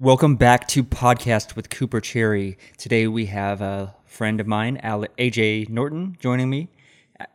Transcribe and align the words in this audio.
Welcome 0.00 0.36
back 0.36 0.68
to 0.68 0.84
Podcast 0.84 1.56
with 1.56 1.70
Cooper 1.70 2.00
Cherry. 2.00 2.56
Today 2.76 3.08
we 3.08 3.26
have 3.26 3.60
a 3.60 3.96
friend 4.04 4.38
of 4.38 4.46
mine, 4.46 4.80
AJ 4.80 5.70
Norton, 5.70 6.16
joining 6.20 6.48
me. 6.48 6.68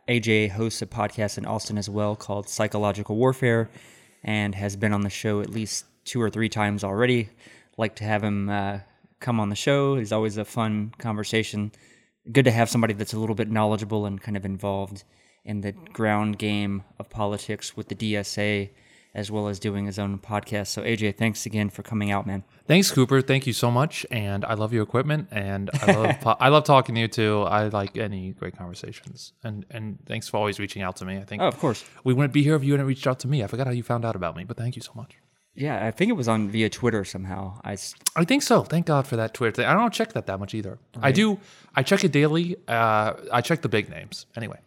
AJ 0.08 0.48
hosts 0.48 0.80
a 0.80 0.86
podcast 0.86 1.36
in 1.36 1.44
Austin 1.44 1.76
as 1.76 1.90
well 1.90 2.16
called 2.16 2.48
Psychological 2.48 3.16
Warfare 3.16 3.68
and 4.22 4.54
has 4.54 4.76
been 4.76 4.94
on 4.94 5.02
the 5.02 5.10
show 5.10 5.42
at 5.42 5.50
least 5.50 5.84
two 6.06 6.22
or 6.22 6.30
three 6.30 6.48
times 6.48 6.84
already. 6.84 7.28
Like 7.76 7.96
to 7.96 8.04
have 8.04 8.24
him 8.24 8.48
uh, 8.48 8.78
come 9.20 9.40
on 9.40 9.50
the 9.50 9.56
show. 9.56 9.96
It's 9.96 10.10
always 10.10 10.38
a 10.38 10.44
fun 10.46 10.94
conversation. 10.96 11.70
Good 12.32 12.46
to 12.46 12.50
have 12.50 12.70
somebody 12.70 12.94
that's 12.94 13.12
a 13.12 13.18
little 13.18 13.34
bit 13.34 13.50
knowledgeable 13.50 14.06
and 14.06 14.18
kind 14.18 14.38
of 14.38 14.46
involved 14.46 15.04
in 15.44 15.60
the 15.60 15.72
ground 15.72 16.38
game 16.38 16.82
of 16.98 17.10
politics 17.10 17.76
with 17.76 17.88
the 17.88 17.94
DSA 17.94 18.70
as 19.14 19.30
well 19.30 19.46
as 19.48 19.58
doing 19.60 19.86
his 19.86 19.98
own 19.98 20.18
podcast. 20.18 20.66
So 20.68 20.82
AJ, 20.82 21.16
thanks 21.16 21.46
again 21.46 21.70
for 21.70 21.82
coming 21.82 22.10
out, 22.10 22.26
man. 22.26 22.42
Thanks, 22.66 22.90
Cooper. 22.90 23.20
Thank 23.22 23.46
you 23.46 23.52
so 23.52 23.70
much, 23.70 24.04
and 24.10 24.44
I 24.44 24.54
love 24.54 24.72
your 24.72 24.82
equipment, 24.82 25.28
and 25.30 25.70
I 25.82 25.92
love 25.92 26.20
po- 26.20 26.36
I 26.40 26.48
love 26.48 26.64
talking 26.64 26.94
to 26.96 27.00
you 27.02 27.08
too. 27.08 27.42
I 27.42 27.68
like 27.68 27.96
any 27.96 28.32
great 28.32 28.56
conversations, 28.56 29.32
and 29.44 29.64
and 29.70 29.98
thanks 30.06 30.28
for 30.28 30.36
always 30.38 30.58
reaching 30.58 30.82
out 30.82 30.96
to 30.96 31.04
me. 31.04 31.18
I 31.18 31.24
think 31.24 31.42
Oh, 31.42 31.46
of 31.48 31.58
course. 31.58 31.84
we 32.02 32.12
wouldn't 32.12 32.32
be 32.34 32.42
here 32.42 32.56
if 32.56 32.64
you 32.64 32.72
hadn't 32.72 32.86
reached 32.86 33.06
out 33.06 33.20
to 33.20 33.28
me. 33.28 33.44
I 33.44 33.46
forgot 33.46 33.66
how 33.66 33.72
you 33.72 33.82
found 33.82 34.04
out 34.04 34.16
about 34.16 34.36
me, 34.36 34.44
but 34.44 34.56
thank 34.56 34.74
you 34.76 34.82
so 34.82 34.92
much. 34.96 35.12
Yeah, 35.56 35.86
I 35.86 35.92
think 35.92 36.08
it 36.10 36.14
was 36.14 36.26
on 36.26 36.48
via 36.50 36.68
Twitter 36.68 37.04
somehow. 37.04 37.60
I 37.62 37.74
s- 37.74 37.94
I 38.16 38.24
think 38.24 38.42
so. 38.42 38.62
Thank 38.64 38.86
God 38.86 39.06
for 39.06 39.14
that 39.14 39.34
Twitter 39.34 39.52
thing. 39.52 39.66
I 39.66 39.74
don't 39.74 39.94
check 39.94 40.12
that 40.14 40.26
that 40.26 40.40
much 40.40 40.52
either. 40.52 40.80
I 41.00 41.12
do. 41.12 41.38
I 41.76 41.84
check 41.84 42.02
it 42.02 42.10
daily. 42.10 42.56
Uh, 42.66 43.12
I 43.32 43.40
check 43.40 43.62
the 43.62 43.68
big 43.68 43.88
names 43.88 44.26
anyway. 44.34 44.58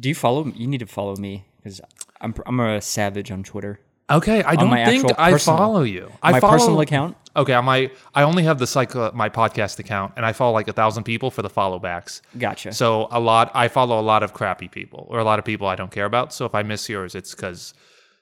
do 0.00 0.08
you 0.08 0.14
follow? 0.14 0.46
You 0.46 0.66
need 0.66 0.78
to 0.80 0.86
follow 0.86 1.14
me 1.16 1.44
because 1.58 1.80
I'm 2.20 2.34
I'm 2.46 2.60
a 2.60 2.80
savage 2.80 3.30
on 3.30 3.42
Twitter. 3.42 3.80
Okay, 4.10 4.42
I 4.42 4.54
don't 4.56 4.70
think 4.84 5.06
I 5.18 5.32
personal- 5.32 5.56
follow 5.58 5.82
you. 5.82 6.12
I 6.22 6.32
my 6.32 6.40
follow, 6.40 6.52
personal 6.52 6.80
account. 6.80 7.16
Okay, 7.36 7.54
on 7.54 7.64
my 7.64 7.90
I 8.14 8.22
only 8.22 8.44
have 8.44 8.58
the 8.58 8.66
psych 8.66 8.94
uh, 8.94 9.10
my 9.14 9.28
podcast 9.28 9.78
account, 9.78 10.12
and 10.16 10.26
I 10.26 10.32
follow 10.32 10.52
like 10.52 10.68
a 10.68 10.72
thousand 10.72 11.04
people 11.04 11.30
for 11.30 11.42
the 11.42 11.48
follow 11.50 11.78
backs. 11.78 12.20
Gotcha. 12.38 12.72
So 12.72 13.08
a 13.10 13.18
lot 13.18 13.50
I 13.54 13.68
follow 13.68 13.98
a 13.98 14.02
lot 14.02 14.22
of 14.22 14.34
crappy 14.34 14.68
people 14.68 15.06
or 15.10 15.18
a 15.18 15.24
lot 15.24 15.38
of 15.38 15.44
people 15.44 15.66
I 15.66 15.74
don't 15.74 15.90
care 15.90 16.04
about. 16.04 16.32
So 16.34 16.44
if 16.44 16.54
I 16.54 16.62
miss 16.62 16.88
yours, 16.88 17.14
it's 17.14 17.34
because 17.34 17.72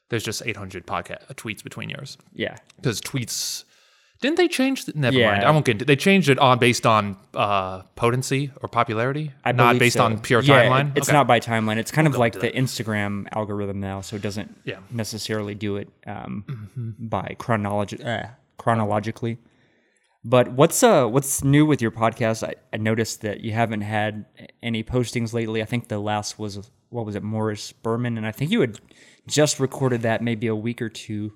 there's 0.09 0.23
just 0.25 0.43
800 0.45 0.87
podcast 0.87 1.27
tweets 1.35 1.63
between 1.65 1.89
yours. 1.91 2.17
Yeah, 2.35 2.57
Because 2.77 3.01
tweets 3.01 3.65
didn't 4.23 4.37
they 4.39 4.49
change? 4.49 4.87
The, 4.87 4.93
never 4.95 5.17
Yeah. 5.19 5.33
mind. 5.33 5.45
I 5.45 5.51
won't 5.51 5.67
get 5.67 5.73
into. 5.73 5.85
They 5.85 5.97
changed 5.97 6.31
it 6.31 6.39
on 6.39 6.59
based 6.59 6.87
on 6.87 7.17
uh, 7.35 7.83
potency 7.97 8.51
or 8.63 8.69
popularity, 8.69 9.33
I 9.45 9.53
not 9.53 9.79
based 9.79 9.97
so. 9.99 10.05
on 10.05 10.19
pure 10.21 10.41
Yeah, 10.41 10.65
timeline. 10.65 10.97
It's 10.97 11.09
Okay. 11.11 11.17
not 11.19 11.27
by 11.27 11.41
timeline. 11.41 11.77
It's 11.77 11.91
kind 11.91 12.07
of 12.07 12.17
like 12.17 12.41
the 12.41 12.51
Instagram 12.51 13.27
algorithm 13.37 13.81
now, 13.81 14.01
so 14.01 14.17
it 14.17 14.23
doesn't 14.23 14.57
Yeah. 14.65 14.77
Mm-hmm. 14.77 14.97
necessarily 14.97 15.55
do 15.55 15.77
it 15.77 15.89
um, 16.07 16.97
by 16.99 17.35
chronology 17.39 18.03
uh, 18.03 18.29
chronologically. 18.57 19.37
But 20.25 20.53
what's 20.53 20.83
uh 20.85 21.07
what's 21.07 21.43
new 21.43 21.67
with 21.67 21.83
your 21.83 21.91
podcast? 21.91 22.47
I, 22.47 22.55
I 22.73 22.77
noticed 22.77 23.23
that 23.23 23.41
you 23.41 23.51
haven't 23.53 23.81
had 23.81 24.25
any 24.63 24.85
postings 24.85 25.33
lately. 25.35 25.61
I 25.61 25.65
think 25.65 25.89
the 25.89 25.99
last 25.99 26.39
was 26.39 26.71
what 26.91 27.05
was 27.05 27.17
it, 27.17 27.23
Morris 27.25 27.73
Berman, 27.73 28.17
and 28.17 28.25
I 28.27 28.31
think 28.31 28.51
you 28.53 28.61
had 28.61 28.79
just 29.27 29.59
recorded 29.59 30.03
that 30.03 30.23
maybe 30.23 30.47
a 30.47 30.55
week 30.55 30.81
or 30.81 30.89
two 30.89 31.33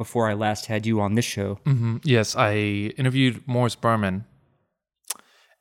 before 0.00 0.30
I 0.30 0.34
last 0.34 0.64
had 0.64 0.86
you 0.86 0.98
on 1.02 1.14
this 1.14 1.26
show. 1.26 1.58
Yes, 2.04 2.34
I 2.34 2.54
interviewed 2.96 3.46
Morris 3.46 3.74
Berman, 3.76 4.24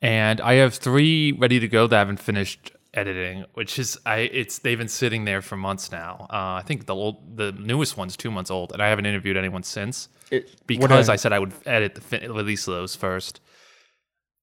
and 0.02 0.40
I 0.40 0.54
have 0.54 0.74
three 0.76 1.34
ready 1.34 1.60
to 1.60 1.68
go 1.68 1.88
that 1.88 1.96
I 1.96 2.00
haven't 2.00 2.22
finished 2.22 2.72
editing. 2.94 3.44
Which 3.54 3.78
is 3.78 3.98
I 4.06 4.20
it's 4.42 4.60
they've 4.60 4.78
been 4.78 4.88
sitting 4.88 5.26
there 5.26 5.42
for 5.42 5.58
months 5.58 5.92
now. 5.92 6.26
Uh, 6.30 6.56
I 6.62 6.64
think 6.66 6.86
the 6.86 6.96
old 6.96 7.36
the 7.36 7.52
newest 7.52 7.98
one's 7.98 8.16
two 8.16 8.32
months 8.32 8.50
old, 8.50 8.72
and 8.72 8.82
I 8.82 8.88
haven't 8.88 9.06
interviewed 9.08 9.36
anyone 9.36 9.64
since 9.64 10.08
It- 10.32 10.50
because 10.66 11.10
I- 11.10 11.14
I 11.14 11.16
said 11.18 11.34
I 11.34 11.40
would 11.40 11.54
edit 11.66 11.96
the 11.96 12.02
fin- 12.02 12.32
release 12.32 12.64
those 12.66 12.96
first. 12.96 13.42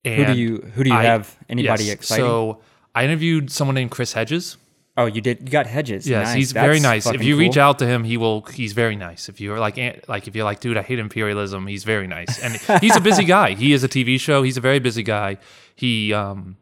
Who 0.04 0.24
do 0.26 0.34
you 0.34 0.58
who 0.74 0.84
do 0.84 0.90
you 0.90 0.96
I- 0.96 1.04
have? 1.04 1.34
Anybody 1.48 1.84
yes, 1.84 1.94
exciting? 1.94 2.24
So 2.26 2.60
I 2.94 3.04
interviewed 3.04 3.50
someone 3.50 3.74
named 3.74 3.90
Chris 3.90 4.12
Hedges. 4.12 4.58
Oh, 4.96 5.06
you 5.06 5.20
did. 5.20 5.40
You 5.40 5.50
got 5.50 5.66
Hedges. 5.66 6.08
Yes, 6.08 6.28
Nice. 6.28 6.36
he's 6.36 6.52
very 6.52 6.80
nice. 6.80 7.06
If 7.06 7.22
you 7.22 7.36
reach 7.36 7.56
out 7.56 7.78
to 7.80 7.86
him, 7.86 8.04
he 8.04 8.16
will. 8.16 8.42
He's 8.42 8.72
very 8.72 8.96
nice. 8.96 9.28
If 9.28 9.40
you're 9.40 9.58
like, 9.58 9.78
eh, 9.78 10.00
like 10.08 10.26
if 10.28 10.34
you're 10.34 10.44
like, 10.44 10.60
dude, 10.60 10.76
I 10.76 10.82
hate 10.82 10.98
imperialism. 10.98 11.66
He's 11.66 11.84
very 11.84 12.06
nice, 12.06 12.38
and 12.38 12.54
he's 12.80 12.96
a 12.96 13.00
busy 13.00 13.24
guy. 13.24 13.52
He 13.52 13.72
has 13.72 13.84
a 13.84 13.88
TV 13.88 14.18
show. 14.18 14.42
He's 14.42 14.56
a 14.56 14.60
very 14.60 14.78
busy 14.78 15.02
guy. 15.02 15.38
He, 15.74 16.12
um, 16.14 16.56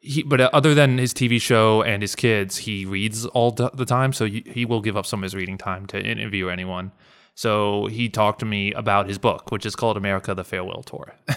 he, 0.00 0.22
but 0.22 0.40
uh, 0.40 0.50
other 0.52 0.74
than 0.74 0.98
his 0.98 1.14
TV 1.14 1.40
show 1.40 1.82
and 1.82 2.02
his 2.02 2.16
kids, 2.16 2.58
he 2.58 2.84
reads 2.84 3.24
all 3.26 3.52
the 3.52 3.84
time. 3.86 4.12
So 4.12 4.26
he, 4.26 4.42
he 4.46 4.64
will 4.64 4.80
give 4.80 4.96
up 4.96 5.06
some 5.06 5.20
of 5.20 5.24
his 5.24 5.34
reading 5.34 5.58
time 5.58 5.86
to 5.86 6.00
interview 6.02 6.48
anyone. 6.48 6.90
So 7.34 7.86
he 7.86 8.08
talked 8.08 8.40
to 8.40 8.46
me 8.46 8.72
about 8.72 9.06
his 9.06 9.18
book, 9.18 9.50
which 9.52 9.64
is 9.64 9.76
called 9.76 9.96
America: 9.96 10.34
The 10.34 10.44
Farewell 10.44 10.82
Tour. 10.82 11.14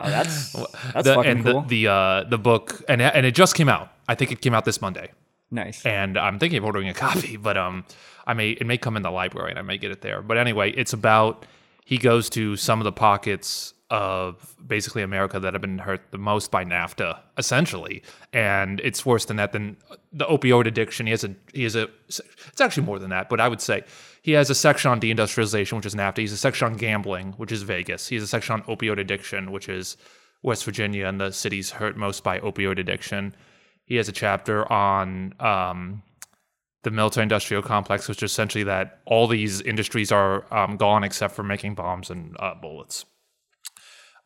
Oh, 0.00 0.10
that's 0.10 0.52
that's 0.92 1.04
the, 1.06 1.14
fucking 1.14 1.30
and 1.30 1.44
cool. 1.44 1.60
the 1.62 1.84
the, 1.84 1.92
uh, 1.92 2.24
the 2.24 2.38
book, 2.38 2.82
and 2.88 3.00
and 3.00 3.24
it 3.24 3.36
just 3.36 3.54
came 3.54 3.68
out. 3.68 3.92
I 4.08 4.16
think 4.16 4.32
it 4.32 4.40
came 4.40 4.52
out 4.52 4.64
this 4.64 4.80
Monday 4.80 5.12
nice. 5.50 5.84
and 5.84 6.16
I'm 6.16 6.38
thinking 6.38 6.58
of 6.58 6.64
ordering 6.64 6.88
a 6.88 6.94
copy, 6.94 7.36
but 7.48 7.56
um, 7.56 7.84
I 8.26 8.34
may 8.34 8.50
it 8.50 8.66
may 8.66 8.78
come 8.78 8.96
in 8.96 9.02
the 9.02 9.10
library 9.10 9.50
and 9.50 9.58
I 9.58 9.62
may 9.62 9.78
get 9.78 9.90
it 9.90 10.00
there. 10.00 10.22
But 10.22 10.38
anyway, 10.38 10.72
it's 10.72 10.92
about 10.92 11.46
he 11.84 11.98
goes 11.98 12.28
to 12.30 12.56
some 12.56 12.80
of 12.80 12.84
the 12.84 12.92
pockets 12.92 13.72
of 13.88 14.56
basically 14.66 15.02
America 15.02 15.38
that 15.38 15.54
have 15.54 15.62
been 15.62 15.78
hurt 15.78 16.02
the 16.10 16.18
most 16.18 16.50
by 16.50 16.64
NAFTA, 16.64 17.20
essentially, 17.38 18.02
and 18.32 18.80
it's 18.80 19.06
worse 19.06 19.24
than 19.26 19.36
that. 19.36 19.52
Than 19.52 19.76
the 20.12 20.24
opioid 20.24 20.66
addiction. 20.66 21.06
He 21.06 21.12
has 21.12 21.24
a 21.24 21.34
he 21.52 21.62
has 21.62 21.76
a 21.76 21.88
it's 22.08 22.60
actually 22.60 22.84
more 22.84 22.98
than 22.98 23.10
that, 23.10 23.28
but 23.28 23.40
I 23.40 23.48
would 23.48 23.60
say 23.60 23.84
he 24.22 24.32
has 24.32 24.50
a 24.50 24.54
section 24.54 24.90
on 24.90 25.00
deindustrialization, 25.00 25.74
which 25.76 25.86
is 25.86 25.94
NAFTA. 25.94 26.18
He's 26.18 26.32
a 26.32 26.36
section 26.36 26.66
on 26.66 26.76
gambling, 26.76 27.32
which 27.34 27.52
is 27.52 27.62
Vegas. 27.62 28.08
He 28.08 28.16
has 28.16 28.24
a 28.24 28.28
section 28.28 28.54
on 28.54 28.62
opioid 28.62 28.98
addiction, 28.98 29.52
which 29.52 29.68
is 29.68 29.96
West 30.42 30.64
Virginia 30.64 31.06
and 31.06 31.20
the 31.20 31.30
cities 31.30 31.70
hurt 31.70 31.96
most 31.96 32.24
by 32.24 32.40
opioid 32.40 32.78
addiction. 32.78 33.34
He 33.86 33.96
has 33.96 34.08
a 34.08 34.12
chapter 34.12 34.70
on 34.70 35.34
um, 35.40 36.02
the 36.82 36.90
military 36.90 37.22
industrial 37.22 37.62
complex, 37.62 38.08
which 38.08 38.22
is 38.22 38.30
essentially 38.30 38.64
that 38.64 39.00
all 39.06 39.26
these 39.26 39.60
industries 39.62 40.12
are 40.12 40.52
um, 40.54 40.76
gone 40.76 41.02
except 41.04 41.34
for 41.34 41.42
making 41.42 41.74
bombs 41.74 42.10
and 42.10 42.36
uh, 42.38 42.54
bullets. 42.54 43.04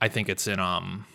I 0.00 0.08
think 0.08 0.28
it's 0.28 0.46
in 0.46 0.58
um, 0.58 1.06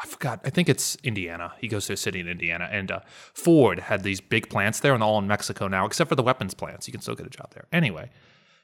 I 0.00 0.06
forgot. 0.06 0.40
I 0.44 0.50
think 0.50 0.68
it's 0.68 0.96
Indiana. 1.02 1.54
He 1.60 1.68
goes 1.68 1.86
to 1.86 1.94
a 1.94 1.96
city 1.96 2.20
in 2.20 2.28
Indiana, 2.28 2.68
and 2.70 2.90
uh, 2.90 3.00
Ford 3.32 3.80
had 3.80 4.02
these 4.02 4.20
big 4.20 4.48
plants 4.48 4.80
there, 4.80 4.94
and 4.94 5.02
all 5.02 5.18
in 5.18 5.26
Mexico 5.26 5.66
now, 5.66 5.86
except 5.86 6.08
for 6.08 6.14
the 6.14 6.22
weapons 6.22 6.54
plants. 6.54 6.86
You 6.86 6.92
can 6.92 7.00
still 7.00 7.14
get 7.14 7.26
a 7.26 7.30
job 7.30 7.52
there. 7.54 7.66
Anyway, 7.72 8.10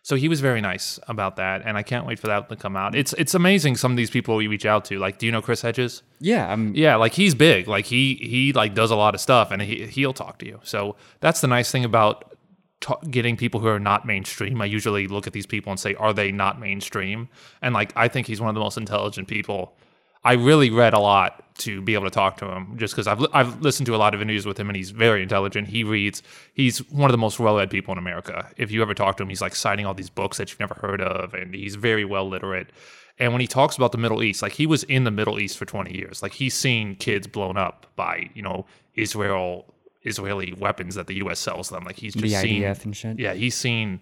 so 0.04 0.16
he 0.16 0.28
was 0.28 0.42
very 0.42 0.60
nice 0.60 1.00
about 1.08 1.36
that, 1.36 1.62
and 1.64 1.78
I 1.78 1.82
can't 1.82 2.06
wait 2.06 2.18
for 2.18 2.26
that 2.26 2.50
to 2.50 2.56
come 2.56 2.76
out. 2.76 2.94
It's 2.94 3.14
it's 3.14 3.32
amazing 3.32 3.76
some 3.76 3.90
of 3.90 3.96
these 3.96 4.10
people 4.10 4.36
we 4.36 4.46
reach 4.46 4.66
out 4.66 4.84
to. 4.86 4.98
Like, 4.98 5.16
do 5.16 5.24
you 5.24 5.32
know 5.32 5.40
Chris 5.40 5.62
Hedges? 5.62 6.02
yeah, 6.20 6.52
I'm. 6.52 6.74
Yeah, 6.74 6.96
like 6.96 7.14
he's 7.14 7.34
big. 7.34 7.68
Like 7.68 7.86
he 7.86 8.16
he 8.16 8.52
like 8.52 8.74
does 8.74 8.90
a 8.90 8.96
lot 8.96 9.14
of 9.14 9.22
stuff, 9.22 9.50
and 9.50 9.62
he 9.62 9.86
he'll 9.86 10.12
talk 10.12 10.38
to 10.40 10.46
you. 10.46 10.60
So 10.62 10.96
that's 11.20 11.40
the 11.40 11.46
nice 11.46 11.72
thing 11.72 11.86
about 11.86 12.36
ta- 12.80 13.00
getting 13.10 13.34
people 13.34 13.60
who 13.60 13.66
are 13.66 13.80
not 13.80 14.04
mainstream. 14.04 14.60
I 14.60 14.66
usually 14.66 15.06
look 15.08 15.26
at 15.26 15.32
these 15.32 15.46
people 15.46 15.72
and 15.72 15.80
say, 15.80 15.94
are 15.94 16.12
they 16.12 16.30
not 16.30 16.60
mainstream? 16.60 17.30
And 17.62 17.72
like 17.72 17.90
I 17.96 18.08
think 18.08 18.26
he's 18.26 18.42
one 18.42 18.50
of 18.50 18.54
the 18.54 18.60
most 18.60 18.76
intelligent 18.76 19.26
people. 19.26 19.74
I 20.24 20.34
really 20.34 20.70
read 20.70 20.94
a 20.94 20.98
lot 20.98 21.42
to 21.58 21.80
be 21.82 21.94
able 21.94 22.04
to 22.04 22.10
talk 22.10 22.36
to 22.38 22.46
him, 22.50 22.76
just 22.76 22.94
because 22.94 23.06
I've 23.06 23.20
li- 23.20 23.28
I've 23.32 23.60
listened 23.60 23.86
to 23.86 23.94
a 23.94 23.98
lot 23.98 24.14
of 24.14 24.20
interviews 24.22 24.46
with 24.46 24.58
him, 24.58 24.68
and 24.68 24.76
he's 24.76 24.90
very 24.90 25.22
intelligent. 25.22 25.68
He 25.68 25.84
reads. 25.84 26.22
He's 26.54 26.78
one 26.90 27.10
of 27.10 27.12
the 27.12 27.18
most 27.18 27.38
well-read 27.38 27.70
people 27.70 27.92
in 27.92 27.98
America. 27.98 28.50
If 28.56 28.72
you 28.72 28.82
ever 28.82 28.94
talk 28.94 29.16
to 29.18 29.22
him, 29.22 29.28
he's 29.28 29.42
like 29.42 29.54
citing 29.54 29.86
all 29.86 29.94
these 29.94 30.10
books 30.10 30.38
that 30.38 30.50
you've 30.50 30.60
never 30.60 30.74
heard 30.74 31.00
of, 31.00 31.34
and 31.34 31.54
he's 31.54 31.76
very 31.76 32.04
well 32.04 32.28
literate. 32.28 32.70
And 33.18 33.32
when 33.32 33.40
he 33.40 33.46
talks 33.46 33.76
about 33.76 33.92
the 33.92 33.98
Middle 33.98 34.22
East, 34.22 34.42
like 34.42 34.52
he 34.52 34.66
was 34.66 34.82
in 34.84 35.04
the 35.04 35.10
Middle 35.10 35.38
East 35.38 35.56
for 35.56 35.64
20 35.64 35.96
years. 35.96 36.22
Like 36.22 36.32
he's 36.32 36.54
seen 36.54 36.96
kids 36.96 37.26
blown 37.28 37.56
up 37.56 37.86
by, 37.94 38.30
you 38.34 38.42
know, 38.42 38.66
Israel 38.94 39.72
Israeli 40.02 40.52
weapons 40.58 40.96
that 40.96 41.06
the 41.06 41.14
US 41.16 41.38
sells 41.38 41.70
them. 41.70 41.84
Like 41.84 41.96
he's 41.96 42.14
just 42.14 42.22
The 42.24 42.30
seen 42.30 42.62
IDF 42.62 42.84
and 42.84 42.96
shit. 42.96 43.18
Yeah, 43.18 43.34
he's 43.34 43.54
seen 43.54 44.00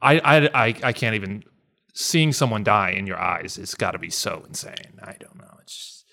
I 0.00 0.18
I 0.18 0.66
I, 0.66 0.74
I 0.82 0.92
can't 0.92 1.14
even 1.14 1.44
seeing 1.92 2.32
someone 2.32 2.64
die 2.64 2.90
in 2.90 3.06
your 3.06 3.18
eyes, 3.18 3.58
it's 3.58 3.74
gotta 3.74 3.98
be 3.98 4.10
so 4.10 4.44
insane. 4.48 5.00
I 5.02 5.14
don't 5.18 5.36
know. 5.36 5.56
It's 5.62 5.74
just, 5.74 6.04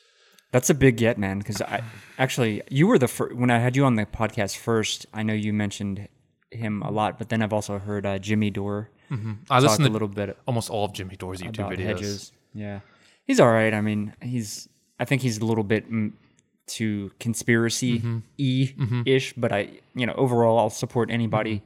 That's 0.51 0.69
a 0.69 0.74
big 0.74 0.98
get, 0.98 1.18
man. 1.18 1.39
Because 1.39 1.62
I 1.62 1.83
actually, 2.18 2.62
you 2.69 2.88
were 2.88 2.98
the 2.98 3.07
first 3.07 3.36
when 3.36 3.50
I 3.50 3.60
had 3.60 3.75
you 3.75 3.86
on 3.86 3.95
the 3.95 4.06
podcast 4.06 4.57
first. 4.57 5.06
I 5.13 5.24
know 5.24 5.33
you 5.33 5.54
mentioned 5.54 6.07
him 6.51 6.81
a 6.81 6.92
lot, 6.92 7.18
but 7.18 7.30
then 7.30 7.42
I've 7.42 7.54
also 7.54 7.80
heard 7.80 8.06
uh, 8.06 8.18
Jimmy 8.19 8.50
Dore 8.50 8.89
I 9.50 9.60
talk 9.60 9.69
listen 9.69 9.83
a 9.83 9.88
to 9.88 9.94
little 9.94 10.07
bit 10.07 10.38
almost 10.48 10.69
all 10.69 10.86
of 10.86 10.94
Jimmy 10.94 11.16
Dore's 11.16 11.42
YouTube 11.42 11.72
videos. 11.72 11.86
Hedges. 11.86 12.31
Yeah, 12.54 12.80
he's 13.25 13.39
all 13.39 13.51
right. 13.51 13.74
I 13.74 13.81
mean, 13.81 14.13
he's. 14.21 14.68
I 15.00 15.06
think 15.06 15.21
he's 15.21 15.38
a 15.39 15.45
little 15.45 15.63
bit 15.63 15.92
mm, 15.92 16.13
too 16.68 17.12
conspiracy 17.19 18.01
e 18.38 18.71
ish, 19.06 19.33
but 19.33 19.51
I, 19.51 19.69
you 19.94 20.06
know, 20.06 20.13
overall, 20.13 20.57
I'll 20.57 20.69
support 20.69 21.12
anybody 21.12 21.62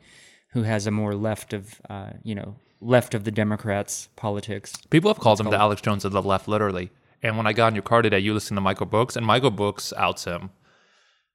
who 0.53 0.63
has 0.63 0.87
a 0.87 0.91
more 0.91 1.13
left 1.13 1.53
of, 1.53 1.79
uh, 1.89 2.09
you 2.23 2.33
know, 2.33 2.55
left 2.81 3.13
of 3.13 3.23
the 3.23 3.31
Democrats 3.31 4.09
politics. 4.15 4.73
People 4.89 5.09
have 5.09 5.19
called 5.19 5.39
him 5.39 5.49
the 5.49 5.57
Alex 5.57 5.81
Jones 5.81 6.05
of 6.05 6.11
the 6.11 6.21
left, 6.21 6.47
literally. 6.47 6.91
And 7.21 7.35
when 7.35 7.47
I 7.47 7.53
got 7.53 7.67
in 7.67 7.75
your 7.75 7.83
car 7.83 8.01
today, 8.01 8.19
you 8.19 8.33
listened 8.33 8.57
to 8.57 8.61
Michael 8.61 8.85
Brooks, 8.85 9.15
and 9.15 9.25
Michael 9.25 9.51
Brooks 9.51 9.91
outs 9.97 10.23
him. 10.23 10.51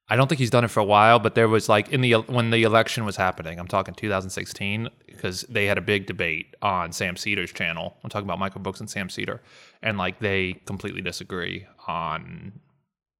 I 0.07 0.15
don't 0.15 0.27
think 0.27 0.37
he's 0.37 0.51
done 0.51 0.63
it 0.63 0.69
for 0.69 0.79
a 0.79 0.85
while, 0.85 1.17
but 1.17 1.33
there 1.33 1.47
was 1.47 1.67
like 1.67 1.89
in 1.89 2.01
the 2.01 2.13
when 2.13 2.51
the 2.51 2.63
election 2.63 3.05
was 3.05 3.15
happening. 3.15 3.59
I'm 3.59 3.67
talking 3.67 3.95
2016 3.95 4.89
because 5.07 5.41
they 5.43 5.65
had 5.65 5.79
a 5.79 5.81
big 5.81 6.05
debate 6.05 6.55
on 6.61 6.91
Sam 6.91 7.15
Seder's 7.15 7.51
channel. 7.51 7.97
I'm 8.03 8.09
talking 8.11 8.27
about 8.27 8.37
Michael 8.37 8.61
Brooks 8.61 8.79
and 8.79 8.89
Sam 8.89 9.09
Seder, 9.09 9.41
and 9.81 9.97
like 9.97 10.19
they 10.19 10.61
completely 10.65 11.01
disagree 11.01 11.65
on 11.87 12.59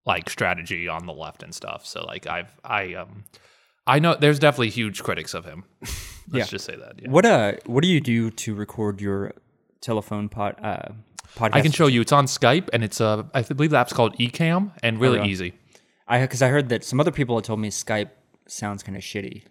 like 0.06 0.30
strategy 0.30 0.88
on 0.88 1.08
the 1.08 1.14
left 1.14 1.42
and 1.42 1.56
stuff. 1.56 1.88
So 1.88 2.06
like 2.06 2.28
I've 2.28 2.56
I 2.64 2.94
um 2.94 3.24
I 3.88 4.00
know 4.00 4.16
there's 4.16 4.40
definitely 4.40 4.70
huge 4.72 5.04
critics 5.04 5.34
of 5.34 5.46
him. 5.46 5.64
Let's 5.82 5.94
Yeah. 6.34 6.44
just 6.46 6.66
say 6.66 6.76
that. 6.76 6.94
Yeah. 7.02 7.10
What 7.10 7.26
uh 7.26 7.54
what 7.66 7.82
do 7.84 7.88
you 7.88 8.02
do 8.02 8.32
to 8.32 8.56
record 8.56 9.00
your 9.02 9.34
telephone 9.82 10.28
pod 10.30 10.56
uh 10.64 10.94
podcast? 11.36 11.54
I 11.54 11.62
can 11.62 11.72
show 11.72 11.88
you. 11.88 12.02
It's 12.02 12.12
on 12.12 12.26
Skype, 12.26 12.70
and 12.74 12.84
it's 12.84 13.00
uh, 13.00 13.24
I 13.34 13.42
believe 13.44 13.72
the 13.72 13.78
app's 13.78 13.94
called 13.94 14.18
Ecamm, 14.18 14.72
and 14.82 15.00
really 15.00 15.20
yeah. 15.20 15.26
easy. 15.26 15.54
I 16.08 16.22
because 16.22 16.42
I 16.42 16.48
heard 16.50 16.70
that 16.70 16.84
some 16.84 17.00
other 17.00 17.12
people 17.12 17.36
had 17.38 17.44
told 17.46 17.60
me 17.60 17.70
Skype 17.70 18.10
sounds 18.48 18.82
kind 18.84 18.98
of 18.98 19.04
shitty. 19.04 19.44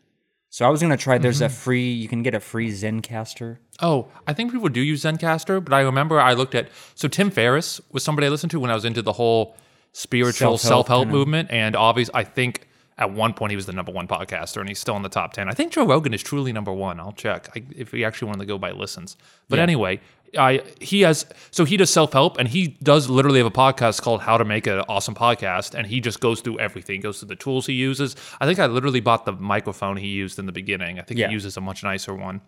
So 0.50 0.64
I 0.64 0.68
was 0.68 0.80
gonna 0.80 0.96
try. 0.96 1.18
There's 1.18 1.40
a 1.40 1.46
Mm-hmm. 1.46 1.54
free. 1.54 1.92
You 1.92 2.08
can 2.08 2.22
get 2.22 2.34
a 2.34 2.40
free 2.40 2.70
Zencastr. 2.70 3.58
Oh, 3.80 4.08
I 4.26 4.32
think 4.32 4.52
people 4.52 4.68
do 4.68 4.80
use 4.80 5.02
Zencastr, 5.04 5.64
but 5.64 5.72
I 5.72 5.80
remember 5.82 6.20
I 6.20 6.32
looked 6.34 6.54
at 6.56 6.68
so 6.96 7.06
Tim 7.08 7.30
Ferriss 7.30 7.80
was 7.92 8.02
somebody 8.04 8.26
I 8.26 8.30
listened 8.30 8.50
to 8.52 8.60
when 8.60 8.70
I 8.70 8.74
was 8.74 8.84
into 8.84 9.02
the 9.02 9.12
whole 9.12 9.56
spiritual 9.92 10.58
Self-help 10.58 10.86
self 10.86 10.88
help 10.88 11.08
movement, 11.08 11.50
and 11.52 11.74
obviously 11.76 12.14
I 12.16 12.24
think 12.24 12.68
at 12.98 13.10
one 13.12 13.34
point 13.34 13.50
he 13.50 13.56
was 13.56 13.66
the 13.66 13.72
number 13.72 13.92
one 13.92 14.06
podcaster, 14.06 14.58
and 14.60 14.68
he's 14.68 14.78
still 14.78 14.96
in 14.96 15.02
the 15.02 15.08
top 15.08 15.32
ten. 15.32 15.48
I 15.48 15.52
think 15.52 15.72
Joe 15.72 15.86
Rogan 15.86 16.14
is 16.14 16.22
truly 16.22 16.52
number 16.52 16.72
one. 16.72 17.00
I'll 17.00 17.12
check 17.12 17.48
I, 17.56 17.62
if 17.76 17.92
we 17.92 18.04
actually 18.04 18.28
want 18.28 18.40
to 18.40 18.46
go 18.46 18.58
by 18.58 18.70
listens. 18.72 19.16
But 19.48 19.58
anyway, 19.58 20.00
I 20.38 20.62
he 20.80 21.00
has 21.02 21.26
so 21.50 21.64
he 21.64 21.76
does 21.76 21.90
self 21.90 22.12
help, 22.12 22.38
and 22.38 22.48
he 22.48 22.76
does 22.82 23.08
literally 23.10 23.38
have 23.38 23.46
a 23.46 23.50
podcast 23.50 24.02
called 24.02 24.20
How 24.22 24.36
to 24.38 24.44
Make 24.44 24.66
an 24.66 24.80
Awesome 24.88 25.14
Podcast, 25.14 25.74
and 25.74 25.86
he 25.86 26.00
just 26.00 26.20
goes 26.20 26.40
through 26.40 26.58
everything, 26.60 27.00
goes 27.00 27.18
through 27.18 27.28
the 27.28 27.36
tools 27.36 27.66
he 27.66 27.72
uses. 27.74 28.14
I 28.40 28.46
think 28.46 28.58
I 28.58 28.66
literally 28.66 29.00
bought 29.00 29.24
the 29.26 29.32
microphone 29.32 29.96
he 29.96 30.08
used 30.08 30.38
in 30.38 30.46
the 30.46 30.52
beginning. 30.52 30.98
I 30.98 31.02
think 31.02 31.18
Yeah. 31.18 31.28
he 31.28 31.32
uses 31.34 31.56
a 31.56 31.60
much 31.60 31.82
nicer 31.82 32.14
one. 32.14 32.40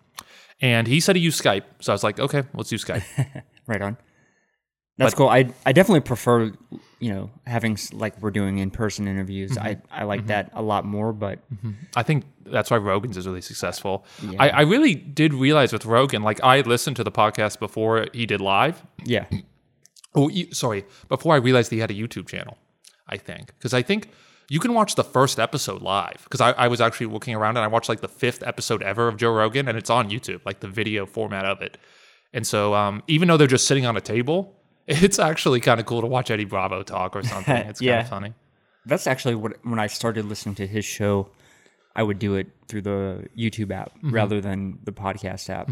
And 0.59 0.87
he 0.87 0.99
said 0.99 1.15
he 1.15 1.21
used 1.21 1.41
Skype. 1.43 1.63
So 1.81 1.91
I 1.91 1.93
was 1.93 2.03
like, 2.03 2.19
okay, 2.19 2.43
let's 2.53 2.71
use 2.71 2.83
Skype. 2.83 3.03
Right 3.67 3.81
on. 3.81 3.97
That's 4.97 5.13
cool. 5.13 5.27
I 5.27 5.53
I 5.65 5.73
definitely 5.73 5.99
prefer 5.99 6.53
you 6.99 7.13
know 7.13 7.29
having 7.45 7.77
like 7.91 8.21
we're 8.21 8.31
doing 8.31 8.57
in 8.57 8.71
person 8.71 9.07
interviews. 9.07 9.51
Mm-hmm. 9.51 9.67
I 9.67 10.01
I 10.01 10.03
like 10.03 10.27
that 10.27 10.51
a 10.53 10.61
lot 10.61 10.85
more. 10.85 11.13
But 11.13 11.39
I 11.95 12.03
think 12.03 12.25
that's 12.45 12.71
why 12.71 12.77
Rogan's 12.77 13.17
is 13.17 13.27
really 13.27 13.41
successful. 13.41 14.05
I, 14.39 14.49
I 14.49 14.61
really 14.61 14.95
did 14.95 15.33
realize 15.33 15.73
with 15.73 15.85
Rogan, 15.85 16.23
like 16.23 16.43
I 16.43 16.61
listened 16.61 16.95
to 16.97 17.03
the 17.03 17.11
podcast 17.11 17.59
before 17.59 18.07
he 18.13 18.25
did 18.25 18.41
live. 18.41 18.83
yeah, 19.03 19.25
Oh, 20.15 20.31
sorry, 20.51 20.85
before 21.09 21.33
I 21.33 21.37
realized 21.37 21.71
he 21.71 21.77
had 21.79 21.91
a 21.91 21.93
YouTube 21.93 22.27
channel, 22.27 22.57
I 23.07 23.17
think. 23.17 23.47
Because 23.47 23.73
I 23.73 23.83
think 23.83 24.09
you 24.49 24.59
can 24.59 24.73
watch 24.73 24.95
the 24.95 25.03
first 25.03 25.39
episode 25.39 25.81
live. 25.83 26.21
Because 26.23 26.41
I, 26.41 26.51
I 26.53 26.67
was 26.67 26.81
actually 26.81 27.07
looking 27.07 27.35
around 27.35 27.57
and 27.57 27.63
I 27.63 27.67
watched 27.67 27.87
like 27.87 28.01
the 28.01 28.07
fifth 28.07 28.41
episode 28.41 28.81
ever 28.81 29.07
of 29.07 29.17
Joe 29.17 29.31
Rogan 29.31 29.67
and 29.67 29.77
it's 29.77 29.91
on 29.91 30.09
YouTube, 30.09 30.41
like 30.45 30.61
the 30.61 30.67
video 30.67 31.05
format 31.05 31.45
of 31.45 31.61
it. 31.61 31.77
And 32.33 32.47
so 32.47 32.73
um, 32.73 33.03
even 33.07 33.27
though 33.27 33.37
they're 33.37 33.47
just 33.47 33.67
sitting 33.67 33.85
on 33.85 33.95
a 33.95 34.01
table, 34.01 34.56
it's 34.87 35.19
actually 35.19 35.59
kind 35.59 35.79
of 35.79 35.85
cool 35.85 36.01
to 36.01 36.07
watch 36.07 36.31
Eddie 36.31 36.45
Bravo 36.45 36.83
talk 36.83 37.15
or 37.15 37.23
something. 37.23 37.55
It's 37.69 37.79
kind 37.79 37.99
of 38.01 38.09
funny. 38.09 38.33
that's 38.85 39.07
actually 39.07 39.35
what 39.35 39.53
when 39.63 39.79
I 39.79 39.87
started 39.87 40.25
listening 40.25 40.55
to 40.55 40.67
his 40.67 40.85
show, 40.85 41.29
I 41.95 42.03
would 42.03 42.19
do 42.19 42.35
it 42.35 42.47
through 42.67 42.83
the 42.83 43.27
YouTube 43.37 43.71
app 43.71 43.93
Mm-hmm. 43.97 44.11
rather 44.13 44.39
than 44.41 44.79
the 44.83 44.91
podcast 44.91 45.49
app. 45.49 45.69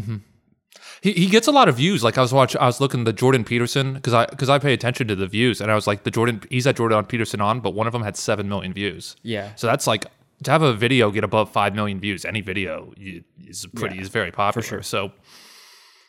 He, 1.00 1.12
he 1.12 1.26
gets 1.26 1.46
a 1.46 1.52
lot 1.52 1.68
of 1.70 1.76
views. 1.76 2.04
Like 2.04 2.18
I 2.18 2.20
was 2.20 2.32
watching, 2.34 2.60
I 2.60 2.66
was 2.66 2.80
looking 2.80 3.04
the 3.04 3.12
Jordan 3.12 3.44
Peterson 3.44 3.94
because 3.94 4.12
I 4.12 4.26
because 4.26 4.50
I 4.50 4.58
pay 4.58 4.74
attention 4.74 5.08
to 5.08 5.14
the 5.16 5.26
views, 5.26 5.60
and 5.62 5.70
I 5.70 5.74
was 5.74 5.86
like 5.86 6.04
the 6.04 6.10
Jordan. 6.10 6.42
He's 6.50 6.66
at 6.66 6.76
Jordan 6.76 7.04
Peterson 7.06 7.40
on, 7.40 7.60
but 7.60 7.70
one 7.70 7.86
of 7.86 7.92
them 7.94 8.02
had 8.02 8.16
seven 8.16 8.48
million 8.48 8.74
views. 8.74 9.16
Yeah. 9.22 9.54
So 9.56 9.66
that's 9.66 9.86
like 9.86 10.04
to 10.44 10.50
have 10.50 10.60
a 10.60 10.74
video 10.74 11.10
get 11.10 11.24
above 11.24 11.50
five 11.50 11.74
million 11.74 11.98
views. 11.98 12.26
Any 12.26 12.42
video 12.42 12.92
is 12.98 13.66
pretty 13.74 13.96
Yeah, 13.96 14.02
is 14.02 14.08
very 14.10 14.30
popular. 14.32 14.66
sure. 14.66 14.82
So 14.82 15.12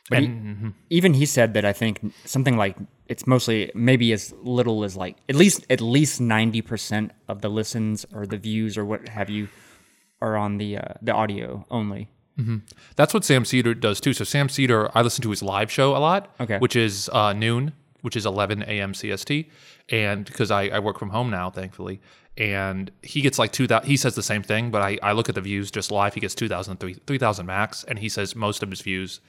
But 0.09 0.19
he- 0.19 0.25
and- 0.25 0.73
even 0.89 1.13
he 1.13 1.25
said 1.25 1.53
that 1.53 1.65
I 1.65 1.73
think 1.73 1.99
something 2.25 2.55
like 2.57 2.75
it's 3.07 3.25
mostly 3.27 3.71
maybe 3.75 4.11
as 4.13 4.33
little 4.41 4.83
as 4.83 4.95
like 4.95 5.17
at 5.29 5.35
least 5.35 5.65
at 5.69 5.81
least 5.81 6.21
ninety 6.21 6.61
percent 6.61 7.11
of 7.27 7.41
the 7.41 7.49
listens 7.49 8.05
or 8.13 8.25
the 8.25 8.37
views 8.37 8.77
or 8.77 8.85
what 8.85 9.09
have 9.09 9.29
you 9.29 9.47
are 10.21 10.35
on 10.37 10.57
the 10.57 10.77
uh, 10.77 10.93
the 11.01 11.11
audio 11.13 11.65
only. 11.69 12.09
Mm-hmm. 12.39 12.57
That's 12.95 13.13
what 13.13 13.25
Sam 13.25 13.45
Seder 13.45 13.73
does 13.73 13.99
too. 13.99 14.13
So 14.13 14.23
Sam 14.23 14.47
Seder, 14.49 14.89
I 14.95 15.01
listen 15.01 15.23
to 15.23 15.29
his 15.31 15.41
live 15.41 15.71
show 15.71 15.95
a 15.95 15.99
lot, 15.99 16.33
Okay. 16.39 16.59
which 16.59 16.75
is 16.75 17.09
uh, 17.11 17.33
noon, 17.33 17.73
which 18.01 18.15
is 18.15 18.25
11 18.27 18.61
a.m. 18.63 18.93
CST, 18.93 19.47
and 19.89 20.23
because 20.25 20.51
I, 20.51 20.63
I 20.67 20.79
work 20.79 20.99
from 20.99 21.09
home 21.09 21.29
now, 21.31 21.49
thankfully, 21.49 21.99
and 22.37 22.91
he 23.01 23.21
gets 23.21 23.39
like 23.39 23.51
two 23.51 23.65
thousand. 23.67 23.89
He 23.89 23.97
says 23.97 24.13
the 24.15 24.21
same 24.23 24.43
thing, 24.43 24.69
but 24.69 24.81
I, 24.83 24.99
I 25.01 25.11
look 25.13 25.29
at 25.29 25.35
the 25.35 25.41
views 25.41 25.71
just 25.71 25.91
live. 25.91 26.13
He 26.13 26.19
gets 26.19 26.35
2,000, 26.35 26.77
3,000 27.07 27.45
max, 27.47 27.83
and 27.85 27.97
he 27.99 28.07
says 28.09 28.35
most 28.35 28.61
of 28.61 28.69
his 28.69 28.81
views 28.81 29.19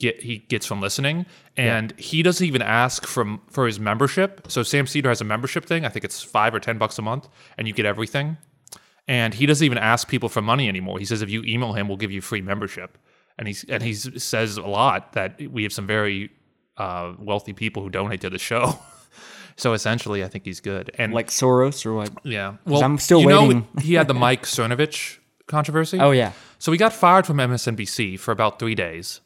get 0.00 0.22
he 0.22 0.38
gets 0.38 0.66
from 0.66 0.80
listening, 0.80 1.26
and 1.56 1.92
he 1.98 2.22
doesn't 2.24 2.44
even 2.44 2.62
ask 2.62 3.06
from 3.06 3.40
for 3.48 3.66
his 3.66 3.78
membership. 3.78 4.46
So 4.50 4.64
Sam 4.64 4.86
Seder 4.88 5.10
has 5.10 5.20
a 5.20 5.24
membership 5.24 5.64
thing. 5.64 5.84
I 5.84 5.88
think 5.90 6.04
it's 6.04 6.22
five 6.22 6.52
or 6.54 6.58
ten 6.58 6.78
bucks 6.78 6.98
a 6.98 7.02
month, 7.02 7.28
and 7.56 7.68
you 7.68 7.74
get 7.74 7.86
everything. 7.86 8.36
And 9.06 9.34
he 9.34 9.46
doesn't 9.46 9.64
even 9.64 9.78
ask 9.78 10.08
people 10.08 10.28
for 10.28 10.40
money 10.42 10.68
anymore. 10.68 10.98
He 10.98 11.04
says 11.04 11.22
if 11.22 11.30
you 11.30 11.42
email 11.44 11.72
him, 11.72 11.88
we'll 11.88 11.96
give 11.96 12.12
you 12.12 12.20
free 12.20 12.40
membership. 12.42 12.98
And 13.38 13.46
he's 13.46 13.64
and 13.64 13.82
he 13.82 13.94
says 13.94 14.56
a 14.56 14.62
lot 14.62 15.12
that 15.12 15.40
we 15.50 15.62
have 15.62 15.72
some 15.72 15.86
very 15.86 16.30
uh, 16.76 17.14
wealthy 17.18 17.52
people 17.52 17.82
who 17.82 17.90
donate 17.90 18.20
to 18.22 18.30
the 18.30 18.38
show. 18.38 18.78
so 19.56 19.72
essentially, 19.72 20.24
I 20.24 20.28
think 20.28 20.44
he's 20.44 20.60
good. 20.60 20.90
And 20.96 21.12
Like 21.12 21.28
Soros 21.28 21.84
or 21.86 21.94
what? 21.94 22.10
yeah, 22.24 22.56
well, 22.64 22.82
I'm 22.82 22.98
still 22.98 23.20
you 23.20 23.28
know, 23.28 23.42
waiting. 23.42 23.66
he 23.80 23.94
had 23.94 24.08
the 24.08 24.14
Mike 24.14 24.44
Cernovich 24.44 25.18
controversy. 25.46 25.98
Oh 26.00 26.10
yeah. 26.12 26.32
So 26.58 26.70
he 26.72 26.78
got 26.78 26.92
fired 26.92 27.26
from 27.26 27.38
MSNBC 27.38 28.18
for 28.18 28.32
about 28.32 28.58
three 28.58 28.74
days. 28.74 29.20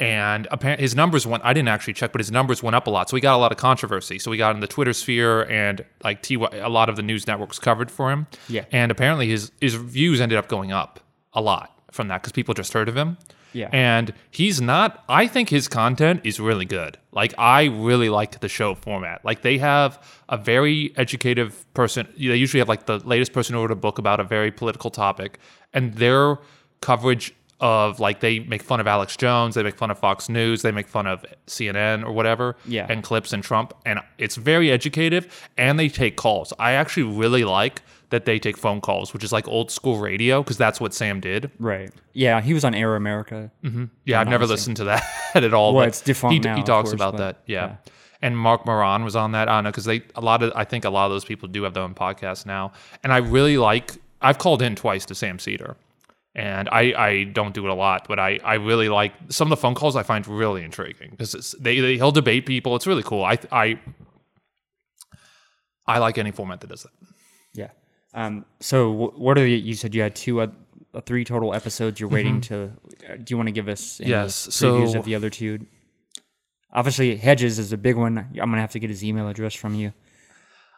And 0.00 0.48
apparently 0.50 0.82
his 0.82 0.96
numbers 0.96 1.26
went, 1.26 1.44
I 1.44 1.52
didn't 1.52 1.68
actually 1.68 1.92
check, 1.92 2.10
but 2.12 2.20
his 2.20 2.32
numbers 2.32 2.62
went 2.62 2.74
up 2.74 2.88
a 2.88 2.90
lot. 2.90 3.08
So 3.08 3.16
he 3.16 3.20
got 3.20 3.34
a 3.34 3.38
lot 3.38 3.52
of 3.52 3.58
controversy. 3.58 4.18
So 4.18 4.32
he 4.32 4.38
got 4.38 4.54
in 4.54 4.60
the 4.60 4.66
Twitter 4.66 4.92
sphere 4.92 5.42
and 5.44 5.84
like 6.02 6.22
T, 6.22 6.34
a 6.34 6.68
lot 6.68 6.88
of 6.88 6.96
the 6.96 7.02
news 7.02 7.26
networks 7.26 7.58
covered 7.60 7.90
for 7.90 8.10
him. 8.10 8.26
Yeah. 8.48 8.64
And 8.72 8.90
apparently 8.90 9.28
his, 9.28 9.52
his 9.60 9.74
views 9.74 10.20
ended 10.20 10.36
up 10.36 10.48
going 10.48 10.72
up 10.72 11.00
a 11.32 11.40
lot 11.40 11.78
from 11.92 12.08
that 12.08 12.22
because 12.22 12.32
people 12.32 12.54
just 12.54 12.72
heard 12.72 12.88
of 12.88 12.96
him. 12.96 13.18
Yeah. 13.52 13.68
And 13.72 14.12
he's 14.32 14.60
not, 14.60 15.04
I 15.08 15.28
think 15.28 15.48
his 15.48 15.68
content 15.68 16.22
is 16.24 16.40
really 16.40 16.64
good. 16.64 16.98
Like, 17.12 17.32
I 17.38 17.66
really 17.66 18.08
like 18.08 18.40
the 18.40 18.48
show 18.48 18.74
format. 18.74 19.24
Like, 19.24 19.42
they 19.42 19.58
have 19.58 20.04
a 20.28 20.36
very 20.36 20.92
educative 20.96 21.64
person. 21.72 22.08
They 22.18 22.34
usually 22.34 22.58
have 22.58 22.68
like 22.68 22.86
the 22.86 22.98
latest 22.98 23.32
person 23.32 23.54
who 23.54 23.60
wrote 23.60 23.70
a 23.70 23.76
book 23.76 23.98
about 23.98 24.18
a 24.18 24.24
very 24.24 24.50
political 24.50 24.90
topic, 24.90 25.38
and 25.72 25.94
their 25.94 26.38
coverage 26.80 27.32
of 27.60 28.00
like 28.00 28.20
they 28.20 28.40
make 28.40 28.62
fun 28.62 28.80
of 28.80 28.86
Alex 28.86 29.16
Jones, 29.16 29.54
they 29.54 29.62
make 29.62 29.76
fun 29.76 29.90
of 29.90 29.98
Fox 29.98 30.28
News, 30.28 30.62
they 30.62 30.72
make 30.72 30.88
fun 30.88 31.06
of 31.06 31.24
CNN 31.46 32.04
or 32.04 32.12
whatever, 32.12 32.56
Yeah. 32.66 32.86
and 32.88 33.02
clips 33.02 33.32
and 33.32 33.42
Trump, 33.42 33.72
and 33.86 34.00
it's 34.18 34.36
very 34.36 34.70
educative. 34.70 35.48
And 35.56 35.78
they 35.78 35.88
take 35.88 36.16
calls. 36.16 36.52
I 36.58 36.72
actually 36.72 37.04
really 37.16 37.44
like 37.44 37.82
that 38.10 38.24
they 38.26 38.38
take 38.38 38.56
phone 38.56 38.80
calls, 38.80 39.12
which 39.12 39.24
is 39.24 39.32
like 39.32 39.48
old 39.48 39.70
school 39.70 39.98
radio 39.98 40.42
because 40.42 40.58
that's 40.58 40.80
what 40.80 40.94
Sam 40.94 41.20
did. 41.20 41.50
Right. 41.58 41.90
Yeah, 42.12 42.40
he 42.40 42.54
was 42.54 42.64
on 42.64 42.74
Air 42.74 42.96
America. 42.96 43.50
Mm-hmm. 43.64 43.84
Yeah, 44.04 44.20
I've 44.20 44.28
never 44.28 44.46
listened 44.46 44.76
to 44.76 44.84
that 44.84 45.02
at 45.34 45.54
all. 45.54 45.74
Well, 45.74 45.84
but 45.84 45.88
it's 45.88 46.00
defunct 46.00 46.32
he, 46.32 46.38
now, 46.40 46.56
he 46.56 46.62
talks 46.62 46.90
course, 46.90 46.94
about 46.94 47.12
but, 47.12 47.18
that. 47.18 47.36
Yeah. 47.46 47.66
yeah. 47.66 47.76
And 48.22 48.38
Marc 48.38 48.66
Maron 48.66 49.04
was 49.04 49.16
on 49.16 49.32
that. 49.32 49.48
I 49.48 49.56
don't 49.56 49.64
know 49.64 49.70
because 49.70 49.84
they 49.84 50.02
a 50.14 50.20
lot 50.20 50.42
of 50.42 50.52
I 50.54 50.64
think 50.64 50.84
a 50.84 50.90
lot 50.90 51.06
of 51.06 51.12
those 51.12 51.24
people 51.24 51.48
do 51.48 51.62
have 51.64 51.74
their 51.74 51.82
own 51.82 51.94
podcast 51.94 52.46
now. 52.46 52.72
And 53.02 53.12
I 53.12 53.18
really 53.18 53.58
like. 53.58 53.92
I've 54.22 54.38
called 54.38 54.62
in 54.62 54.74
twice 54.76 55.04
to 55.06 55.14
Sam 55.14 55.38
Seder, 55.38 55.76
and 56.34 56.68
I 56.68 56.80
I 56.96 57.24
don't 57.24 57.54
do 57.54 57.64
it 57.66 57.70
a 57.70 57.74
lot, 57.74 58.06
but 58.08 58.18
I 58.18 58.40
I 58.44 58.54
really 58.54 58.88
like 58.88 59.12
some 59.28 59.46
of 59.46 59.50
the 59.50 59.56
phone 59.60 59.74
calls. 59.74 59.94
I 59.96 60.02
find 60.02 60.26
really 60.26 60.64
intriguing 60.64 61.10
because 61.16 61.54
they, 61.60 61.80
they 61.80 61.96
he'll 61.96 62.10
debate 62.12 62.44
people. 62.46 62.74
It's 62.76 62.86
really 62.86 63.02
cool. 63.04 63.24
I 63.24 63.38
I 63.52 63.78
I 65.86 65.98
like 65.98 66.18
any 66.18 66.30
format 66.30 66.60
that 66.60 66.68
does 66.68 66.82
that. 66.82 66.92
Yeah. 67.52 67.70
Um. 68.14 68.44
So 68.60 68.90
what 68.90 69.38
are 69.38 69.42
the? 69.44 69.50
You 69.50 69.74
said 69.74 69.94
you 69.94 70.02
had 70.02 70.14
two, 70.16 70.40
uh, 70.40 70.48
three 71.04 71.24
total 71.24 71.54
episodes. 71.54 72.00
You're 72.00 72.08
waiting 72.08 72.40
to. 72.42 72.72
Uh, 73.08 73.16
do 73.16 73.24
you 73.28 73.36
want 73.36 73.48
to 73.48 73.52
give 73.52 73.68
us 73.68 74.00
any 74.00 74.10
Mm-hmm. 74.10 74.22
Yes, 74.24 74.46
previews 74.48 74.92
so- 74.92 74.98
of 74.98 75.04
the 75.04 75.14
other 75.14 75.30
two? 75.30 75.66
Obviously, 76.72 77.14
Hedges 77.14 77.60
is 77.60 77.72
a 77.72 77.76
big 77.76 77.96
one. 77.96 78.18
I'm 78.18 78.34
gonna 78.34 78.60
have 78.60 78.72
to 78.72 78.80
get 78.80 78.90
his 78.90 79.04
email 79.04 79.28
address 79.28 79.54
from 79.54 79.74
you. 79.76 79.92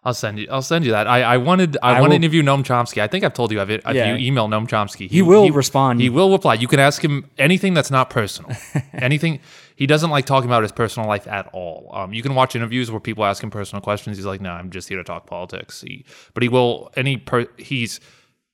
I'll 0.06 0.14
send 0.14 0.38
you. 0.38 0.46
I'll 0.52 0.62
send 0.62 0.84
you 0.84 0.92
that. 0.92 1.08
I, 1.08 1.22
I 1.22 1.36
wanted. 1.38 1.76
I, 1.82 1.96
I 1.96 2.00
want 2.00 2.12
to 2.12 2.16
interview 2.16 2.40
Noam 2.40 2.62
Chomsky. 2.62 3.02
I 3.02 3.08
think 3.08 3.24
I've 3.24 3.34
told 3.34 3.50
you. 3.50 3.60
I've, 3.60 3.68
if 3.70 3.82
Yeah. 3.92 4.14
you 4.14 4.24
email 4.24 4.46
Noam 4.46 4.68
Chomsky, 4.68 5.10
He 5.10 5.20
will 5.20 5.50
respond. 5.50 6.00
He 6.00 6.08
will 6.08 6.30
reply. 6.30 6.54
You 6.54 6.68
can 6.68 6.78
ask 6.78 7.02
him 7.02 7.28
anything 7.38 7.74
that's 7.74 7.90
not 7.90 8.08
personal. 8.08 8.52
anything. 8.92 9.40
He 9.74 9.84
doesn't 9.86 10.10
like 10.10 10.24
talking 10.24 10.48
about 10.48 10.62
his 10.62 10.70
personal 10.70 11.08
life 11.08 11.26
at 11.26 11.48
all. 11.52 11.90
Um, 11.92 12.14
you 12.14 12.22
can 12.22 12.36
watch 12.36 12.54
interviews 12.54 12.88
where 12.88 13.00
people 13.00 13.24
ask 13.24 13.42
him 13.42 13.50
personal 13.50 13.82
questions. 13.82 14.16
He's 14.16 14.24
like, 14.26 14.40
"No, 14.40 14.50
I'm 14.52 14.70
just 14.70 14.88
here 14.88 14.98
to 14.98 15.02
talk 15.04 15.26
politics." 15.26 15.80
He, 15.80 16.04
but 16.34 16.44
he 16.44 16.48
will. 16.48 16.92
Any. 16.96 17.16
Per, 17.16 17.46
he's 17.58 17.98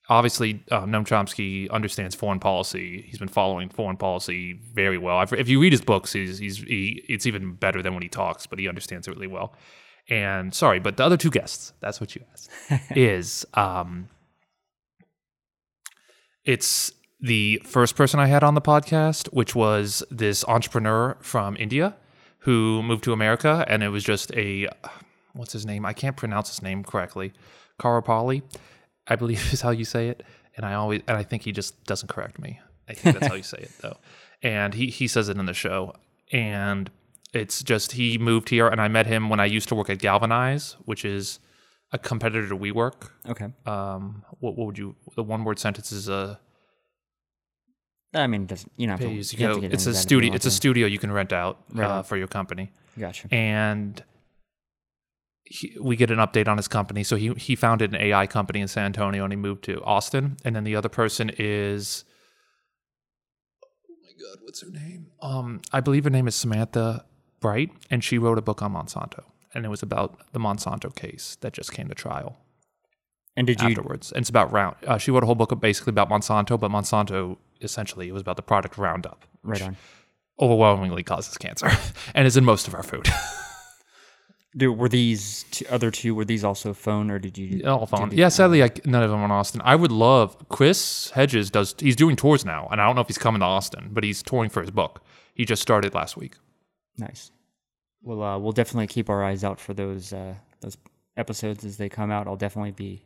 obviously 0.08 0.62
uh, 0.70 0.84
Noam 0.86 1.06
Chomsky 1.06 1.70
understands 1.70 2.14
foreign 2.14 2.40
policy. 2.40 3.02
He's 3.06 3.18
been 3.18 3.28
following 3.28 3.68
foreign 3.68 3.98
policy 3.98 4.54
very 4.72 4.96
well. 4.96 5.18
I've, 5.18 5.32
if 5.34 5.48
you 5.50 5.60
read 5.60 5.72
his 5.72 5.80
books, 5.82 6.14
he's, 6.14 6.38
he's 6.38 6.56
he, 6.58 7.04
it's 7.08 7.26
even 7.26 7.54
better 7.54 7.82
than 7.82 7.92
when 7.92 8.02
he 8.02 8.08
talks. 8.08 8.46
But 8.46 8.58
he 8.58 8.68
understands 8.68 9.06
it 9.06 9.10
really 9.12 9.26
well. 9.26 9.54
And 10.08 10.54
sorry, 10.54 10.80
but 10.80 10.96
the 10.96 11.04
other 11.04 11.16
two 11.16 11.30
guests, 11.30 11.72
that's 11.80 12.00
what 12.00 12.14
you 12.14 12.22
asked, 12.32 12.50
is 12.96 13.46
um, 13.54 14.08
it's 16.44 16.92
the 17.20 17.62
first 17.64 17.94
person 17.94 18.18
I 18.18 18.26
had 18.26 18.42
on 18.42 18.54
the 18.54 18.60
podcast, 18.60 19.32
which 19.32 19.54
was 19.54 20.02
this 20.10 20.44
entrepreneur 20.48 21.16
from 21.20 21.56
India 21.56 21.94
who 22.40 22.82
moved 22.82 23.04
to 23.04 23.12
America, 23.12 23.64
and 23.68 23.82
it 23.82 23.88
was 23.88 24.02
just 24.02 24.32
a 24.34 24.68
what's 25.34 25.52
his 25.52 25.64
name? 25.64 25.86
I 25.86 25.92
can't 25.92 26.16
pronounce 26.16 26.48
his 26.48 26.62
name 26.62 26.82
correctly. 26.84 27.32
Karapali, 27.80 28.42
I 29.06 29.16
believe 29.16 29.40
is 29.52 29.60
how 29.60 29.70
you 29.70 29.84
say 29.84 30.08
it, 30.08 30.22
and 30.56 30.66
I 30.66 30.74
always 30.74 31.02
and 31.06 31.16
I 31.16 31.22
think 31.22 31.42
he 31.42 31.52
just 31.52 31.84
doesn't 31.84 32.08
correct 32.08 32.38
me. 32.38 32.60
I 32.88 32.94
think 32.94 33.18
that's 33.18 33.28
how 33.28 33.36
you 33.36 33.44
say 33.44 33.58
it 33.58 33.70
though, 33.80 33.96
and 34.42 34.74
he 34.74 34.88
he 34.88 35.06
says 35.06 35.28
it 35.28 35.36
in 35.36 35.46
the 35.46 35.54
show, 35.54 35.94
and 36.32 36.90
it's 37.32 37.62
just 37.62 37.92
he 37.92 38.18
moved 38.18 38.48
here, 38.50 38.68
and 38.68 38.80
I 38.80 38.88
met 38.88 39.06
him 39.06 39.28
when 39.28 39.40
I 39.40 39.46
used 39.46 39.68
to 39.68 39.74
work 39.74 39.88
at 39.90 39.98
Galvanize, 39.98 40.76
which 40.84 41.04
is 41.04 41.38
a 41.92 41.98
competitor 41.98 42.48
to 42.48 42.56
WeWork. 42.56 43.10
Okay. 43.28 43.52
Um, 43.66 44.24
what, 44.40 44.56
what 44.56 44.66
would 44.66 44.78
you? 44.78 44.96
The 45.16 45.22
one 45.22 45.44
word 45.44 45.58
sentence 45.58 45.92
is 45.92 46.08
a 46.08 46.38
I 48.14 48.26
mean, 48.26 48.48
you 48.76 48.86
know? 48.86 48.96
pay 48.96 49.04
you 49.08 49.10
you 49.10 49.16
have 49.18 49.24
to 49.24 49.36
go. 49.54 49.60
get 49.60 49.72
It's 49.72 49.86
a 49.86 49.94
studio. 49.94 50.34
It's 50.34 50.46
a 50.46 50.50
studio 50.50 50.86
you 50.86 50.98
can 50.98 51.10
rent 51.12 51.32
out 51.32 51.58
Right 51.72 51.86
uh, 51.86 52.02
for 52.02 52.16
your 52.16 52.28
company, 52.28 52.70
Gotcha. 52.98 53.28
and 53.32 54.02
he, 55.44 55.76
we 55.80 55.96
get 55.96 56.10
an 56.10 56.18
update 56.18 56.46
on 56.46 56.58
his 56.58 56.68
company. 56.68 57.04
So 57.04 57.16
he 57.16 57.32
he 57.34 57.56
founded 57.56 57.94
an 57.94 58.00
AI 58.00 58.26
company 58.26 58.60
in 58.60 58.68
San 58.68 58.84
Antonio, 58.84 59.24
and 59.24 59.32
he 59.32 59.36
moved 59.36 59.64
to 59.64 59.82
Austin. 59.82 60.36
And 60.44 60.54
then 60.54 60.64
the 60.64 60.76
other 60.76 60.90
person 60.90 61.30
is. 61.38 62.04
Oh 63.64 63.94
my 64.02 64.10
God, 64.12 64.42
what's 64.42 64.60
her 64.62 64.70
name? 64.70 65.06
Um, 65.22 65.62
I 65.72 65.80
believe 65.80 66.04
her 66.04 66.10
name 66.10 66.28
is 66.28 66.34
Samantha 66.34 67.06
Bright, 67.42 67.70
and 67.90 68.02
she 68.02 68.16
wrote 68.16 68.38
a 68.38 68.42
book 68.42 68.62
on 68.62 68.72
Monsanto, 68.72 69.24
and 69.52 69.66
it 69.66 69.68
was 69.68 69.82
about 69.82 70.18
the 70.32 70.38
Monsanto 70.40 70.94
case 70.94 71.36
that 71.42 71.52
just 71.52 71.72
came 71.72 71.88
to 71.88 71.94
trial 71.94 72.38
And 73.36 73.46
did 73.46 73.60
you? 73.60 73.68
afterwards. 73.68 74.12
And 74.12 74.22
it's 74.22 74.30
about 74.30 74.50
round. 74.50 74.76
Uh, 74.86 74.96
she 74.96 75.10
wrote 75.10 75.22
a 75.22 75.26
whole 75.26 75.34
book 75.34 75.52
basically 75.60 75.90
about 75.90 76.08
Monsanto, 76.08 76.58
but 76.58 76.70
Monsanto 76.70 77.36
essentially 77.60 78.08
it 78.08 78.12
was 78.12 78.22
about 78.22 78.36
the 78.36 78.42
product 78.42 78.78
Roundup, 78.78 79.24
Right 79.42 79.60
on. 79.62 79.76
overwhelmingly 80.40 81.02
causes 81.02 81.36
cancer, 81.36 81.70
and 82.14 82.26
is 82.26 82.36
in 82.38 82.44
most 82.44 82.66
of 82.68 82.74
our 82.74 82.82
food. 82.82 83.06
Do 84.54 84.70
were 84.70 84.88
these 84.90 85.44
two, 85.50 85.64
other 85.70 85.90
two? 85.90 86.14
Were 86.14 86.26
these 86.26 86.44
also 86.44 86.74
phone 86.74 87.10
or 87.10 87.18
did 87.18 87.38
you? 87.38 87.62
All 87.66 87.86
the- 87.86 88.10
Yeah, 88.14 88.28
sadly, 88.28 88.62
I, 88.62 88.68
none 88.84 89.02
of 89.02 89.10
them 89.10 89.22
in 89.24 89.30
Austin. 89.30 89.62
I 89.64 89.74
would 89.76 89.90
love 89.92 90.36
Chris 90.50 91.08
Hedges 91.14 91.50
does. 91.50 91.74
He's 91.78 91.96
doing 91.96 92.16
tours 92.16 92.44
now, 92.44 92.68
and 92.70 92.78
I 92.78 92.84
don't 92.84 92.94
know 92.94 93.00
if 93.00 93.06
he's 93.06 93.16
coming 93.16 93.40
to 93.40 93.46
Austin, 93.46 93.88
but 93.92 94.04
he's 94.04 94.22
touring 94.22 94.50
for 94.50 94.60
his 94.60 94.70
book. 94.70 95.02
He 95.34 95.46
just 95.46 95.62
started 95.62 95.94
last 95.94 96.18
week. 96.18 96.34
Nice. 96.98 97.30
Well, 98.02 98.22
uh, 98.22 98.38
we'll 98.38 98.52
definitely 98.52 98.88
keep 98.88 99.08
our 99.08 99.24
eyes 99.24 99.44
out 99.44 99.60
for 99.60 99.74
those 99.74 100.12
uh, 100.12 100.34
those 100.60 100.76
episodes 101.16 101.64
as 101.64 101.76
they 101.76 101.88
come 101.88 102.10
out. 102.10 102.26
I'll 102.26 102.36
definitely 102.36 102.72
be 102.72 103.04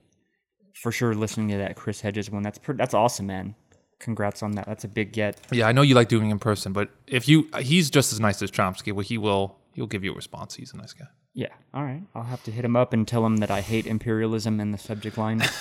for 0.75 0.93
sure 0.93 1.15
listening 1.15 1.49
to 1.49 1.59
that 1.59 1.77
Chris 1.77 2.01
Hedges 2.01 2.31
one. 2.31 2.43
That's 2.43 2.59
pretty, 2.59 2.79
that's 2.79 2.95
awesome, 2.95 3.27
man. 3.27 3.55
Congrats 3.99 4.43
on 4.43 4.53
that. 4.53 4.67
That's 4.67 4.85
a 4.85 4.89
big 4.89 5.13
get. 5.13 5.41
Yeah, 5.51 5.67
I 5.69 5.73
know 5.73 5.83
you 5.83 5.95
like 5.95 6.09
doing 6.09 6.29
it 6.29 6.33
in 6.33 6.39
person, 6.39 6.73
but 6.73 6.91
if 7.07 7.29
you, 7.29 7.49
he's 7.61 7.89
just 7.89 8.13
as 8.13 8.21
nice 8.21 8.43
as 8.43 8.51
Chomsky. 8.51 8.93
Well, 8.93 9.05
he 9.05 9.17
will. 9.17 9.57
He'll 9.73 9.87
give 9.87 10.05
you 10.05 10.13
a 10.13 10.15
response. 10.15 10.55
He's 10.55 10.73
a 10.75 10.77
nice 10.77 10.93
guy. 10.93 11.07
Yeah. 11.35 11.49
All 11.73 11.83
right. 11.83 12.03
I'll 12.15 12.23
have 12.23 12.43
to 12.45 12.51
hit 12.51 12.65
him 12.65 12.77
up 12.77 12.93
and 12.93 13.07
tell 13.07 13.25
him 13.25 13.39
that 13.39 13.51
I 13.51 13.61
hate 13.61 13.87
imperialism 13.87 14.61
in 14.61 14.73
the 14.73 14.79
subject 14.79 15.19
line. 15.19 15.43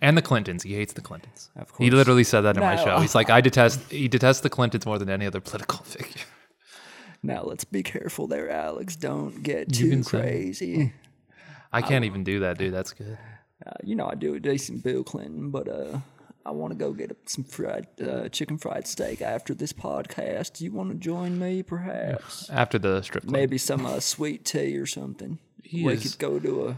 And 0.00 0.16
the 0.16 0.22
Clintons. 0.22 0.62
He 0.62 0.74
hates 0.74 0.92
the 0.92 1.00
Clintons. 1.00 1.50
Of 1.56 1.72
He 1.78 1.90
literally 1.90 2.24
said 2.24 2.42
that 2.42 2.56
in 2.56 2.62
my 2.62 2.76
show. 2.76 3.00
He's 3.00 3.14
like, 3.14 3.28
I 3.28 3.40
detest. 3.40 3.90
He 3.90 4.06
detests 4.08 4.40
the 4.40 4.50
Clintons 4.50 4.86
more 4.86 4.98
than 4.98 5.10
any 5.10 5.26
other 5.26 5.40
political 5.40 5.84
figure. 5.84 6.22
Now 7.22 7.42
let's 7.42 7.64
be 7.64 7.82
careful 7.82 8.26
there, 8.26 8.48
Alex. 8.50 8.96
Don't 8.96 9.42
get 9.42 9.72
too 9.72 10.02
crazy. 10.04 10.92
I 11.72 11.82
can't 11.82 12.04
even 12.04 12.24
do 12.24 12.40
that, 12.40 12.58
dude. 12.58 12.72
That's 12.74 12.92
good. 12.92 13.18
Uh, 13.66 13.72
you 13.82 13.94
know 13.96 14.06
I 14.06 14.14
do 14.14 14.34
a 14.34 14.40
decent 14.40 14.82
Bill 14.84 15.02
Clinton, 15.04 15.50
but 15.50 15.68
uh, 15.68 15.98
I 16.46 16.52
want 16.52 16.72
to 16.72 16.78
go 16.78 16.92
get 16.92 17.14
some 17.26 17.44
fried 17.44 17.86
uh, 18.00 18.28
chicken 18.28 18.56
fried 18.56 18.86
steak 18.86 19.20
after 19.20 19.52
this 19.52 19.72
podcast. 19.72 20.54
Do 20.54 20.64
you 20.64 20.72
want 20.72 20.90
to 20.90 20.94
join 20.96 21.38
me, 21.38 21.62
perhaps? 21.62 22.48
After 22.50 22.78
the 22.78 23.02
strip 23.02 23.24
club. 23.24 23.32
Maybe 23.32 23.58
some 23.58 23.84
uh, 23.84 24.00
sweet 24.00 24.44
tea 24.44 24.76
or 24.78 24.86
something. 24.86 25.38
He 25.62 25.84
we 25.84 25.94
is- 25.94 26.02
could 26.02 26.18
go 26.18 26.38
to 26.38 26.68
a 26.68 26.76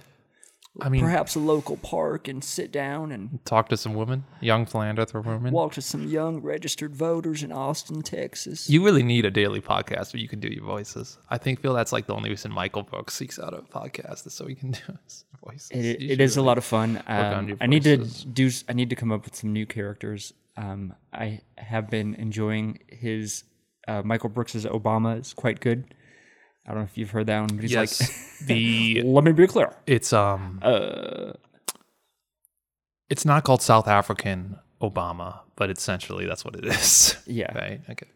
I 0.80 0.88
mean, 0.88 1.00
perhaps 1.00 1.34
a 1.34 1.40
local 1.40 1.76
park 1.76 2.28
and 2.28 2.44
sit 2.44 2.70
down 2.70 3.10
and 3.10 3.44
talk 3.44 3.68
to 3.70 3.76
some 3.76 3.94
women, 3.94 4.24
young 4.40 4.66
philanderer 4.66 5.20
women. 5.20 5.52
walk 5.52 5.72
to 5.72 5.82
some 5.82 6.06
young 6.06 6.40
registered 6.40 6.94
voters 6.94 7.42
in 7.42 7.50
Austin, 7.50 8.02
Texas. 8.02 8.70
You 8.70 8.84
really 8.84 9.02
need 9.02 9.24
a 9.24 9.30
daily 9.30 9.60
podcast 9.60 10.12
where 10.12 10.20
you 10.20 10.28
can 10.28 10.38
do 10.38 10.48
your 10.48 10.64
voices. 10.64 11.18
I 11.28 11.38
think 11.38 11.60
Phil, 11.60 11.74
that's 11.74 11.92
like 11.92 12.06
the 12.06 12.14
only 12.14 12.30
reason 12.30 12.52
Michael 12.52 12.84
Brooks 12.84 13.14
seeks 13.14 13.38
out 13.38 13.52
a 13.52 13.62
podcast 13.62 14.26
is 14.26 14.34
so 14.34 14.46
he 14.46 14.54
can 14.54 14.70
do 14.86 14.98
his 15.04 15.24
voices. 15.44 15.70
It, 15.72 16.02
it 16.02 16.20
is 16.20 16.36
a 16.36 16.42
lot 16.42 16.56
of 16.56 16.64
fun. 16.64 17.02
Um, 17.08 17.56
I 17.60 17.66
need 17.66 17.82
to 17.82 17.96
do. 17.96 18.50
I 18.68 18.72
need 18.72 18.90
to 18.90 18.96
come 18.96 19.10
up 19.10 19.24
with 19.24 19.34
some 19.34 19.52
new 19.52 19.66
characters. 19.66 20.32
Um, 20.56 20.94
I 21.12 21.40
have 21.58 21.90
been 21.90 22.14
enjoying 22.14 22.78
his 22.88 23.44
uh, 23.88 24.02
Michael 24.04 24.28
Brooks's 24.28 24.66
Obama 24.66 25.20
is 25.20 25.32
quite 25.32 25.60
good. 25.60 25.94
I 26.66 26.70
don't 26.72 26.78
know 26.80 26.84
if 26.84 26.96
you've 26.98 27.10
heard 27.10 27.26
that 27.26 27.40
one, 27.40 27.56
but 27.56 27.62
he's 27.62 27.72
Yes, 27.72 28.00
like, 28.00 28.46
the 28.46 29.02
"Let 29.02 29.24
me 29.24 29.32
be 29.32 29.46
clear." 29.46 29.74
it's 29.86 30.12
um, 30.12 30.58
Uh, 30.62 31.32
it's 33.08 33.24
not 33.24 33.44
called 33.44 33.62
South 33.62 33.88
African 33.88 34.56
Obama, 34.80 35.40
but 35.56 35.70
essentially 35.70 36.26
that's 36.26 36.44
what 36.44 36.54
it 36.56 36.64
is. 36.64 37.16
Yeah. 37.26 37.52
Right. 37.56 37.80
Okay. 37.90 38.06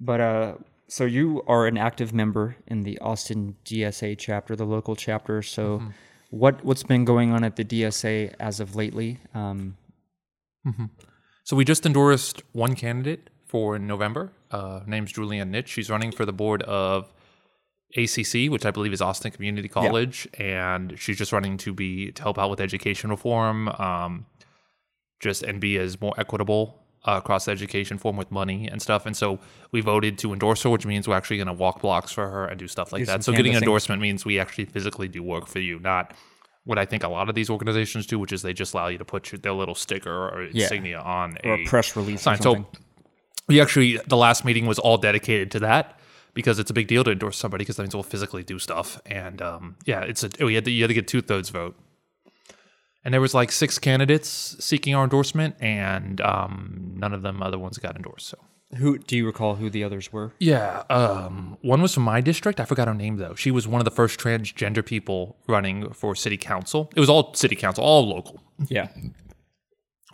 But 0.00 0.20
uh, 0.20 0.54
so 0.88 1.04
you 1.04 1.42
are 1.46 1.66
an 1.66 1.76
active 1.78 2.12
member 2.12 2.56
in 2.66 2.82
the 2.82 2.98
Austin 3.00 3.56
DSA 3.64 4.16
chapter, 4.18 4.54
the 4.56 4.64
local 4.66 4.96
chapter. 4.96 5.42
So, 5.42 5.78
Mm-hmm. 5.78 5.88
what 6.30 6.64
what's 6.64 6.82
been 6.82 7.04
going 7.04 7.32
on 7.32 7.42
at 7.44 7.56
the 7.56 7.64
DSA 7.64 8.34
as 8.38 8.60
of 8.60 8.74
lately? 8.76 9.18
Um, 9.34 9.76
So 11.44 11.56
we 11.56 11.64
just 11.64 11.84
endorsed 11.84 12.42
one 12.52 12.74
candidate 12.74 13.28
for 13.46 13.78
November. 13.78 14.32
Uh, 14.50 14.80
name's 14.86 15.12
Julie 15.12 15.38
Ann 15.38 15.52
Nitsch. 15.52 15.66
She's 15.68 15.90
running 15.90 16.10
for 16.10 16.24
the 16.24 16.32
board 16.32 16.62
of 16.62 17.12
ACC, 17.96 18.50
which 18.50 18.66
I 18.66 18.70
believe 18.70 18.92
is 18.92 19.00
Austin 19.00 19.30
Community 19.30 19.68
College, 19.68 20.28
and 20.34 20.98
she's 20.98 21.16
just 21.16 21.32
running 21.32 21.56
to 21.58 21.72
be 21.72 22.10
to 22.12 22.22
help 22.22 22.38
out 22.38 22.50
with 22.50 22.60
education 22.60 23.10
reform, 23.10 23.68
um, 23.68 24.26
just 25.20 25.42
and 25.42 25.60
be 25.60 25.78
as 25.78 26.00
more 26.00 26.14
equitable 26.18 26.84
uh, 27.06 27.12
across 27.22 27.44
the 27.44 27.52
education 27.52 27.98
form 27.98 28.16
with 28.16 28.30
money 28.30 28.68
and 28.68 28.82
stuff. 28.82 29.06
And 29.06 29.16
so 29.16 29.38
we 29.72 29.80
voted 29.80 30.18
to 30.18 30.32
endorse 30.32 30.62
her, 30.62 30.70
which 30.70 30.86
means 30.86 31.06
we're 31.06 31.16
actually 31.16 31.36
going 31.36 31.46
to 31.46 31.52
walk 31.52 31.82
blocks 31.82 32.12
for 32.12 32.28
her 32.28 32.46
and 32.46 32.58
do 32.58 32.66
stuff 32.66 32.92
like 32.92 33.02
Do 33.02 33.06
that. 33.06 33.22
So 33.24 33.32
getting 33.32 33.52
endorsement 33.54 34.00
means 34.02 34.24
we 34.24 34.38
actually 34.40 34.64
physically 34.64 35.06
do 35.08 35.22
work 35.22 35.46
for 35.46 35.60
you, 35.60 35.78
not 35.78 36.14
what 36.64 36.78
I 36.78 36.86
think 36.86 37.04
a 37.04 37.08
lot 37.08 37.28
of 37.28 37.34
these 37.34 37.50
organizations 37.50 38.06
do, 38.06 38.18
which 38.18 38.32
is 38.32 38.40
they 38.42 38.54
just 38.54 38.72
allow 38.72 38.88
you 38.88 38.96
to 38.98 39.04
put 39.04 39.30
your, 39.30 39.38
their 39.38 39.52
little 39.52 39.74
sticker 39.74 40.28
or 40.28 40.48
Yeah. 40.50 40.62
insignia 40.62 40.98
on 41.00 41.36
or 41.44 41.54
a 41.54 41.64
press 41.66 41.94
release 41.94 42.22
sign. 42.22 42.40
So 42.40 42.66
we 43.46 43.60
actually 43.60 43.98
the 44.06 44.16
last 44.16 44.44
meeting 44.44 44.66
was 44.66 44.78
all 44.78 44.96
dedicated 44.96 45.50
to 45.52 45.60
that 45.60 46.00
because 46.34 46.58
it's 46.58 46.70
a 46.70 46.74
big 46.74 46.88
deal 46.88 47.04
to 47.04 47.10
endorse 47.12 47.38
somebody 47.38 47.62
because 47.62 47.76
that 47.76 47.82
means 47.84 47.94
we'll 47.94 48.02
physically 48.02 48.42
do 48.42 48.58
stuff. 48.58 49.00
And 49.06 49.40
um, 49.40 49.76
yeah, 49.86 50.00
it's 50.02 50.22
a 50.24 50.30
we 50.44 50.54
had 50.54 50.64
to, 50.66 50.70
you 50.70 50.82
had 50.82 50.88
to 50.88 50.94
get 50.94 51.08
two 51.08 51.22
thirds 51.22 51.48
vote. 51.50 51.76
And 53.04 53.12
there 53.12 53.20
was 53.20 53.34
like 53.34 53.52
six 53.52 53.78
candidates 53.78 54.56
seeking 54.64 54.94
our 54.94 55.04
endorsement, 55.04 55.56
and 55.60 56.20
um, 56.22 56.94
none 56.96 57.12
of 57.12 57.20
them 57.22 57.42
other 57.42 57.58
ones 57.58 57.76
got 57.76 57.96
endorsed. 57.96 58.28
So 58.28 58.38
Who 58.78 58.96
do 58.96 59.14
you 59.14 59.26
recall 59.26 59.56
who 59.56 59.68
the 59.68 59.84
others 59.84 60.10
were? 60.10 60.32
yeah, 60.38 60.84
um, 60.88 61.58
one 61.60 61.82
was 61.82 61.92
from 61.92 62.04
my 62.04 62.22
district. 62.22 62.60
I 62.60 62.64
forgot 62.64 62.88
her 62.88 62.94
name 62.94 63.16
though. 63.18 63.34
She 63.34 63.50
was 63.50 63.68
one 63.68 63.80
of 63.80 63.84
the 63.84 63.90
first 63.90 64.18
transgender 64.18 64.84
people 64.84 65.36
running 65.46 65.92
for 65.92 66.14
city 66.14 66.38
council. 66.38 66.90
It 66.96 67.00
was 67.00 67.10
all 67.10 67.34
city 67.34 67.56
council, 67.56 67.84
all 67.84 68.08
local 68.08 68.40
Yeah. 68.68 68.88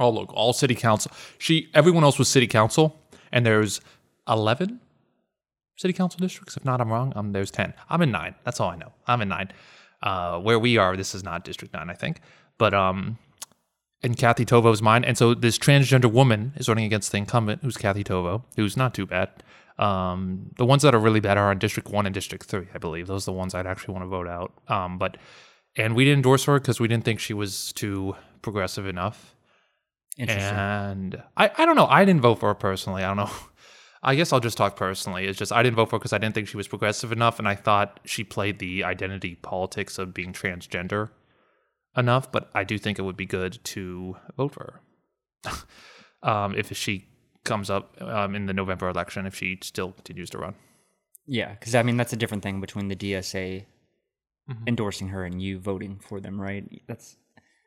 all 0.00 0.12
local, 0.12 0.34
all 0.34 0.52
city 0.52 0.74
council. 0.74 1.12
She, 1.38 1.68
everyone 1.74 2.02
else 2.02 2.18
was 2.18 2.26
city 2.28 2.48
council, 2.48 2.98
and 3.30 3.46
there's 3.46 3.80
eleven 4.26 4.80
city 5.80 5.94
council 5.94 6.18
districts. 6.20 6.56
If 6.56 6.64
not, 6.64 6.80
I'm 6.80 6.90
wrong. 6.92 7.12
Um, 7.16 7.32
there's 7.32 7.50
ten. 7.50 7.72
I'm 7.88 8.02
in 8.02 8.10
nine. 8.10 8.34
That's 8.44 8.60
all 8.60 8.70
I 8.70 8.76
know. 8.76 8.92
I'm 9.06 9.22
in 9.22 9.28
nine. 9.28 9.50
Uh, 10.02 10.38
where 10.38 10.58
we 10.58 10.76
are, 10.76 10.96
this 10.96 11.14
is 11.14 11.22
not 11.22 11.44
District 11.44 11.74
Nine, 11.74 11.90
I 11.90 11.94
think, 11.94 12.20
but 12.56 12.72
um, 12.72 13.18
and 14.02 14.16
Kathy 14.16 14.46
Tovo's 14.46 14.80
mine. 14.80 15.04
And 15.04 15.18
so 15.18 15.34
this 15.34 15.58
transgender 15.58 16.10
woman 16.10 16.52
is 16.56 16.68
running 16.68 16.86
against 16.86 17.12
the 17.12 17.18
incumbent, 17.18 17.62
who's 17.62 17.76
Kathy 17.76 18.02
Tovo, 18.02 18.42
who's 18.56 18.76
not 18.76 18.94
too 18.94 19.04
bad. 19.04 19.28
Um, 19.78 20.52
the 20.56 20.64
ones 20.64 20.82
that 20.82 20.94
are 20.94 20.98
really 20.98 21.20
bad 21.20 21.36
are 21.36 21.52
in 21.52 21.58
District 21.58 21.88
One 21.90 22.06
and 22.06 22.14
District 22.14 22.44
Three, 22.44 22.66
I 22.74 22.78
believe. 22.78 23.06
Those 23.06 23.24
are 23.24 23.32
the 23.32 23.36
ones 23.36 23.54
I'd 23.54 23.66
actually 23.66 23.92
want 23.92 24.04
to 24.04 24.08
vote 24.08 24.28
out. 24.28 24.52
Um, 24.68 24.98
but 24.98 25.16
and 25.76 25.94
we 25.94 26.04
didn't 26.04 26.18
endorse 26.18 26.44
her 26.44 26.58
because 26.58 26.80
we 26.80 26.88
didn't 26.88 27.04
think 27.04 27.20
she 27.20 27.34
was 27.34 27.72
too 27.72 28.16
progressive 28.42 28.86
enough. 28.86 29.34
Interesting. 30.16 30.56
And 30.56 31.22
I, 31.36 31.50
I 31.56 31.66
don't 31.66 31.76
know. 31.76 31.86
I 31.86 32.04
didn't 32.04 32.22
vote 32.22 32.40
for 32.40 32.48
her 32.48 32.54
personally. 32.54 33.02
I 33.04 33.08
don't 33.08 33.18
know. 33.18 33.30
I 34.02 34.14
guess 34.14 34.32
I'll 34.32 34.40
just 34.40 34.56
talk 34.56 34.76
personally. 34.76 35.26
It's 35.26 35.38
just 35.38 35.52
I 35.52 35.62
didn't 35.62 35.76
vote 35.76 35.90
for 35.90 35.96
her 35.96 35.98
because 35.98 36.12
I 36.12 36.18
didn't 36.18 36.34
think 36.34 36.48
she 36.48 36.56
was 36.56 36.68
progressive 36.68 37.12
enough, 37.12 37.38
and 37.38 37.46
I 37.46 37.54
thought 37.54 38.00
she 38.04 38.24
played 38.24 38.58
the 38.58 38.82
identity 38.84 39.34
politics 39.36 39.98
of 39.98 40.14
being 40.14 40.32
transgender 40.32 41.10
enough. 41.96 42.32
But 42.32 42.50
I 42.54 42.64
do 42.64 42.78
think 42.78 42.98
it 42.98 43.02
would 43.02 43.16
be 43.16 43.26
good 43.26 43.58
to 43.64 44.16
vote 44.36 44.52
for 44.54 44.80
her 45.44 45.52
um, 46.22 46.54
if 46.54 46.74
she 46.76 47.08
comes 47.44 47.68
up 47.70 47.96
um, 48.00 48.34
in 48.34 48.46
the 48.46 48.52
November 48.54 48.88
election 48.88 49.26
if 49.26 49.34
she 49.34 49.58
still 49.62 49.92
continues 49.92 50.30
to 50.30 50.38
run. 50.38 50.54
yeah, 51.26 51.50
because 51.54 51.74
I 51.74 51.82
mean 51.82 51.96
that's 51.96 52.12
a 52.12 52.16
different 52.16 52.42
thing 52.42 52.60
between 52.60 52.88
the 52.88 52.96
DSA 52.96 53.64
endorsing 54.66 55.08
her 55.08 55.24
and 55.24 55.40
you 55.40 55.58
voting 55.60 56.00
for 56.00 56.20
them, 56.20 56.40
right? 56.40 56.64
That's 56.88 57.16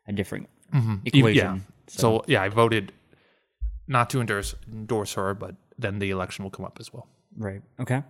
a 0.07 0.11
different 0.11 0.49
Even- 0.73 1.01
equation. 1.05 1.35
Yeah. 1.35 1.59
So 1.87 2.23
yeah, 2.27 2.41
I 2.41 2.49
voted 2.49 2.91
not 3.87 4.09
to 4.11 4.19
endorse 4.19 4.55
endorse 4.71 5.13
her, 5.13 5.33
but 5.33 5.55
then 5.83 5.99
the 5.99 6.09
election 6.09 6.43
will 6.43 6.49
come 6.51 6.65
up 6.65 6.77
as 6.79 6.91
well. 6.91 7.07
Right. 7.37 7.61
Okay. 7.79 8.01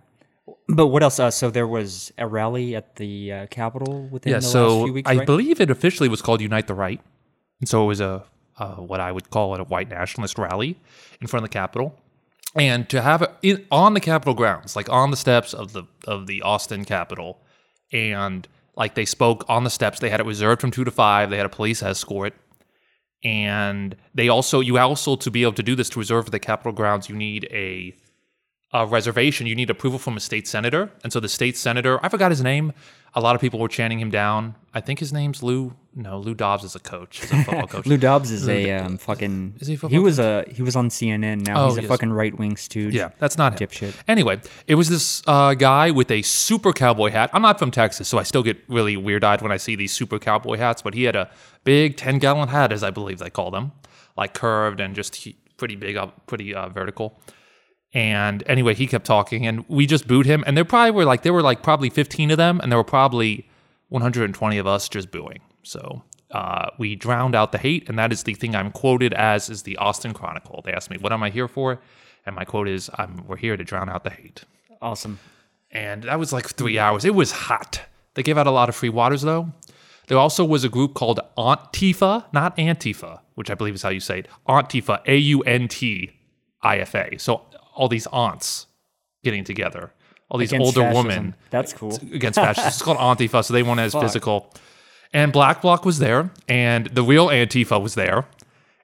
But 0.68 0.88
what 0.88 1.02
else? 1.02 1.18
Uh, 1.18 1.30
so 1.30 1.50
there 1.50 1.66
was 1.66 2.12
a 2.18 2.26
rally 2.26 2.76
at 2.76 2.96
the 2.96 3.32
uh, 3.32 3.46
Capitol 3.46 4.08
within 4.10 4.32
Yeah, 4.32 4.40
the 4.40 4.46
last 4.58 4.84
few 4.84 4.92
weeks, 4.92 5.10
I 5.10 5.16
right? 5.16 5.26
believe 5.26 5.60
it 5.60 5.70
officially 5.70 6.08
was 6.08 6.20
called 6.22 6.40
Unite 6.42 6.66
the 6.66 6.74
Right, 6.74 7.00
and 7.60 7.68
so 7.68 7.82
it 7.84 7.86
was 7.86 8.00
a 8.00 8.24
uh, 8.58 8.74
what 8.76 9.00
I 9.00 9.10
would 9.10 9.30
call 9.30 9.54
it 9.54 9.60
a 9.60 9.64
white 9.64 9.88
nationalist 9.88 10.38
rally 10.38 10.78
in 11.20 11.26
front 11.26 11.44
of 11.44 11.50
the 11.50 11.54
Capitol, 11.54 11.98
and 12.54 12.88
to 12.90 13.00
have 13.00 13.22
it 13.22 13.30
in, 13.42 13.66
on 13.70 13.94
the 13.94 14.00
Capitol 14.00 14.34
grounds, 14.34 14.76
like 14.76 14.88
on 14.90 15.10
the 15.10 15.16
steps 15.16 15.54
of 15.54 15.72
the 15.72 15.84
of 16.06 16.26
the 16.26 16.42
Austin 16.42 16.84
Capitol, 16.84 17.40
and 17.92 18.46
like 18.76 18.94
they 18.96 19.06
spoke 19.06 19.44
on 19.48 19.64
the 19.64 19.70
steps. 19.70 19.98
They 20.00 20.10
had 20.10 20.20
it 20.20 20.26
reserved 20.26 20.60
from 20.60 20.70
two 20.70 20.84
to 20.84 20.90
five. 20.90 21.30
They 21.30 21.38
had 21.38 21.46
a 21.46 21.50
police 21.50 21.82
escort, 21.82 22.34
and 23.24 23.96
they 24.14 24.28
also 24.28 24.60
you 24.60 24.78
also 24.78 25.16
to 25.16 25.30
be 25.30 25.42
able 25.42 25.54
to 25.54 25.62
do 25.62 25.74
this 25.74 25.88
to 25.90 25.98
reserve 25.98 26.30
the 26.30 26.38
Capitol 26.38 26.72
grounds, 26.72 27.08
you 27.08 27.16
need 27.16 27.48
a 27.50 27.94
a 28.72 28.84
reservation, 28.84 29.46
you 29.46 29.54
need 29.54 29.70
approval 29.70 30.00
from 30.00 30.16
a 30.16 30.20
state 30.20 30.48
senator. 30.48 30.90
And 31.04 31.12
so 31.12 31.20
the 31.20 31.28
state 31.28 31.56
senator, 31.56 32.04
I 32.04 32.08
forgot 32.08 32.32
his 32.32 32.42
name. 32.42 32.72
A 33.16 33.20
lot 33.20 33.34
of 33.36 33.40
people 33.40 33.60
were 33.60 33.68
chanting 33.68 34.00
him 34.00 34.10
down. 34.10 34.56
I 34.72 34.80
think 34.80 34.98
his 34.98 35.12
name's 35.12 35.40
Lou. 35.40 35.74
No, 35.94 36.18
Lou 36.18 36.34
Dobbs 36.34 36.64
is 36.64 36.74
a 36.74 36.80
coach. 36.80 37.20
He's 37.20 37.30
a 37.30 37.44
football 37.44 37.66
coach. 37.68 37.86
Lou 37.86 37.96
Dobbs 37.96 38.32
is 38.32 38.48
a 38.48 38.72
um, 38.72 38.98
fucking. 38.98 39.54
Is 39.60 39.68
he 39.68 39.78
a 39.80 39.88
he 39.88 40.00
was 40.00 40.18
a 40.18 40.44
he 40.50 40.62
was 40.62 40.74
on 40.74 40.88
CNN. 40.88 41.46
Now 41.46 41.62
Oh, 41.62 41.68
he's 41.68 41.78
a 41.78 41.82
yes. 41.82 41.88
fucking 41.88 42.12
right 42.12 42.36
wing 42.36 42.56
stooge. 42.56 42.92
Yeah, 42.92 43.10
that's 43.20 43.38
not 43.38 43.60
him. 43.60 43.68
Dipshit. 43.68 43.94
Anyway, 44.08 44.40
it 44.66 44.74
was 44.74 44.88
this 44.88 45.22
uh, 45.28 45.54
guy 45.54 45.92
with 45.92 46.10
a 46.10 46.22
super 46.22 46.72
cowboy 46.72 47.10
hat. 47.10 47.30
I'm 47.32 47.42
not 47.42 47.60
from 47.60 47.70
Texas, 47.70 48.08
so 48.08 48.18
I 48.18 48.24
still 48.24 48.42
get 48.42 48.56
really 48.68 48.96
weird 48.96 49.22
eyed 49.22 49.42
when 49.42 49.52
I 49.52 49.58
see 49.58 49.76
these 49.76 49.92
super 49.92 50.18
cowboy 50.18 50.56
hats, 50.56 50.82
but 50.82 50.94
he 50.94 51.04
had 51.04 51.14
a 51.14 51.30
big 51.62 51.96
10 51.96 52.18
gallon 52.18 52.48
hat, 52.48 52.72
as 52.72 52.82
I 52.82 52.90
believe 52.90 53.20
they 53.20 53.30
call 53.30 53.52
them, 53.52 53.70
like 54.16 54.34
curved 54.34 54.80
and 54.80 54.92
just 54.96 55.28
pretty 55.56 55.76
big, 55.76 55.96
up, 55.96 56.26
pretty 56.26 56.52
uh, 56.52 56.68
vertical. 56.68 57.20
And 57.94 58.42
anyway, 58.46 58.74
he 58.74 58.88
kept 58.88 59.06
talking, 59.06 59.46
and 59.46 59.64
we 59.68 59.86
just 59.86 60.08
booed 60.08 60.26
him. 60.26 60.42
And 60.46 60.56
there 60.56 60.64
probably 60.64 60.90
were 60.90 61.04
like 61.04 61.22
there 61.22 61.32
were 61.32 61.42
like 61.42 61.62
probably 61.62 61.90
15 61.90 62.32
of 62.32 62.36
them, 62.36 62.60
and 62.60 62.70
there 62.70 62.78
were 62.78 62.84
probably 62.84 63.48
120 63.88 64.58
of 64.58 64.66
us 64.66 64.88
just 64.88 65.12
booing. 65.12 65.40
So 65.62 66.02
uh, 66.32 66.70
we 66.76 66.96
drowned 66.96 67.36
out 67.36 67.52
the 67.52 67.58
hate, 67.58 67.88
and 67.88 67.96
that 67.98 68.12
is 68.12 68.24
the 68.24 68.34
thing 68.34 68.56
I'm 68.56 68.72
quoted 68.72 69.14
as 69.14 69.48
is 69.48 69.62
the 69.62 69.76
Austin 69.76 70.12
Chronicle. 70.12 70.60
They 70.64 70.72
asked 70.72 70.90
me, 70.90 70.98
"What 70.98 71.12
am 71.12 71.22
I 71.22 71.30
here 71.30 71.46
for?" 71.46 71.80
And 72.26 72.34
my 72.34 72.44
quote 72.44 72.68
is, 72.68 72.90
"I'm 72.98 73.24
we're 73.28 73.36
here 73.36 73.56
to 73.56 73.62
drown 73.62 73.88
out 73.88 74.02
the 74.02 74.10
hate." 74.10 74.44
Awesome. 74.82 75.20
And 75.70 76.02
that 76.04 76.18
was 76.18 76.32
like 76.32 76.48
three 76.48 76.78
hours. 76.78 77.04
It 77.04 77.14
was 77.14 77.30
hot. 77.32 77.82
They 78.14 78.22
gave 78.22 78.38
out 78.38 78.46
a 78.46 78.50
lot 78.50 78.68
of 78.68 78.74
free 78.74 78.88
waters 78.88 79.22
though. 79.22 79.52
There 80.08 80.18
also 80.18 80.44
was 80.44 80.64
a 80.64 80.68
group 80.68 80.94
called 80.94 81.20
Antifa, 81.38 82.26
not 82.32 82.56
Antifa, 82.56 83.20
which 83.36 83.50
I 83.50 83.54
believe 83.54 83.74
is 83.74 83.82
how 83.82 83.88
you 83.88 84.00
say 84.00 84.20
it. 84.20 84.28
Antifa, 84.48 85.00
A 85.06 85.16
U 85.16 85.40
N 85.42 85.68
T 85.68 86.10
I 86.62 86.78
F 86.78 86.94
A. 86.94 87.16
So 87.18 87.42
all 87.74 87.88
these 87.88 88.06
aunts 88.08 88.66
getting 89.22 89.44
together, 89.44 89.92
all 90.28 90.38
these 90.38 90.52
Against 90.52 90.76
older 90.78 90.80
fascism. 90.88 91.06
women 91.08 91.34
That's 91.50 91.72
cool. 91.72 91.94
against 92.12 92.38
fascists. 92.38 92.74
it's 92.76 92.82
called 92.82 92.98
Antifa, 93.18 93.44
so 93.44 93.52
they 93.54 93.62
weren't 93.62 93.80
as 93.80 93.92
physical. 93.94 94.52
And 95.12 95.32
Black 95.32 95.62
Bloc 95.62 95.84
was 95.84 95.98
there, 95.98 96.30
and 96.48 96.86
the 96.88 97.02
real 97.02 97.28
Antifa 97.28 97.80
was 97.80 97.94
there. 97.94 98.26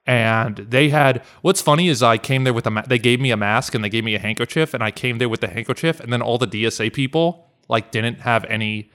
And 0.07 0.55
they 0.57 0.89
had 0.89 1.23
what's 1.41 1.61
funny 1.61 1.87
is 1.87 2.01
I 2.01 2.17
came 2.17 2.43
there 2.43 2.53
with 2.53 2.65
a 2.65 2.71
ma- 2.71 2.81
they 2.87 2.97
gave 2.97 3.19
me 3.19 3.29
a 3.31 3.37
mask 3.37 3.75
and 3.75 3.83
they 3.83 3.89
gave 3.89 4.03
me 4.03 4.15
a 4.15 4.19
handkerchief, 4.19 4.73
and 4.73 4.83
I 4.83 4.89
came 4.91 5.19
there 5.19 5.29
with 5.29 5.41
the 5.41 5.47
handkerchief, 5.47 5.99
and 5.99 6.11
then 6.11 6.21
all 6.21 6.37
the 6.39 6.47
DSA 6.47 6.91
people 6.93 7.47
like 7.69 7.91
didn't 7.91 8.21
have 8.21 8.43
any 8.45 8.89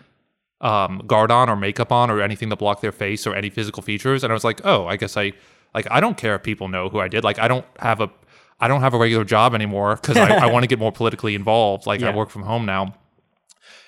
um, 0.60 1.02
guard 1.06 1.30
on 1.30 1.48
or 1.48 1.54
makeup 1.56 1.92
on 1.92 2.10
or 2.10 2.20
anything 2.20 2.50
to 2.50 2.56
block 2.56 2.80
their 2.80 2.90
face 2.92 3.26
or 3.26 3.34
any 3.34 3.50
physical 3.50 3.82
features, 3.82 4.24
and 4.24 4.32
I 4.32 4.34
was 4.34 4.42
like, 4.44 4.60
oh, 4.64 4.86
I 4.86 4.96
guess 4.96 5.16
I 5.16 5.32
like 5.74 5.86
I 5.90 6.00
don't 6.00 6.16
care 6.16 6.34
if 6.34 6.42
people 6.42 6.66
know 6.68 6.88
who 6.88 6.98
I 6.98 7.06
did. 7.08 7.22
Like 7.22 7.38
I 7.38 7.46
don't 7.46 7.66
have 7.78 8.00
a 8.00 8.10
I 8.58 8.68
don't 8.68 8.80
have 8.80 8.94
a 8.94 8.98
regular 8.98 9.24
job 9.24 9.54
anymore 9.54 9.96
because 9.96 10.16
I, 10.16 10.34
I 10.34 10.46
want 10.52 10.62
to 10.62 10.66
get 10.66 10.78
more 10.78 10.92
politically 10.92 11.34
involved. 11.34 11.86
Like 11.86 12.02
I 12.02 12.14
work 12.14 12.30
from 12.30 12.42
home 12.42 12.64
now. 12.64 12.94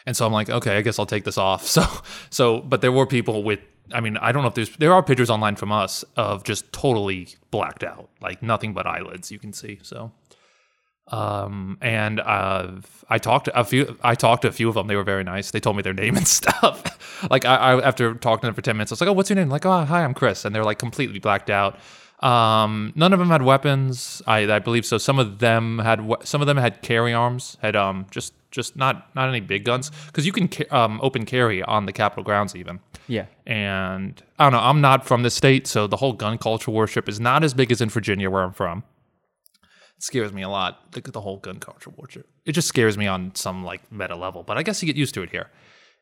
And 0.07 0.17
so 0.17 0.25
I'm 0.25 0.33
like, 0.33 0.49
okay, 0.49 0.79
I 0.79 0.83
guess 0.83 0.99
I'll 0.99 1.07
take 1.07 1.25
this 1.25 1.39
off. 1.39 1.67
So, 1.69 1.85
so, 2.31 2.61
but 2.61 2.81
there 2.81 2.93
were 2.93 3.07
people 3.07 3.43
with, 3.43 3.61
I 3.93 4.01
mean, 4.01 4.17
I 4.17 4.33
don't 4.33 4.43
know 4.43 4.49
if 4.49 4.55
there's, 4.55 4.75
there 4.77 4.93
are 4.93 5.03
pictures 5.03 5.31
online 5.31 5.57
from 5.57 5.71
us 5.71 6.05
of 6.17 6.45
just 6.45 6.73
totally 6.73 7.29
blacked 7.51 7.85
out, 7.85 8.09
like 8.21 8.43
nothing 8.43 8.73
but 8.73 8.87
eyelids 8.87 9.31
you 9.31 9.39
can 9.39 9.53
see. 9.53 9.79
So, 9.83 10.13
um, 11.09 11.79
and 11.81 12.21
uh, 12.21 12.73
I 13.09 13.19
talked 13.19 13.47
to 13.47 13.59
a 13.59 13.65
few, 13.65 13.97
I 14.03 14.15
talked 14.15 14.43
to 14.43 14.49
a 14.49 14.53
few 14.53 14.69
of 14.69 14.75
them. 14.75 14.87
They 14.87 14.97
were 14.97 15.05
very 15.05 15.25
nice. 15.25 15.51
They 15.51 15.61
told 15.61 15.77
me 15.77 15.83
their 15.83 15.95
name 15.95 16.17
and 16.17 16.29
stuff. 16.41 17.27
like 17.31 17.45
I, 17.45 17.57
I, 17.57 17.87
after 17.87 18.15
talking 18.15 18.43
to 18.43 18.47
them 18.49 18.55
for 18.55 18.63
10 18.63 18.77
minutes, 18.77 18.93
I 18.93 18.95
was 18.95 19.01
like, 19.01 19.09
oh, 19.09 19.13
what's 19.13 19.31
your 19.31 19.37
name? 19.37 19.49
Like, 19.49 19.67
oh, 19.67 19.85
hi, 19.85 20.05
I'm 20.05 20.15
Chris. 20.15 20.45
And 20.45 20.55
they're 20.55 20.65
like 20.65 20.79
completely 20.79 21.19
blacked 21.19 21.51
out. 21.51 21.79
Um, 22.21 22.93
none 22.97 23.13
of 23.13 23.19
them 23.19 23.29
had 23.29 23.43
weapons. 23.43 24.23
I, 24.27 24.39
I 24.53 24.59
believe 24.59 24.85
so. 24.85 24.99
Some 24.99 25.19
of 25.19 25.39
them 25.39 25.79
had, 25.79 26.01
we- 26.07 26.17
some 26.25 26.41
of 26.41 26.47
them 26.47 26.57
had 26.57 26.83
carry 26.83 27.15
arms, 27.15 27.57
had, 27.63 27.77
um, 27.77 28.07
just, 28.11 28.35
just 28.51 28.77
not, 28.77 29.15
not 29.15 29.29
any 29.29 29.41
big 29.41 29.65
guns. 29.65 29.91
Cause 30.13 30.27
you 30.27 30.33
can, 30.33 30.49
ca- 30.49 30.67
um, 30.71 30.99
open 31.03 31.25
carry 31.25 31.63
on 31.63 31.87
the 31.87 31.93
Capitol 31.93 32.25
grounds 32.25 32.57
even. 32.57 32.81
Yeah. 33.07 33.27
And 33.47 34.21
I 34.39 34.45
don't 34.45 34.53
know, 34.53 34.67
I'm 34.67 34.81
not 34.81 35.07
from 35.07 35.23
the 35.23 35.31
state, 35.31 35.67
so 35.67 35.87
the 35.87 35.97
whole 35.97 36.13
gun 36.13 36.39
culture 36.39 36.71
worship 36.73 37.09
is 37.09 37.21
not 37.21 37.45
as 37.45 37.55
big 37.55 37.71
as 37.71 37.81
in 37.81 37.89
Virginia, 37.89 38.29
where 38.31 38.43
I'm 38.43 38.53
from. 38.53 38.83
It 39.97 40.03
scares 40.03 40.33
me 40.33 40.43
a 40.43 40.49
lot. 40.49 40.81
Look 40.95 41.07
at 41.09 41.15
the 41.15 41.21
whole 41.21 41.39
gun 41.39 41.59
culture 41.61 41.91
worship. 41.97 42.29
It 42.45 42.53
just 42.53 42.69
scares 42.69 42.99
me 42.99 43.07
on 43.07 43.35
some 43.35 43.65
like 43.65 43.91
meta 43.93 44.17
level, 44.17 44.43
but 44.43 44.59
I 44.59 44.63
guess 44.63 44.83
you 44.83 44.87
get 44.87 44.97
used 44.97 45.15
to 45.15 45.23
it 45.23 45.31
here. 45.31 45.51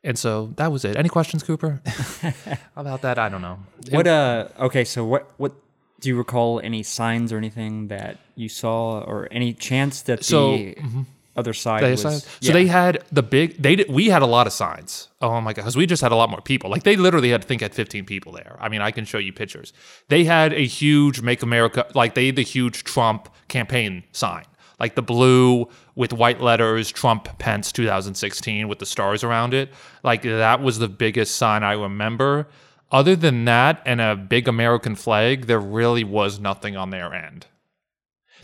And 0.05 0.19
so 0.19 0.53
that 0.57 0.71
was 0.73 0.85
it. 0.85 0.97
Any 0.97 1.09
questions, 1.09 1.43
Cooper? 1.43 1.81
About 2.77 3.03
that, 3.03 3.19
I 3.19 3.29
don't 3.29 3.43
know. 3.43 3.59
What 3.91 4.07
uh 4.07 4.49
okay, 4.61 4.85
so 4.85 5.05
what 5.05 5.31
what 5.39 5.53
do 6.01 6.09
you 6.09 6.17
recall 6.17 6.61
any 6.61 6.83
signs 6.83 7.33
or 7.33 7.39
anything 7.39 7.89
that 7.89 8.19
you 8.35 8.49
saw 8.49 9.01
or 9.01 9.29
any 9.31 9.53
chance 9.53 10.03
that 10.03 10.25
So, 10.25 10.53
mm-hmm. 10.53 11.01
the 11.01 11.07
other 11.37 11.53
side 11.53 11.83
They 11.83 11.91
was 11.93 12.03
so 12.03 12.29
yeah. 12.41 12.53
they 12.53 12.67
had 12.67 13.05
the 13.13 13.23
big. 13.23 13.61
They 13.61 13.77
did, 13.77 13.91
we 13.91 14.09
had 14.09 14.23
a 14.23 14.27
lot 14.27 14.47
of 14.47 14.53
signs. 14.53 15.09
Oh 15.21 15.41
my 15.41 15.53
god, 15.53 15.63
because 15.63 15.77
we 15.77 15.87
just 15.87 16.03
had 16.03 16.13
a 16.13 16.17
lot 16.17 16.31
more 16.31 16.41
people. 16.41 16.71
Like 16.71 16.83
they 16.83 16.97
literally 16.97 17.31
had 17.31 17.43
to 17.43 17.49
think 17.49 17.61
had 17.61 17.75
15 17.75 18.05
people 18.05 18.33
there. 18.33 18.57
I 18.61 18.69
mean, 18.69 18.81
I 18.81 18.91
can 18.91 19.05
show 19.05 19.19
you 19.19 19.33
pictures. 19.33 19.73
They 20.09 20.25
had 20.25 20.53
a 20.53 20.67
huge 20.67 21.21
"Make 21.21 21.43
America" 21.43 21.87
like 21.95 22.15
they 22.15 22.27
had 22.27 22.37
the 22.37 22.43
huge 22.43 22.85
Trump 22.85 23.29
campaign 23.49 24.05
sign, 24.13 24.45
like 24.81 24.95
the 24.95 25.03
blue 25.03 25.69
with 25.95 26.13
white 26.13 26.41
letters 26.41 26.91
Trump 26.91 27.39
Pence 27.39 27.73
2016 27.73 28.69
with 28.69 28.79
the 28.79 28.87
stars 28.87 29.25
around 29.25 29.55
it. 29.55 29.71
Like 30.03 30.23
that 30.23 30.63
was 30.63 30.79
the 30.79 30.89
biggest 30.89 31.37
sign 31.37 31.63
I 31.63 31.73
remember. 31.73 32.49
Other 32.93 33.17
than 33.17 33.45
that, 33.47 33.83
and 33.85 34.01
a 34.01 34.15
big 34.15 34.47
American 34.47 34.95
flag, 34.95 35.47
there 35.47 35.61
really 35.61 36.05
was 36.05 36.39
nothing 36.39 36.77
on 36.77 36.91
their 36.91 37.13
end. 37.13 37.47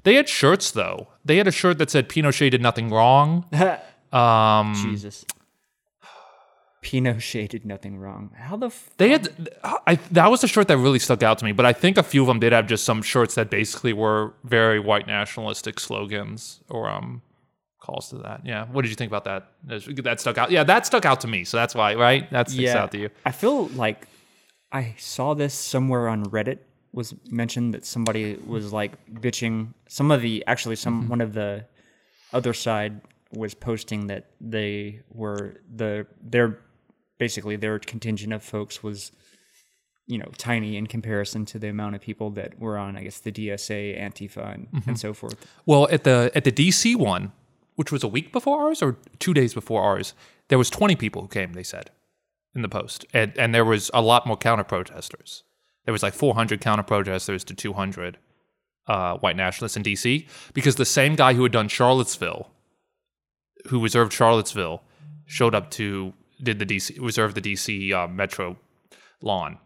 They 0.04 0.14
had 0.14 0.28
shirts 0.28 0.70
though. 0.70 1.08
They 1.24 1.36
had 1.36 1.46
a 1.46 1.52
shirt 1.52 1.78
that 1.78 1.90
said 1.90 2.08
Pinochet 2.08 2.50
did 2.50 2.62
nothing 2.62 2.90
wrong. 2.90 3.46
Um, 4.12 4.74
Jesus. 4.74 5.24
Pinochet 6.82 7.48
did 7.48 7.64
nothing 7.64 7.96
wrong. 7.96 8.30
How 8.36 8.58
the 8.58 8.66
f- 8.66 8.90
they 8.98 9.08
had 9.08 9.50
I, 9.64 9.94
that 10.10 10.30
was 10.30 10.44
a 10.44 10.48
shirt 10.48 10.68
that 10.68 10.76
really 10.76 10.98
stuck 10.98 11.22
out 11.22 11.38
to 11.38 11.46
me. 11.46 11.52
But 11.52 11.64
I 11.64 11.72
think 11.72 11.96
a 11.96 12.02
few 12.02 12.20
of 12.20 12.26
them 12.26 12.38
did 12.38 12.52
have 12.52 12.66
just 12.66 12.84
some 12.84 13.00
shirts 13.00 13.36
that 13.36 13.48
basically 13.48 13.94
were 13.94 14.34
very 14.44 14.78
white 14.78 15.06
nationalistic 15.06 15.80
slogans 15.80 16.60
or 16.68 16.90
um 16.90 17.22
calls 17.80 18.10
to 18.10 18.18
that. 18.18 18.44
Yeah. 18.44 18.66
What 18.66 18.82
did 18.82 18.90
you 18.90 18.96
think 18.96 19.10
about 19.10 19.24
that? 19.24 19.52
That 19.64 20.20
stuck 20.20 20.36
out. 20.36 20.50
Yeah, 20.50 20.64
that 20.64 20.84
stuck 20.84 21.06
out 21.06 21.22
to 21.22 21.26
me. 21.26 21.44
So 21.44 21.56
that's 21.56 21.74
why, 21.74 21.94
right? 21.94 22.30
That 22.30 22.50
sticks 22.50 22.64
yeah, 22.64 22.82
out 22.82 22.92
to 22.92 22.98
you. 22.98 23.10
I 23.24 23.32
feel 23.32 23.68
like 23.68 24.06
I 24.72 24.94
saw 24.98 25.34
this 25.34 25.54
somewhere 25.54 26.08
on 26.08 26.24
Reddit 26.26 26.58
was 26.92 27.14
mentioned 27.30 27.74
that 27.74 27.84
somebody 27.84 28.36
was 28.46 28.72
like 28.72 28.92
bitching 29.12 29.74
some 29.88 30.10
of 30.10 30.20
the 30.22 30.44
actually 30.46 30.76
some 30.76 31.00
Mm-hmm. 31.02 31.08
one 31.10 31.20
of 31.20 31.32
the 31.34 31.66
other 32.32 32.52
side 32.54 33.00
was 33.32 33.54
posting 33.54 34.06
that 34.08 34.30
they 34.40 35.00
were 35.10 35.56
the 35.74 36.06
their 36.22 36.58
basically 37.18 37.56
their 37.56 37.78
contingent 37.78 38.32
of 38.32 38.42
folks 38.42 38.82
was 38.82 39.12
you 40.06 40.18
know 40.18 40.30
tiny 40.38 40.76
in 40.76 40.86
comparison 40.86 41.44
to 41.46 41.58
the 41.58 41.68
amount 41.68 41.94
of 41.94 42.00
people 42.00 42.30
that 42.30 42.58
were 42.58 42.76
on 42.76 42.96
I 42.96 43.04
guess 43.04 43.20
the 43.20 43.32
DSA 43.32 43.98
Antifa 44.00 44.54
and, 44.54 44.66
Mm-hmm. 44.72 44.90
and 44.90 44.98
so 44.98 45.14
forth. 45.14 45.36
Well, 45.66 45.88
at 45.90 46.04
the 46.04 46.30
at 46.34 46.44
the 46.44 46.52
DC 46.52 46.96
one, 46.96 47.32
which 47.76 47.90
was 47.92 48.02
a 48.02 48.08
week 48.08 48.32
before 48.32 48.60
ours 48.62 48.82
or 48.82 48.96
two 49.18 49.32
days 49.34 49.54
before 49.54 49.82
ours, 49.82 50.12
there 50.48 50.58
was 50.58 50.68
20 50.70 50.96
people 50.96 51.22
who 51.22 51.28
came. 51.28 51.52
They 51.54 51.62
said 51.62 51.90
in 52.54 52.62
the 52.62 52.68
post, 52.68 53.04
and 53.12 53.36
and 53.38 53.54
there 53.54 53.64
was 53.64 53.90
a 53.94 54.02
lot 54.02 54.26
more 54.26 54.36
counter 54.36 54.64
protesters. 54.64 55.44
There 55.84 55.92
was 55.92 56.02
like 56.02 56.14
400 56.14 56.60
counter 56.60 56.82
protesters 56.82 57.42
to 57.44 57.54
200 57.54 58.18
uh, 58.86 59.16
white 59.18 59.36
nationalists 59.36 59.76
in 59.76 59.82
DC 59.82 60.28
because 60.54 60.76
the 60.76 60.84
same 60.84 61.16
guy 61.16 61.34
who 61.34 61.42
had 61.42 61.52
done 61.52 61.68
Charlottesville, 61.68 62.50
who 63.68 63.82
reserved 63.82 64.12
Charlottesville, 64.12 64.82
showed 65.26 65.54
up 65.54 65.70
to 65.72 66.12
did 66.42 66.58
the 66.58 66.66
DC 66.66 67.00
reserve 67.00 67.34
the 67.34 67.40
DC 67.40 67.92
uh, 67.92 68.08
metro 68.08 68.56
lawn. 69.22 69.58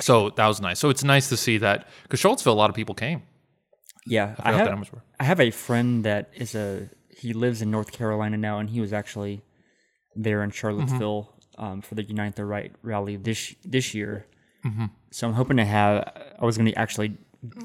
So 0.00 0.30
that 0.30 0.46
was 0.46 0.60
nice. 0.60 0.78
So 0.78 0.90
it's 0.90 1.04
nice 1.04 1.28
to 1.28 1.36
see 1.36 1.58
that 1.58 1.86
because 2.02 2.18
Charlottesville, 2.20 2.54
a 2.54 2.54
lot 2.54 2.70
of 2.70 2.76
people 2.76 2.94
came. 2.94 3.22
Yeah, 4.06 4.34
I 4.40 4.50
I 4.50 4.52
have. 4.52 4.90
I 5.20 5.24
have 5.24 5.40
a 5.40 5.50
friend 5.50 6.04
that 6.04 6.30
is 6.34 6.54
a 6.54 6.88
he 7.16 7.32
lives 7.32 7.62
in 7.62 7.70
North 7.70 7.92
Carolina 7.92 8.36
now, 8.36 8.58
and 8.58 8.70
he 8.70 8.80
was 8.80 8.92
actually 8.92 9.42
there 10.14 10.42
in 10.42 10.50
Charlottesville 10.50 11.35
um, 11.58 11.80
for 11.80 11.94
the 11.94 12.02
Unite 12.02 12.36
the 12.36 12.44
Right 12.44 12.72
rally 12.82 13.16
this 13.16 13.54
this 13.64 13.94
year. 13.94 14.26
Mm-hmm. 14.64 14.86
So 15.10 15.28
I'm 15.28 15.34
hoping 15.34 15.56
to 15.58 15.64
have. 15.64 16.12
I 16.40 16.44
was 16.44 16.56
going 16.56 16.70
to 16.70 16.78
actually 16.78 17.16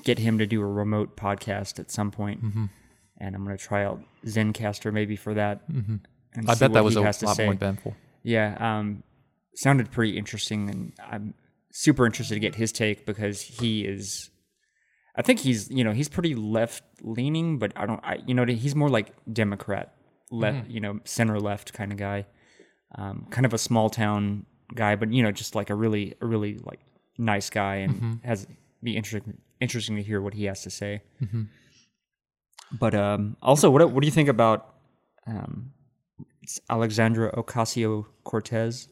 get 0.04 0.20
him 0.20 0.38
to 0.38 0.46
do 0.46 0.62
a 0.62 0.66
remote 0.66 1.18
podcast 1.18 1.80
at 1.80 1.90
some 1.92 2.12
point, 2.12 2.44
Mm-hmm. 2.44 2.66
and 3.18 3.36
I'm 3.36 3.44
going 3.44 3.58
to 3.58 3.64
try 3.64 3.84
out 3.86 4.02
Zencastr 4.26 4.94
maybe 4.94 5.16
for 5.16 5.34
that. 5.34 5.70
Mm-hmm. 5.72 5.96
I 6.48 6.56
bet 6.56 6.74
that 6.74 6.84
was 6.84 6.96
a 6.96 7.02
lot 7.02 7.38
more 7.40 7.54
eventful. 7.54 7.96
Yeah, 8.24 8.56
um, 8.60 9.04
sounded 9.56 9.92
pretty 9.92 10.18
interesting, 10.18 10.70
and 10.70 10.94
I'm 11.04 11.34
super 11.72 12.06
interested 12.06 12.36
to 12.36 12.40
get 12.40 12.56
his 12.56 12.72
take 12.72 13.06
because 13.06 13.42
he 13.42 13.86
is. 13.86 14.30
I 15.16 15.22
think 15.24 15.40
he's 15.40 15.70
you 15.70 15.84
know 15.84 15.92
he's 15.92 16.08
pretty 16.08 16.36
left 16.36 16.84
leaning, 17.02 17.58
but 17.60 17.74
I 17.76 17.86
don't 17.86 18.00
I 18.04 18.20
you 18.26 18.34
know 18.34 18.46
he's 18.46 18.76
more 18.76 18.90
like 18.90 19.12
Democrat 19.32 19.94
left 20.30 20.70
you 20.70 20.80
know 20.80 21.00
center 21.04 21.38
left 21.40 21.74
kind 21.74 21.92
of 21.92 21.98
guy, 21.98 22.26
um, 22.96 23.28
kind 23.30 23.46
of 23.46 23.54
a 23.54 23.58
small 23.58 23.90
town 23.90 24.46
guy, 24.76 24.96
but 24.96 25.12
you 25.12 25.24
know 25.24 25.32
just 25.32 25.56
like 25.56 25.70
a 25.70 25.76
really 25.76 26.16
a 26.22 26.26
really 26.26 26.60
like 26.64 26.80
nice 27.18 27.50
guy 27.50 27.76
and 27.76 28.20
has 28.24 28.48
be 28.84 28.96
interesting 28.98 29.38
interesting 29.60 29.96
to 29.96 30.04
hear 30.04 30.22
what 30.22 30.34
he 30.34 30.46
has 30.46 30.64
to 30.64 30.70
say. 30.70 31.02
But 32.80 32.96
um, 32.96 33.38
also, 33.42 33.70
what 33.70 33.92
what 33.92 34.02
do 34.02 34.08
you 34.08 34.12
think 34.12 34.30
about 34.30 34.76
um, 35.28 35.72
Alexandra 36.70 37.32
Ocasio 37.36 38.06
Cortez? 38.24 38.88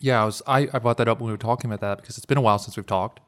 Yeah, 0.00 0.22
I 0.22 0.24
was. 0.24 0.42
I, 0.46 0.68
I 0.72 0.78
brought 0.78 0.96
that 0.98 1.08
up 1.08 1.20
when 1.20 1.26
we 1.26 1.32
were 1.32 1.38
talking 1.38 1.70
about 1.70 1.80
that 1.80 2.00
because 2.00 2.16
it's 2.16 2.26
been 2.26 2.38
a 2.38 2.42
while 2.42 2.58
since 2.58 2.76
we've 2.76 2.86
talked. 2.86 3.20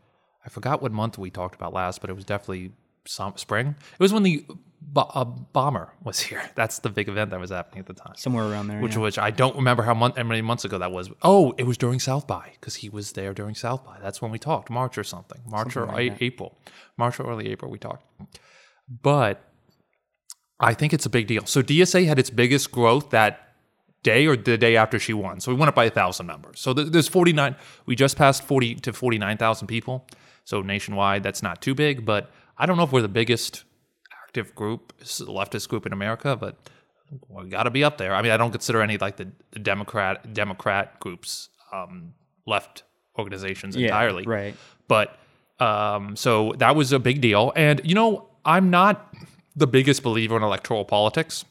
I 0.45 0.49
forgot 0.49 0.83
what 0.83 0.93
month 0.93 1.19
we 1.19 1.31
talked 1.31 1.55
about 1.55 1.73
last, 1.73 2.01
but 2.01 2.11
it 2.11 2.15
was 2.15 2.25
definitely 2.25 2.73
some 3.07 3.37
spring. 3.37 3.69
It 3.93 4.01
was 4.01 4.13
when 4.13 4.23
the 4.25 4.45
bo- 4.93 5.11
uh, 5.15 5.25
bomber 5.25 5.93
was 6.03 6.21
here. 6.21 6.43
That's 6.55 6.79
the 6.79 6.91
big 6.91 7.09
event 7.09 7.31
that 7.31 7.41
was 7.41 7.51
happening 7.51 7.81
at 7.81 7.87
the 7.87 7.95
time. 7.95 8.15
Somewhere 8.17 8.45
around 8.51 8.69
there. 8.69 8.81
Which, 8.81 8.95
yeah. 8.95 9.01
which 9.01 9.19
I 9.19 9.31
don't 9.31 9.57
remember 9.57 9.83
how, 9.83 9.95
month, 9.95 10.17
how 10.17 10.23
many 10.25 10.43
months 10.43 10.65
ago 10.65 10.79
that 10.79 10.93
was. 10.93 11.11
Oh, 11.23 11.55
it 11.59 11.65
was 11.65 11.77
during 11.77 12.01
South 12.01 12.27
by 12.27 12.53
because 12.61 12.77
he 12.77 12.89
was 12.89 13.13
there 13.13 13.35
during 13.35 13.55
South 13.55 13.85
by. 13.85 13.99
That's 14.01 14.23
when 14.23 14.31
we 14.31 14.39
talked, 14.39 14.71
March 14.71 14.99
or 14.99 15.05
something, 15.05 15.41
March 15.47 15.77
or 15.77 15.85
A- 15.99 16.17
April, 16.21 16.59
March 16.97 17.19
or 17.19 17.29
early 17.31 17.49
April. 17.49 17.71
We 17.71 17.79
talked, 17.79 18.05
but 19.03 19.43
I 20.61 20.75
think 20.75 20.93
it's 20.93 21.07
a 21.07 21.11
big 21.11 21.27
deal. 21.27 21.47
So 21.47 21.63
DSA 21.63 22.07
had 22.07 22.19
its 22.19 22.31
biggest 22.31 22.71
growth 22.71 23.11
that 23.11 23.41
day 24.03 24.27
or 24.27 24.37
the 24.37 24.57
day 24.57 24.77
after 24.77 24.99
she 24.99 25.13
won. 25.13 25.41
So 25.41 25.51
we 25.51 25.59
went 25.59 25.69
up 25.69 25.75
by 25.75 25.87
a 25.87 25.91
thousand 25.91 26.27
members. 26.27 26.61
So 26.61 26.73
there's 26.73 27.09
49. 27.09 27.57
We 27.87 27.97
just 27.97 28.17
passed 28.17 28.45
40 28.45 28.77
to 28.77 28.93
49,000 28.93 29.67
people. 29.67 30.07
So 30.45 30.61
nationwide, 30.61 31.23
that's 31.23 31.43
not 31.43 31.63
too 31.63 31.75
big, 31.75 32.05
but 32.05 32.31
I 32.59 32.67
don't 32.67 32.77
know 32.77 32.85
if 32.85 32.93
we're 32.93 33.03
the 33.03 33.09
biggest 33.09 33.65
active 34.35 34.55
group, 34.57 34.93
leftist 35.01 35.69
group 35.69 35.87
in 35.87 35.93
America, 35.93 36.37
but 36.37 36.57
we 37.29 37.49
got 37.49 37.65
to 37.65 37.71
be 37.71 37.85
up 37.85 37.99
there. 37.99 38.15
I 38.15 38.21
mean, 38.21 38.33
I 38.33 38.37
don't 38.37 38.51
consider 38.51 38.83
any 38.83 38.99
like 38.99 39.17
the, 39.17 39.31
the 39.53 39.61
Democrat 39.61 40.35
Democrat 40.35 40.99
groups 40.99 41.51
um, 41.73 42.15
left 42.45 42.83
organizations 43.17 43.77
yeah, 43.77 43.87
entirely. 43.87 44.25
right. 44.25 44.57
But 44.89 45.17
um, 45.61 46.17
so 46.17 46.53
that 46.59 46.75
was 46.75 46.93
a 46.93 46.99
big 46.99 47.21
deal. 47.21 47.53
And, 47.55 47.81
you 47.85 47.95
know, 47.95 48.29
I'm 48.45 48.71
not 48.71 49.15
the 49.55 49.69
biggest 49.69 50.03
believer 50.03 50.37
in 50.37 50.43
electoral 50.43 50.85
politics 50.85 51.45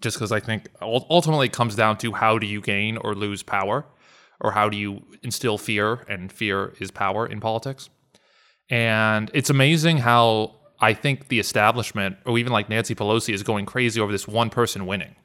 just 0.00 0.16
because 0.16 0.32
I 0.32 0.40
think 0.40 0.68
ultimately 0.80 1.46
it 1.46 1.52
comes 1.52 1.74
down 1.76 1.98
to 1.98 2.12
how 2.12 2.38
do 2.38 2.46
you 2.46 2.62
gain 2.62 2.96
or 2.96 3.14
lose 3.14 3.42
power 3.42 3.84
or 4.40 4.52
how 4.52 4.70
do 4.70 4.78
you 4.78 5.02
instill 5.22 5.56
fear, 5.56 6.04
and 6.08 6.30
fear 6.30 6.74
is 6.78 6.90
power 6.90 7.26
in 7.26 7.40
politics. 7.40 7.88
And 8.68 9.30
it's 9.32 9.48
amazing 9.48 9.98
how 9.98 10.56
I 10.80 10.94
think 10.94 11.28
the 11.28 11.38
establishment, 11.38 12.16
or 12.24 12.38
even 12.38 12.52
like 12.52 12.68
Nancy 12.68 12.94
Pelosi, 12.94 13.32
is 13.32 13.42
going 13.42 13.66
crazy 13.66 14.00
over 14.00 14.12
this 14.12 14.28
one 14.28 14.50
person 14.50 14.86
winning. 14.86 15.16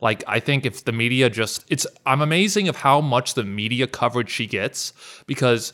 Like 0.00 0.24
I 0.26 0.40
think 0.40 0.66
if 0.66 0.84
the 0.84 0.92
media 0.92 1.30
just 1.30 1.64
it's 1.68 1.86
I'm 2.04 2.20
amazing 2.20 2.68
of 2.68 2.76
how 2.76 3.00
much 3.00 3.34
the 3.34 3.44
media 3.44 3.86
coverage 3.86 4.30
she 4.30 4.46
gets 4.46 4.92
because 5.26 5.72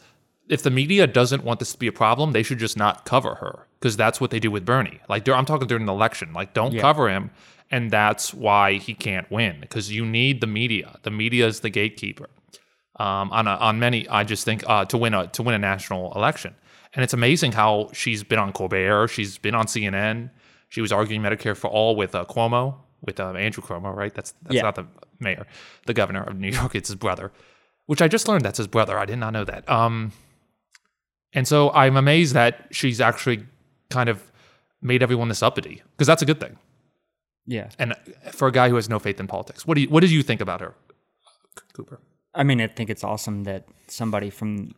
if 0.48 0.62
the 0.62 0.70
media 0.70 1.06
doesn't 1.06 1.44
want 1.44 1.60
this 1.60 1.72
to 1.72 1.78
be 1.78 1.86
a 1.86 1.92
problem, 1.92 2.32
they 2.32 2.42
should 2.42 2.58
just 2.58 2.76
not 2.76 3.04
cover 3.04 3.36
her 3.36 3.66
because 3.78 3.96
that's 3.96 4.20
what 4.20 4.30
they 4.30 4.38
do 4.40 4.50
with 4.50 4.64
Bernie. 4.64 5.00
Like 5.08 5.28
I'm 5.28 5.46
talking 5.46 5.66
during 5.66 5.86
the 5.86 5.92
election, 5.92 6.32
like 6.32 6.54
don't 6.54 6.78
cover 6.78 7.08
him, 7.08 7.30
and 7.70 7.90
that's 7.90 8.34
why 8.34 8.74
he 8.74 8.94
can't 8.94 9.30
win 9.30 9.58
because 9.60 9.90
you 9.90 10.04
need 10.04 10.40
the 10.40 10.46
media. 10.46 10.98
The 11.02 11.10
media 11.10 11.46
is 11.46 11.60
the 11.60 11.70
gatekeeper. 11.70 12.28
Um, 12.96 13.32
on 13.32 13.46
a, 13.46 13.52
on 13.52 13.78
many, 13.78 14.06
I 14.08 14.24
just 14.24 14.44
think 14.44 14.62
uh, 14.66 14.84
to 14.86 14.98
win 14.98 15.14
a 15.14 15.26
to 15.28 15.42
win 15.42 15.54
a 15.54 15.58
national 15.58 16.12
election, 16.14 16.54
and 16.94 17.02
it's 17.04 17.12
amazing 17.14 17.52
how 17.52 17.90
she's 17.92 18.22
been 18.24 18.38
on 18.38 18.52
Colbert, 18.52 19.08
she's 19.08 19.38
been 19.38 19.54
on 19.54 19.66
CNN, 19.66 20.30
she 20.68 20.80
was 20.80 20.92
arguing 20.92 21.22
Medicare 21.22 21.56
for 21.56 21.68
all 21.68 21.96
with 21.96 22.14
uh, 22.14 22.24
Cuomo, 22.24 22.76
with 23.04 23.18
uh, 23.20 23.32
Andrew 23.32 23.62
Cuomo, 23.62 23.94
right? 23.94 24.14
That's 24.14 24.32
that's 24.42 24.54
Yeah. 24.56 24.62
not 24.62 24.74
the 24.74 24.86
mayor, 25.18 25.46
the 25.86 25.94
governor 25.94 26.22
of 26.22 26.36
New 26.38 26.50
York. 26.60 26.74
It's 26.74 26.88
his 26.88 26.96
brother, 26.96 27.32
which 27.86 28.00
I 28.02 28.08
just 28.08 28.28
learned 28.28 28.44
that's 28.44 28.58
his 28.58 28.66
brother. 28.68 28.98
I 28.98 29.04
did 29.06 29.18
not 29.18 29.32
know 29.32 29.44
that. 29.44 29.68
Um, 29.68 30.12
and 31.32 31.46
so 31.46 31.70
I'm 31.72 31.96
amazed 31.96 32.34
that 32.34 32.66
she's 32.70 33.00
actually 33.00 33.46
kind 33.88 34.08
of 34.08 34.30
made 34.82 35.02
everyone 35.02 35.28
this 35.28 35.42
uppity 35.42 35.82
because 35.92 36.06
that's 36.06 36.22
a 36.22 36.26
good 36.26 36.40
thing. 36.40 36.56
Yeah. 37.46 37.68
And 37.78 37.94
for 38.32 38.48
a 38.48 38.52
guy 38.52 38.68
who 38.68 38.76
has 38.76 38.88
no 38.88 38.98
faith 38.98 39.18
in 39.20 39.26
politics, 39.26 39.66
what 39.66 39.74
do 39.74 39.80
you 39.82 39.88
what 39.88 40.00
did 40.00 40.10
you 40.10 40.22
think 40.22 40.40
about 40.40 40.60
her, 40.60 40.74
Cooper? 41.72 42.00
I 42.34 42.42
mean, 42.44 42.60
I 42.60 42.66
think 42.68 42.90
it's 42.90 43.02
awesome 43.04 43.44
that 43.44 43.66
somebody 43.88 44.30
from 44.30 44.72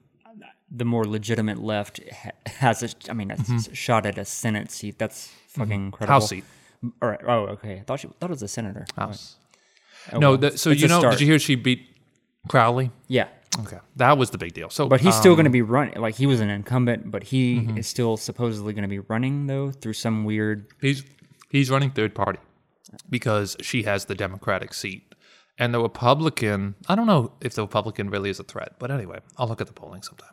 the 0.74 0.84
more 0.84 1.04
legitimate 1.04 1.58
left 1.58 2.00
has 2.46 2.82
a, 2.82 2.88
I 3.10 3.12
mean, 3.14 3.30
a 3.30 3.34
s- 3.38 3.68
shot 3.74 4.06
at 4.06 4.16
a 4.18 4.24
Senate 4.24 4.70
seat. 4.70 4.98
That's 4.98 5.30
fucking 5.48 5.72
incredible. 5.86 6.14
House 6.14 6.28
seat. 6.30 6.44
All 7.02 7.08
right. 7.10 7.20
Oh, 7.26 7.40
okay. 7.54 7.74
I 7.78 7.80
thought 7.80 8.00
she 8.00 8.08
thought 8.08 8.30
it 8.30 8.36
was 8.38 8.42
a 8.42 8.48
senator. 8.48 8.86
House. 8.96 9.36
Oh, 10.12 10.18
no, 10.18 10.30
well. 10.30 10.38
the, 10.38 10.58
so 10.58 10.70
It's 10.70 10.80
you 10.82 10.88
know, 10.88 10.98
start. 10.98 11.12
did 11.12 11.20
you 11.20 11.26
hear 11.26 11.38
she 11.38 11.54
beat 11.54 11.86
Crowley? 12.48 12.90
Yeah. 13.08 13.28
Okay, 13.60 13.76
that 13.96 14.16
was 14.16 14.30
the 14.30 14.38
big 14.38 14.54
deal. 14.54 14.70
So, 14.70 14.88
But 14.88 15.02
he's 15.02 15.14
um, 15.14 15.20
still 15.20 15.34
going 15.34 15.44
to 15.44 15.50
be 15.50 15.60
running. 15.60 16.00
Like 16.00 16.14
he 16.14 16.24
was 16.26 16.40
an 16.40 16.48
incumbent, 16.48 17.10
but 17.10 17.22
he 17.24 17.56
Mm-hmm. 17.56 17.76
is 17.76 17.86
still 17.86 18.16
supposedly 18.16 18.72
going 18.72 18.82
to 18.82 18.88
be 18.88 19.00
running 19.00 19.46
though 19.46 19.70
through 19.72 19.92
some 19.92 20.24
weird. 20.24 20.66
He's 20.80 21.04
he's 21.50 21.68
running 21.70 21.90
third 21.90 22.14
party 22.14 22.38
because 23.10 23.56
she 23.60 23.82
has 23.82 24.06
the 24.06 24.14
Democratic 24.14 24.72
seat, 24.72 25.14
and 25.58 25.74
the 25.74 25.80
Republican. 25.80 26.76
I 26.88 26.94
don't 26.94 27.06
know 27.06 27.32
if 27.42 27.54
the 27.54 27.60
Republican 27.62 28.08
really 28.08 28.30
is 28.30 28.40
a 28.40 28.44
threat, 28.44 28.76
but 28.78 28.90
anyway, 28.90 29.18
I'll 29.36 29.46
look 29.48 29.60
at 29.60 29.66
the 29.66 29.72
polling 29.74 30.02
sometime. 30.02 30.32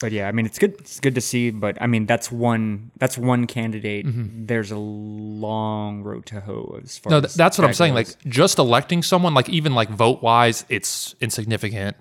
But 0.00 0.12
yeah, 0.12 0.28
I 0.28 0.32
mean, 0.32 0.44
it's 0.44 0.58
good. 0.58 0.72
It's 0.80 0.98
good 1.00 1.14
to 1.14 1.20
see. 1.20 1.50
But 1.50 1.80
I 1.80 1.86
mean, 1.86 2.06
that's 2.06 2.30
one. 2.30 2.90
That's 2.98 3.16
one 3.16 3.46
candidate. 3.46 4.06
There's 4.06 4.70
a 4.70 4.76
long 4.76 6.02
road 6.02 6.26
to 6.26 6.40
hoe 6.40 6.80
as 6.82 6.98
far 6.98 7.10
Mm-hmm. 7.12 7.16
No, 7.16 7.20
th- 7.20 7.34
that's 7.34 7.58
what 7.58 7.66
I'm 7.66 7.74
saying. 7.74 7.94
goes. 7.94 8.16
Like 8.16 8.32
just 8.32 8.58
electing 8.58 9.02
someone, 9.02 9.34
like 9.34 9.48
even 9.48 9.74
like 9.74 9.88
vote 9.88 10.22
wise, 10.22 10.64
it's 10.68 11.14
insignificant. 11.20 11.96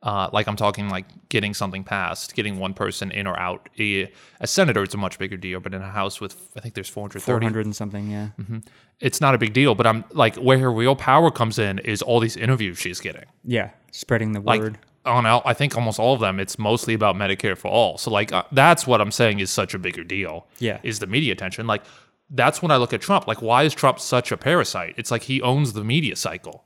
Uh, 0.00 0.30
like 0.32 0.46
I'm 0.46 0.54
talking 0.54 0.88
like 0.88 1.06
getting 1.28 1.54
something 1.54 1.82
passed, 1.82 2.36
getting 2.36 2.58
one 2.60 2.72
person 2.72 3.10
in 3.10 3.26
or 3.26 3.36
out. 3.38 3.68
A, 3.80 4.12
a 4.40 4.46
senator, 4.46 4.84
it's 4.84 4.94
a 4.94 4.98
much 4.98 5.18
bigger 5.18 5.36
deal, 5.36 5.58
but 5.58 5.74
in 5.74 5.82
a 5.82 5.90
house 5.90 6.20
with 6.20 6.36
I 6.56 6.60
think 6.60 6.74
there's 6.74 6.88
430, 6.88 7.24
400 7.24 7.64
and 7.66 7.74
something. 7.74 8.08
Yeah. 8.10 8.28
Mm-hmm. 8.38 8.58
it's 9.00 9.20
not 9.20 9.34
a 9.34 9.38
big 9.38 9.52
deal. 9.54 9.74
But 9.74 9.86
I'm 9.88 10.04
like 10.12 10.36
where 10.36 10.58
her 10.58 10.70
real 10.70 10.94
power 10.94 11.30
comes 11.32 11.58
in 11.58 11.80
is 11.80 12.02
all 12.02 12.20
these 12.20 12.36
interviews 12.36 12.78
she's 12.78 13.00
getting. 13.00 13.24
Yeah. 13.44 13.70
Spreading 13.90 14.32
the 14.32 14.40
Like 14.40 14.60
word. 14.60 14.78
On 15.08 15.26
I 15.26 15.54
think 15.54 15.76
almost 15.76 15.98
all 15.98 16.14
of 16.14 16.20
them, 16.20 16.38
it's 16.38 16.58
mostly 16.58 16.94
about 16.94 17.16
Medicare 17.16 17.56
for 17.56 17.68
all. 17.68 17.98
So 17.98 18.10
like 18.10 18.32
uh, 18.32 18.44
that's 18.52 18.86
what 18.86 19.00
I'm 19.00 19.10
saying 19.10 19.40
is 19.40 19.50
such 19.50 19.74
a 19.74 19.78
bigger 19.78 20.04
deal. 20.04 20.46
Yeah. 20.58 20.78
is 20.82 20.98
the 20.98 21.06
media 21.06 21.32
attention. 21.32 21.66
Like 21.66 21.82
that's 22.30 22.62
when 22.62 22.70
I 22.70 22.76
look 22.76 22.92
at 22.92 23.00
Trump. 23.00 23.26
Like 23.26 23.42
why 23.42 23.64
is 23.64 23.74
Trump 23.74 24.00
such 24.00 24.30
a 24.30 24.36
parasite? 24.36 24.94
It's 24.96 25.10
like 25.10 25.22
he 25.22 25.42
owns 25.42 25.72
the 25.72 25.84
media 25.84 26.16
cycle. 26.16 26.64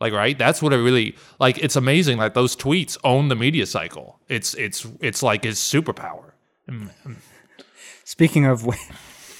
Like 0.00 0.12
right, 0.12 0.36
that's 0.36 0.60
what 0.60 0.72
I 0.72 0.76
really 0.76 1.16
like. 1.38 1.58
It's 1.58 1.76
amazing. 1.76 2.18
Like 2.18 2.34
those 2.34 2.56
tweets 2.56 2.98
own 3.04 3.28
the 3.28 3.36
media 3.36 3.64
cycle. 3.66 4.18
It's 4.28 4.54
it's 4.54 4.86
it's 5.00 5.22
like 5.22 5.44
his 5.44 5.58
superpower. 5.58 6.32
Speaking 8.04 8.44
of, 8.44 8.68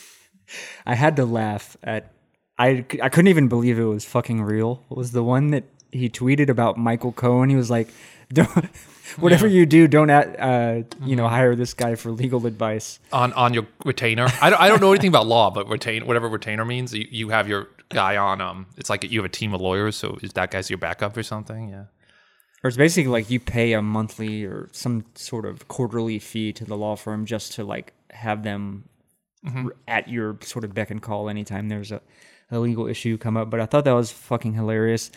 I 0.87 0.95
had 0.95 1.17
to 1.17 1.25
laugh 1.25 1.77
at. 1.83 2.13
I 2.57 2.85
I 3.03 3.09
couldn't 3.09 3.29
even 3.29 3.49
believe 3.49 3.79
it 3.79 3.85
was 3.85 4.05
fucking 4.05 4.43
real. 4.43 4.85
It 4.91 4.97
was 4.97 5.11
the 5.11 5.25
one 5.25 5.51
that 5.51 5.65
he 5.91 6.09
tweeted 6.09 6.49
about 6.49 6.79
Michael 6.79 7.13
Cohen. 7.13 7.51
He 7.51 7.57
was 7.57 7.71
like, 7.71 7.89
"Don't 8.33 8.49
whatever 9.19 9.47
you 9.47 9.67
do, 9.67 9.87
don't 9.89 10.11
at, 10.11 10.39
uh, 10.41 10.83
you 11.05 11.17
know 11.17 11.29
hire 11.29 11.55
this 11.55 11.75
guy 11.75 11.95
for 11.95 12.11
legal 12.11 12.47
advice." 12.47 12.99
on 13.13 13.33
on 13.35 13.55
your 13.55 13.67
retainer. 13.85 14.27
I 14.41 14.51
don't, 14.51 14.61
I 14.61 14.69
don't 14.69 14.81
know 14.81 14.93
anything 14.93 15.09
about 15.09 15.27
law, 15.27 15.51
but 15.51 15.69
retain 15.69 16.07
whatever 16.07 16.29
retainer 16.29 16.65
means. 16.65 16.93
You, 16.95 17.07
you 17.11 17.29
have 17.31 17.49
your 17.49 17.69
guy 17.91 18.17
on. 18.17 18.41
Um, 18.41 18.67
it's 18.77 18.91
like 18.91 19.05
you 19.05 19.19
have 19.21 19.27
a 19.27 19.33
team 19.35 19.55
of 19.55 19.61
lawyers. 19.61 19.97
So 19.97 20.19
is 20.23 20.33
that 20.33 20.51
guy's 20.51 20.71
your 20.71 20.79
backup 20.79 21.17
or 21.17 21.23
something? 21.23 21.69
Yeah. 21.69 21.85
Or 22.63 22.69
it's 22.69 22.79
basically 22.79 23.11
like 23.11 23.29
you 23.31 23.39
pay 23.41 23.75
a 23.75 23.83
monthly 23.83 24.45
or 24.45 24.71
some 24.73 25.05
sort 25.15 25.45
of 25.45 25.69
quarterly 25.69 26.19
fee 26.19 26.51
to 26.55 26.65
the 26.65 26.77
law 26.77 26.97
firm 26.97 27.27
just 27.27 27.53
to 27.55 27.65
like 27.65 27.93
have 28.11 28.43
them 28.43 28.85
Mm-hmm. 29.47 29.67
r- 29.67 29.77
at 29.87 30.09
your 30.09 30.39
sort 30.41 30.65
of 30.65 30.73
beck 30.73 30.91
and 30.91 31.03
call 31.03 31.29
anytime 31.29 31.69
there's 31.69 31.93
a, 31.93 32.01
a 32.51 32.59
legal 32.59 32.87
issue 32.87 33.17
come 33.19 33.37
up. 33.37 33.51
But 33.51 33.61
I 33.61 33.67
thought 33.67 33.85
that 33.85 33.93
was 33.93 34.11
fucking 34.11 34.55
hilarious. 34.55 35.11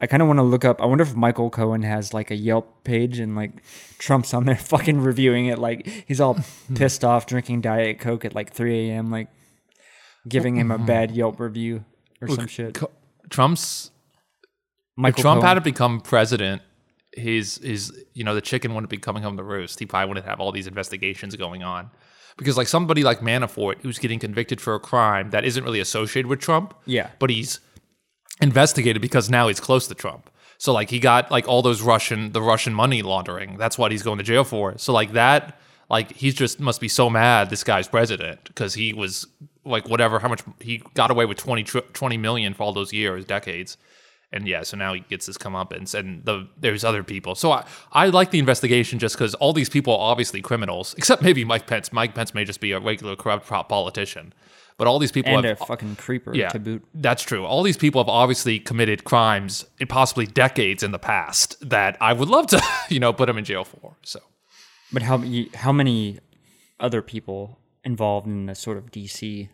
I 0.00 0.06
kind 0.06 0.22
of 0.22 0.28
want 0.28 0.38
to 0.38 0.42
look 0.42 0.64
up. 0.64 0.80
I 0.80 0.86
wonder 0.86 1.02
if 1.02 1.14
Michael 1.14 1.50
Cohen 1.50 1.82
has 1.82 2.12
like 2.14 2.30
a 2.30 2.36
Yelp 2.36 2.84
page 2.84 3.18
and 3.18 3.34
like 3.34 3.62
Trump's 3.98 4.34
on 4.34 4.44
there 4.44 4.56
fucking 4.56 5.00
reviewing 5.00 5.46
it. 5.46 5.58
Like 5.58 5.86
he's 6.06 6.20
all 6.20 6.38
pissed 6.74 7.04
off 7.04 7.26
drinking 7.26 7.62
Diet 7.62 7.98
Coke 7.98 8.24
at 8.24 8.34
like 8.34 8.52
3 8.52 8.90
a.m. 8.90 9.10
Like 9.10 9.28
giving 10.28 10.56
him 10.56 10.70
a 10.70 10.76
mm-hmm. 10.76 10.86
bad 10.86 11.10
Yelp 11.10 11.40
review 11.40 11.84
or 12.20 12.28
some 12.28 12.46
shit. 12.46 12.74
Co- 12.74 12.90
Trump's 13.30 13.90
Michael 14.96 15.22
Trump 15.22 15.40
Cohen- 15.40 15.48
had 15.48 15.54
to 15.54 15.60
become 15.60 16.00
president, 16.00 16.62
his 17.12 17.58
his 17.58 17.92
you 18.14 18.24
know 18.24 18.34
the 18.34 18.40
chicken 18.40 18.74
wouldn't 18.74 18.90
be 18.90 18.98
coming 18.98 19.22
home 19.22 19.36
to 19.36 19.42
roost. 19.42 19.78
He 19.78 19.86
probably 19.86 20.08
wouldn't 20.08 20.26
have 20.26 20.40
all 20.40 20.52
these 20.52 20.66
investigations 20.66 21.36
going 21.36 21.62
on, 21.62 21.90
because 22.36 22.56
like 22.56 22.68
somebody 22.68 23.02
like 23.02 23.20
Manafort 23.20 23.80
who's 23.82 23.98
getting 23.98 24.18
convicted 24.18 24.60
for 24.60 24.74
a 24.74 24.80
crime 24.80 25.30
that 25.30 25.44
isn't 25.44 25.64
really 25.64 25.80
associated 25.80 26.28
with 26.28 26.40
Trump, 26.40 26.74
Yeah. 26.86 27.10
but 27.18 27.30
he's 27.30 27.60
investigated 28.40 29.00
because 29.02 29.30
now 29.30 29.48
he's 29.48 29.60
close 29.60 29.86
to 29.88 29.94
Trump. 29.94 30.30
So 30.58 30.72
like 30.72 30.90
he 30.90 30.98
got 30.98 31.30
like 31.30 31.48
all 31.48 31.62
those 31.62 31.82
Russian 31.82 32.32
the 32.32 32.42
Russian 32.42 32.74
money 32.74 33.02
laundering. 33.02 33.56
That's 33.58 33.76
what 33.78 33.92
he's 33.92 34.02
going 34.02 34.18
to 34.18 34.24
jail 34.24 34.44
for. 34.44 34.76
So 34.78 34.92
like 34.92 35.12
that 35.12 35.58
like 35.88 36.12
he's 36.12 36.34
just 36.34 36.58
must 36.60 36.80
be 36.80 36.88
so 36.88 37.08
mad 37.10 37.50
this 37.50 37.62
guy's 37.62 37.88
president 37.88 38.40
because 38.44 38.74
he 38.74 38.92
was 38.92 39.26
like 39.64 39.88
whatever 39.88 40.18
how 40.18 40.28
much 40.28 40.42
he 40.60 40.82
got 40.94 41.10
away 41.10 41.26
with 41.26 41.38
20 41.38 41.62
20 41.64 42.16
million 42.16 42.54
for 42.54 42.62
all 42.64 42.72
those 42.72 42.92
years, 42.92 43.24
decades. 43.24 43.76
And 44.32 44.48
yeah, 44.48 44.62
so 44.62 44.76
now 44.76 44.92
he 44.92 45.00
gets 45.00 45.26
his 45.26 45.38
comeuppance, 45.38 45.94
and 45.94 46.24
the 46.24 46.48
there's 46.58 46.84
other 46.84 47.04
people. 47.04 47.34
So 47.36 47.52
I, 47.52 47.64
I 47.92 48.08
like 48.08 48.32
the 48.32 48.40
investigation 48.40 48.98
just 48.98 49.14
because 49.14 49.34
all 49.36 49.52
these 49.52 49.68
people 49.68 49.92
are 49.94 50.10
obviously 50.10 50.42
criminals, 50.42 50.94
except 50.98 51.22
maybe 51.22 51.44
Mike 51.44 51.66
Pence. 51.66 51.92
Mike 51.92 52.14
Pence 52.14 52.34
may 52.34 52.44
just 52.44 52.60
be 52.60 52.72
a 52.72 52.80
regular 52.80 53.14
corrupt 53.14 53.46
politician, 53.46 54.34
but 54.78 54.86
all 54.86 54.98
these 54.98 55.12
people 55.12 55.36
and 55.36 55.44
have 55.46 55.60
a 55.60 55.64
fucking 55.64 55.96
creeper 55.96 56.34
yeah, 56.34 56.48
to 56.50 56.58
boot. 56.58 56.84
That's 56.94 57.22
true. 57.22 57.44
All 57.44 57.62
these 57.62 57.76
people 57.76 58.00
have 58.00 58.08
obviously 58.08 58.58
committed 58.58 59.04
crimes 59.04 59.64
eh, 59.80 59.86
possibly 59.88 60.26
decades 60.26 60.82
in 60.82 60.90
the 60.90 60.98
past 60.98 61.56
that 61.68 61.96
I 62.00 62.12
would 62.12 62.28
love 62.28 62.46
to, 62.48 62.62
you 62.88 63.00
know, 63.00 63.12
put 63.12 63.26
them 63.26 63.38
in 63.38 63.44
jail 63.44 63.64
for. 63.64 63.96
So 64.02 64.20
But 64.92 65.02
how 65.02 65.22
how 65.54 65.72
many 65.72 66.18
other 66.78 67.00
people 67.00 67.58
involved 67.84 68.26
in 68.26 68.46
the 68.46 68.54
sort 68.54 68.76
of 68.76 68.90
DC 68.90 69.48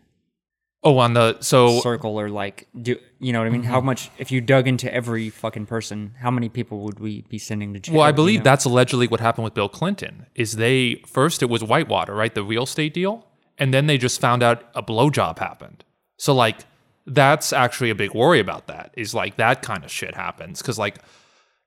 oh, 0.85 0.99
on 0.99 1.13
the 1.15 1.41
so 1.41 1.81
circle 1.81 2.19
or 2.19 2.29
like 2.29 2.69
do 2.81 2.97
you 3.21 3.33
know 3.33 3.39
what 3.41 3.47
I 3.47 3.51
mean? 3.51 3.63
How 3.63 3.79
Mm-hmm. 3.79 3.87
much 3.87 4.11
if 4.19 4.31
you 4.33 4.41
dug 4.41 4.67
into 4.67 4.93
every 4.93 5.31
fucking 5.31 5.67
person, 5.67 6.15
how 6.21 6.31
many 6.31 6.49
people 6.49 6.81
would 6.85 6.99
we 7.01 7.23
be 7.29 7.39
sending 7.39 7.73
to 7.75 7.81
jail? 7.81 7.95
well, 7.97 8.05
I 8.05 8.09
you 8.09 8.15
believe 8.15 8.41
know? 8.41 8.45
that's 8.45 8.65
allegedly 8.65 9.07
what 9.07 9.21
happened 9.21 9.45
with 9.45 9.55
Bill 9.55 9.69
Clinton. 9.69 10.27
Is 10.35 10.57
they 10.57 11.03
first 11.07 11.43
it 11.43 11.49
was 11.49 11.63
Whitewater, 11.63 12.15
right, 12.15 12.35
the 12.35 12.43
real 12.43 12.65
estate 12.65 12.95
deal, 12.95 13.27
and 13.59 13.73
then 13.73 13.87
they 13.87 13.99
just 13.99 14.21
found 14.21 14.43
out 14.43 14.65
a 14.75 14.83
blowjob 14.83 15.39
happened. 15.39 15.85
So 16.17 16.35
like 16.35 16.59
that's 17.07 17.53
actually 17.53 17.91
a 17.91 17.95
big 17.95 18.15
worry 18.15 18.41
about 18.41 18.67
that. 18.69 18.93
Is 18.97 19.15
like 19.15 19.37
that 19.37 19.63
kind 19.63 19.85
of 19.85 19.91
shit 19.91 20.15
happens 20.15 20.61
because 20.63 20.79
like 20.79 20.99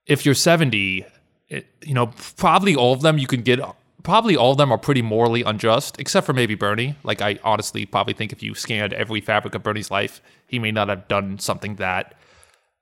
if 0.05 0.25
you're 0.25 0.35
70, 0.35 1.05
it, 1.49 1.67
you 1.83 1.93
know, 1.93 2.11
probably 2.37 2.75
all 2.75 2.93
of 2.93 3.01
them 3.01 3.17
you 3.17 3.27
can 3.27 3.41
get. 3.41 3.59
Probably 4.05 4.37
all 4.37 4.51
of 4.51 4.57
them 4.57 4.71
are 4.71 4.77
pretty 4.77 5.01
morally 5.01 5.41
unjust, 5.43 5.99
except 5.99 6.25
for 6.25 6.33
maybe 6.33 6.55
Bernie. 6.55 6.95
Like 7.03 7.21
I 7.21 7.39
honestly 7.43 7.85
probably 7.85 8.13
think 8.13 8.31
if 8.31 8.41
you 8.41 8.53
scanned 8.55 8.93
every 8.93 9.19
fabric 9.19 9.55
of 9.55 9.63
Bernie's 9.63 9.91
life, 9.91 10.21
he 10.47 10.59
may 10.59 10.71
not 10.71 10.87
have 10.89 11.07
done 11.09 11.39
something 11.39 11.75
that, 11.75 12.13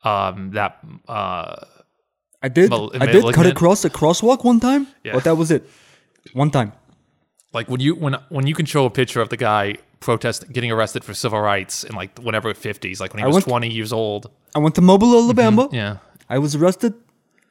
um, 0.03 0.51
that 0.51 0.79
uh, 1.07 1.55
I 2.41 2.49
did 2.49 2.69
Mal- 2.69 2.91
I 2.99 3.05
did 3.07 3.23
cut 3.33 3.45
across 3.47 3.85
a 3.85 3.89
crosswalk 3.89 4.43
one 4.43 4.59
time, 4.59 4.87
Yeah. 5.03 5.13
but 5.13 5.23
that 5.23 5.35
was 5.35 5.49
it. 5.49 5.67
One 6.33 6.51
time. 6.51 6.73
like 7.53 7.69
when 7.69 7.79
you 7.79 7.95
when 7.95 8.13
when 8.29 8.45
you 8.47 8.55
can 8.55 8.65
show 8.65 8.83
a 8.85 8.89
picture 8.89 9.21
of 9.21 9.29
the 9.29 9.37
guy 9.37 9.75
protest 9.99 10.51
getting 10.51 10.71
arrested 10.71 11.03
for 11.03 11.13
civil 11.13 11.39
rights 11.39 11.83
in 11.85 11.95
like 11.95 12.11
whenever 12.19 12.53
50s, 12.53 12.99
like 12.99 13.13
when 13.13 13.19
he 13.19 13.23
I 13.23 13.27
was 13.27 13.35
went- 13.35 13.45
20 13.45 13.69
years 13.69 13.93
old. 13.93 14.29
I 14.55 14.59
went 14.59 14.75
to 14.75 14.81
Mobile, 14.81 15.13
Alabama. 15.23 15.69
Yeah. 15.71 15.97
I 16.29 16.37
was 16.39 16.55
arrested, 16.55 16.93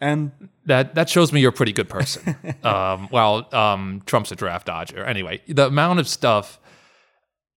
and 0.03 0.33
that 0.67 0.97
that 0.97 1.09
shows 1.09 1.33
me 1.33 1.41
you're 1.41 1.51
a 1.51 1.55
pretty 1.55 1.73
good 1.73 1.89
person. 1.89 2.37
um, 2.65 3.09
well, 3.11 3.49
um, 3.55 4.03
Trump's 4.05 4.33
a 4.33 4.37
draft 4.37 4.67
dodger. 4.67 5.05
Anyway, 5.05 5.41
the 5.47 5.69
amount 5.69 6.01
of 6.01 6.09
stuff 6.09 6.59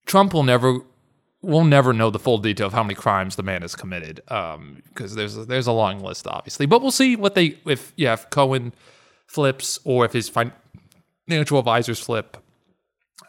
Trump 0.06 0.34
will 0.34 0.44
never 0.44 0.80
will 1.42 1.64
never 1.64 1.92
know 1.92 2.10
the 2.12 2.20
full 2.20 2.38
detail 2.38 2.68
of 2.68 2.74
how 2.74 2.84
many 2.84 2.94
crimes 2.94 3.36
the 3.36 3.44
man 3.44 3.64
has 3.64 3.76
committed 3.76 4.22
because 4.28 5.16
there's 5.16 5.38
a, 5.38 5.46
there's 5.46 5.68
a 5.68 5.72
long 5.72 6.00
list, 6.00 6.28
obviously. 6.28 6.68
But 6.68 6.82
we'll 6.82 6.92
see 6.92 7.16
what 7.16 7.34
they 7.34 7.58
if 7.66 7.94
yeah 7.98 8.14
if 8.14 8.30
Cohen 8.30 8.74
flips 9.26 9.80
or 9.84 10.06
if 10.06 10.14
his 10.14 10.30
financial 10.30 11.60
advisors 11.60 12.00
flip. 12.00 12.38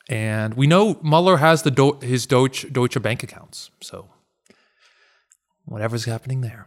And 0.09 0.55
we 0.55 0.67
know 0.67 1.01
Mueller 1.03 1.39
has 1.39 1.63
the 1.63 1.71
Do- 1.71 1.99
his 2.03 2.27
Deutsche 2.27 2.71
Deutsche 2.71 3.01
Bank 3.01 3.23
accounts, 3.23 3.71
so 3.81 4.11
whatever's 5.65 6.05
happening 6.05 6.43
there. 6.43 6.67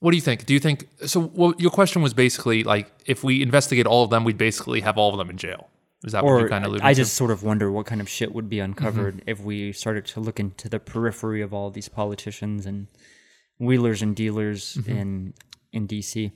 What 0.00 0.12
do 0.12 0.16
you 0.16 0.20
think? 0.22 0.46
Do 0.46 0.54
you 0.54 0.60
think 0.60 0.88
so? 1.06 1.20
Well, 1.34 1.54
your 1.58 1.70
question 1.70 2.02
was 2.02 2.14
basically 2.14 2.62
like 2.64 2.90
if 3.06 3.24
we 3.24 3.42
investigate 3.42 3.86
all 3.86 4.04
of 4.04 4.10
them, 4.10 4.24
we'd 4.24 4.38
basically 4.38 4.80
have 4.82 4.96
all 4.96 5.10
of 5.12 5.18
them 5.18 5.28
in 5.30 5.36
jail. 5.36 5.68
Is 6.04 6.12
that 6.12 6.22
what 6.24 6.40
you 6.40 6.48
kind 6.48 6.64
of 6.64 6.70
alluded 6.70 6.86
I 6.86 6.92
to? 6.94 7.00
just 7.00 7.14
sort 7.14 7.32
of 7.32 7.42
wonder 7.42 7.72
what 7.72 7.86
kind 7.86 8.00
of 8.00 8.08
shit 8.08 8.32
would 8.32 8.48
be 8.48 8.60
uncovered 8.60 9.16
Mm-hmm. 9.16 9.28
if 9.30 9.40
we 9.40 9.72
started 9.72 10.06
to 10.06 10.20
look 10.20 10.38
into 10.38 10.68
the 10.68 10.78
periphery 10.78 11.42
of 11.42 11.52
all 11.52 11.70
these 11.70 11.88
politicians 11.88 12.66
and 12.66 12.86
wheelers 13.58 14.00
and 14.02 14.14
dealers 14.14 14.74
Mm-hmm. 14.76 14.90
in 14.96 15.34
in 15.72 15.86
DC. 15.88 16.30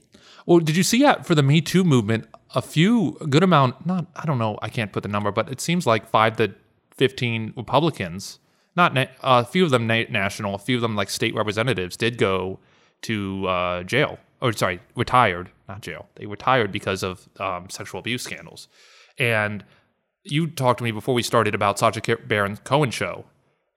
Well, 0.45 0.59
did 0.59 0.75
you 0.75 0.83
see 0.83 1.03
uh, 1.05 1.15
for 1.23 1.33
the 1.33 1.41
Me 1.41 1.59
Too 1.61 1.83
movement, 1.83 2.27
a 2.53 2.61
few, 2.61 3.17
a 3.19 3.25
good 3.25 3.41
amount, 3.41 3.83
not, 3.85 4.05
I 4.15 4.25
don't 4.27 4.37
know, 4.37 4.59
I 4.61 4.69
can't 4.69 4.91
put 4.91 5.01
the 5.01 5.09
number, 5.09 5.31
but 5.31 5.49
it 5.49 5.59
seems 5.59 5.87
like 5.87 6.07
five 6.07 6.37
to 6.37 6.53
15 6.97 7.53
Republicans, 7.57 8.37
not 8.75 8.93
na- 8.93 9.07
uh, 9.23 9.43
a 9.43 9.45
few 9.45 9.63
of 9.65 9.71
them 9.71 9.87
na- 9.87 10.03
national, 10.09 10.53
a 10.53 10.59
few 10.59 10.75
of 10.75 10.81
them 10.83 10.95
like 10.95 11.09
state 11.09 11.33
representatives 11.33 11.97
did 11.97 12.17
go 12.19 12.59
to 13.03 13.47
uh, 13.47 13.83
jail, 13.83 14.17
or 14.41 14.53
sorry, 14.53 14.79
retired, 14.95 15.49
not 15.67 15.81
jail. 15.81 16.07
They 16.15 16.25
retired 16.25 16.71
because 16.71 17.03
of 17.03 17.27
um, 17.39 17.69
sexual 17.69 17.99
abuse 17.99 18.23
scandals. 18.23 18.67
And 19.19 19.63
you 20.23 20.47
talked 20.47 20.79
to 20.79 20.83
me 20.83 20.91
before 20.91 21.13
we 21.13 21.23
started 21.23 21.53
about 21.55 21.79
Sacha 21.79 22.17
Baron 22.27 22.57
Cohen 22.63 22.91
show. 22.91 23.25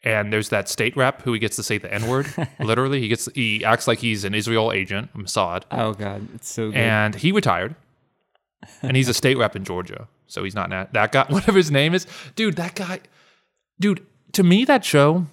And 0.05 0.33
there's 0.33 0.51
that 0.51 0.69
state 0.69 0.97
rep 0.97 1.23
who 1.23 1.33
he 1.33 1.39
gets 1.41 1.57
to 1.57 1.63
say 1.65 1.79
the 1.79 1.93
N 1.93 2.07
word. 2.07 2.27
literally, 2.61 3.01
he 3.01 3.09
gets 3.09 3.29
he 3.35 3.65
acts 3.65 3.89
like 3.89 3.99
he's 3.99 4.23
an 4.25 4.35
Israel 4.35 4.71
agent, 4.71 5.13
Mossad 5.15 5.65
Oh 5.73 5.95
god, 5.95 6.29
it's 6.35 6.49
so 6.49 6.69
good. 6.71 6.77
and 6.77 7.15
he 7.17 7.33
retired. 7.33 7.75
and 8.83 8.97
he's 8.97 9.09
a 9.09 9.15
state 9.15 9.37
rep 9.37 9.57
in 9.57 9.65
Georgia, 9.65 10.07
so 10.29 10.45
he's 10.45 10.55
not 10.55 10.71
na- 10.71 10.87
that 10.93 11.11
guy. 11.13 11.27
Whatever 11.29 11.57
his 11.59 11.71
name 11.73 11.93
is, 11.95 12.07
dude. 12.37 12.55
That 12.57 12.75
guy, 12.77 13.01
dude. 13.81 14.07
To 14.33 14.43
me, 14.45 14.65
that 14.67 14.85
show 14.85 15.27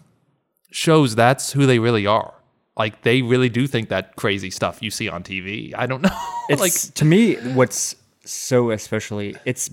shows 0.72 1.14
that's 1.14 1.52
who 1.54 1.66
they 1.68 1.78
really 1.78 2.08
are. 2.08 2.34
Like 2.76 3.04
they 3.04 3.22
really 3.22 3.50
do 3.50 3.68
think 3.68 3.90
that 3.90 4.16
crazy 4.16 4.50
stuff 4.50 4.82
you 4.82 4.90
see 4.90 5.08
on 5.10 5.24
TV. 5.24 5.74
I 5.78 5.86
don't 5.86 6.02
know. 6.04 6.18
it's 6.50 6.62
like 6.62 6.74
to 6.96 7.06
me 7.06 7.36
what's 7.54 7.96
so 8.26 8.72
especially 8.72 9.36
it's 9.46 9.70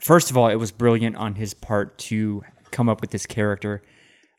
first 0.00 0.30
of 0.30 0.36
all 0.36 0.48
it 0.48 0.56
was 0.56 0.70
brilliant 0.70 1.16
on 1.16 1.34
his 1.34 1.54
part 1.54 1.96
to 1.98 2.42
come 2.70 2.88
up 2.88 3.00
with 3.00 3.10
this 3.10 3.26
character 3.26 3.82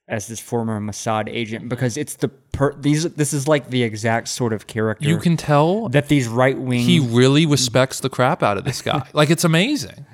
as 0.07 0.27
this 0.27 0.39
former 0.39 0.79
Mossad 0.79 1.27
agent 1.27 1.67
because 1.67 1.97
it's 1.97 2.15
the 2.17 2.27
per 2.27 2.73
these 2.73 3.03
this 3.15 3.33
is 3.33 3.47
like 3.47 3.69
the 3.69 3.81
exact 3.81 4.27
sort 4.27 4.53
of 4.53 4.67
character 4.67 5.07
you 5.07 5.17
can 5.17 5.35
tell 5.35 5.89
that 5.89 6.09
these 6.09 6.27
right 6.27 6.59
wing 6.59 6.81
he 6.81 6.99
really 6.99 7.45
respects 7.45 8.01
the 8.01 8.09
crap 8.09 8.43
out 8.43 8.57
of 8.57 8.65
this 8.65 8.81
guy. 8.81 9.07
like 9.13 9.29
it's 9.29 9.43
amazing. 9.43 10.05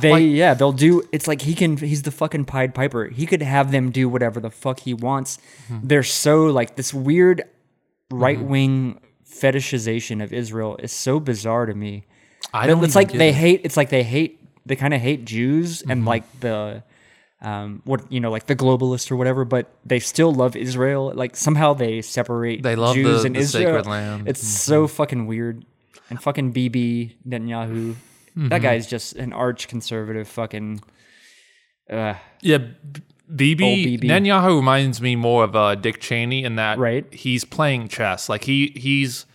They 0.00 0.20
yeah, 0.20 0.54
they'll 0.54 0.72
do. 0.72 1.02
It's 1.12 1.28
like 1.28 1.42
he 1.42 1.54
can. 1.54 1.76
He's 1.76 2.02
the 2.02 2.10
fucking 2.10 2.46
Pied 2.46 2.74
Piper. 2.74 3.06
He 3.06 3.26
could 3.26 3.42
have 3.42 3.70
them 3.70 3.90
do 3.90 4.08
whatever 4.08 4.40
the 4.40 4.50
fuck 4.50 4.80
he 4.80 4.92
wants. 4.94 5.38
Mm-hmm. 5.68 5.86
They're 5.88 6.02
so 6.02 6.46
like 6.46 6.74
this 6.76 6.92
weird 6.92 7.42
right 8.10 8.40
wing 8.40 9.00
fetishization 9.28 10.22
of 10.22 10.32
Israel 10.32 10.76
is 10.78 10.92
so 10.92 11.20
bizarre 11.20 11.66
to 11.66 11.74
me. 11.74 12.04
I 12.52 12.66
don't. 12.66 12.82
It's 12.84 12.94
like 12.96 13.12
they 13.12 13.28
it. 13.30 13.34
hate. 13.34 13.60
It's 13.64 13.76
like 13.76 13.90
they 13.90 14.02
hate. 14.02 14.40
They 14.66 14.76
kind 14.76 14.94
of 14.94 15.00
hate 15.00 15.24
Jews 15.24 15.80
Mm-hmm. 15.82 15.90
and 15.90 16.04
like 16.04 16.40
the. 16.40 16.82
Um, 17.42 17.82
what 17.84 18.10
you 18.10 18.20
know, 18.20 18.30
like 18.30 18.46
the 18.46 18.56
globalists 18.56 19.10
or 19.10 19.16
whatever, 19.16 19.44
but 19.44 19.70
they 19.84 19.98
still 20.00 20.32
love 20.32 20.56
Israel. 20.56 21.12
Like 21.14 21.36
somehow 21.36 21.74
they 21.74 22.00
separate 22.00 22.62
They 22.62 22.74
love 22.74 22.94
Jews 22.94 23.20
the- 23.20 23.26
and 23.26 23.36
the 23.36 23.40
Israel. 23.40 23.66
sacred 23.80 23.86
land. 23.86 24.20
Mm-hmm. 24.20 24.28
It's 24.28 24.46
so 24.46 24.86
fucking 24.88 25.26
weird. 25.26 25.66
And 26.08 26.22
fucking 26.22 26.52
Bibi 26.52 27.18
Netanyahu, 27.28 27.96
Mm-hmm. 28.36 28.48
that 28.48 28.62
guy's 28.62 28.86
just 28.86 29.14
an 29.16 29.32
arch 29.32 29.68
conservative 29.68 30.26
fucking. 30.28 30.82
Uh, 31.90 32.14
Yeah, 32.42 32.58
Bibi. 33.34 33.98
Netanyahu 33.98 34.56
reminds 34.56 35.00
me 35.00 35.16
more 35.16 35.44
of 35.44 35.56
uh, 35.56 35.74
Dick 35.76 36.00
Cheney 36.00 36.44
in 36.44 36.56
that 36.56 36.78
Right. 36.78 37.12
he's 37.12 37.44
playing 37.44 37.88
chess. 37.88 38.28
Like 38.28 38.44
he 38.44 38.72
he's 38.76 39.26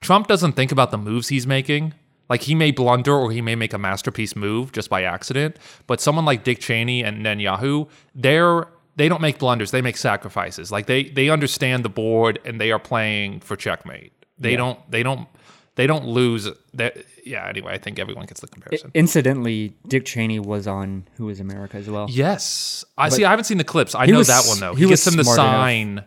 Trump 0.00 0.26
doesn't 0.28 0.52
think 0.52 0.72
about 0.72 0.90
the 0.90 0.98
moves 0.98 1.28
he's 1.28 1.46
making. 1.46 1.94
Like 2.28 2.42
he 2.42 2.54
may 2.54 2.70
blunder 2.72 3.14
or 3.14 3.30
he 3.32 3.40
may 3.40 3.54
make 3.54 3.72
a 3.72 3.78
masterpiece 3.78 4.36
move 4.36 4.72
just 4.72 4.90
by 4.90 5.02
accident. 5.02 5.56
But 5.86 6.00
someone 6.00 6.24
like 6.24 6.44
Dick 6.44 6.58
Cheney 6.60 7.02
and 7.02 7.24
Netanyahu, 7.24 7.88
they're 8.14 8.66
they 8.96 9.08
don't 9.08 9.20
make 9.22 9.38
blunders. 9.38 9.70
They 9.70 9.82
make 9.82 9.96
sacrifices. 9.96 10.70
Like 10.72 10.86
they 10.86 11.04
they 11.04 11.28
understand 11.30 11.84
the 11.84 11.88
board 11.88 12.38
and 12.44 12.60
they 12.60 12.70
are 12.72 12.78
playing 12.80 13.40
for 13.40 13.56
checkmate. 13.56 14.12
They 14.38 14.56
don't 14.56 14.78
they 14.90 15.02
don't 15.02 15.28
they 15.76 15.86
don't 15.86 16.06
lose. 16.06 16.48
That 16.74 16.96
yeah. 17.28 17.46
Anyway, 17.48 17.72
I 17.72 17.78
think 17.78 17.98
everyone 17.98 18.26
gets 18.26 18.40
the 18.40 18.48
comparison. 18.48 18.90
incidentally, 18.94 19.74
Dick 19.86 20.04
Cheney 20.04 20.38
was 20.40 20.66
on 20.66 21.06
Who 21.16 21.28
Is 21.28 21.40
America 21.40 21.76
as 21.76 21.88
well. 21.88 22.06
Yes, 22.08 22.84
I 22.96 23.08
see. 23.08 23.24
I 23.24 23.30
haven't 23.30 23.44
seen 23.44 23.58
the 23.58 23.64
clips. 23.64 23.94
I 23.94 24.06
He 24.06 24.12
know 24.12 24.18
was- 24.18 24.28
that 24.28 24.44
one 24.48 24.58
though. 24.60 24.74
he 24.74 24.84
He, 24.84 24.88
gets 24.88 25.04
was 25.06 25.14
him 25.14 25.18
the 25.18 25.24
smart 25.24 25.38
enough. 25.38 25.52
sign. 25.54 26.04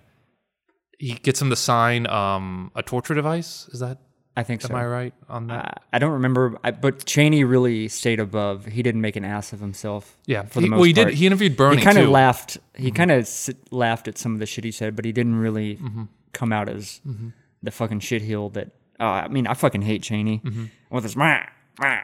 He 1.00 1.14
gets 1.14 1.42
him 1.42 1.50
the 1.50 1.56
sign 1.56 2.06
um, 2.08 2.72
a 2.76 2.84
torture 2.84 3.16
device. 3.16 3.68
Is 3.72 3.80
that? 3.80 3.98
I 4.38 4.44
think 4.44 4.62
so. 4.62 4.70
Am 4.70 4.76
I 4.76 4.86
right 4.86 5.14
on 5.28 5.48
that? 5.48 5.82
I 5.92 6.00
don't 6.00 6.14
remember, 6.14 6.58
I, 6.64 6.72
but 6.72 7.06
Cheney 7.06 7.44
really 7.44 7.88
stayed 7.90 8.20
above. 8.22 8.66
He 8.66 8.82
didn't 8.82 9.02
make 9.02 9.18
an 9.18 9.26
ass 9.26 9.52
of 9.52 9.60
himself. 9.60 10.18
yeah. 10.26 10.44
for 10.44 10.62
He, 10.62 10.68
the 10.68 10.70
most 10.70 10.78
well, 10.78 10.84
he 10.86 10.94
part. 10.94 11.08
did. 11.10 11.18
He 11.18 11.26
interviewed 11.26 11.58
Bernie 11.58 11.78
he 11.78 11.84
kind 11.84 11.98
too. 11.98 12.04
of 12.06 12.10
laughed. 12.12 12.58
He 12.76 12.92
kind 12.92 13.12
of 13.12 13.20
s- 13.22 13.50
laughed 13.72 14.08
at 14.08 14.18
some 14.18 14.34
of 14.34 14.40
the 14.40 14.46
shit 14.46 14.64
he 14.64 14.72
said, 14.72 14.96
but 14.96 15.04
he 15.04 15.12
didn't 15.12 15.36
really 15.36 15.76
Mm-hmm. 15.78 16.04
come 16.34 16.54
out 16.54 16.70
as 16.70 17.02
the 17.62 17.72
fucking 17.72 18.00
shitheel 18.00 18.54
that. 18.54 18.70
Uh, 19.02 19.06
I 19.06 19.28
mean, 19.28 19.48
I 19.48 19.54
fucking 19.56 19.82
hate 19.82 20.04
Cheney 20.04 20.42
Mm-hmm. 20.46 20.66
with 20.92 21.04
his. 21.04 21.16
Mah, 21.16 21.40
mah. 21.80 22.02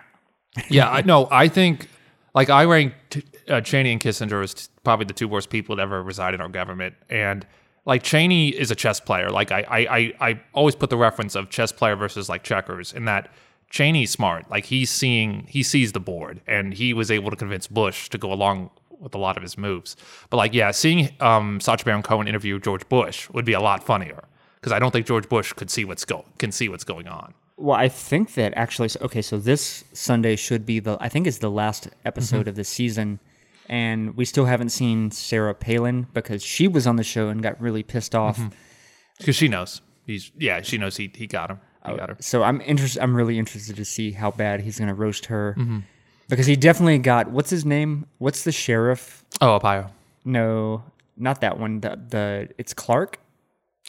Yeah, 0.69 0.89
I 0.89 1.01
no, 1.03 1.27
I 1.31 1.47
think 1.47 1.88
like 2.33 2.49
I 2.49 2.65
rank 2.65 2.93
t- 3.12 3.23
uh, 3.47 3.62
Cheney 3.62 3.91
and 3.91 4.01
Kissinger 4.01 4.43
as 4.43 4.53
t- 4.55 4.63
probably 4.83 5.05
the 5.05 5.13
two 5.13 5.27
worst 5.27 5.49
people 5.51 5.75
to 5.75 5.81
ever 5.81 6.01
reside 6.01 6.33
in 6.33 6.41
our 6.41 6.49
government, 6.49 6.95
and 7.10 7.45
like 7.86 8.01
Cheney 8.03 8.49
is 8.49 8.71
a 8.71 8.75
chess 8.75 8.99
player. 8.99 9.29
Like 9.29 9.51
I, 9.51 9.62
I, 9.69 9.77
I, 9.79 10.13
I 10.29 10.41
always 10.53 10.75
put 10.75 10.89
the 10.89 10.97
reference 10.97 11.36
of 11.36 11.49
chess 11.51 11.71
player 11.71 11.95
versus 11.95 12.27
like 12.27 12.43
checkers, 12.43 12.91
in 12.91 13.05
that 13.05 13.31
Cheney's 13.69 14.10
smart. 14.12 14.49
Like 14.49 14.65
he's 14.65 14.89
seeing, 14.89 15.45
he 15.47 15.62
sees 15.62 15.91
the 15.91 15.99
board, 15.99 16.41
and 16.47 16.73
he 16.73 16.93
was 16.93 17.12
able 17.12 17.29
to 17.29 17.36
convince 17.36 17.67
Bush 17.67 18.10
to 18.10 18.17
go 18.17 18.33
along 18.33 18.71
with 18.99 19.13
a 19.13 19.17
lot 19.19 19.38
of 19.38 19.43
his 19.43 19.57
moves. 19.60 19.95
But 20.31 20.38
like, 20.38 20.53
yeah, 20.55 20.71
seeing 20.71 21.10
um, 21.19 21.60
Sacha 21.60 21.86
Baron 21.86 22.01
Cohen 22.01 22.27
interview 22.27 22.60
George 22.60 22.89
Bush 22.89 23.29
would 23.29 23.45
be 23.45 23.53
a 23.53 23.60
lot 23.62 23.83
funnier 23.83 24.23
because 24.67 24.75
I 24.75 24.80
don't 24.80 24.91
think 24.91 25.06
George 25.08 25.30
Bush 25.30 25.53
could 25.53 25.69
see 25.69 25.86
what's 25.86 26.03
go 26.06 26.25
can 26.38 26.51
see 26.51 26.67
what's 26.69 26.84
going 26.84 27.08
on. 27.08 27.34
Well, 27.56 27.75
I 27.77 27.88
think 27.89 28.34
that 28.36 28.53
actually. 28.56 28.89
Okay, 29.01 29.21
so 29.21 29.38
this 29.38 29.84
Sunday 29.93 30.36
should 30.36 30.65
be 30.65 30.80
the. 30.80 30.97
I 30.99 31.10
think 31.10 31.25
is 31.25 31.39
the 31.39 31.49
last 31.49 31.88
episode 32.06 32.41
Mm-hmm. 32.41 32.49
of 32.49 32.56
the 32.56 32.63
season, 32.63 33.19
and 33.69 34.15
we 34.15 34.25
still 34.25 34.45
haven't 34.45 34.69
seen 34.69 35.10
Sarah 35.12 35.56
Palin 35.56 36.08
because 36.13 36.43
she 36.43 36.67
was 36.67 36.86
on 36.86 36.97
the 36.97 37.03
show 37.03 37.30
and 37.30 37.41
got 37.41 37.60
really 37.60 37.82
pissed 37.84 38.13
off. 38.13 38.38
Mm-hmm. 38.38 38.49
Because 39.17 39.36
she 39.36 39.47
knows 39.47 39.82
he's 40.06 40.32
yeah, 40.38 40.62
she 40.62 40.77
knows 40.77 40.97
he 40.97 41.10
he 41.15 41.25
got 41.25 41.49
him. 41.49 41.60
He 41.88 41.95
got 41.95 42.10
her. 42.10 42.17
So 42.19 42.43
I'm 42.43 42.60
interested. 42.62 43.01
I'm 43.01 43.15
really 43.15 43.39
interested 43.39 43.75
to 43.77 43.86
see 43.86 44.12
how 44.12 44.30
bad 44.32 44.60
he's 44.62 44.77
gonna 44.77 44.93
roast 44.93 45.27
her 45.27 45.56
Mm-hmm. 45.58 45.80
because 46.30 46.45
he 46.45 46.56
definitely 46.58 46.99
got. 46.99 47.32
What's 47.32 47.49
his 47.49 47.65
name? 47.65 48.06
What's 48.19 48.43
the 48.43 48.51
sheriff? 48.51 49.23
Oh, 49.41 49.58
Arpaio. 49.58 49.89
No, 50.25 50.84
not 51.15 51.41
that 51.41 51.58
one. 51.58 51.80
The 51.80 51.99
the 52.10 52.49
it's 52.60 52.73
Clarke. 52.75 53.17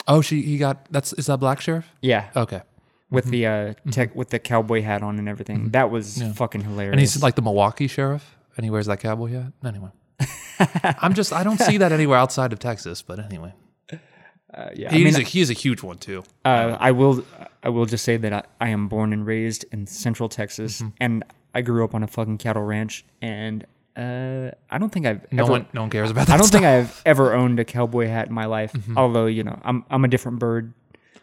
Oh, 0.07 0.21
she 0.21 0.43
he 0.43 0.59
got 0.59 0.87
that's 0.91 1.13
is 1.15 1.27
that 1.27 1.39
Black 1.39 1.61
Sheriff? 1.61 1.87
Yeah, 2.01 2.29
Okay. 2.37 2.63
with 3.11 3.27
the 3.27 3.47
uh 3.47 3.75
tech 3.91 4.15
with 4.15 4.31
the 4.31 4.39
cowboy 4.39 4.83
hat 4.83 5.03
on 5.03 5.19
and 5.19 5.29
everything. 5.29 5.71
That 5.71 5.91
was 5.91 6.23
fucking 6.35 6.63
hilarious. 6.63 6.93
And 6.93 7.01
he's 7.01 7.23
like 7.23 7.35
the 7.35 7.43
Milwaukee 7.43 7.89
Sheriff, 7.89 8.37
and 8.57 8.65
he 8.65 8.71
wears 8.71 8.87
that 8.87 9.01
cowboy 9.01 9.33
hat. 9.33 9.53
Anyway, 9.65 9.91
I'm 11.01 11.15
just 11.15 11.33
I 11.33 11.43
don't 11.45 11.61
see 11.61 11.79
that 11.79 11.93
anywhere 11.93 12.19
outside 12.19 12.53
of 12.53 12.59
Texas. 12.59 13.03
But 13.03 13.19
anyway, 13.19 13.53
Uh, 13.93 14.71
yeah, 14.75 14.89
I 14.91 14.95
he's 14.95 15.05
mean, 15.05 15.15
a, 15.17 15.21
he 15.25 15.41
is 15.43 15.51
a 15.51 15.55
huge 15.55 15.83
one 15.83 15.99
too. 15.99 16.23
uh, 16.45 16.77
I 16.81 16.91
will 16.93 17.25
I 17.63 17.69
will 17.69 17.85
just 17.87 18.05
say 18.05 18.17
that 18.17 18.33
I, 18.33 18.43
I 18.61 18.69
am 18.71 18.89
born 18.89 19.13
and 19.13 19.27
raised 19.27 19.65
in 19.73 19.87
Central 19.87 20.29
Texas, 20.29 20.81
Mm-hmm. 20.81 20.89
and 21.01 21.25
I 21.55 21.61
grew 21.63 21.85
up 21.85 21.95
on 21.95 22.03
a 22.03 22.07
fucking 22.07 22.39
cattle 22.39 22.63
ranch, 22.63 23.05
and 23.21 23.67
uh, 23.99 24.51
I 24.71 24.79
don't 24.79 24.91
think 24.91 25.07
I've 25.07 25.31
No 25.33 25.43
ever, 25.43 25.53
one 25.53 25.67
no 25.73 25.81
one 25.83 25.91
cares 25.91 26.11
about 26.11 26.29
that. 26.29 26.35
I 26.35 26.37
don't 26.37 26.47
stuff. 26.47 26.61
think 26.61 26.67
I've 26.67 27.03
ever 27.05 27.35
owned 27.35 27.59
a 27.59 27.65
cowboy 27.65 28.07
hat 28.07 28.29
in 28.29 28.35
my 28.35 28.47
life. 28.47 28.73
Mm-hmm. 28.73 28.97
Although 28.97 29.27
you 29.27 29.43
know, 29.43 29.59
I'm 29.65 29.85
I'm 29.91 30.05
a 30.05 30.09
different 30.09 30.39
bird, 30.39 30.73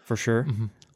for 0.03 0.15
sure. 0.15 0.45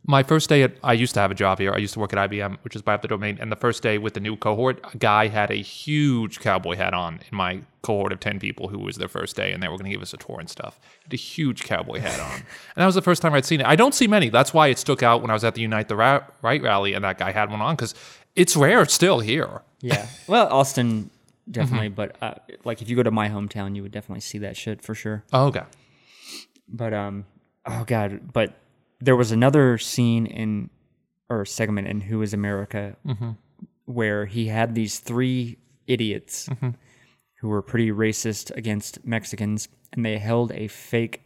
My 0.05 0.23
first 0.23 0.49
day 0.49 0.63
at 0.63 0.73
I 0.83 0.93
used 0.93 1.13
to 1.13 1.19
have 1.19 1.31
a 1.31 1.35
job 1.35 1.59
here. 1.59 1.71
I 1.73 1.77
used 1.77 1.93
to 1.93 1.99
work 1.99 2.13
at 2.13 2.29
IBM, 2.29 2.57
which 2.63 2.75
is 2.75 2.81
by 2.81 2.95
up 2.95 3.01
the 3.01 3.07
domain. 3.07 3.37
And 3.39 3.51
the 3.51 3.55
first 3.55 3.83
day 3.83 3.97
with 3.97 4.13
the 4.13 4.19
new 4.19 4.35
cohort, 4.35 4.79
a 4.93 4.97
guy 4.97 5.27
had 5.27 5.51
a 5.51 5.55
huge 5.61 6.39
cowboy 6.39 6.75
hat 6.75 6.93
on 6.93 7.19
in 7.31 7.37
my 7.37 7.61
cohort 7.81 8.11
of 8.11 8.19
ten 8.19 8.39
people 8.39 8.67
who 8.69 8.79
was 8.79 8.97
their 8.97 9.07
first 9.07 9.35
day, 9.35 9.51
and 9.53 9.61
they 9.63 9.67
were 9.67 9.77
going 9.77 9.85
to 9.89 9.91
give 9.91 10.01
us 10.01 10.13
a 10.13 10.17
tour 10.17 10.39
and 10.39 10.49
stuff. 10.49 10.79
Had 11.03 11.13
a 11.13 11.17
huge 11.17 11.63
cowboy 11.63 11.99
hat 11.99 12.19
on, 12.19 12.31
and 12.35 12.43
that 12.75 12.85
was 12.85 12.95
the 12.95 13.01
first 13.01 13.21
time 13.21 13.33
I'd 13.33 13.45
seen 13.45 13.61
it. 13.61 13.67
I 13.67 13.75
don't 13.75 13.93
see 13.93 14.07
many. 14.07 14.29
That's 14.29 14.53
why 14.53 14.67
it 14.67 14.79
stuck 14.79 15.01
out 15.03 15.21
when 15.21 15.29
I 15.29 15.33
was 15.33 15.43
at 15.43 15.55
the 15.55 15.61
Unite 15.61 15.87
the 15.87 15.95
Ra- 15.95 16.23
Right 16.41 16.61
rally, 16.61 16.93
and 16.93 17.05
that 17.05 17.17
guy 17.19 17.31
had 17.31 17.49
one 17.51 17.61
on 17.61 17.75
because 17.75 17.93
it's 18.35 18.55
rare 18.57 18.85
still 18.85 19.19
here. 19.19 19.61
Yeah. 19.81 20.07
Well, 20.27 20.47
Austin 20.51 21.09
definitely, 21.49 21.87
Mm-hmm. 21.89 21.95
but 21.95 22.15
uh, 22.21 22.33
like 22.63 22.81
if 22.81 22.89
you 22.89 22.95
go 22.95 23.03
to 23.03 23.11
my 23.11 23.29
hometown, 23.29 23.75
you 23.75 23.81
would 23.83 23.91
definitely 23.91 24.21
see 24.21 24.37
that 24.39 24.55
shit 24.57 24.81
for 24.81 24.93
sure. 24.95 25.23
Oh, 25.33 25.47
okay. 25.47 25.63
But 26.67 26.93
um, 26.93 27.25
oh 27.65 27.83
god, 27.85 28.31
but 28.33 28.53
there 28.99 29.15
was 29.15 29.31
another 29.31 29.77
scene 29.77 30.25
in 30.25 30.69
or 31.29 31.45
segment 31.45 31.87
in 31.87 32.01
Who 32.01 32.21
Is 32.21 32.33
America 32.33 32.95
Mm-hmm. 33.07 33.31
where 33.85 34.25
he 34.25 34.47
had 34.47 34.75
these 34.75 34.99
three 34.99 35.57
idiots 35.87 36.47
Mm-hmm. 36.49 36.69
who 37.41 37.47
were 37.49 37.61
pretty 37.61 37.91
racist 37.91 38.51
against 38.55 39.05
Mexicans, 39.05 39.67
and 39.93 40.05
they 40.05 40.17
held 40.17 40.51
a 40.51 40.67
fake 40.67 41.21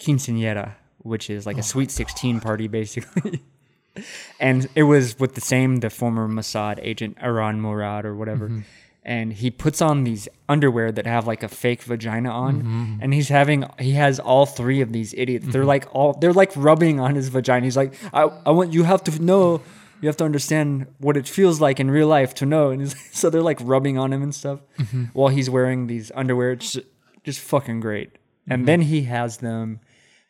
quinceañera, 0.00 0.74
which 0.98 1.28
is 1.30 1.46
Oh 1.46 1.50
like 1.50 1.58
a 1.58 1.62
sweet 1.62 1.90
sixteen 1.90 2.40
party, 2.40 2.68
basically. 2.68 3.42
and 4.40 4.68
it 4.74 4.84
was 4.84 5.18
with 5.18 5.34
the 5.34 5.40
same 5.40 5.76
the 5.76 5.90
former 5.90 6.28
Mossad 6.28 6.78
agent 6.82 7.18
Erran 7.18 7.58
Morad 7.58 8.04
or 8.06 8.14
whatever. 8.16 8.46
Mm-hmm. 8.48 8.60
And 9.04 9.32
he 9.32 9.50
puts 9.50 9.82
on 9.82 10.04
these 10.04 10.28
underwear 10.48 10.92
that 10.92 11.06
have 11.06 11.26
like 11.26 11.42
a 11.42 11.48
fake 11.48 11.82
vagina 11.82 12.30
on, 12.30 12.62
Mm-hmm. 12.62 12.98
and 13.02 13.12
he's 13.12 13.28
having 13.28 13.64
he 13.80 13.92
has 13.92 14.20
all 14.20 14.46
three 14.46 14.80
of 14.80 14.92
these 14.92 15.12
idiots. 15.16 15.46
They're 15.48 15.64
like 15.64 15.92
all 15.92 16.12
they're 16.12 16.32
like 16.32 16.52
rubbing 16.54 17.00
on 17.00 17.16
his 17.16 17.28
vagina. 17.28 17.64
He's 17.64 17.76
like, 17.76 17.94
I, 18.14 18.22
I 18.46 18.50
want 18.50 18.72
you 18.72 18.84
have 18.84 19.02
to 19.04 19.22
know, 19.22 19.60
you 20.00 20.06
have 20.08 20.16
to 20.18 20.24
understand 20.24 20.86
what 20.98 21.16
it 21.16 21.26
feels 21.26 21.60
like 21.60 21.80
in 21.80 21.90
real 21.90 22.06
life 22.06 22.32
to 22.34 22.46
know. 22.46 22.70
And 22.70 22.80
he's, 22.80 22.94
so 23.18 23.28
they're 23.28 23.42
like 23.42 23.58
rubbing 23.62 23.98
on 23.98 24.12
him 24.12 24.22
and 24.22 24.32
stuff 24.34 24.60
Mm-hmm. 24.78 25.04
while 25.14 25.28
he's 25.30 25.50
wearing 25.50 25.88
these 25.88 26.12
underwear. 26.14 26.52
It's 26.52 26.72
just, 26.74 26.86
just 27.24 27.40
fucking 27.40 27.80
great. 27.80 28.12
Mm-hmm. 28.14 28.52
And 28.52 28.68
then 28.68 28.82
he 28.82 29.02
has 29.02 29.38
them 29.38 29.80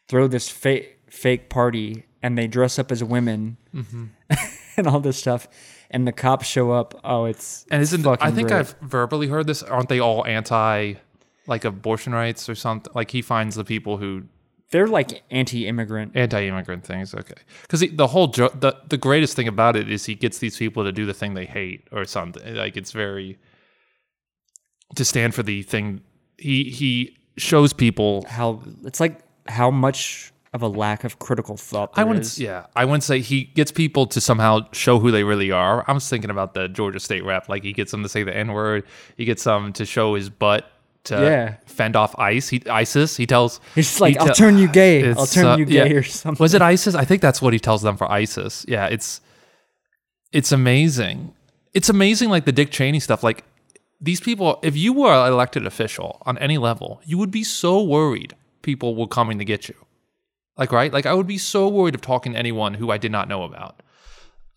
throw 0.08 0.26
this 0.28 0.48
fake 0.48 0.98
fake 1.10 1.50
party, 1.50 2.06
and 2.22 2.38
they 2.38 2.46
dress 2.46 2.78
up 2.78 2.90
as 2.90 3.04
women 3.04 3.58
Mm-hmm. 3.74 4.04
and 4.78 4.86
all 4.86 5.00
this 5.00 5.18
stuff. 5.18 5.46
And 5.92 6.06
the 6.06 6.12
cops 6.12 6.46
show 6.46 6.70
up. 6.70 6.98
Oh, 7.04 7.26
it's 7.26 7.66
And 7.70 7.82
isn't 7.82 8.06
I 8.06 8.30
think 8.30 8.48
great. 8.48 8.58
I've 8.60 8.74
verbally 8.80 9.28
heard 9.28 9.46
this? 9.46 9.62
Aren't 9.62 9.88
they 9.88 10.00
all 10.00 10.24
anti, 10.26 10.94
like 11.46 11.64
abortion 11.64 12.12
rights 12.14 12.48
or 12.48 12.54
something? 12.54 12.92
Like 12.94 13.10
he 13.10 13.20
finds 13.22 13.56
the 13.56 13.64
people 13.64 13.98
who 13.98 14.22
they're 14.70 14.86
like 14.86 15.22
anti-immigrant. 15.30 16.12
anti-immigrant 16.16 16.82
things. 16.84 17.14
Okay, 17.14 17.34
because 17.60 17.84
the 17.92 18.06
whole 18.06 18.28
jo- 18.28 18.48
the 18.58 18.74
the 18.88 18.96
greatest 18.96 19.36
thing 19.36 19.46
about 19.48 19.76
it 19.76 19.90
is 19.90 20.06
he 20.06 20.14
gets 20.14 20.38
these 20.38 20.56
people 20.56 20.82
to 20.84 20.92
do 20.92 21.04
the 21.04 21.12
thing 21.12 21.34
they 21.34 21.44
hate 21.44 21.86
or 21.92 22.06
something. 22.06 22.54
Like 22.54 22.76
it's 22.78 22.92
very 22.92 23.38
to 24.96 25.04
stand 25.04 25.34
for 25.34 25.42
the 25.42 25.62
thing. 25.62 26.00
He 26.38 26.64
he 26.64 27.18
shows 27.36 27.74
people. 27.74 28.24
How 28.28 28.62
it's 28.84 28.98
like 28.98 29.20
how 29.46 29.70
much 29.70 30.32
of 30.52 30.62
a 30.62 30.68
lack 30.68 31.04
of 31.04 31.18
critical 31.18 31.56
thought 31.56 31.90
I 31.94 32.04
wouldn't. 32.04 32.26
is. 32.26 32.38
Yeah, 32.38 32.66
I 32.76 32.84
wouldn't 32.84 33.04
say 33.04 33.20
he 33.20 33.44
gets 33.44 33.72
people 33.72 34.06
to 34.08 34.20
somehow 34.20 34.68
show 34.72 34.98
who 34.98 35.10
they 35.10 35.24
really 35.24 35.50
are. 35.50 35.84
I 35.88 35.92
was 35.92 36.08
thinking 36.08 36.30
about 36.30 36.54
the 36.54 36.68
Georgia 36.68 37.00
State 37.00 37.24
rep. 37.24 37.48
Like 37.48 37.62
he 37.62 37.72
gets 37.72 37.90
them 37.90 38.02
to 38.02 38.08
say 38.08 38.22
the 38.22 38.36
N 38.36 38.52
word. 38.52 38.84
He 39.16 39.24
gets 39.24 39.44
them 39.44 39.72
to 39.74 39.86
show 39.86 40.14
his 40.14 40.28
butt 40.28 40.70
to 41.04 41.14
Yeah. 41.14 41.56
fend 41.66 41.96
off 41.96 42.14
ICE. 42.18 42.46
He, 42.48 42.62
ISIS. 42.68 43.16
He 43.16 43.26
tells. 43.26 43.60
He's 43.74 44.00
like, 44.00 44.14
he 44.14 44.18
I'll 44.18 44.34
turn 44.34 44.58
you 44.58 44.68
gay. 44.68 45.10
I'll 45.12 45.26
turn 45.26 45.46
uh, 45.46 45.56
you 45.56 45.64
gay 45.64 45.90
yeah. 45.90 45.96
or 45.96 46.02
something. 46.02 46.42
Was 46.42 46.54
it 46.54 46.62
ISIS? 46.62 46.94
I 46.94 47.04
think 47.04 47.22
that's 47.22 47.40
what 47.40 47.52
he 47.52 47.58
tells 47.58 47.82
them 47.82 47.96
for 47.96 48.10
ISIS. 48.10 48.64
Yeah, 48.68 48.86
it's 48.86 49.20
it's 50.32 50.52
amazing. 50.52 51.34
It's 51.74 51.88
amazing, 51.88 52.28
like 52.28 52.44
the 52.44 52.52
Dick 52.52 52.70
Cheney 52.70 53.00
stuff. 53.00 53.22
Like 53.22 53.44
these 54.00 54.20
people, 54.20 54.58
if 54.62 54.76
you 54.76 54.92
were 54.92 55.12
an 55.12 55.32
elected 55.32 55.66
official 55.66 56.20
on 56.26 56.36
any 56.38 56.58
level, 56.58 57.00
you 57.04 57.16
would 57.16 57.30
be 57.30 57.42
so 57.44 57.82
worried 57.82 58.34
people 58.60 58.94
were 58.94 59.06
coming 59.06 59.38
to 59.38 59.44
get 59.44 59.68
you. 59.68 59.74
Like 60.56 60.72
right, 60.72 60.92
like 60.92 61.06
I 61.06 61.14
would 61.14 61.26
be 61.26 61.38
so 61.38 61.68
worried 61.68 61.94
of 61.94 62.00
talking 62.00 62.32
to 62.32 62.38
anyone 62.38 62.74
who 62.74 62.90
I 62.90 62.98
did 62.98 63.10
not 63.12 63.28
know 63.28 63.42
about. 63.42 63.82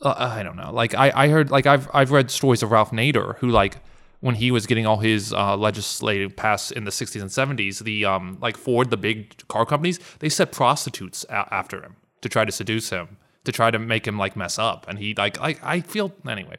Uh, 0.02 0.14
I 0.18 0.44
don't 0.44 0.58
know. 0.58 0.74
Like 0.74 0.94
I, 0.94 1.12
I 1.16 1.28
heard, 1.30 1.50
like 1.52 1.66
I've 1.66 1.88
I've 1.94 2.12
read 2.12 2.30
stories 2.30 2.62
of 2.62 2.72
Ralph 2.72 2.92
Nader 2.92 3.38
who 3.38 3.50
like 3.50 3.78
when 4.20 4.36
he 4.36 4.52
was 4.52 4.66
getting 4.66 4.86
all 4.86 4.98
his 4.98 5.32
uh, 5.34 5.56
legislative 5.56 6.36
passed 6.36 6.72
in 6.72 6.84
the 6.84 6.92
60s 6.92 7.22
and 7.22 7.58
70s, 7.58 7.80
the 7.84 8.06
um 8.06 8.38
like 8.42 8.58
Ford, 8.58 8.90
the 8.90 8.98
big 8.98 9.48
car 9.48 9.66
companies, 9.66 10.00
they 10.20 10.30
set 10.30 10.52
prostitutes 10.52 11.26
a- 11.30 11.54
after 11.54 11.82
him 11.82 11.96
to 12.22 12.30
try 12.30 12.44
to 12.44 12.52
seduce 12.52 12.90
him, 12.90 13.18
to 13.46 13.52
try 13.52 13.72
to 13.72 13.80
make 13.80 14.06
him 14.06 14.18
like 14.18 14.36
mess 14.36 14.60
up, 14.60 14.86
and 14.90 15.00
he 15.00 15.14
like 15.16 15.40
I 15.40 15.56
I 15.64 15.80
feel 15.82 16.12
anyway. 16.28 16.58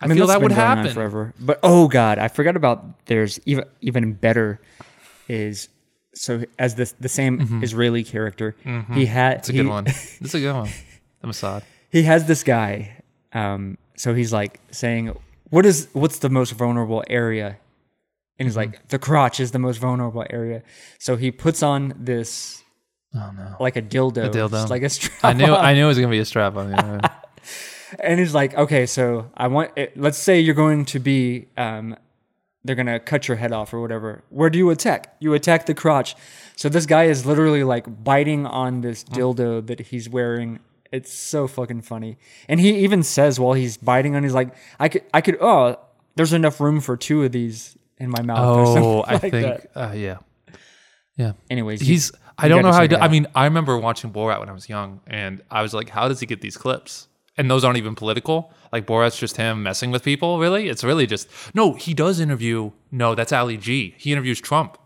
I, 0.00 0.08
mean, 0.08 0.18
feel 0.18 0.26
that 0.26 0.42
would 0.42 0.48
been 0.48 0.56
going 0.58 0.68
on 0.68 0.76
happen. 0.78 0.94
forever. 0.94 1.34
But 1.40 1.58
oh 1.62 1.88
god, 1.88 2.18
I 2.18 2.28
forgot 2.28 2.56
about. 2.56 3.06
There's 3.06 3.40
even 3.46 3.64
even 3.80 4.12
better 4.12 4.60
is 5.28 5.68
so 6.16 6.42
as 6.58 6.74
the 6.74 6.92
the 6.98 7.08
same 7.08 7.60
Israeli 7.62 8.02
character. 8.04 8.56
He 8.94 9.06
had 9.06 9.38
It's 9.38 9.48
Mm-hmm. 9.48 9.58
a 9.60 9.62
good 9.62 9.70
one. 9.70 9.86
It's 10.24 10.34
a 10.34 10.40
good 10.40 10.54
one. 10.62 10.70
The 11.20 11.28
Mossad. 11.28 11.62
he 11.90 12.02
has 12.02 12.26
this 12.26 12.42
guy. 12.42 12.96
Um, 13.32 13.76
so 13.96 14.14
he's 14.14 14.32
like 14.32 14.60
saying, 14.70 15.04
"What 15.50 15.64
is 15.66 15.88
what's 15.92 16.18
the 16.20 16.30
most 16.30 16.52
vulnerable 16.52 17.02
area?" 17.08 17.58
And 18.38 18.46
he's 18.48 18.56
Mm-hmm. 18.56 18.72
like, 18.72 18.88
"The 18.88 18.98
crotch 18.98 19.40
is 19.40 19.50
the 19.50 19.58
most 19.58 19.78
vulnerable 19.78 20.24
area." 20.30 20.62
So 20.98 21.16
he 21.16 21.30
puts 21.30 21.62
on 21.62 21.94
this 22.10 22.62
Oh 23.14 23.30
no. 23.36 23.56
like 23.60 23.76
a 23.76 23.82
dildo, 23.82 24.24
a 24.26 24.30
dildo. 24.30 24.68
like 24.70 24.82
a 24.82 24.88
strap. 24.90 25.24
I 25.24 25.32
knew 25.32 25.52
on. 25.54 25.64
I 25.64 25.72
knew 25.74 25.84
it 25.84 25.92
was 25.94 25.98
gonna 25.98 26.10
be 26.20 26.24
a 26.28 26.30
strap 26.32 26.56
on. 26.56 26.70
Yeah. 26.70 27.00
and 28.00 28.18
he's 28.20 28.34
like, 28.34 28.52
"Okay, 28.64 28.84
so 28.86 29.30
I 29.36 29.46
want. 29.48 29.70
It, 29.76 29.96
let's 29.96 30.18
say 30.18 30.40
you're 30.40 30.54
going 30.66 30.84
to 30.86 30.98
be, 30.98 31.46
um, 31.56 31.96
they're 32.66 32.76
gonna 32.76 33.00
cut 33.00 33.28
your 33.28 33.36
head 33.36 33.52
off 33.52 33.72
or 33.72 33.80
whatever. 33.80 34.22
Where 34.30 34.50
do 34.50 34.58
you 34.58 34.70
attack? 34.70 35.14
You 35.20 35.34
attack 35.34 35.66
the 35.66 35.74
crotch. 35.74 36.14
So 36.56 36.68
this 36.68 36.86
guy 36.86 37.04
is 37.04 37.24
literally 37.26 37.64
like 37.64 38.04
biting 38.04 38.46
on 38.46 38.80
this 38.80 39.04
dildo 39.04 39.66
that 39.66 39.80
he's 39.80 40.08
wearing. 40.08 40.58
It's 40.92 41.12
so 41.12 41.46
fucking 41.46 41.82
funny. 41.82 42.16
And 42.48 42.60
he 42.60 42.76
even 42.84 43.02
says 43.02 43.38
while 43.40 43.54
he's 43.54 43.76
biting 43.76 44.14
on, 44.14 44.22
he's 44.22 44.34
like, 44.34 44.54
I 44.78 44.88
could, 44.88 45.02
I 45.12 45.20
could. 45.20 45.36
Oh, 45.40 45.76
there's 46.14 46.32
enough 46.32 46.60
room 46.60 46.80
for 46.80 46.96
two 46.96 47.24
of 47.24 47.32
these 47.32 47.76
in 47.98 48.08
my 48.10 48.22
mouth. 48.22 48.38
Oh, 48.78 49.00
I 49.02 49.12
like 49.14 49.20
think 49.32 49.66
uh, 49.74 49.92
yeah. 49.94 50.18
Yeah. 51.16 51.32
Anyways, 51.50 51.80
you- 51.82 51.86
He's 51.88 52.12
I 52.38 52.48
don't 52.48 52.62
know 52.62 52.72
how. 52.72 52.86
I 53.02 53.08
mean, 53.08 53.26
I 53.34 53.44
remember 53.44 53.78
watching 53.78 54.12
Borat 54.12 54.40
when 54.40 54.48
I 54.50 54.52
was 54.52 54.68
young, 54.68 55.00
and 55.06 55.42
I 55.50 55.62
was 55.62 55.72
like, 55.72 55.88
"How 55.88 56.06
does 56.06 56.20
he 56.20 56.26
get 56.26 56.42
these 56.42 56.58
clips?" 56.58 57.08
And 57.38 57.50
those 57.50 57.64
aren't 57.64 57.76
even 57.76 57.94
political. 57.94 58.50
Like 58.72 58.86
Borat's 58.86 59.18
just 59.18 59.36
him 59.36 59.62
messing 59.62 59.90
with 59.90 60.02
people. 60.02 60.38
Really, 60.38 60.68
it's 60.68 60.82
really 60.82 61.06
just 61.06 61.28
no. 61.54 61.74
He 61.74 61.92
does 61.94 62.18
interview. 62.20 62.70
No, 62.90 63.14
that's 63.14 63.32
Ali 63.32 63.56
G. 63.58 63.94
He 63.98 64.10
interviews 64.12 64.40
Trump. 64.40 64.78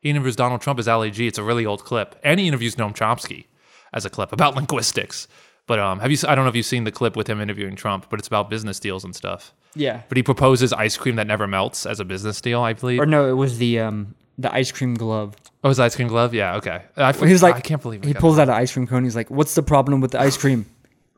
He 0.00 0.10
interviews 0.10 0.36
Donald 0.36 0.60
Trump 0.60 0.78
as 0.78 0.86
Ali 0.86 1.10
G. 1.10 1.26
It's 1.26 1.38
a 1.38 1.42
really 1.42 1.66
old 1.66 1.84
clip, 1.84 2.14
and 2.22 2.38
he 2.38 2.46
interviews 2.46 2.76
Noam 2.76 2.94
Chomsky 2.94 3.46
as 3.92 4.04
a 4.04 4.10
clip 4.10 4.32
about 4.32 4.54
linguistics. 4.60 5.26
But 5.66 5.80
um, 5.80 5.98
have 5.98 6.12
you? 6.12 6.18
I 6.28 6.36
don't 6.36 6.44
know 6.44 6.48
if 6.48 6.54
you've 6.54 6.64
seen 6.64 6.84
the 6.84 6.92
clip 6.92 7.16
with 7.16 7.28
him 7.28 7.40
interviewing 7.40 7.74
Trump, 7.74 8.06
but 8.08 8.20
it's 8.20 8.28
about 8.28 8.48
business 8.48 8.78
deals 8.78 9.02
and 9.04 9.16
stuff. 9.16 9.52
Yeah. 9.74 10.02
But 10.08 10.16
he 10.16 10.22
proposes 10.22 10.72
ice 10.72 10.96
cream 10.96 11.16
that 11.16 11.26
never 11.26 11.46
melts 11.48 11.86
as 11.86 11.98
a 11.98 12.04
business 12.04 12.40
deal, 12.40 12.60
I 12.62 12.72
believe. 12.72 13.00
Or 13.00 13.06
no, 13.06 13.28
it 13.28 13.32
was 13.32 13.58
the 13.58 13.80
um 13.80 14.14
the 14.38 14.54
ice 14.54 14.70
cream 14.70 14.94
glove. 14.94 15.34
oh, 15.64 15.70
his 15.70 15.80
ice 15.80 15.96
cream 15.96 16.08
glove? 16.08 16.34
Yeah, 16.34 16.56
okay. 16.56 16.82
I, 16.96 17.12
He 17.12 17.32
was 17.32 17.42
like, 17.42 17.56
I 17.56 17.60
can't 17.60 17.82
believe 17.82 18.04
I 18.04 18.08
he 18.08 18.14
pulls 18.14 18.38
out 18.38 18.48
an 18.48 18.54
ice 18.54 18.72
cream 18.72 18.86
cone. 18.86 19.02
He's 19.02 19.16
like, 19.16 19.30
"What's 19.30 19.54
the 19.54 19.62
problem 19.62 20.00
with 20.00 20.12
the 20.12 20.20
ice 20.20 20.36
cream? 20.36 20.66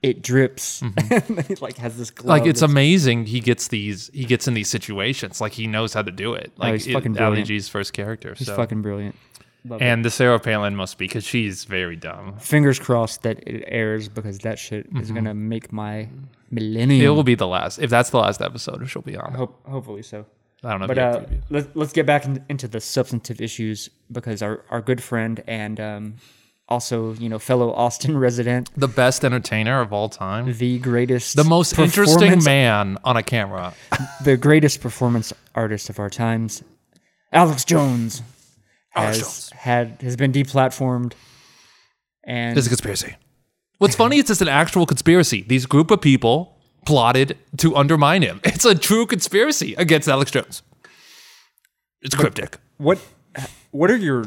It 0.03 0.23
drips." 0.23 0.81
and 1.11 1.41
he 1.47 1.55
like 1.57 1.77
has 1.79 1.97
this. 1.99 2.11
Mm-hmm. 2.11 2.29
like 2.29 2.47
it's 2.47 2.63
amazing 2.63 3.27
he 3.27 3.41
gets 3.41 3.69
these 3.69 4.11
he 4.15 4.25
gets 4.25 4.47
in 4.49 4.55
these 4.55 4.69
situations 4.69 5.41
like 5.41 5.53
he 5.53 5.67
knows 5.67 5.93
how 5.95 6.03
to 6.03 6.11
do 6.13 6.35
it 6.35 6.53
like 6.57 6.71
Oh, 6.71 6.73
he's 6.75 6.87
it- 6.87 6.93
fucking 6.93 7.13
Ali 7.19 7.27
brilliant. 7.27 7.49
G's 7.49 7.69
first 7.69 7.93
character 7.93 8.35
He's 8.37 8.47
so. 8.47 8.57
fucking 8.57 8.83
brilliant. 8.83 9.15
Love 9.65 9.83
it. 9.83 9.85
and 9.85 10.05
the 10.05 10.11
Sarah 10.11 10.39
Palin 10.39 10.77
must 10.77 10.99
be 10.99 11.07
because 11.07 11.25
she's 11.25 11.65
very 11.65 11.97
dumb 11.97 12.37
Fingers 12.39 12.79
crossed 12.79 13.23
that 13.23 13.41
it 13.47 13.65
airs 13.67 14.09
because 14.09 14.39
that 14.41 14.59
shit 14.59 14.87
is 15.01 15.11
gonna 15.11 15.35
make 15.35 15.73
my 15.73 16.09
millennium. 16.51 17.01
Mm-hmm. 17.01 17.07
it 17.07 17.09
will 17.17 17.25
be 17.25 17.35
the 17.35 17.49
last 17.49 17.79
if 17.81 17.91
that's 17.91 18.11
the 18.11 18.19
last 18.19 18.41
episode 18.41 18.89
she'll 18.89 19.03
be 19.03 19.17
on 19.17 19.35
Hope, 19.35 19.59
hopefully 19.67 20.03
so. 20.03 20.25
I 20.65 20.71
don't 20.71 20.81
know 20.81 20.87
But 20.87 20.99
uh, 20.99 21.21
let's 21.51 21.69
let's 21.75 21.93
get 21.93 22.07
back 22.07 22.25
in, 22.25 22.45
into 22.49 22.67
the 22.69 22.81
substantive 22.81 23.41
issues 23.41 23.91
because 24.11 24.43
our, 24.43 24.65
our 24.71 24.81
good 24.81 25.03
friend 25.03 25.43
and 25.47 25.79
um, 25.81 26.15
also 26.69 27.15
you 27.15 27.29
know 27.29 27.39
fellow 27.39 27.73
Austin 27.73 28.17
resident, 28.27 28.71
the 28.77 28.89
best 28.89 29.25
entertainer 29.25 29.81
of 29.81 29.93
all 29.93 30.09
time 30.09 30.53
the 30.53 30.79
greatest, 30.79 31.37
the 31.37 31.45
most 31.45 31.79
interesting 31.79 32.43
man 32.45 32.99
on 33.05 33.17
a 33.17 33.23
camera 33.23 33.75
the 34.25 34.37
greatest 34.37 34.81
performance 34.81 35.33
artist 35.55 35.89
of 35.91 35.99
our 35.99 36.11
times, 36.11 36.63
Alex 37.33 37.65
Jones, 37.65 38.23
Alex 38.95 39.19
has 39.19 39.21
Jones. 39.21 39.51
had 39.51 40.03
has 40.03 40.17
been 40.17 40.33
deplatformed, 40.33 41.13
and 42.25 42.57
It's 42.57 42.67
a 42.67 42.71
conspiracy. 42.71 43.17
What's 43.79 43.95
funny 43.95 44.19
is 44.19 44.29
it's 44.29 44.41
an 44.41 44.49
actual 44.49 44.87
conspiracy. 44.87 45.43
These 45.47 45.67
group 45.67 45.91
of 45.93 46.01
people 46.01 46.59
plotted 46.85 47.37
to 47.59 47.77
undermine 47.77 48.23
him. 48.23 48.41
It's 48.45 48.65
a 48.65 48.75
true 48.75 49.07
conspiracy 49.07 49.75
against 49.75 50.09
Alex 50.09 50.31
Jones. 50.33 50.63
It's 52.03 52.15
cryptic. 52.15 52.59
what 52.79 52.99
what 53.71 53.91
are 53.91 53.97
your 53.97 54.25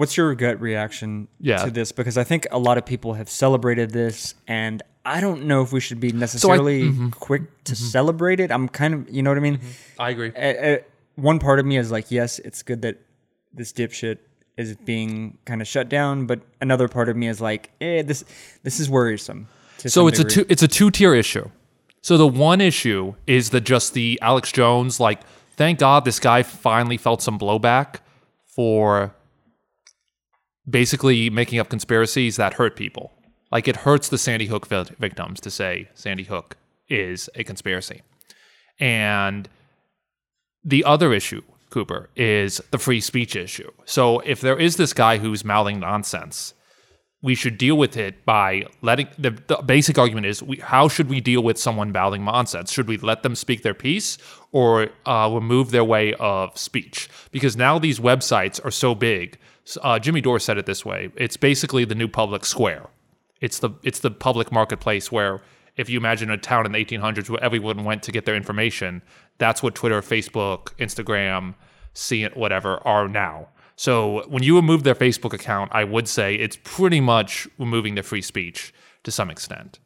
what's 0.00 0.16
your 0.16 0.34
gut 0.34 0.58
reaction 0.62 1.28
Yeah. 1.40 1.62
to 1.62 1.70
this? 1.70 1.92
Because 1.92 2.16
I 2.16 2.24
think 2.24 2.46
a 2.50 2.58
lot 2.58 2.78
of 2.78 2.86
people 2.86 3.12
have 3.14 3.28
celebrated 3.28 3.90
this, 3.90 4.34
and 4.48 4.82
I 5.04 5.20
don't 5.20 5.44
know 5.44 5.60
if 5.60 5.72
we 5.74 5.80
should 5.80 6.00
be 6.00 6.10
necessarily 6.10 6.84
mm-hmm. 6.84 7.10
quick 7.10 7.64
to 7.64 7.76
celebrate 7.76 8.40
it. 8.40 8.50
I'm 8.50 8.66
kind 8.66 8.94
of 8.94 9.10
you 9.10 9.22
know 9.22 9.30
what 9.30 9.36
I 9.36 9.42
mean. 9.42 9.60
I 9.98 10.10
agree. 10.10 10.32
uh, 10.34 10.40
uh, 10.40 10.78
one 11.16 11.38
part 11.38 11.58
of 11.58 11.66
me 11.66 11.76
is 11.76 11.90
like, 11.90 12.10
yes, 12.10 12.38
it's 12.38 12.62
good 12.62 12.80
that 12.80 12.96
this 13.52 13.74
dipshit 13.74 14.18
is 14.56 14.74
being 14.76 15.36
kind 15.44 15.60
of 15.60 15.68
shut 15.68 15.90
down, 15.90 16.24
but 16.24 16.40
another 16.62 16.88
part 16.88 17.10
of 17.10 17.16
me 17.16 17.28
is 17.28 17.42
like, 17.42 17.70
eh, 17.82 18.00
this 18.00 18.24
this 18.62 18.80
is 18.80 18.88
worrisome. 18.88 19.48
So 19.76 20.08
it's 20.08 20.18
a 20.18 20.24
two 20.24 20.46
it's 20.48 20.62
a 20.62 20.68
two 20.68 20.90
tier 20.90 21.14
issue. 21.14 21.50
So 22.00 22.16
the 22.16 22.26
one 22.26 22.62
issue 22.62 23.16
is 23.26 23.50
that 23.50 23.64
just 23.64 23.92
the 23.92 24.18
Alex 24.22 24.50
Jones, 24.50 24.98
like, 24.98 25.20
thank 25.56 25.78
God 25.78 26.06
this 26.06 26.18
guy 26.18 26.42
finally 26.42 26.96
felt 26.96 27.20
some 27.20 27.38
blowback 27.38 27.96
for 28.46 29.14
basically 30.68 31.30
making 31.30 31.58
up 31.58 31.68
conspiracies 31.68 32.36
that 32.36 32.54
hurt 32.54 32.76
people. 32.76 33.12
Like 33.50 33.66
it 33.66 33.76
hurts 33.76 34.08
the 34.08 34.18
Sandy 34.18 34.46
Hook 34.46 34.66
victims 34.66 35.40
to 35.40 35.50
say 35.50 35.88
Sandy 35.94 36.24
Hook 36.24 36.56
is 36.88 37.28
a 37.34 37.44
conspiracy. 37.44 38.02
And 38.78 39.48
the 40.64 40.84
other 40.84 41.12
issue, 41.12 41.42
Cooper, 41.70 42.10
is 42.16 42.60
the 42.70 42.78
free 42.78 43.00
speech 43.00 43.34
issue. 43.36 43.70
So 43.84 44.20
if 44.20 44.40
there 44.40 44.58
is 44.58 44.76
this 44.76 44.92
guy 44.92 45.18
who's 45.18 45.44
mouthing 45.44 45.80
nonsense, 45.80 46.54
we 47.22 47.34
should 47.34 47.58
deal 47.58 47.76
with 47.76 47.96
it 47.96 48.24
by 48.24 48.64
letting 48.80 49.08
the, 49.18 49.30
the 49.46 49.56
basic 49.56 49.98
argument 49.98 50.26
is 50.26 50.42
we, 50.42 50.56
how 50.56 50.88
should 50.88 51.10
we 51.10 51.20
deal 51.20 51.42
with 51.42 51.58
someone 51.58 51.92
mouthing 51.92 52.24
nonsense? 52.24 52.72
Should 52.72 52.88
we 52.88 52.96
let 52.96 53.22
them 53.22 53.34
speak 53.34 53.62
their 53.62 53.74
piece 53.74 54.16
or 54.52 54.88
uh, 55.04 55.30
remove 55.30 55.70
their 55.70 55.84
way 55.84 56.14
of 56.14 56.56
speech? 56.56 57.10
Because 57.30 57.56
now 57.56 57.78
these 57.78 58.00
websites 58.00 58.64
are 58.64 58.70
so 58.70 58.94
big. 58.94 59.38
Uh, 59.82 59.98
Jimmy 59.98 60.20
Dore 60.20 60.38
said 60.38 60.58
it 60.58 60.66
this 60.66 60.84
way: 60.84 61.10
it's 61.16 61.36
basically 61.36 61.84
the 61.84 61.94
new 61.94 62.08
public 62.08 62.44
square. 62.44 62.88
It's 63.40 63.58
the 63.58 63.70
it's 63.82 64.00
the 64.00 64.10
public 64.10 64.52
marketplace 64.52 65.10
where 65.10 65.40
if 65.76 65.88
you 65.88 65.98
imagine 65.98 66.30
a 66.30 66.36
town 66.36 66.66
in 66.66 66.72
the 66.72 66.84
1800s 66.84 67.30
where 67.30 67.42
everyone 67.42 67.84
went 67.84 68.02
to 68.02 68.12
get 68.12 68.26
their 68.26 68.34
information, 68.34 69.02
that's 69.38 69.62
what 69.62 69.74
Twitter, 69.74 70.02
Facebook, 70.02 70.74
Instagram, 70.78 71.54
see 71.94 72.22
it, 72.22 72.36
whatever 72.36 72.86
are 72.86 73.08
now. 73.08 73.48
So 73.76 74.28
when 74.28 74.42
you 74.42 74.56
remove 74.56 74.82
their 74.82 74.94
Facebook 74.94 75.32
account, 75.32 75.70
I 75.72 75.84
would 75.84 76.06
say 76.06 76.34
it's 76.34 76.58
pretty 76.64 77.00
much 77.00 77.48
removing 77.56 77.94
their 77.94 78.04
free 78.04 78.20
speech 78.20 78.74
to 79.04 79.10
some 79.10 79.30
extent. 79.30 79.78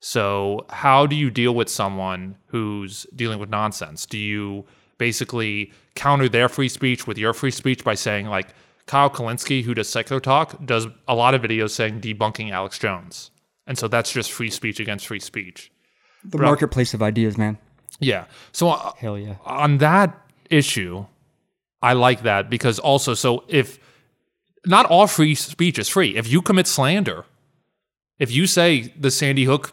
So 0.00 0.64
how 0.70 1.06
do 1.06 1.14
you 1.14 1.30
deal 1.30 1.54
with 1.54 1.68
someone 1.68 2.36
who's 2.46 3.06
dealing 3.14 3.38
with 3.38 3.50
nonsense? 3.50 4.06
Do 4.06 4.16
you 4.16 4.64
basically 4.96 5.72
counter 5.94 6.28
their 6.28 6.48
free 6.48 6.68
speech 6.68 7.06
with 7.06 7.18
your 7.18 7.34
free 7.34 7.50
speech 7.50 7.84
by 7.84 7.94
saying 7.94 8.26
like 8.26 8.54
Kyle 8.86 9.10
Kulinski, 9.10 9.62
who 9.62 9.74
does 9.74 9.88
secular 9.88 10.20
talk, 10.20 10.64
does 10.64 10.86
a 11.08 11.14
lot 11.14 11.34
of 11.34 11.42
videos 11.42 11.70
saying 11.70 12.00
debunking 12.00 12.50
Alex 12.50 12.78
Jones, 12.78 13.30
and 13.66 13.78
so 13.78 13.88
that's 13.88 14.12
just 14.12 14.32
free 14.32 14.50
speech 14.50 14.80
against 14.80 15.06
free 15.06 15.20
speech. 15.20 15.70
the 16.24 16.38
marketplace 16.38 16.94
of 16.94 17.02
ideas, 17.02 17.36
man. 17.38 17.58
Yeah. 18.00 18.24
So 18.52 18.70
uh, 18.70 18.92
Hell 18.98 19.18
yeah. 19.18 19.36
on 19.44 19.78
that 19.78 20.18
issue, 20.50 21.06
I 21.82 21.92
like 21.94 22.22
that 22.22 22.50
because 22.50 22.78
also, 22.78 23.14
so 23.14 23.44
if 23.48 23.78
not 24.66 24.86
all 24.86 25.06
free 25.06 25.34
speech 25.34 25.78
is 25.78 25.88
free, 25.88 26.16
if 26.16 26.30
you 26.30 26.42
commit 26.42 26.66
slander, 26.66 27.24
if 28.18 28.30
you 28.30 28.46
say 28.46 28.92
the 28.98 29.10
Sandy 29.10 29.44
Hook 29.44 29.72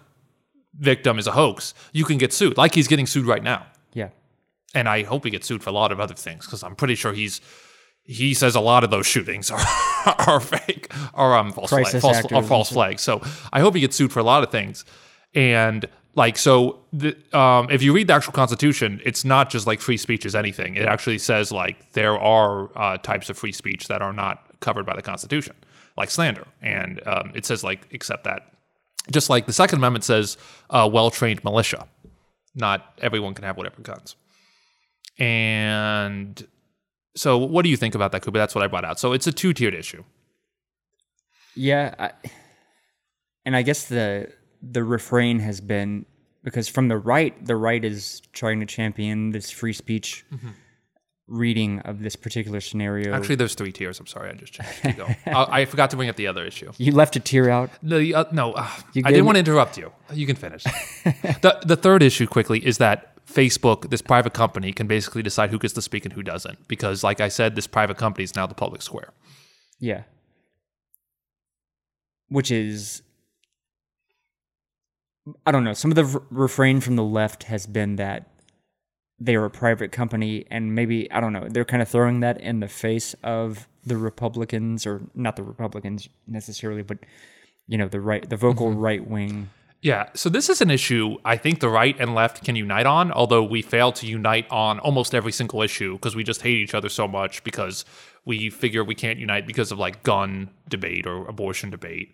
victim 0.77 1.19
is 1.19 1.27
a 1.27 1.31
hoax, 1.31 1.73
you 1.93 2.05
can 2.05 2.17
get 2.17 2.33
sued, 2.33 2.57
like 2.57 2.73
he's 2.75 2.87
getting 2.87 3.05
sued 3.07 3.25
right 3.25 3.43
now. 3.43 3.65
Yeah. 3.93 4.09
And 4.73 4.87
I 4.87 5.03
hope 5.03 5.23
he 5.25 5.31
gets 5.31 5.47
sued 5.47 5.63
for 5.63 5.69
a 5.71 5.73
lot 5.73 5.91
of 5.91 5.99
other 5.99 6.13
things 6.13 6.45
because 6.45 6.63
I'm 6.63 6.75
pretty 6.75 6.95
sure 6.95 7.13
he's 7.13 7.41
he 8.09 8.33
says 8.33 8.55
a 8.55 8.59
lot 8.59 8.83
of 8.83 8.89
those 8.89 9.05
shootings 9.05 9.51
are 9.51 9.59
are 10.27 10.39
fake 10.39 10.91
or 11.13 11.37
um 11.37 11.51
false 11.51 11.69
flag, 11.69 12.01
false, 12.01 12.25
and 12.31 12.47
false 12.47 12.71
flags. 12.71 13.03
So 13.03 13.21
I 13.53 13.59
hope 13.59 13.75
he 13.75 13.81
gets 13.81 13.95
sued 13.95 14.11
for 14.11 14.19
a 14.19 14.23
lot 14.23 14.41
of 14.41 14.49
things. 14.49 14.83
And 15.35 15.85
like 16.15 16.35
so, 16.35 16.79
the, 16.91 17.15
um, 17.37 17.69
if 17.69 17.83
you 17.83 17.93
read 17.93 18.07
the 18.07 18.13
actual 18.13 18.33
Constitution, 18.33 18.99
it's 19.05 19.23
not 19.23 19.51
just 19.51 19.67
like 19.67 19.79
free 19.79 19.95
speech 19.95 20.25
is 20.25 20.33
anything. 20.33 20.75
It 20.75 20.85
actually 20.85 21.19
says 21.19 21.51
like 21.51 21.91
there 21.91 22.17
are 22.17 22.75
uh, 22.75 22.97
types 22.97 23.29
of 23.29 23.37
free 23.37 23.51
speech 23.51 23.87
that 23.89 24.01
are 24.01 24.11
not 24.11 24.43
covered 24.59 24.87
by 24.87 24.95
the 24.95 25.03
Constitution, 25.03 25.55
like 25.95 26.09
slander, 26.09 26.47
and 26.63 27.05
um, 27.05 27.31
it 27.35 27.45
says 27.45 27.63
like 27.63 27.87
except 27.91 28.23
that. 28.23 28.53
Just 29.11 29.29
like 29.29 29.45
the 29.45 29.53
Second 29.53 29.77
Amendment 29.77 30.03
says, 30.03 30.35
uh, 30.71 30.89
well 30.91 31.11
trained 31.11 31.43
militia. 31.43 31.87
Not 32.55 32.99
everyone 33.03 33.35
can 33.35 33.43
have 33.43 33.55
whatever 33.55 33.81
guns. 33.81 34.15
And 35.19 36.47
so, 37.19 37.37
what 37.37 37.63
do 37.63 37.69
you 37.69 37.75
think 37.75 37.95
about 37.95 38.11
that, 38.13 38.21
Cooper? 38.21 38.37
That's 38.37 38.55
what 38.55 38.63
I 38.63 38.67
brought 38.67 38.85
out. 38.85 38.97
So, 38.99 39.11
it's 39.11 39.27
a 39.27 39.31
two 39.31 39.51
tiered 39.53 39.73
issue. 39.73 40.03
Yeah, 41.53 41.93
I, 41.99 42.11
and 43.45 43.55
I 43.55 43.61
guess 43.61 43.85
the 43.87 44.31
the 44.61 44.83
refrain 44.83 45.39
has 45.39 45.59
been 45.59 46.05
because 46.43 46.69
from 46.69 46.87
the 46.87 46.97
right, 46.97 47.33
the 47.45 47.57
right 47.57 47.83
is 47.83 48.21
trying 48.31 48.61
to 48.61 48.65
champion 48.65 49.31
this 49.31 49.51
free 49.51 49.73
speech 49.73 50.25
reading 51.27 51.79
of 51.81 52.01
this 52.01 52.15
particular 52.15 52.61
scenario. 52.61 53.13
Actually, 53.13 53.35
there's 53.35 53.55
three 53.55 53.71
tiers. 53.73 53.99
I'm 53.99 54.07
sorry, 54.07 54.29
I 54.29 54.33
just 54.33 54.53
changed. 54.53 54.81
Keep 54.81 54.97
going. 54.97 55.15
I, 55.25 55.47
I 55.61 55.65
forgot 55.65 55.89
to 55.91 55.97
bring 55.97 56.09
up 56.09 56.15
the 56.15 56.27
other 56.27 56.45
issue. 56.45 56.71
you 56.77 56.93
left 56.93 57.15
a 57.17 57.19
tear 57.19 57.49
out. 57.49 57.69
The 57.83 58.15
uh, 58.15 58.25
no, 58.31 58.53
uh, 58.53 58.67
I 59.03 59.11
didn't 59.11 59.25
want 59.25 59.35
to 59.35 59.39
interrupt 59.39 59.77
you. 59.77 59.91
You 60.13 60.25
can 60.25 60.37
finish. 60.37 60.63
the 61.03 61.59
The 61.65 61.75
third 61.75 62.01
issue, 62.01 62.27
quickly, 62.27 62.65
is 62.65 62.77
that 62.77 63.18
Facebook, 63.29 63.89
this 63.89 64.01
private 64.01 64.33
company, 64.33 64.71
can 64.73 64.87
basically 64.87 65.21
decide 65.21 65.51
who 65.51 65.59
gets 65.59 65.73
to 65.75 65.81
speak 65.81 66.05
and 66.05 66.13
who 66.13 66.23
doesn't. 66.23 66.67
Because, 66.67 67.03
like 67.03 67.21
I 67.21 67.27
said, 67.27 67.55
this 67.55 67.67
private 67.67 67.97
company 67.97 68.23
is 68.23 68.35
now 68.35 68.47
the 68.47 68.55
public 68.55 68.81
square. 68.81 69.13
Yeah. 69.79 70.03
Which 72.27 72.51
is, 72.51 73.01
I 75.45 75.51
don't 75.51 75.63
know. 75.63 75.73
Some 75.73 75.91
of 75.91 75.95
the 75.95 76.19
r- 76.19 76.23
refrain 76.29 76.81
from 76.81 76.95
the 76.95 77.03
left 77.03 77.43
has 77.43 77.67
been 77.67 77.95
that 77.97 78.29
they 79.19 79.35
are 79.35 79.45
a 79.45 79.49
private 79.49 79.91
company, 79.91 80.45
and 80.49 80.73
maybe 80.73 81.11
I 81.11 81.19
don't 81.19 81.33
know. 81.33 81.47
They're 81.49 81.65
kind 81.65 81.81
of 81.81 81.89
throwing 81.89 82.21
that 82.21 82.39
in 82.39 82.61
the 82.61 82.67
face 82.67 83.15
of 83.23 83.67
the 83.85 83.97
Republicans, 83.97 84.85
or 84.85 85.01
not 85.13 85.35
the 85.35 85.43
Republicans 85.43 86.07
necessarily, 86.25 86.83
but 86.83 86.99
you 87.67 87.77
know 87.77 87.87
the 87.87 87.99
right, 87.99 88.27
the 88.27 88.37
vocal 88.37 88.69
mm-hmm. 88.69 88.79
right 88.79 89.07
wing. 89.07 89.49
Yeah, 89.81 90.09
so 90.13 90.27
this 90.27 90.49
is 90.49 90.61
an 90.61 90.69
issue 90.69 91.17
I 91.23 91.37
think 91.37 91.61
the 91.61 91.69
right 91.69 91.95
and 91.99 92.13
left 92.13 92.43
can 92.43 92.57
unite 92.57 92.85
on, 92.85 93.13
although 93.13 93.43
we 93.43 93.61
fail 93.61 93.93
to 93.93 94.05
unite 94.05 94.45
on 94.51 94.77
almost 94.79 95.15
every 95.15 95.31
single 95.31 95.61
issue 95.61 95.93
because 95.93 96.17
we 96.17 96.23
just 96.23 96.41
hate 96.41 96.57
each 96.57 96.73
other 96.73 96.89
so 96.89 97.07
much 97.07 97.43
because 97.45 97.85
we 98.25 98.49
figure 98.49 98.83
we 98.83 98.95
can't 98.95 99.19
unite 99.19 99.47
because 99.47 99.71
of 99.71 99.79
like 99.79 100.03
gun 100.03 100.49
debate 100.67 101.07
or 101.07 101.25
abortion 101.29 101.69
debate. 101.69 102.13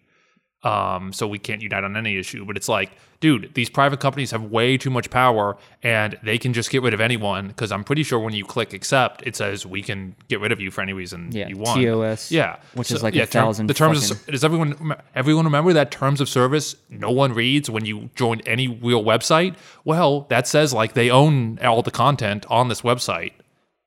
Um, 0.66 1.14
so 1.14 1.28
we 1.28 1.38
can't 1.38 1.62
unite 1.62 1.84
on 1.84 1.96
any 1.96 2.18
issue. 2.18 2.44
But 2.44 2.58
it's 2.58 2.68
like, 2.68 2.92
dude, 3.20 3.52
these 3.54 3.70
private 3.70 4.00
companies 4.00 4.32
have 4.32 4.42
way 4.44 4.78
too 4.78 4.90
much 4.90 5.12
power 5.12 5.58
and 5.84 6.18
they 6.24 6.40
can 6.40 6.54
just 6.54 6.72
get 6.72 6.82
rid 6.82 6.94
of 6.94 7.00
anyone. 7.00 7.48
Because 7.50 7.72
I'm 7.72 7.84
pretty 7.84 8.02
sure 8.02 8.20
when 8.20 8.34
you 8.34 8.44
click 8.44 8.74
accept, 8.74 9.22
it 9.28 9.36
says 9.36 9.66
we 9.66 9.84
can 9.84 10.16
get 10.28 10.40
rid 10.40 10.52
of 10.52 10.60
you 10.60 10.72
for 10.72 10.82
any 10.82 10.94
reason 10.94 11.30
Yeah, 11.32 11.48
you 11.48 11.58
want. 11.58 11.82
TOS, 11.82 12.32
Yeah, 12.32 12.58
which 12.74 12.90
is 12.92 13.04
like 13.04 13.14
a 13.16 13.20
term- 13.20 13.28
thousand 13.28 13.68
The 13.68 13.76
terms 13.76 14.10
of, 14.10 14.26
does 14.26 14.44
everyone 14.44 14.96
everyone 15.14 15.46
remember 15.46 15.72
that 15.74 15.92
terms 15.92 16.20
of 16.20 16.28
service 16.28 16.76
no 16.90 17.12
one 17.12 17.34
reads 17.34 17.70
when 17.70 17.86
you 17.86 18.10
join 18.16 18.42
any 18.48 18.68
real 18.68 19.04
website? 19.04 19.56
Well, 19.84 20.22
that 20.30 20.48
says 20.48 20.74
like 20.74 20.94
they 20.94 21.12
own 21.12 21.60
all 21.60 21.84
the 21.84 21.92
content 21.92 22.46
on 22.50 22.70
this 22.70 22.82
website 22.82 23.34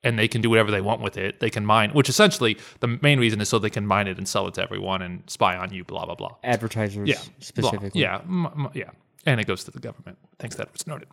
and 0.04 0.18
they 0.18 0.28
can 0.28 0.40
do 0.40 0.48
whatever 0.50 0.70
they 0.70 0.80
want 0.80 1.00
with 1.02 1.16
it. 1.16 1.40
They 1.40 1.50
can 1.50 1.66
mine, 1.66 1.90
which 1.90 2.08
essentially 2.08 2.56
the 2.80 2.98
main 3.02 3.18
reason 3.18 3.40
is 3.40 3.48
so 3.48 3.58
they 3.58 3.70
can 3.70 3.86
mine 3.86 4.06
it 4.06 4.16
and 4.18 4.28
sell 4.28 4.46
it 4.46 4.54
to 4.54 4.62
everyone 4.62 5.02
and 5.02 5.22
spy 5.28 5.56
on 5.56 5.72
you. 5.72 5.84
Blah 5.84 6.06
blah 6.06 6.14
blah. 6.14 6.36
advertisers 6.44 7.08
Yeah, 7.08 7.16
blah, 7.16 7.24
specifically. 7.40 8.00
yeah, 8.00 8.18
m- 8.18 8.46
m- 8.46 8.70
yeah, 8.74 8.90
and 9.26 9.40
it 9.40 9.46
goes 9.46 9.64
to 9.64 9.70
the 9.70 9.80
government. 9.80 10.18
Thanks, 10.38 10.56
that 10.56 10.72
was 10.72 10.86
noted. 10.86 11.08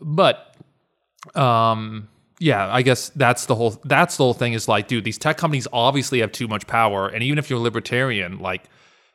But, 0.00 0.54
um, 1.34 2.08
yeah, 2.38 2.72
I 2.72 2.82
guess 2.82 3.08
that's 3.10 3.46
the 3.46 3.54
whole. 3.56 3.80
That's 3.84 4.16
the 4.16 4.24
whole 4.24 4.34
thing. 4.34 4.52
Is 4.52 4.68
like, 4.68 4.86
dude, 4.88 5.04
these 5.04 5.18
tech 5.18 5.36
companies 5.36 5.66
obviously 5.72 6.20
have 6.20 6.30
too 6.32 6.46
much 6.48 6.66
power, 6.66 7.08
and 7.08 7.22
even 7.22 7.38
if 7.38 7.50
you're 7.50 7.58
libertarian, 7.58 8.38
like, 8.38 8.64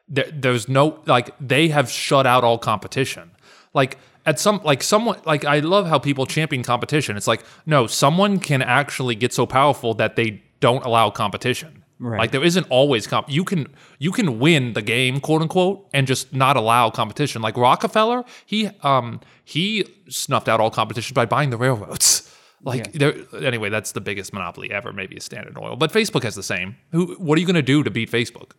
there, 0.09 0.29
there's 0.33 0.67
no 0.67 0.99
like 1.05 1.33
they 1.39 1.69
have 1.69 1.89
shut 1.89 2.27
out 2.27 2.43
all 2.43 2.57
competition. 2.57 3.31
Like 3.73 3.97
at 4.25 4.39
some 4.39 4.61
like 4.63 4.83
someone 4.83 5.19
like 5.25 5.45
I 5.45 5.59
love 5.59 5.87
how 5.87 5.99
people 5.99 6.25
champion 6.25 6.63
competition. 6.63 7.17
It's 7.17 7.27
like 7.27 7.43
no, 7.65 7.87
someone 7.87 8.39
can 8.39 8.61
actually 8.61 9.15
get 9.15 9.33
so 9.33 9.45
powerful 9.45 9.93
that 9.95 10.15
they 10.15 10.43
don't 10.59 10.85
allow 10.85 11.09
competition. 11.09 11.83
Right. 11.99 12.19
Like 12.19 12.31
there 12.31 12.43
isn't 12.43 12.67
always 12.69 13.07
comp. 13.07 13.29
You 13.29 13.43
can 13.45 13.67
you 13.99 14.11
can 14.11 14.39
win 14.39 14.73
the 14.73 14.81
game, 14.81 15.19
quote 15.21 15.41
unquote, 15.41 15.87
and 15.93 16.05
just 16.07 16.33
not 16.33 16.57
allow 16.57 16.89
competition. 16.89 17.41
Like 17.41 17.55
Rockefeller, 17.57 18.23
he 18.45 18.69
um 18.81 19.19
he 19.45 19.85
snuffed 20.09 20.49
out 20.49 20.59
all 20.59 20.71
competition 20.71 21.13
by 21.13 21.25
buying 21.25 21.49
the 21.49 21.57
railroads. 21.57 22.29
Like 22.65 22.93
there 22.93 23.13
anyway, 23.41 23.67
that's 23.69 23.91
the 23.91 23.99
biggest 23.99 24.31
monopoly 24.31 24.71
ever. 24.71 24.93
Maybe 24.93 25.17
a 25.17 25.19
Standard 25.19 25.57
Oil, 25.57 25.75
but 25.75 25.91
Facebook 25.91 26.23
has 26.23 26.33
the 26.35 26.43
same. 26.43 26.77
Who? 26.93 27.13
What 27.15 27.37
are 27.37 27.41
you 27.41 27.45
going 27.45 27.57
to 27.57 27.61
do 27.61 27.83
to 27.83 27.91
beat 27.91 28.09
Facebook? 28.09 28.51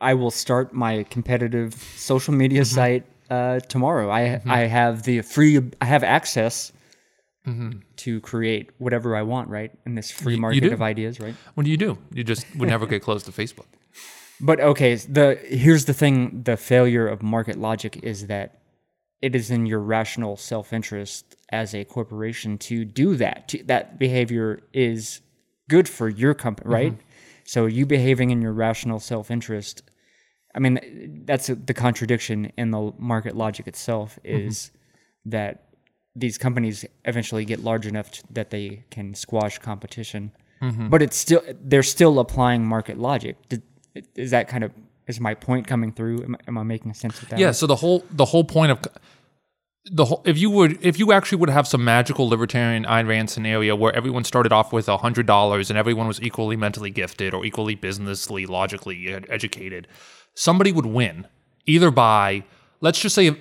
I 0.00 0.14
will 0.14 0.30
start 0.30 0.72
my 0.72 1.02
competitive 1.10 1.74
social 1.96 2.32
media 2.32 2.62
Mm-hmm. 2.62 2.74
site 2.74 3.04
uh, 3.30 3.60
tomorrow. 3.60 4.10
I 4.10 4.20
mm-hmm. 4.22 4.50
I 4.50 4.58
have 4.60 5.04
the 5.04 5.22
free. 5.22 5.60
I 5.80 5.84
have 5.84 6.04
access 6.04 6.72
mm-hmm. 7.46 7.78
to 7.96 8.20
create 8.20 8.70
whatever 8.78 9.16
I 9.16 9.22
want, 9.22 9.48
right? 9.48 9.70
In 9.86 9.94
this 9.94 10.10
free 10.10 10.36
market 10.36 10.72
of 10.72 10.82
ideas, 10.82 11.20
right? 11.20 11.34
What 11.54 11.64
do 11.64 11.70
you 11.70 11.76
do? 11.76 11.98
You 12.12 12.24
just 12.24 12.44
would 12.56 12.68
never 12.68 12.86
get 12.86 13.02
close 13.02 13.22
to 13.24 13.32
Facebook. 13.32 13.66
But 14.42 14.58
okay, 14.58 14.94
the 14.94 15.38
here's 15.48 15.84
the 15.84 15.92
thing: 15.92 16.44
the 16.44 16.56
failure 16.56 17.06
of 17.06 17.22
market 17.22 17.58
logic 17.58 18.00
is 18.02 18.28
that 18.28 18.62
it 19.20 19.34
is 19.34 19.50
in 19.50 19.66
your 19.66 19.80
rational 19.80 20.38
self-interest 20.38 21.36
as 21.50 21.74
a 21.74 21.84
corporation 21.84 22.56
to 22.56 22.86
do 22.86 23.16
that. 23.16 23.48
To, 23.48 23.62
that 23.64 23.98
behavior 23.98 24.62
is 24.72 25.20
good 25.68 25.90
for 25.90 26.08
your 26.08 26.32
company, 26.32 26.70
right? 26.70 26.92
Mm-hmm. 26.92 27.02
So 27.44 27.66
you 27.66 27.84
behaving 27.84 28.30
in 28.30 28.40
your 28.40 28.54
rational 28.54 28.98
self-interest. 28.98 29.82
I 30.54 30.58
mean, 30.58 31.22
that's 31.26 31.46
the 31.46 31.74
contradiction 31.74 32.52
in 32.56 32.70
the 32.70 32.92
market 32.98 33.36
logic 33.36 33.66
itself 33.66 34.18
mm-hmm. 34.24 34.48
is 34.48 34.70
that 35.26 35.70
these 36.16 36.38
companies 36.38 36.84
eventually 37.04 37.44
get 37.44 37.62
large 37.62 37.86
enough 37.86 38.10
t- 38.10 38.22
that 38.30 38.50
they 38.50 38.84
can 38.90 39.14
squash 39.14 39.58
competition. 39.58 40.32
Mm-hmm. 40.60 40.88
But 40.88 41.02
it's 41.02 41.16
still 41.16 41.42
they're 41.62 41.82
still 41.82 42.18
applying 42.18 42.66
market 42.66 42.98
logic. 42.98 43.36
Did, 43.48 43.62
is 44.16 44.30
that 44.32 44.48
kind 44.48 44.64
of 44.64 44.72
is 45.06 45.20
my 45.20 45.34
point 45.34 45.66
coming 45.66 45.92
through? 45.92 46.22
Am, 46.24 46.34
I- 46.34 46.48
am 46.48 46.58
I 46.58 46.62
making 46.64 46.94
sense 46.94 47.20
with 47.20 47.30
that? 47.30 47.38
Yeah. 47.38 47.52
So 47.52 47.66
the 47.66 47.76
whole 47.76 48.04
the 48.10 48.26
whole 48.26 48.44
point 48.44 48.72
of 48.72 48.80
the 49.84 50.04
whole 50.04 50.22
if 50.26 50.36
you 50.36 50.50
would 50.50 50.84
if 50.84 50.98
you 50.98 51.12
actually 51.12 51.38
would 51.38 51.48
have 51.48 51.66
some 51.66 51.84
magical 51.84 52.28
libertarian 52.28 52.84
Ayn 52.84 53.08
Rand 53.08 53.30
scenario 53.30 53.74
where 53.74 53.94
everyone 53.94 54.24
started 54.24 54.52
off 54.52 54.72
with 54.72 54.88
a 54.88 54.98
hundred 54.98 55.26
dollars 55.26 55.70
and 55.70 55.78
everyone 55.78 56.06
was 56.06 56.20
equally 56.20 56.56
mentally 56.56 56.90
gifted 56.90 57.32
or 57.32 57.44
equally 57.44 57.74
businessly 57.74 58.44
logically 58.46 59.08
educated, 59.08 59.88
somebody 60.34 60.72
would 60.72 60.86
win 60.86 61.26
either 61.66 61.90
by 61.90 62.44
let's 62.80 63.00
just 63.00 63.14
say 63.14 63.36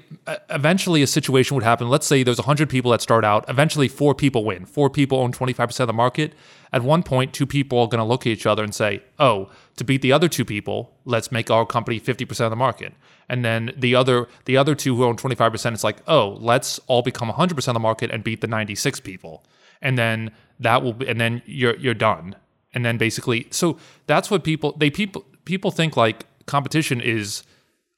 eventually 0.49 1.01
a 1.01 1.07
situation 1.07 1.55
would 1.55 1.63
happen. 1.63 1.89
Let's 1.89 2.05
say 2.05 2.23
there's 2.23 2.37
100 2.37 2.69
people 2.69 2.91
that 2.91 3.01
start 3.01 3.23
out. 3.23 3.45
Eventually, 3.49 3.87
four 3.87 4.13
people 4.13 4.43
win. 4.43 4.65
Four 4.65 4.89
people 4.89 5.19
own 5.19 5.31
25% 5.31 5.79
of 5.79 5.87
the 5.87 5.93
market. 5.93 6.33
At 6.71 6.83
one 6.83 7.03
point, 7.03 7.33
two 7.33 7.47
people 7.47 7.79
are 7.79 7.87
going 7.87 7.99
to 7.99 8.03
look 8.03 8.21
at 8.23 8.27
each 8.27 8.45
other 8.45 8.63
and 8.63 8.75
say, 8.75 9.01
oh, 9.17 9.49
to 9.77 9.83
beat 9.83 10.01
the 10.01 10.11
other 10.11 10.27
two 10.27 10.45
people, 10.45 10.93
let's 11.05 11.31
make 11.31 11.49
our 11.49 11.65
company 11.65 11.99
50% 11.99 12.41
of 12.41 12.49
the 12.49 12.55
market. 12.55 12.93
And 13.27 13.45
then 13.45 13.71
the 13.77 13.95
other 13.95 14.27
the 14.45 14.57
other 14.57 14.75
two 14.75 14.95
who 14.95 15.05
own 15.05 15.15
25%, 15.15 15.73
it's 15.73 15.83
like, 15.83 15.97
oh, 16.07 16.37
let's 16.39 16.79
all 16.87 17.01
become 17.01 17.29
100% 17.29 17.67
of 17.67 17.73
the 17.73 17.79
market 17.79 18.11
and 18.11 18.23
beat 18.23 18.41
the 18.41 18.47
96 18.47 18.99
people. 19.01 19.43
And 19.81 19.97
then 19.97 20.31
that 20.59 20.83
will 20.83 20.93
be, 20.93 21.07
and 21.07 21.21
then 21.21 21.41
you're 21.45 21.75
you're 21.77 21.93
done. 21.93 22.35
And 22.73 22.83
then 22.85 22.97
basically, 22.97 23.47
so 23.51 23.77
that's 24.07 24.29
what 24.29 24.43
people 24.43 24.73
they 24.73 24.89
people 24.89 25.25
people 25.45 25.71
think 25.71 25.95
like 25.95 26.25
competition 26.49 26.99
is 26.99 27.43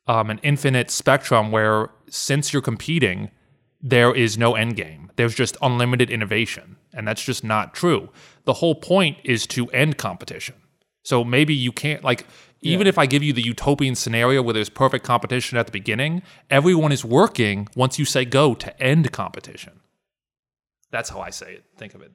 um, 0.08 0.30
an 0.30 0.39
infinite 0.43 0.91
spectrum 0.91 1.52
where 1.52 1.89
since 2.10 2.54
you're 2.54 2.62
competing, 2.62 3.32
there 3.82 4.14
is 4.14 4.38
no 4.38 4.56
end 4.56 4.76
game. 4.76 5.12
There's 5.16 5.34
just 5.34 5.58
unlimited 5.62 6.12
innovation. 6.12 6.78
And 6.93 7.08
that's 7.08 7.24
just 7.24 7.43
not 7.43 7.74
true. 7.74 8.10
The 8.43 8.54
whole 8.54 8.76
point 8.76 9.18
is 9.24 9.47
to 9.47 9.70
end 9.70 9.97
competition. 9.97 10.56
So 11.04 11.24
maybe 11.24 11.54
you 11.56 11.72
can't, 11.72 12.04
like, 12.04 12.28
even 12.62 12.86
if 12.86 12.97
I 12.97 13.08
give 13.08 13.24
you 13.24 13.34
the 13.34 13.41
utopian 13.41 13.95
scenario 13.95 14.43
where 14.43 14.54
there's 14.54 14.70
perfect 14.70 15.04
competition 15.04 15.58
at 15.58 15.66
the 15.66 15.72
beginning, 15.72 16.22
everyone 16.49 16.91
is 16.91 17.04
working 17.04 17.68
once 17.76 17.97
you 17.97 18.06
say 18.06 18.24
go 18.26 18.54
to 18.54 18.84
end 18.84 19.12
competition. 19.12 19.80
That's 20.91 21.10
how 21.10 21.22
I 21.22 21.32
say 21.32 21.54
it. 21.54 21.64
Think 21.78 21.95
of 21.95 22.02
it. 22.02 22.12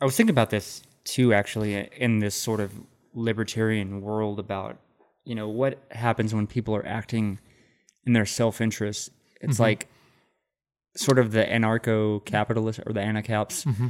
I 0.00 0.04
was 0.04 0.16
thinking 0.16 0.34
about 0.34 0.50
this 0.50 0.82
too, 1.04 1.32
actually, 1.32 1.88
in 1.96 2.20
this 2.20 2.34
sort 2.34 2.60
of 2.60 2.72
libertarian 3.14 4.00
world 4.00 4.38
about, 4.38 4.78
you 5.24 5.34
know, 5.34 5.48
what 5.48 5.78
happens 5.90 6.34
when 6.34 6.46
people 6.46 6.74
are 6.74 6.86
acting 6.86 7.38
in 8.06 8.12
their 8.12 8.26
self 8.26 8.60
interest. 8.60 9.10
It's 9.40 9.54
mm-hmm. 9.54 9.62
like 9.62 9.88
sort 10.96 11.18
of 11.18 11.32
the 11.32 11.44
anarcho 11.44 12.24
capitalist 12.24 12.80
or 12.86 12.92
the 12.92 13.00
anacaps. 13.00 13.64
Mm-hmm. 13.64 13.88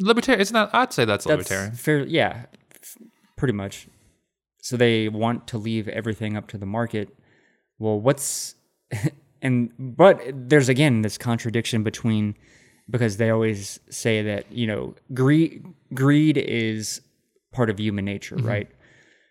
Libertarian, 0.00 0.40
isn't 0.40 0.54
that? 0.54 0.70
I'd 0.72 0.92
say 0.92 1.04
that's, 1.04 1.24
That's 1.24 1.50
libertarian. 1.50 1.72
fair, 1.72 2.06
yeah, 2.06 2.46
f- 2.74 2.98
pretty 3.36 3.54
much. 3.54 3.88
So 4.62 4.76
they 4.76 5.08
want 5.08 5.46
to 5.48 5.58
leave 5.58 5.88
everything 5.88 6.36
up 6.36 6.48
to 6.48 6.58
the 6.58 6.66
market. 6.66 7.14
Well, 7.78 8.00
what's 8.00 8.54
and 9.42 9.70
but 9.78 10.20
there's 10.32 10.68
again 10.68 11.02
this 11.02 11.18
contradiction 11.18 11.82
between 11.82 12.36
because 12.88 13.16
they 13.16 13.30
always 13.30 13.80
say 13.90 14.22
that 14.22 14.50
you 14.52 14.66
know 14.66 14.94
greed 15.12 15.64
greed 15.94 16.36
is 16.38 17.00
part 17.52 17.70
of 17.70 17.78
human 17.78 18.04
nature, 18.04 18.36
right? 18.36 18.68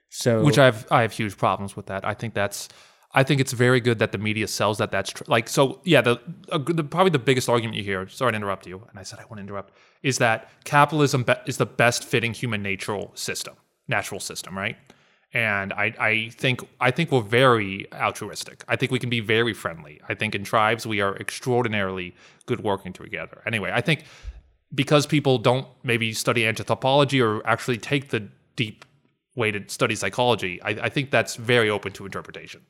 So 0.09 0.31
Mm-hmm. 0.37 0.45
which 0.45 0.57
I 0.57 0.65
have 0.65 0.87
I 0.91 1.01
have 1.03 1.13
huge 1.13 1.37
problems 1.37 1.75
with 1.75 1.85
that. 1.87 2.05
I 2.05 2.13
think 2.13 2.33
that's 2.33 2.67
I 3.13 3.23
think 3.23 3.41
it's 3.41 3.53
very 3.53 3.79
good 3.81 3.99
that 3.99 4.11
the 4.11 4.17
media 4.17 4.47
sells 4.47 4.77
that 4.77 4.91
that's 4.91 5.11
tr- 5.11 5.23
like 5.27 5.49
so 5.49 5.79
yeah 5.83 6.01
the, 6.01 6.19
uh, 6.51 6.57
the 6.57 6.83
probably 6.83 7.11
the 7.11 7.19
biggest 7.19 7.47
argument 7.49 7.77
you 7.77 7.83
hear 7.83 8.07
sorry 8.07 8.31
to 8.31 8.35
interrupt 8.35 8.65
you 8.67 8.77
and 8.89 8.99
I 8.99 9.03
said 9.03 9.19
I 9.19 9.25
won't 9.29 9.39
interrupt 9.39 9.73
is 10.03 10.17
that 10.17 10.49
capitalism 10.63 11.23
be- 11.23 11.41
is 11.45 11.57
the 11.57 11.65
best 11.65 12.03
fitting 12.03 12.33
human 12.33 12.61
natural 12.63 13.11
system 13.15 13.55
natural 13.87 14.19
system 14.19 14.57
right 14.57 14.77
and 15.33 15.71
I 15.73 15.93
I 15.99 16.29
think 16.37 16.61
I 16.79 16.91
think 16.91 17.11
we're 17.11 17.21
very 17.21 17.87
altruistic 17.93 18.63
I 18.67 18.75
think 18.77 18.91
we 18.91 18.99
can 18.99 19.09
be 19.09 19.19
very 19.21 19.53
friendly 19.53 19.99
I 20.07 20.13
think 20.13 20.35
in 20.35 20.43
tribes 20.43 20.85
we 20.85 20.99
are 21.01 21.15
extraordinarily 21.17 22.15
good 22.45 22.61
working 22.61 22.93
together 22.93 23.41
anyway 23.45 23.71
I 23.73 23.81
think 23.81 24.03
because 24.73 25.05
people 25.05 25.37
don't 25.37 25.67
maybe 25.83 26.13
study 26.13 26.45
anthropology 26.45 27.21
or 27.21 27.45
actually 27.45 27.77
take 27.77 28.09
the 28.09 28.27
deep 28.55 28.85
way 29.35 29.51
to 29.51 29.67
study 29.67 29.95
psychology, 29.95 30.61
I, 30.61 30.69
I 30.69 30.89
think 30.89 31.11
that's 31.11 31.35
very 31.35 31.69
open 31.69 31.91
to 31.93 32.05
interpretation. 32.05 32.61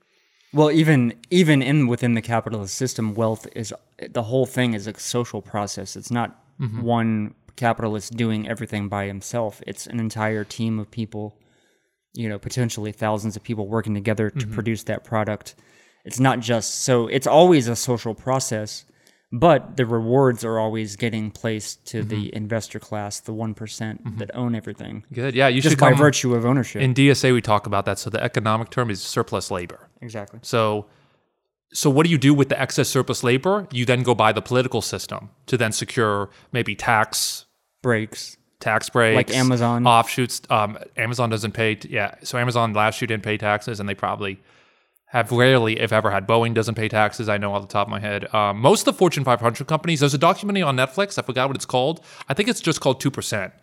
Well, 0.54 0.70
even 0.72 1.14
even 1.30 1.62
in 1.62 1.88
within 1.88 2.14
the 2.14 2.22
capitalist 2.22 2.76
system, 2.76 3.14
wealth 3.16 3.48
is 3.56 3.74
the 4.10 4.24
whole 4.24 4.46
thing 4.46 4.74
is 4.74 4.86
a 4.86 5.00
social 5.00 5.42
process. 5.42 5.96
It's 5.96 6.12
not 6.12 6.44
mm-hmm. 6.60 6.82
one 6.82 7.36
capitalist 7.56 8.18
doing 8.18 8.48
everything 8.50 8.90
by 8.90 9.06
himself. 9.06 9.62
It's 9.66 9.88
an 9.88 10.00
entire 10.00 10.44
team 10.44 10.78
of 10.80 10.92
people, 10.92 11.38
you 12.14 12.28
know, 12.28 12.38
potentially 12.38 12.92
thousands 12.92 13.36
of 13.38 13.44
people 13.44 13.68
working 13.68 13.94
together 13.94 14.30
to 14.30 14.40
mm-hmm. 14.40 14.54
produce 14.54 14.84
that 14.84 15.06
product. 15.06 15.56
It's 16.04 16.20
not 16.20 16.40
just 16.42 16.84
so 16.84 17.08
it's 17.08 17.28
always 17.28 17.70
a 17.70 17.76
social 17.76 18.14
process, 18.14 18.84
but 19.32 19.78
the 19.78 19.86
rewards 19.86 20.44
are 20.44 20.60
always 20.60 20.96
getting 20.96 21.32
placed 21.32 21.86
to 21.88 22.04
the 22.04 22.34
investor 22.36 22.80
class, 22.80 23.20
the 23.20 23.34
one 23.34 23.54
that 24.18 24.30
own 24.34 24.56
everything, 24.56 25.06
Good. 25.14 25.36
Yeah, 25.36 25.48
you 25.48 25.62
just 25.62 25.74
should 25.74 25.80
by 25.80 25.94
virtue 25.94 26.36
of 26.36 26.46
ownership. 26.46 26.82
in 26.82 26.94
DSA, 26.94 27.34
we 27.34 27.42
talk 27.42 27.66
about 27.66 27.86
that. 27.86 27.98
So 28.00 28.10
the 28.10 28.22
economic 28.22 28.70
term 28.70 28.90
is 28.90 29.02
surplus 29.02 29.50
labor. 29.50 29.88
exactly. 30.02 30.40
So, 30.44 30.88
so 31.74 31.90
what 31.90 32.06
do 32.06 32.12
you 32.12 32.18
do 32.18 32.34
with 32.34 32.50
the 32.50 32.60
excess 32.62 32.90
surplus 32.90 33.24
labor? 33.24 33.68
You 33.72 33.86
then 33.86 34.04
go 34.04 34.14
buy 34.14 34.34
the 34.34 34.42
political 34.42 34.82
system 34.82 35.30
to 35.46 35.58
then 35.58 35.72
secure 35.72 36.30
maybe 36.52 36.76
tax 36.76 37.46
Breaks. 37.82 38.36
tax 38.60 38.90
breaks, 38.90 39.16
Like 39.16 39.32
Amazon? 39.34 39.88
offshoots. 39.88 40.42
Um, 40.50 40.78
Amazon 40.98 41.30
doesn't 41.30 41.54
pay. 41.54 41.76
T- 41.76 41.90
yeah, 41.90 42.16
so 42.24 42.38
Amazon 42.38 42.74
last 42.74 43.02
year 43.02 43.08
didn't 43.08 43.24
pay 43.24 43.38
taxes, 43.38 43.80
and 43.80 43.88
they 43.88 43.96
probably 43.96 44.40
have 45.12 45.30
rarely, 45.34 45.78
if 45.78 45.92
ever, 45.92 46.10
had. 46.10 46.26
Boeing 46.26 46.54
doesn't 46.54 46.76
pay 46.76 46.88
taxes. 46.88 47.28
I 47.28 47.38
know 47.38 47.54
off 47.54 47.64
the 47.64 47.68
top 47.68 47.88
of 47.88 47.92
my 47.92 48.00
head. 48.00 48.34
Um, 48.34 48.62
most 48.62 48.88
of 48.88 48.94
the 48.94 48.98
Fortune 48.98 49.26
500 49.26 49.68
companies. 49.68 50.00
There's 50.00 50.14
a 50.14 50.18
documentary 50.18 50.62
on 50.62 50.78
Netflix. 50.78 51.20
I 51.20 51.22
forgot 51.22 51.50
what 51.50 51.58
it's 51.58 51.66
called. 51.66 52.00
I 52.30 52.34
think 52.34 52.48
it's 52.48 52.62
just 52.62 52.80
called 52.80 53.02
two 53.02 53.12
percent, 53.12 53.54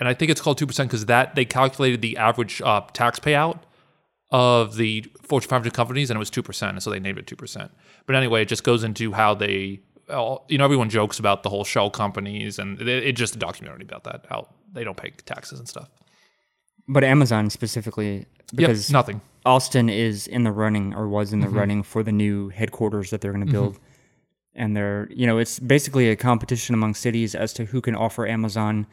and 0.00 0.08
I 0.08 0.14
think 0.14 0.32
it's 0.32 0.40
called 0.40 0.58
two 0.58 0.66
percent 0.66 0.90
because 0.90 1.06
that 1.06 1.36
they 1.36 1.44
calculated 1.44 2.02
the 2.02 2.16
average 2.16 2.60
uh, 2.60 2.80
tax 2.92 3.20
payout 3.20 3.60
of 4.32 4.74
the 4.74 5.04
Fortune 5.22 5.48
500 5.48 5.72
companies, 5.72 6.10
and 6.10 6.16
it 6.16 6.18
was 6.18 6.28
two 6.28 6.42
percent, 6.42 6.72
and 6.72 6.82
so 6.82 6.90
they 6.90 6.98
named 6.98 7.18
it 7.18 7.28
two 7.28 7.36
percent. 7.36 7.70
But 8.06 8.16
anyway, 8.16 8.42
it 8.42 8.46
just 8.48 8.64
goes 8.64 8.82
into 8.82 9.12
how 9.12 9.34
they, 9.34 9.78
you 10.48 10.58
know, 10.58 10.64
everyone 10.64 10.90
jokes 10.90 11.20
about 11.20 11.44
the 11.44 11.50
whole 11.50 11.62
shell 11.62 11.88
companies, 11.88 12.58
and 12.58 12.80
it, 12.80 12.88
it's 12.88 13.18
just 13.18 13.36
a 13.36 13.38
documentary 13.38 13.84
about 13.84 14.02
that 14.04 14.26
how 14.28 14.48
they 14.72 14.82
don't 14.82 14.96
pay 14.96 15.10
taxes 15.24 15.60
and 15.60 15.68
stuff. 15.68 15.88
But 16.88 17.04
Amazon 17.04 17.50
specifically, 17.50 18.26
because 18.54 18.88
Yep, 18.88 18.92
nothing. 18.92 19.20
Austin 19.44 19.88
is 19.88 20.26
in 20.26 20.44
the 20.44 20.52
running 20.52 20.94
or 20.94 21.08
was 21.08 21.32
in 21.32 21.40
the 21.40 21.46
mm-hmm. 21.46 21.58
running 21.58 21.82
for 21.82 22.02
the 22.02 22.12
new 22.12 22.48
headquarters 22.48 23.10
that 23.10 23.20
they're 23.20 23.32
going 23.32 23.46
to 23.46 23.52
mm-hmm. 23.52 23.62
build. 23.64 23.78
And 24.54 24.76
they're, 24.76 25.08
you 25.10 25.26
know, 25.26 25.38
it's 25.38 25.58
basically 25.58 26.08
a 26.08 26.16
competition 26.16 26.74
among 26.74 26.94
cities 26.94 27.34
as 27.34 27.52
to 27.54 27.66
who 27.66 27.80
can 27.80 27.94
offer 27.94 28.26
Amazon 28.26 28.86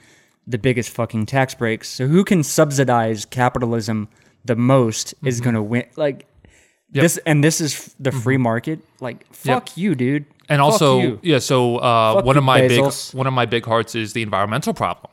the 0.45 0.57
biggest 0.57 0.89
fucking 0.89 1.25
tax 1.25 1.55
breaks. 1.55 1.89
So 1.89 2.07
who 2.07 2.23
can 2.23 2.43
subsidize 2.43 3.25
capitalism 3.25 4.09
the 4.43 4.55
most 4.55 5.13
is 5.23 5.37
mm-hmm. 5.37 5.43
going 5.43 5.55
to 5.55 5.63
win. 5.63 5.85
Like 5.95 6.27
this, 6.89 7.17
and 7.25 7.43
this 7.43 7.61
is 7.61 7.95
the 7.99 8.11
free 8.11 8.37
market. 8.37 8.79
Like 8.99 9.25
fuck 9.33 9.77
you, 9.77 9.95
dude. 9.95 10.25
And 10.49 10.59
Fuck 10.59 10.73
also, 10.73 10.99
you. 10.99 11.19
yeah. 11.23 11.39
So 11.39 11.77
uh, 11.77 12.21
one 12.21 12.37
of 12.37 12.43
my 12.43 12.61
Bezos. 12.61 13.11
big 13.11 13.17
one 13.17 13.27
of 13.27 13.33
my 13.33 13.45
big 13.45 13.65
hearts 13.65 13.95
is 13.95 14.13
the 14.13 14.21
environmental 14.21 14.73
problem. 14.73 15.12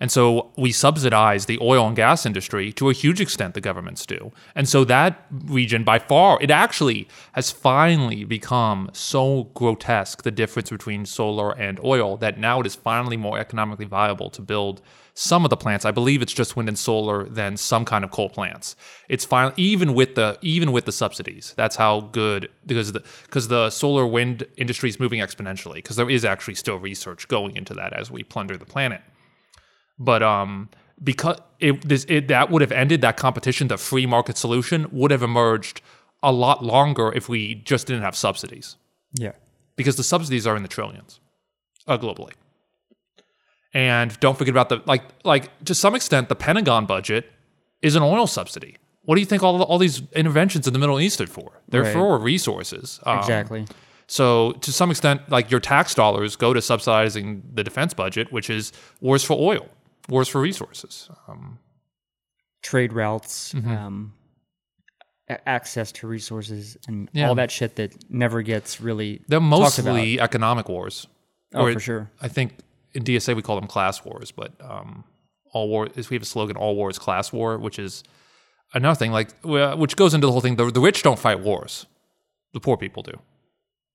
And 0.00 0.10
so 0.10 0.50
we 0.56 0.72
subsidize 0.72 1.46
the 1.46 1.58
oil 1.60 1.86
and 1.86 1.94
gas 1.94 2.24
industry 2.24 2.72
to 2.72 2.88
a 2.88 2.94
huge 2.94 3.20
extent. 3.20 3.54
The 3.54 3.60
governments 3.60 4.06
do, 4.06 4.32
and 4.54 4.68
so 4.68 4.84
that 4.84 5.26
region 5.30 5.84
by 5.84 5.98
far, 5.98 6.38
it 6.40 6.50
actually 6.50 7.06
has 7.32 7.50
finally 7.50 8.24
become 8.24 8.90
so 8.92 9.44
grotesque 9.54 10.22
the 10.22 10.30
difference 10.30 10.70
between 10.70 11.04
solar 11.04 11.52
and 11.58 11.78
oil 11.84 12.16
that 12.16 12.38
now 12.38 12.60
it 12.60 12.66
is 12.66 12.74
finally 12.74 13.16
more 13.16 13.38
economically 13.38 13.84
viable 13.84 14.30
to 14.30 14.42
build 14.42 14.80
some 15.14 15.44
of 15.44 15.50
the 15.50 15.56
plants. 15.56 15.84
I 15.84 15.90
believe 15.90 16.22
it's 16.22 16.32
just 16.32 16.56
wind 16.56 16.68
and 16.68 16.78
solar 16.78 17.28
than 17.28 17.56
some 17.58 17.84
kind 17.84 18.04
of 18.04 18.10
coal 18.10 18.30
plants. 18.30 18.76
It's 19.08 19.24
fine 19.24 19.52
even 19.56 19.92
with 19.92 20.14
the 20.14 20.38
even 20.40 20.72
with 20.72 20.86
the 20.86 20.92
subsidies. 20.92 21.52
That's 21.56 21.76
how 21.76 22.00
good 22.00 22.48
because 22.64 22.92
the 22.92 23.04
because 23.24 23.48
the 23.48 23.68
solar 23.70 24.06
wind 24.06 24.46
industry 24.56 24.88
is 24.88 24.98
moving 24.98 25.20
exponentially 25.20 25.74
because 25.74 25.96
there 25.96 26.08
is 26.08 26.24
actually 26.24 26.54
still 26.54 26.78
research 26.78 27.28
going 27.28 27.54
into 27.54 27.74
that 27.74 27.92
as 27.92 28.10
we 28.10 28.22
plunder 28.22 28.56
the 28.56 28.64
planet. 28.64 29.02
But 30.00 30.24
um 30.24 30.68
because 31.02 31.38
it 31.60 31.88
this 31.88 32.04
it 32.08 32.28
that 32.28 32.50
would 32.50 32.62
have 32.62 32.72
ended 32.72 33.00
that 33.02 33.16
competition, 33.16 33.68
the 33.68 33.78
free 33.78 34.06
market 34.06 34.36
solution 34.36 34.88
would 34.90 35.10
have 35.12 35.22
emerged 35.22 35.80
a 36.22 36.32
lot 36.32 36.64
longer 36.64 37.12
if 37.12 37.28
we 37.28 37.54
just 37.54 37.86
didn't 37.86 38.02
have 38.02 38.14
subsidies 38.14 38.76
yeah. 39.14 39.32
because 39.76 39.96
the 39.96 40.02
subsidies 40.02 40.46
are 40.46 40.56
in 40.56 40.62
the 40.62 40.68
trillions 40.68 41.20
uh, 41.86 41.96
globally. 41.96 42.32
And 43.72 44.18
don't 44.20 44.36
forget 44.36 44.52
about 44.52 44.68
the 44.68 44.82
like 44.84 45.04
like 45.24 45.64
to 45.64 45.74
some 45.74 45.94
extent 45.94 46.28
the 46.28 46.34
Pentagon 46.34 46.86
budget 46.86 47.30
is 47.82 47.94
an 47.94 48.02
oil 48.02 48.26
subsidy. 48.26 48.76
What 49.02 49.14
do 49.14 49.20
you 49.20 49.26
think 49.26 49.42
all 49.42 49.62
all 49.62 49.78
these 49.78 50.02
interventions 50.12 50.66
in 50.66 50.72
the 50.72 50.78
Middle 50.78 51.00
East 51.00 51.20
are 51.20 51.26
for? 51.26 51.62
They're 51.68 51.82
Right. 51.82 51.92
for 51.92 52.18
resources. 52.18 53.00
Um, 53.04 53.18
Exactly. 53.18 53.66
So 54.06 54.52
to 54.52 54.72
some 54.72 54.90
extent, 54.90 55.30
like 55.30 55.52
your 55.52 55.60
tax 55.60 55.94
dollars 55.94 56.34
go 56.34 56.52
to 56.52 56.60
subsidizing 56.60 57.42
the 57.54 57.62
defense 57.62 57.94
budget, 57.94 58.32
which 58.32 58.50
is 58.50 58.72
wars 59.00 59.22
for 59.22 59.36
oil, 59.38 59.68
wars 60.10 60.28
for 60.28 60.40
resources. 60.40 61.08
Um, 61.28 61.58
Trade 62.62 62.92
routes, 62.92 63.54
Mm-hmm. 63.54 63.70
um, 63.76 64.12
a- 65.30 65.48
access 65.48 65.92
to 65.92 66.06
resources, 66.06 66.76
and 66.86 67.08
Yeah. 67.12 67.28
all 67.28 67.34
that 67.36 67.50
shit 67.50 67.76
that 67.76 68.10
never 68.10 68.42
gets 68.42 68.80
really 68.80 69.22
they're 69.28 69.40
mostly 69.40 70.20
economic 70.20 70.68
wars. 70.68 71.06
Oh, 71.54 71.62
Or 71.66 71.72
for 71.72 71.80
sure. 71.80 72.10
I 72.20 72.28
think 72.28 72.52
in 72.92 73.02
DSA 73.04 73.34
we 73.34 73.42
call 73.42 73.56
them 73.58 73.66
class 73.68 74.04
wars, 74.04 74.30
but 74.30 74.52
um, 74.60 75.04
all 75.52 75.68
war 75.68 75.88
is 75.96 76.10
we 76.10 76.16
have 76.16 76.22
a 76.22 76.26
slogan: 76.26 76.56
"All 76.56 76.76
war 76.76 76.90
is 76.90 76.98
class 76.98 77.32
war," 77.32 77.56
which 77.58 77.78
is 77.78 78.04
another 78.74 78.96
thing. 78.98 79.10
Like 79.12 79.30
which 79.42 79.96
goes 79.96 80.12
into 80.14 80.26
the 80.26 80.32
whole 80.32 80.40
thing. 80.42 80.56
The, 80.56 80.70
the 80.70 80.80
rich 80.80 81.02
don't 81.02 81.18
fight 81.18 81.40
wars; 81.40 81.86
the 82.52 82.60
poor 82.60 82.76
people 82.76 83.02
do. 83.02 83.18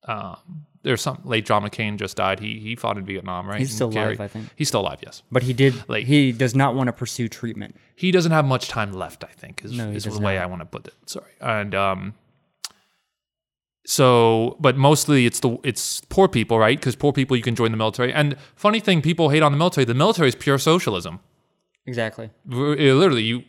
Um, 0.08 0.66
there's 0.86 1.02
some 1.02 1.20
late 1.26 1.46
John 1.46 1.64
McCain 1.64 1.98
just 1.98 2.16
died. 2.16 2.40
He 2.40 2.60
he 2.60 2.76
fought 2.78 2.98
in 2.98 3.06
Vietnam, 3.06 3.46
right? 3.48 3.60
He's 3.60 3.70
And 3.72 3.76
still 3.76 3.90
Gary- 3.90 4.16
alive, 4.16 4.22
I 4.22 4.28
think. 4.30 4.50
He's 4.56 4.70
still 4.70 4.82
alive. 4.82 5.00
Yes, 5.04 5.22
But 5.32 5.44
he 5.44 5.52
did. 5.52 5.74
Like- 5.90 6.06
he 6.06 6.32
does 6.32 6.56
not 6.56 6.76
want 6.76 6.88
to 6.88 6.94
pursue 6.94 7.28
treatment. 7.28 7.76
he 7.96 8.12
doesn't 8.12 8.32
have 8.32 8.46
much 8.46 8.68
time 8.70 8.94
left. 8.94 9.24
I 9.26 9.34
think 9.42 9.64
is, 9.66 9.72
No, 9.74 9.90
he 9.92 9.98
is 9.98 10.06
the 10.06 10.20
way 10.20 10.36
not. 10.36 10.44
I 10.44 10.46
want 10.46 10.62
to 10.62 10.66
put 10.66 10.88
it. 10.88 10.94
Sorry, 11.06 11.32
and 11.42 11.76
um, 11.76 12.14
so 13.86 14.58
but 14.60 14.78
mostly 14.78 15.26
it's 15.26 15.40
the 15.40 15.58
it's 15.64 16.02
poor 16.10 16.28
people, 16.28 16.58
right? 16.58 16.78
Because 16.80 16.96
poor 16.96 17.14
people 17.14 17.38
you 17.38 17.44
can 17.44 17.56
join 17.56 17.72
the 17.72 17.78
military. 17.78 18.12
And 18.14 18.36
funny 18.56 18.80
thing, 18.80 19.02
people 19.02 19.30
hate 19.30 19.44
on 19.44 19.52
the 19.52 19.58
military. 19.58 19.86
The 19.86 19.94
military 19.94 20.30
is 20.30 20.36
pure 20.36 20.58
socialism. 20.58 21.20
Exactly. 21.86 22.32
Literally 22.48 23.22
you 23.24 23.44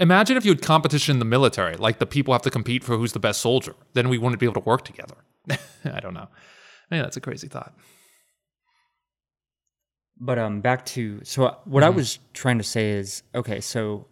imagine 0.00 0.36
if 0.36 0.44
you 0.44 0.50
had 0.50 0.60
competition 0.62 1.14
in 1.14 1.18
the 1.20 1.24
military 1.24 1.76
like 1.76 2.00
the 2.00 2.06
people 2.06 2.34
have 2.34 2.42
to 2.42 2.50
compete 2.50 2.82
for 2.82 2.96
who's 2.96 3.12
the 3.12 3.20
best 3.20 3.40
soldier 3.40 3.72
then 3.92 4.08
we 4.08 4.18
wouldn't 4.18 4.40
be 4.40 4.46
able 4.46 4.60
to 4.60 4.68
work 4.68 4.84
together 4.84 5.14
i 5.84 6.00
don't 6.00 6.14
know 6.14 6.28
yeah 6.90 7.02
that's 7.02 7.16
a 7.16 7.20
crazy 7.20 7.48
thought 7.48 7.74
But 10.18 10.38
um, 10.38 10.60
back 10.60 10.86
to 10.86 11.20
so 11.24 11.56
what 11.64 11.82
I 11.82 11.88
Mm-hmm. 11.88 11.96
was 11.96 12.18
trying 12.34 12.58
to 12.58 12.64
say 12.64 12.90
is 12.90 13.22
okay. 13.34 13.60
So 13.60 14.06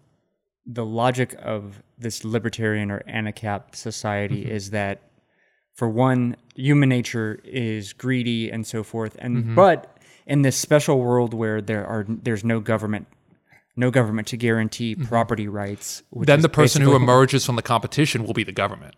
the 0.67 0.85
logic 0.85 1.35
of 1.41 1.83
this 1.97 2.25
libertarian 2.25 2.91
or 2.91 3.03
ANACAP 3.09 3.75
society 3.77 4.43
Mm-hmm. 4.45 4.51
is 4.57 4.71
that, 4.71 5.01
for 5.75 5.89
one, 5.89 6.37
human 6.57 6.89
nature 6.89 7.41
is 7.45 7.93
greedy 7.93 8.51
and 8.51 8.67
so 8.67 8.83
forth, 8.83 9.17
and 9.21 9.37
Mm-hmm. 9.45 9.55
but 9.55 9.97
in 10.27 10.43
this 10.43 10.57
special 10.57 10.99
world 10.99 11.35
where 11.35 11.61
there 11.61 11.87
are 11.87 12.05
there's 12.09 12.45
no 12.45 12.59
government, 12.61 13.07
no 13.77 13.91
government 13.93 14.27
to 14.29 14.37
guarantee 14.37 14.97
property 14.97 15.47
rights. 15.47 16.03
Which 16.11 16.27
Mm-hmm. 16.27 16.33
then 16.33 16.41
the 16.43 16.49
person 16.49 16.83
who 16.83 16.97
emerges 16.97 17.47
from 17.47 17.55
the 17.57 17.63
competition 17.63 18.25
will 18.25 18.35
be 18.35 18.45
the 18.45 18.53
government 18.53 18.97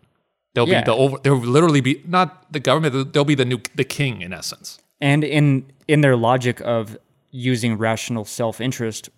they'll 0.54 0.68
Yeah. 0.68 0.80
be 0.80 0.86
the 0.86 0.92
over 0.94 1.18
they'll 1.22 1.36
literally 1.36 1.80
be 1.80 2.02
not 2.06 2.50
the 2.52 2.60
government 2.60 3.12
they'll 3.12 3.24
be 3.24 3.34
the 3.34 3.44
new 3.44 3.60
the 3.74 3.84
king 3.84 4.22
in 4.22 4.32
essence 4.32 4.78
and 5.00 5.22
in 5.24 5.66
in 5.88 6.00
their 6.00 6.16
logic 6.16 6.60
of 6.60 6.96
using 7.30 7.76
rational 7.76 8.24
self 8.24 8.60
interest, 8.60 9.10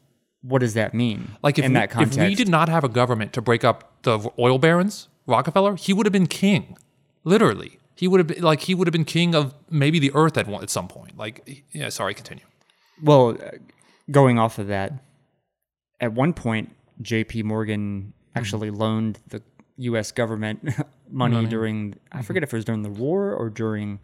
what 0.42 0.60
does 0.60 0.74
that 0.74 0.94
mean? 0.94 1.32
like 1.42 1.58
if, 1.58 1.64
in 1.66 1.72
we, 1.72 1.78
that 1.78 1.90
context, 1.90 2.18
if 2.18 2.28
we 2.28 2.34
did 2.34 2.48
not 2.48 2.68
have 2.68 2.82
a 2.84 2.88
government 2.88 3.32
to 3.34 3.42
break 3.42 3.62
up 3.62 3.92
the 4.02 4.30
oil 4.38 4.58
barons 4.58 5.08
rockefeller 5.26 5.76
he 5.76 5.92
would 5.92 6.06
have 6.06 6.12
been 6.12 6.26
king 6.26 6.76
literally 7.24 7.78
he 7.94 8.06
would 8.08 8.20
have 8.20 8.26
been 8.26 8.42
like 8.42 8.60
he 8.62 8.74
would 8.74 8.86
have 8.86 8.92
been 8.92 9.04
king 9.04 9.34
of 9.34 9.54
maybe 9.70 9.98
the 9.98 10.10
earth 10.14 10.36
at 10.38 10.46
one 10.46 10.62
at 10.62 10.70
some 10.70 10.88
point 10.88 11.16
like 11.18 11.64
yeah 11.72 11.88
sorry 11.88 12.14
continue 12.14 12.44
Well, 13.02 13.36
going 14.10 14.38
off 14.38 14.58
of 14.58 14.68
that, 14.68 14.92
at 16.00 16.12
one 16.14 16.32
point, 16.32 16.74
J.P. 17.02 17.42
Morgan 17.42 18.00
mm-hmm. 18.00 18.38
actually 18.38 18.70
loaned 18.70 19.18
the 19.28 19.42
U.S. 19.78 20.12
government 20.12 20.68
money, 21.10 21.46
during, 21.46 21.94
I 22.12 22.22
forget 22.22 22.42
if 22.42 22.52
it 22.52 22.56
was 22.56 22.64
during 22.64 22.82
the 22.82 22.90
war 22.90 23.32
or 23.34 23.50
during 23.50 24.00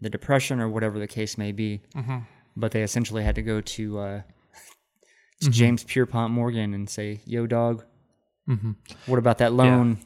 the 0.00 0.08
Depression 0.10 0.60
or 0.60 0.68
whatever 0.68 0.98
the 0.98 1.06
case 1.06 1.36
may 1.36 1.52
be. 1.52 1.82
But 2.56 2.72
they 2.72 2.82
essentially 2.82 3.22
had 3.22 3.34
to 3.36 3.42
go 3.42 3.60
to, 3.60 3.98
uh, 3.98 4.22
to 5.42 5.50
James 5.50 5.84
Pierpont 5.84 6.32
Morgan 6.32 6.74
and 6.74 6.88
say, 6.88 7.20
yo, 7.24 7.46
dog, 7.46 7.84
what 9.06 9.18
about 9.18 9.38
that 9.38 9.52
loan? 9.52 9.98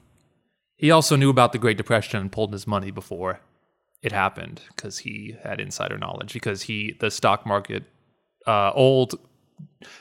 He 0.77 0.91
also 0.91 1.17
knew 1.17 1.31
about 1.31 1.53
the 1.53 1.59
Great 1.59 1.77
Depression 1.79 2.21
and 2.21 2.31
pulled 2.31 2.53
his 2.53 2.67
money 2.67 2.91
before 2.91 3.41
it 4.03 4.13
happened 4.13 4.61
because 4.77 4.99
he 4.99 5.37
had 5.43 5.61
insider 5.61 5.97
knowledge. 5.97 6.33
Because 6.35 6.63
he, 6.63 6.95
the 7.01 7.11
stock 7.11 7.47
market, 7.47 7.85
uh, 8.47 8.73
old, 8.75 9.15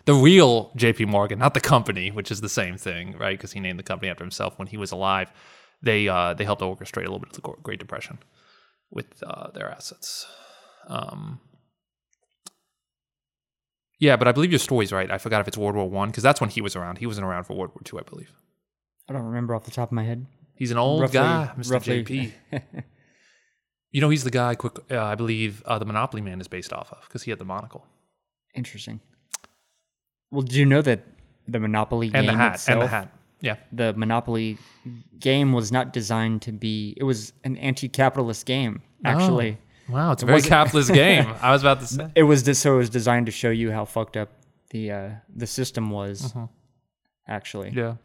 the 0.05 0.13
real 0.13 0.71
J.P. 0.75 1.05
Morgan, 1.05 1.39
not 1.39 1.53
the 1.53 1.61
company, 1.61 2.11
which 2.11 2.31
is 2.31 2.41
the 2.41 2.49
same 2.49 2.77
thing, 2.77 3.17
right? 3.17 3.37
Because 3.37 3.51
he 3.53 3.59
named 3.59 3.79
the 3.79 3.83
company 3.83 4.09
after 4.09 4.23
himself 4.23 4.57
when 4.57 4.67
he 4.67 4.77
was 4.77 4.91
alive. 4.91 5.31
They 5.81 6.07
uh, 6.07 6.33
they 6.33 6.45
helped 6.45 6.61
orchestrate 6.61 6.97
a 6.97 7.11
little 7.11 7.19
bit 7.19 7.29
of 7.35 7.41
the 7.41 7.53
Great 7.63 7.79
Depression 7.79 8.19
with 8.91 9.21
uh, 9.25 9.51
their 9.51 9.69
assets. 9.69 10.25
Um, 10.87 11.39
yeah, 13.99 14.15
but 14.17 14.27
I 14.27 14.31
believe 14.31 14.51
your 14.51 14.59
story's 14.59 14.91
right. 14.91 15.09
I 15.09 15.17
forgot 15.17 15.41
if 15.41 15.47
it's 15.47 15.57
World 15.57 15.75
War 15.75 15.89
One 15.89 16.09
because 16.09 16.23
that's 16.23 16.41
when 16.41 16.49
he 16.49 16.61
was 16.61 16.75
around. 16.75 16.97
He 16.97 17.05
wasn't 17.05 17.25
around 17.25 17.45
for 17.45 17.55
World 17.55 17.71
War 17.71 17.81
Two, 17.83 17.99
I 17.99 18.03
believe. 18.03 18.31
I 19.09 19.13
don't 19.13 19.23
remember 19.23 19.55
off 19.55 19.65
the 19.65 19.71
top 19.71 19.89
of 19.89 19.93
my 19.93 20.03
head. 20.03 20.25
He's 20.55 20.71
an 20.71 20.77
old 20.77 21.01
Roughly- 21.01 21.13
guy, 21.19 21.51
Mr. 21.57 21.71
roughly- 21.71 22.03
JP. 22.03 22.31
you 23.91 24.01
know, 24.01 24.09
he's 24.09 24.23
the 24.23 24.31
guy. 24.31 24.55
Quick, 24.55 24.79
uh, 24.91 25.03
I 25.03 25.15
believe 25.15 25.63
uh, 25.65 25.79
the 25.79 25.85
Monopoly 25.85 26.21
Man 26.21 26.39
is 26.39 26.47
based 26.47 26.71
off 26.73 26.91
of 26.91 27.01
because 27.07 27.23
he 27.23 27.31
had 27.31 27.39
the 27.39 27.45
monocle 27.45 27.85
Interesting. 28.55 28.99
Well, 30.33 30.41
do 30.41 30.57
you 30.57 30.65
know 30.65 30.81
that 30.81 31.01
the 31.47 31.59
Monopoly 31.59 32.07
and 32.07 32.13
game 32.13 32.25
the 32.25 32.33
hat 32.33 32.55
itself, 32.55 32.73
and 32.73 32.81
the 32.83 32.87
hat. 32.87 33.09
Yeah, 33.41 33.55
the 33.71 33.93
Monopoly 33.93 34.57
game 35.19 35.53
was 35.53 35.71
not 35.71 35.93
designed 35.93 36.41
to 36.43 36.51
be. 36.51 36.93
It 36.97 37.03
was 37.03 37.33
an 37.43 37.55
anti-capitalist 37.57 38.45
game, 38.45 38.81
actually. 39.05 39.57
Wow, 39.89 40.13
it's 40.13 40.23
a 40.23 40.25
very 40.25 40.41
capitalist 40.41 40.91
game. 40.93 41.27
I 41.41 41.51
was 41.51 41.61
about 41.61 41.81
to 41.81 41.87
say. 41.87 42.11
It 42.15 42.23
was 42.23 42.43
so 42.57 42.75
it 42.75 42.77
was 42.77 42.89
designed 42.89 43.27
to 43.27 43.31
show 43.31 43.49
you 43.49 43.71
how 43.71 43.85
fucked 43.85 44.17
up 44.17 44.29
the 44.71 44.91
uh, 44.91 45.09
the 45.35 45.45
system 45.47 45.89
was. 45.89 46.33
Actually, 47.27 47.69
Yeah. 47.71 47.95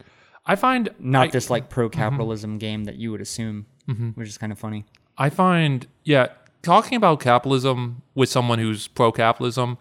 I 0.46 0.54
find 0.56 0.88
not 0.98 1.20
I, 1.22 1.26
Mm-hmm. 1.26 1.32
this 1.32 1.50
like 1.50 1.68
pro 1.68 1.88
capitalism 1.88 2.58
game 2.58 2.84
that 2.84 2.96
you 2.96 3.10
would 3.10 3.20
assume, 3.20 3.66
which 4.14 4.28
is 4.28 4.38
kind 4.38 4.52
of 4.52 4.58
funny. 4.58 4.84
I 5.16 5.30
find 5.30 5.86
yeah, 6.04 6.28
talking 6.62 6.96
about 6.96 7.20
capitalism 7.20 8.02
with 8.14 8.28
someone 8.28 8.58
who's 8.58 8.86
pro 8.88 9.12
capitalism 9.12 9.76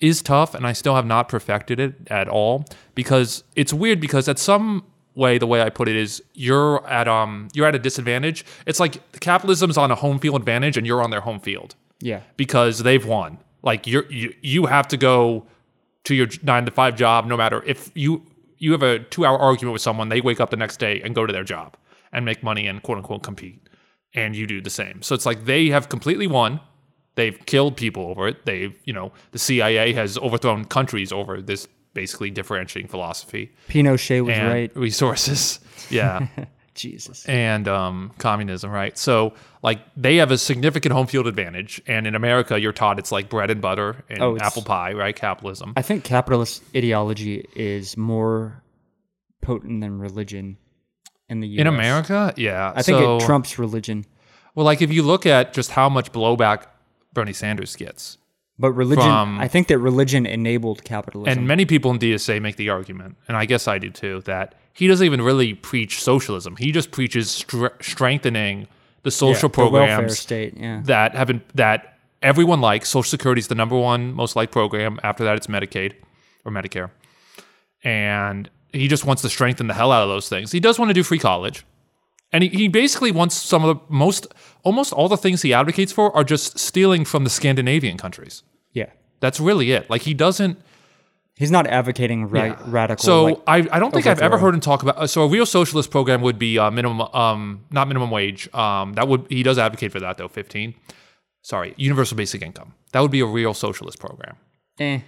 is 0.00 0.22
tough 0.22 0.54
and 0.54 0.66
I 0.66 0.72
still 0.72 0.94
have 0.94 1.06
not 1.06 1.28
perfected 1.28 1.80
it 1.80 1.94
at 2.08 2.28
all 2.28 2.64
because 2.94 3.44
it's 3.56 3.72
weird 3.72 4.00
because 4.00 4.28
at 4.28 4.38
some 4.38 4.84
way 5.14 5.36
the 5.38 5.46
way 5.46 5.60
I 5.60 5.70
put 5.70 5.88
it 5.88 5.96
is 5.96 6.22
you're 6.34 6.86
at 6.86 7.08
um 7.08 7.48
you're 7.52 7.66
at 7.66 7.74
a 7.74 7.78
disadvantage. 7.78 8.44
It's 8.66 8.78
like 8.78 9.20
capitalism's 9.20 9.76
on 9.76 9.90
a 9.90 9.96
home 9.96 10.18
field 10.18 10.36
advantage 10.36 10.76
and 10.76 10.86
you're 10.86 11.02
on 11.02 11.10
their 11.10 11.22
home 11.22 11.40
field 11.40 11.74
Yeah, 12.00 12.20
because 12.36 12.84
they've 12.84 13.04
won. 13.04 13.38
Like 13.62 13.86
you're 13.86 14.06
you, 14.10 14.34
you 14.40 14.66
have 14.66 14.86
to 14.88 14.96
go 14.96 15.46
to 16.04 16.14
your 16.14 16.28
nine 16.42 16.64
to 16.64 16.70
five 16.70 16.96
job 16.96 17.26
no 17.26 17.36
matter 17.36 17.62
if 17.66 17.90
you 17.94 18.24
you 18.58 18.72
have 18.72 18.82
a 18.82 19.00
two 19.00 19.24
hour 19.24 19.38
argument 19.38 19.72
with 19.72 19.82
someone, 19.82 20.08
they 20.08 20.20
wake 20.20 20.40
up 20.40 20.50
the 20.50 20.56
next 20.56 20.78
day 20.78 21.00
and 21.02 21.14
go 21.14 21.26
to 21.26 21.32
their 21.32 21.44
job 21.44 21.76
and 22.12 22.24
make 22.24 22.42
money 22.42 22.66
and 22.66 22.82
quote 22.82 22.98
unquote 22.98 23.22
compete. 23.22 23.68
And 24.14 24.34
you 24.34 24.46
do 24.46 24.60
the 24.60 24.70
same. 24.70 25.02
So 25.02 25.14
it's 25.14 25.26
like 25.26 25.44
they 25.44 25.68
have 25.68 25.88
completely 25.88 26.26
won. 26.26 26.60
They've 27.18 27.44
killed 27.46 27.76
people 27.76 28.04
over 28.04 28.28
it. 28.28 28.46
They've, 28.46 28.78
you 28.84 28.92
know, 28.92 29.10
the 29.32 29.40
CIA 29.40 29.92
has 29.92 30.16
overthrown 30.18 30.64
countries 30.64 31.10
over 31.10 31.42
this 31.42 31.66
basically 31.92 32.30
differentiating 32.30 32.88
philosophy 32.88 33.50
Pinochet 33.68 34.24
was 34.24 34.38
right. 34.38 34.76
resources. 34.76 35.58
Yeah 35.90 36.28
Jesus. 36.74 37.24
and 37.26 37.66
um, 37.66 38.12
communism, 38.18 38.70
right? 38.70 38.96
So 38.96 39.32
like 39.64 39.80
they 39.96 40.16
have 40.16 40.30
a 40.30 40.38
significant 40.38 40.92
home 40.92 41.08
field 41.08 41.26
advantage, 41.26 41.82
and 41.88 42.06
in 42.06 42.14
America, 42.14 42.60
you're 42.60 42.72
taught 42.72 43.00
it's 43.00 43.10
like 43.10 43.28
bread 43.28 43.50
and 43.50 43.60
butter 43.60 44.04
and 44.08 44.22
Oh, 44.22 44.38
apple 44.38 44.62
pie, 44.62 44.92
right? 44.92 45.16
Capitalism. 45.16 45.72
I 45.76 45.82
think 45.82 46.04
capitalist 46.04 46.62
ideology 46.76 47.44
is 47.56 47.96
more 47.96 48.62
potent 49.42 49.80
than 49.80 49.98
religion 49.98 50.56
in 51.28 51.40
the 51.40 51.48
U.S. 51.48 51.60
in 51.62 51.66
America, 51.66 52.32
yeah. 52.36 52.72
I 52.76 52.82
think 52.82 52.98
so, 52.98 53.16
it 53.16 53.22
trumps 53.22 53.58
religion, 53.58 54.06
Well, 54.54 54.64
like 54.64 54.80
if 54.80 54.92
you 54.92 55.02
look 55.02 55.26
at 55.26 55.52
just 55.52 55.72
how 55.72 55.88
much 55.88 56.12
blowback 56.12 56.66
Bernie 57.12 57.32
Sanders 57.32 57.74
gets, 57.76 58.18
but 58.58 58.72
religion. 58.72 59.04
From- 59.04 59.38
I 59.40 59.48
think 59.48 59.68
that 59.68 59.78
religion 59.78 60.26
enabled 60.26 60.84
capitalism. 60.84 61.38
and 61.38 61.46
many 61.48 61.64
people 61.64 61.90
in 61.90 61.98
DSA 61.98 62.40
make 62.40 62.56
the 62.56 62.68
argument, 62.70 63.16
and 63.28 63.36
I 63.36 63.44
guess 63.44 63.66
I 63.68 63.78
do 63.78 63.90
too, 63.90 64.20
that 64.26 64.54
he 64.72 64.86
doesn't 64.86 65.04
even 65.04 65.22
really 65.22 65.54
preach 65.54 66.00
socialism. 66.02 66.56
He 66.56 66.70
just 66.72 66.90
preaches 66.90 67.30
str- 67.30 67.66
strengthening 67.80 68.68
the 69.02 69.10
Yeah, 69.10 69.16
social 69.16 69.48
the 69.48 69.68
welfare 69.68 70.08
state. 70.10 70.54
Yeah, 70.56 70.80
that 70.84 71.14
have 71.14 71.26
been 71.28 71.42
that 71.54 71.98
everyone 72.22 72.60
likes. 72.60 72.88
Social 72.88 73.08
Security 73.08 73.38
is 73.40 73.48
the 73.48 73.54
number 73.54 73.76
one 73.76 74.12
most 74.12 74.36
liked 74.36 74.52
program. 74.52 74.98
After 75.02 75.24
that, 75.24 75.36
it's 75.36 75.46
Medicaid 75.46 75.94
or 76.44 76.52
Medicare, 76.52 76.90
and 77.84 78.50
he 78.72 78.88
just 78.88 79.04
wants 79.04 79.22
to 79.22 79.28
strengthen 79.28 79.66
the 79.66 79.74
hell 79.74 79.92
out 79.92 80.02
of 80.02 80.08
those 80.08 80.28
things. 80.28 80.52
He 80.52 80.60
does 80.60 80.78
want 80.78 80.88
to 80.90 80.94
do 80.94 81.02
free 81.02 81.18
college, 81.18 81.64
and 82.32 82.42
he, 82.44 82.48
he 82.50 82.68
basically 82.68 83.10
wants 83.12 83.34
some 83.36 83.64
of 83.64 83.76
the 83.78 83.82
most, 83.88 84.26
almost 84.62 84.92
all 84.92 85.08
the 85.08 85.16
things 85.16 85.42
he 85.42 85.52
advocates 85.54 85.92
for 85.92 86.14
are 86.16 86.24
just 86.24 86.58
stealing 86.58 87.04
from 87.04 87.24
the 87.24 87.30
Scandinavian 87.30 87.96
countries. 87.96 88.42
yeah. 88.72 88.90
That's 89.20 89.40
really 89.40 89.72
it. 89.72 89.90
Like 89.90 90.02
he 90.02 90.14
doesn't. 90.14 90.60
He's 91.34 91.50
not 91.50 91.66
advocating 91.66 92.28
ra- 92.28 92.56
radical. 92.66 93.04
So 93.04 93.24
like- 93.24 93.40
I, 93.48 93.56
I 93.72 93.78
don't 93.80 93.92
think 93.92 94.06
I've 94.06 94.20
ever 94.22 94.38
heard 94.38 94.54
him 94.54 94.60
talk 94.60 94.82
about. 94.84 94.96
uh, 94.96 95.06
So 95.08 95.22
a 95.22 95.28
real 95.28 95.44
socialist 95.46 95.90
program 95.90 96.20
would 96.22 96.38
be 96.38 96.56
uh, 96.58 96.70
minimum, 96.70 97.00
um, 97.14 97.64
not 97.72 97.88
minimum 97.88 98.10
wage. 98.12 98.52
Um, 98.54 98.92
that 98.94 99.08
would 99.08 99.26
he 99.28 99.42
does 99.42 99.58
advocate 99.58 99.90
for 99.90 99.98
that 100.00 100.18
though. 100.18 100.28
Fifteen, 100.28 100.74
sorry, 101.42 101.74
universal 101.76 102.16
basic 102.16 102.42
income. 102.42 102.74
That 102.92 103.00
would 103.00 103.10
be 103.10 103.18
a 103.20 103.26
real 103.26 103.54
socialist 103.54 103.98
program. 103.98 104.36
eh, 104.78 105.00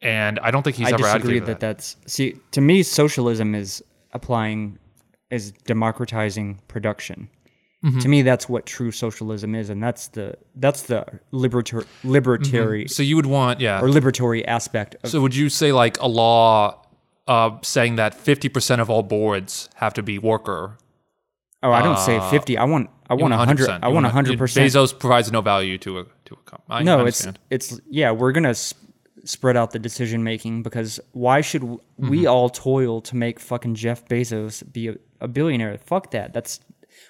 And 0.00 0.38
I 0.40 0.50
don't 0.52 0.62
think 0.62 0.76
he's 0.76 0.86
I 0.86 0.90
ever 0.90 0.98
disagree 0.98 1.38
advocated 1.38 1.46
that, 1.46 1.60
that. 1.60 1.76
that's 1.78 1.96
see 2.06 2.36
to 2.52 2.60
me 2.60 2.82
socialism 2.84 3.54
is 3.56 3.82
applying 4.12 4.78
is 5.30 5.52
democratizing 5.66 6.60
production. 6.68 7.28
Mm-hmm. 7.84 7.98
To 8.00 8.08
me, 8.08 8.22
that's 8.22 8.48
what 8.48 8.66
true 8.66 8.90
socialism 8.90 9.54
is, 9.54 9.70
and 9.70 9.82
that's 9.82 10.08
the 10.08 10.34
that's 10.56 10.82
the 10.82 11.04
liberator, 11.30 11.84
libertary 12.04 12.88
So 12.88 13.02
you 13.02 13.16
would 13.16 13.26
want, 13.26 13.60
yeah. 13.60 13.80
or 13.80 13.88
liberatory 13.88 14.44
aspect 14.46 14.96
of 15.04 15.10
So 15.10 15.20
would 15.20 15.34
you 15.36 15.48
say 15.48 15.72
like 15.72 16.00
a 16.00 16.08
law 16.08 16.82
uh, 17.28 17.50
saying 17.62 17.96
that 17.96 18.14
fifty 18.14 18.48
percent 18.48 18.80
of 18.80 18.88
all 18.90 19.02
boards 19.02 19.68
have 19.74 19.92
to 19.94 20.02
be 20.02 20.18
worker? 20.18 20.78
Oh, 21.62 21.70
I 21.70 21.82
don't 21.82 21.98
say 21.98 22.18
fifty. 22.30 22.56
I 22.56 22.64
want 22.64 22.88
I 23.08 23.14
want 23.14 23.34
a 23.34 23.36
hundred. 23.36 23.68
100%. 23.68 23.80
I 23.82 23.88
want 23.88 24.06
a 24.06 24.08
hundred 24.10 24.38
percent. 24.38 24.66
Bezos 24.72 24.98
provides 24.98 25.30
no 25.30 25.40
value 25.42 25.76
to 25.78 26.00
a 26.00 26.04
to 26.24 26.34
a 26.34 26.50
company. 26.50 26.84
No, 26.84 27.04
it's 27.04 27.26
it's 27.50 27.78
yeah. 27.90 28.10
We're 28.10 28.32
gonna 28.32 28.54
sp- 28.56 28.78
spread 29.24 29.56
out 29.56 29.72
the 29.72 29.78
decision 29.78 30.22
making 30.24 30.62
because 30.62 30.98
why 31.12 31.40
should 31.40 31.60
w- 31.62 31.80
Mm-hmm. 32.00 32.10
we 32.10 32.26
all 32.26 32.48
toil 32.50 33.00
to 33.00 33.16
make 33.16 33.40
fucking 33.40 33.74
Jeff 33.74 34.06
Bezos 34.06 34.62
be 34.72 34.88
a, 34.88 34.96
a 35.20 35.28
billionaire? 35.28 35.78
Fuck 35.78 36.10
that. 36.12 36.32
That's 36.32 36.60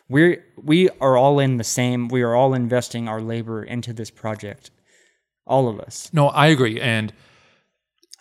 we're 0.08 0.44
we 0.56 0.88
are 1.00 1.16
all 1.16 1.38
in 1.38 1.56
the 1.56 1.64
same. 1.64 2.08
We 2.08 2.22
are 2.22 2.34
all 2.34 2.54
investing 2.54 3.08
our 3.08 3.20
labor 3.20 3.62
into 3.62 3.92
this 3.92 4.10
project. 4.10 4.70
All 5.46 5.68
of 5.68 5.78
us. 5.78 6.10
no, 6.12 6.28
I 6.28 6.48
agree, 6.48 6.80
and 6.80 7.12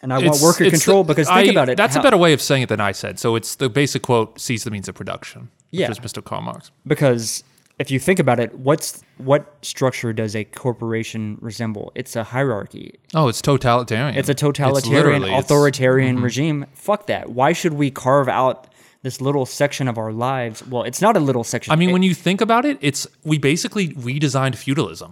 And 0.03 0.13
I 0.13 0.19
want 0.19 0.41
worker 0.41 0.69
control 0.69 1.03
the- 1.03 1.13
because 1.13 1.27
think 1.27 1.47
I- 1.49 1.51
about 1.51 1.69
it. 1.69 1.77
That's 1.77 1.95
how- 1.95 2.01
a 2.01 2.03
better 2.03 2.17
way 2.17 2.33
of 2.33 2.41
saying 2.41 2.61
it 2.63 2.69
than 2.69 2.79
I 2.81 2.91
said. 2.91 3.17
So 3.19 3.35
it's 3.35 3.55
the 3.55 3.69
basic 3.69 4.03
quote: 4.03 4.39
"Seize 4.39 4.63
the 4.63 4.69
means 4.71 4.87
of 4.87 4.95
production." 4.95 5.49
Yeah. 5.71 5.89
which 5.89 5.99
is 5.99 6.05
Mr. 6.13 6.23
Karl 6.23 6.41
Marx. 6.41 6.71
because 6.87 7.43
if 7.79 7.91
you 7.91 7.99
think 7.99 8.19
about 8.19 8.39
it, 8.39 8.53
what's 8.59 9.03
what 9.17 9.55
structure 9.61 10.13
does 10.13 10.35
a 10.35 10.43
corporation 10.45 11.37
resemble? 11.41 11.91
It's 11.95 12.15
a 12.15 12.23
hierarchy. 12.23 12.93
Oh, 13.13 13.27
it's 13.27 13.41
totalitarian. 13.41 14.15
It's 14.15 14.29
a 14.29 14.33
totalitarian, 14.35 14.93
literally- 14.93 15.17
it's- 15.29 15.31
mm-hmm. 15.31 15.39
authoritarian 15.53 16.21
regime. 16.21 16.65
Fuck 16.75 17.07
that. 17.07 17.31
Why 17.31 17.51
should 17.53 17.73
we 17.73 17.89
carve 17.91 18.29
out 18.29 18.67
this 19.05 19.21
little 19.21 19.45
section 19.45 19.87
of 19.87 19.97
our 19.97 20.11
lives? 20.11 20.57
Well, 20.67 20.83
it's 20.89 21.01
not 21.01 21.15
a 21.15 21.19
little 21.29 21.43
section. 21.43 21.71
I 21.73 21.75
mean, 21.77 21.89
It- 21.89 21.93
when 21.93 22.03
you 22.03 22.13
think 22.27 22.41
about 22.41 22.65
it, 22.65 22.77
it's 22.81 23.07
we 23.23 23.37
basically 23.37 23.85
redesigned 24.09 24.55
feudalism. 24.55 25.11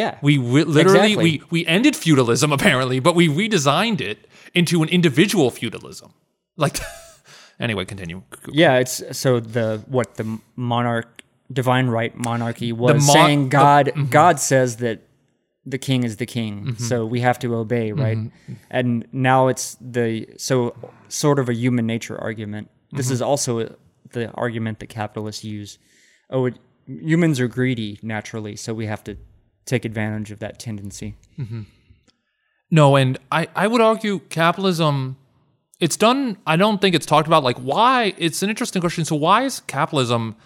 yeah, 0.00 0.12
We 0.22 0.38
re- 0.38 0.64
literally 0.78 1.12
Exactly. 1.12 1.42
we 1.50 1.60
we 1.62 1.66
ended 1.76 1.94
feudalism 1.96 2.52
apparently, 2.58 2.98
but 3.00 3.14
we 3.14 3.28
redesigned 3.28 4.00
it 4.00 4.18
into 4.54 4.82
an 4.82 4.88
individual 4.88 5.50
feudalism. 5.50 6.10
Like, 6.56 6.76
anyway, 7.66 7.84
continue. 7.84 8.22
yeah. 8.62 8.78
It's 8.82 8.96
so 9.22 9.40
the 9.40 9.66
what 9.96 10.08
the 10.20 10.26
monarch, 10.56 11.08
divine 11.52 11.86
right 11.98 12.14
monarchy 12.16 12.72
was 12.72 13.06
mon- 13.06 13.16
saying. 13.16 13.48
the- 13.48 13.56
mm-hmm. 13.56 14.00
God, 14.02 14.10
God 14.10 14.40
says 14.40 14.76
that 14.84 14.98
the 15.64 15.78
king 15.78 16.02
is 16.04 16.16
the 16.16 16.26
king, 16.26 16.76
so 16.76 17.06
we 17.06 17.20
have 17.20 17.38
to 17.38 17.54
obey, 17.54 17.92
right? 17.92 18.18
Mm-hmm. 18.18 18.52
And 18.70 19.06
now 19.12 19.48
it's 19.48 19.76
the 19.80 20.26
so 20.36 20.74
sort 21.08 21.38
of 21.38 21.48
a 21.48 21.54
human 21.54 21.86
nature 21.86 22.18
argument. 22.20 22.68
This 22.90 23.06
Mm-hmm. 23.06 23.12
is 23.14 23.22
also 23.22 23.76
the 24.12 24.30
argument 24.32 24.80
that 24.80 24.88
capitalists 24.88 25.44
use. 25.44 25.78
Oh, 26.30 26.46
it, 26.46 26.58
humans 26.86 27.38
are 27.40 27.48
greedy 27.48 27.98
naturally, 28.02 28.56
so 28.56 28.74
we 28.74 28.86
have 28.86 29.04
to 29.04 29.16
take 29.64 29.84
advantage 29.84 30.30
of 30.32 30.40
that 30.40 30.58
tendency. 30.58 31.14
No, 32.70 32.96
and 32.96 33.18
I, 33.30 33.48
I 33.54 33.66
would 33.66 33.80
argue 33.80 34.18
capitalism 34.30 35.16
it's 35.80 35.96
done 35.96 36.36
I 36.46 36.56
don't 36.56 36.80
think 36.80 36.94
it's 36.94 37.06
talked 37.06 37.26
about 37.26 37.42
like 37.42 37.58
why 37.58 38.14
it's 38.16 38.42
an 38.42 38.50
interesting 38.50 38.80
question. 38.80 39.04
So 39.04 39.16
why 39.16 39.42
is 39.44 39.60
capitalism 39.60 40.36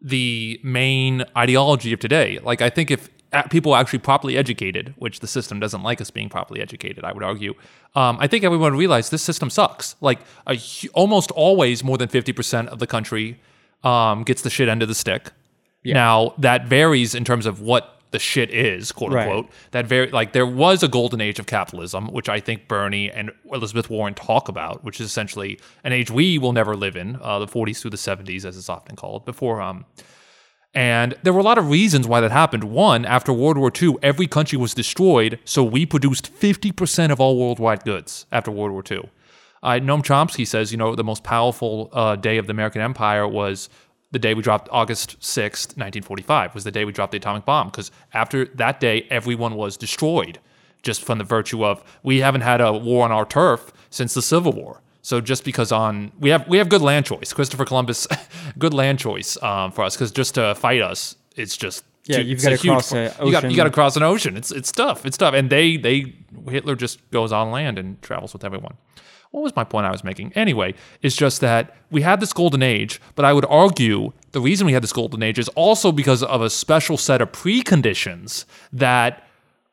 the 0.00 0.60
main 0.62 1.24
ideology 1.36 1.92
of 1.92 2.00
today? 2.00 2.38
Like 2.42 2.62
I 2.62 2.70
think 2.70 2.90
if 2.90 3.08
people 3.42 3.74
actually 3.76 3.98
properly 4.00 4.36
educated, 4.36 4.94
which 4.96 5.20
the 5.20 5.26
system 5.26 5.60
doesn't 5.60 5.82
like 5.82 6.00
us 6.00 6.10
being 6.10 6.28
properly 6.28 6.60
educated, 6.60 7.04
I 7.04 7.12
would 7.12 7.22
argue. 7.22 7.54
Um, 7.94 8.16
I 8.20 8.26
think 8.26 8.44
everyone 8.44 8.72
would 8.72 8.78
realize 8.78 9.10
this 9.10 9.22
system 9.22 9.50
sucks. 9.50 9.96
Like 10.00 10.20
a, 10.46 10.58
almost 10.94 11.30
always 11.32 11.82
more 11.84 11.98
than 11.98 12.08
50% 12.08 12.68
of 12.68 12.78
the 12.78 12.86
country 12.86 13.40
um, 13.82 14.22
gets 14.24 14.42
the 14.42 14.50
shit 14.50 14.68
end 14.68 14.82
of 14.82 14.88
the 14.88 14.94
stick. 14.94 15.30
Now 15.84 16.34
that 16.38 16.66
varies 16.66 17.14
in 17.14 17.24
terms 17.24 17.44
of 17.46 17.60
what 17.60 17.90
the 18.10 18.18
shit 18.18 18.50
is, 18.50 18.92
quote 18.92 19.12
Right. 19.12 19.26
unquote. 19.26 19.50
That 19.72 19.86
very 19.86 20.08
like 20.10 20.32
there 20.32 20.46
was 20.46 20.82
a 20.82 20.88
golden 20.88 21.20
age 21.20 21.38
of 21.40 21.46
capitalism, 21.46 22.06
which 22.12 22.28
I 22.28 22.38
think 22.40 22.68
Bernie 22.68 23.10
and 23.10 23.32
Elizabeth 23.52 23.90
Warren 23.90 24.14
talk 24.14 24.48
about, 24.48 24.84
which 24.84 25.00
is 25.00 25.06
essentially 25.06 25.58
an 25.82 25.92
age 25.92 26.10
we 26.12 26.38
will 26.38 26.52
never 26.52 26.76
live 26.76 26.96
in, 26.96 27.18
uh, 27.20 27.40
the 27.40 27.48
40s 27.48 27.80
through 27.80 27.90
the 27.90 27.96
70s, 27.96 28.44
as 28.44 28.56
it's 28.56 28.68
often 28.68 28.94
called. 28.96 29.24
Before 29.24 29.60
um, 29.60 29.84
and 30.74 31.14
there 31.22 31.32
were 31.32 31.40
a 31.40 31.44
lot 31.44 31.58
of 31.58 31.70
reasons 31.70 32.08
why 32.08 32.20
that 32.20 32.32
happened. 32.32 32.64
One, 32.64 33.04
after 33.04 33.32
World 33.32 33.56
War 33.56 33.70
II, 33.80 33.96
every 34.02 34.26
country 34.26 34.58
was 34.58 34.74
destroyed, 34.74 35.38
so 35.44 35.62
we 35.62 35.86
produced 35.86 36.34
50% 36.34 37.10
of 37.10 37.20
all 37.20 37.38
worldwide 37.38 37.84
goods 37.84 38.26
after 38.32 38.50
World 38.50 38.72
War 38.72 38.82
II. 38.90 39.08
Uh, 39.62 39.80
Noam 39.80 40.02
Chomsky 40.02 40.46
says, 40.46 40.72
you 40.72 40.78
know, 40.78 40.94
the 40.94 41.04
most 41.04 41.22
powerful 41.22 41.88
uh, 41.92 42.16
day 42.16 42.38
of 42.38 42.46
the 42.46 42.50
American 42.50 42.82
empire 42.82 43.26
was 43.26 43.68
the 44.10 44.18
day 44.18 44.34
we 44.34 44.42
dropped 44.42 44.68
August 44.70 45.18
6th, 45.20 45.76
1945, 45.76 46.54
was 46.54 46.64
the 46.64 46.70
day 46.70 46.84
we 46.84 46.92
dropped 46.92 47.12
the 47.12 47.18
atomic 47.18 47.44
bomb, 47.44 47.68
because 47.68 47.90
after 48.12 48.44
that 48.46 48.78
day, 48.80 49.06
everyone 49.10 49.54
was 49.54 49.76
destroyed 49.76 50.38
just 50.82 51.02
from 51.02 51.18
the 51.18 51.24
virtue 51.24 51.64
of 51.64 51.82
we 52.02 52.18
haven't 52.18 52.42
had 52.42 52.60
a 52.60 52.72
war 52.72 53.04
on 53.04 53.12
our 53.12 53.24
turf 53.24 53.72
since 53.90 54.12
the 54.14 54.22
Civil 54.22 54.52
War. 54.52 54.82
So 55.04 55.20
just 55.20 55.44
because 55.44 55.70
on 55.70 56.12
we 56.18 56.30
have 56.30 56.48
we 56.48 56.56
have 56.56 56.70
good 56.70 56.80
land 56.80 57.04
choice, 57.04 57.32
Christopher 57.34 57.66
Columbus, 57.66 58.06
good 58.58 58.72
land 58.72 58.98
choice 58.98 59.36
um, 59.42 59.70
for 59.70 59.84
us 59.84 59.94
because 59.94 60.10
just 60.10 60.34
to 60.36 60.54
fight 60.54 60.80
us, 60.80 61.16
it's 61.36 61.58
just 61.58 61.84
Yeah, 62.06 62.16
to- 62.18 62.24
you've 62.24 62.42
a 62.44 62.50
huge 62.56 62.62
cross 62.72 62.90
pro- 62.90 63.00
a 63.20 63.26
You 63.26 63.30
got, 63.32 63.50
you 63.50 63.56
got 63.56 63.64
to 63.64 63.70
cross 63.70 63.96
an 63.96 64.02
ocean. 64.02 64.34
It's 64.36 64.50
it's 64.50 64.72
tough. 64.72 65.04
It's 65.04 65.18
tough. 65.18 65.34
And 65.34 65.50
they 65.50 65.76
they 65.76 66.14
Hitler 66.48 66.74
just 66.74 66.98
goes 67.10 67.32
on 67.32 67.50
land 67.50 67.78
and 67.78 68.00
travels 68.00 68.32
with 68.32 68.44
everyone. 68.44 68.76
What 69.30 69.42
was 69.42 69.54
my 69.56 69.64
point 69.64 69.84
I 69.84 69.90
was 69.90 70.04
making? 70.04 70.32
Anyway, 70.34 70.72
it's 71.02 71.16
just 71.16 71.40
that 71.42 71.74
we 71.90 72.00
had 72.02 72.20
this 72.20 72.32
golden 72.32 72.62
age, 72.62 73.00
but 73.14 73.24
I 73.26 73.32
would 73.34 73.44
argue 73.46 74.12
the 74.32 74.40
reason 74.40 74.64
we 74.66 74.72
had 74.72 74.82
this 74.82 74.92
golden 74.92 75.22
age 75.22 75.38
is 75.38 75.48
also 75.50 75.92
because 75.92 76.22
of 76.22 76.40
a 76.40 76.48
special 76.48 76.96
set 76.96 77.20
of 77.20 77.30
preconditions 77.32 78.44
that 78.72 79.26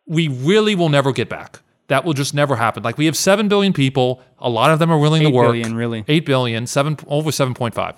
we 0.06 0.28
really 0.28 0.76
will 0.76 0.90
never 0.90 1.12
get 1.14 1.30
back. 1.30 1.60
That 1.92 2.06
will 2.06 2.14
just 2.14 2.34
never 2.34 2.56
happen. 2.56 2.84
Like 2.84 2.98
we 2.98 3.06
have 3.06 3.18
seven 3.18 3.50
billion 3.50 3.74
people. 3.74 4.22
A 4.40 4.50
lot 4.50 4.72
of 4.72 4.80
them 4.80 4.90
are 4.90 4.98
willing 4.98 5.24
to 5.24 5.30
work. 5.30 5.48
billion, 5.48 5.76
really. 5.76 6.06
Eight 6.08 6.26
billion, 6.26 6.66
seven 6.66 6.98
over 7.06 7.34
seven 7.34 7.54
point 7.54 7.76
five, 7.76 7.96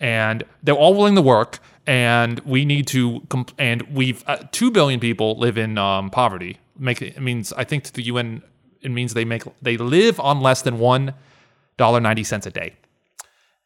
and 0.00 0.44
they're 0.62 0.74
all 0.74 0.94
willing 0.94 1.14
to 1.14 1.20
work. 1.20 1.58
And 1.86 2.40
we 2.40 2.64
need 2.64 2.86
to, 2.86 3.20
comp- 3.28 3.52
and 3.58 3.82
we've 3.92 4.24
uh, 4.26 4.38
two 4.50 4.70
billion 4.70 4.98
people 4.98 5.36
live 5.38 5.58
in 5.58 5.76
um, 5.76 6.08
poverty. 6.08 6.56
Make 6.78 7.02
it 7.02 7.20
means 7.20 7.52
I 7.52 7.64
think 7.64 7.84
to 7.84 7.92
the 7.92 8.04
UN 8.04 8.42
it 8.80 8.90
means 8.90 9.12
they 9.12 9.26
make 9.26 9.42
they 9.60 9.76
live 9.76 10.18
on 10.20 10.40
less 10.40 10.62
than 10.62 10.78
one 10.78 11.12
dollar 11.76 12.00
ninety 12.00 12.24
cents 12.24 12.46
a 12.46 12.50
day. 12.50 12.72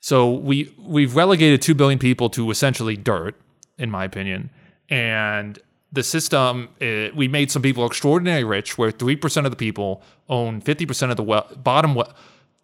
So 0.01 0.29
we 0.29 0.75
we've 0.77 1.15
relegated 1.15 1.63
two 1.63 1.77
billion 1.77 2.01
people 2.01 2.29
to 2.31 2.51
essentially 2.51 2.97
dirt, 2.97 3.37
in 3.79 3.93
my 3.93 4.03
opinion, 4.03 4.51
and 4.89 5.57
the 5.93 6.03
system 6.03 6.69
uh, 6.83 7.09
we 7.15 7.29
made 7.29 7.51
some 7.51 7.63
people 7.63 7.87
extraordinarily 7.87 8.45
rich, 8.45 8.77
where 8.79 8.91
three 8.91 9.17
percent 9.17 9.47
of 9.47 9.51
the 9.53 9.57
people 9.57 10.03
own 10.29 10.61
fifty 10.61 10.85
percent 10.87 11.11
of 11.11 11.17
the 11.17 11.23
we- 11.23 11.57
bottom. 11.63 11.95
We- 11.95 12.05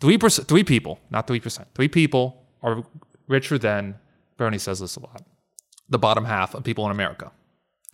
three 0.01 0.19
percent, 0.19 0.47
three 0.49 0.65
people, 0.65 0.99
not 1.11 1.27
three 1.27 1.41
percent. 1.41 1.69
Three 1.75 1.89
people 1.89 2.45
are 2.63 2.83
richer 3.29 3.59
than 3.59 3.95
Bernie 4.37 4.59
says 4.59 4.81
this 4.81 4.97
a 4.97 5.01
lot. 5.01 5.23
The 5.89 5.99
bottom 5.99 6.25
half 6.25 6.55
of 6.55 6.65
people 6.65 6.85
in 6.87 6.91
America. 6.91 7.31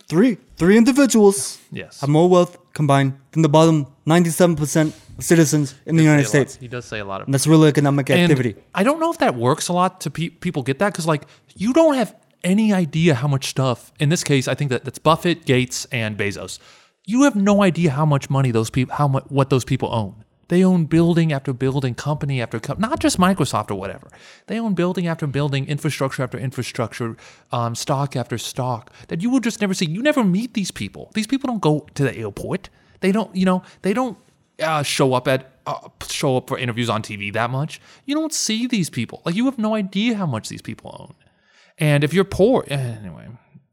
Three 0.09 0.37
three 0.57 0.75
individuals 0.77 1.57
Yes. 1.71 2.01
have 2.01 2.09
more 2.09 2.27
wealth 2.27 2.57
combined 2.73 3.13
than 3.31 3.41
the 3.43 3.49
bottom 3.49 3.87
97% 4.05 4.87
of 5.17 5.23
citizens 5.23 5.75
in 5.85 5.95
the 5.95 6.03
United 6.03 6.25
States. 6.27 6.55
He 6.57 6.67
does 6.67 6.83
say 6.85 6.99
a 6.99 7.05
lot 7.05 7.21
of 7.21 7.27
And 7.27 7.33
that's 7.33 7.47
real 7.47 7.63
economic 7.65 8.09
And 8.09 8.19
activity. 8.19 8.55
I 8.75 8.83
don't 8.83 8.99
know 8.99 9.11
if 9.11 9.19
that 9.19 9.35
works 9.35 9.69
a 9.69 9.73
lot 9.73 10.01
to 10.01 10.09
pe- 10.09 10.29
people 10.29 10.63
get 10.63 10.79
that 10.79 10.91
because 10.91 11.07
like 11.07 11.23
you 11.55 11.71
don't 11.71 11.95
have 11.95 12.13
any 12.43 12.73
idea 12.73 13.15
how 13.15 13.27
much 13.27 13.47
stuff. 13.47 13.91
In 13.99 14.09
this 14.09 14.23
case, 14.23 14.47
I 14.47 14.55
think 14.55 14.69
that 14.71 14.83
that's 14.83 14.99
Buffett, 14.99 15.45
Gates, 15.45 15.85
and 15.91 16.17
Bezos. 16.17 16.59
You 17.05 17.23
have 17.23 17.35
no 17.35 17.63
idea 17.63 17.91
how 17.91 18.05
much 18.05 18.29
money 18.29 18.51
those 18.51 18.69
people, 18.69 18.95
how 18.95 19.07
much 19.07 19.25
what 19.29 19.49
those 19.49 19.65
people 19.65 19.93
own. 19.93 20.23
They 20.51 20.65
own 20.65 20.83
building 20.83 21.31
after 21.31 21.53
building, 21.53 21.95
company 21.95 22.41
after 22.41 22.59
company, 22.59 22.89
not 22.89 22.99
just 22.99 23.17
Microsoft 23.17 23.71
or 23.71 23.75
whatever. 23.75 24.11
They 24.47 24.59
own 24.59 24.73
building 24.73 25.07
after 25.07 25.25
building, 25.25 25.65
infrastructure 25.65 26.23
after 26.23 26.37
infrastructure, 26.37 27.15
um, 27.53 27.73
stock 27.73 28.17
after 28.17 28.37
stock 28.37 28.91
that 29.07 29.21
you 29.21 29.29
will 29.29 29.39
just 29.39 29.61
never 29.61 29.73
see. 29.73 29.85
You 29.85 30.01
never 30.01 30.25
meet 30.25 30.53
these 30.53 30.69
people. 30.69 31.09
These 31.13 31.27
people 31.27 31.47
don't 31.47 31.61
go 31.61 31.87
to 31.95 32.03
the 32.03 32.13
airport. 32.17 32.69
They 32.99 33.13
don't, 33.13 33.33
you 33.33 33.45
know, 33.45 33.63
they 33.81 33.93
don't 33.93 34.17
uh, 34.61 34.83
show 34.83 35.13
up 35.13 35.27
at 35.29 35.51
uh, 35.65 35.87
show 36.09 36.37
up 36.37 36.49
for 36.49 36.57
interviews 36.57 36.89
on 36.89 37.01
TV 37.01 37.31
that 37.31 37.49
much. 37.49 37.79
You 38.05 38.15
don't 38.15 38.33
see 38.33 38.67
these 38.67 38.89
people. 38.89 39.21
Like 39.25 39.35
you 39.35 39.45
have 39.45 39.57
no 39.57 39.75
idea 39.75 40.15
how 40.15 40.25
much 40.25 40.49
these 40.49 40.61
people 40.61 40.95
own. 40.99 41.15
And 41.81 42.03
if 42.03 42.13
you're 42.13 42.23
poor, 42.23 42.63
eh, 42.69 42.77
anyway, 42.77 43.27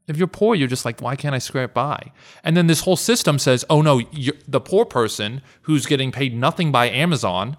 if 0.07 0.17
you're 0.17 0.27
poor, 0.27 0.55
you're 0.55 0.67
just 0.67 0.83
like, 0.83 0.99
why 0.99 1.15
can't 1.15 1.35
I 1.35 1.37
scrape 1.37 1.73
by? 1.73 2.11
And 2.43 2.57
then 2.57 2.65
this 2.65 2.81
whole 2.81 2.97
system 2.97 3.37
says, 3.37 3.63
oh 3.69 3.81
no, 3.81 4.01
the 4.47 4.59
poor 4.59 4.83
person 4.83 5.41
who's 5.61 5.85
getting 5.85 6.11
paid 6.11 6.35
nothing 6.35 6.71
by 6.71 6.89
Amazon 6.89 7.55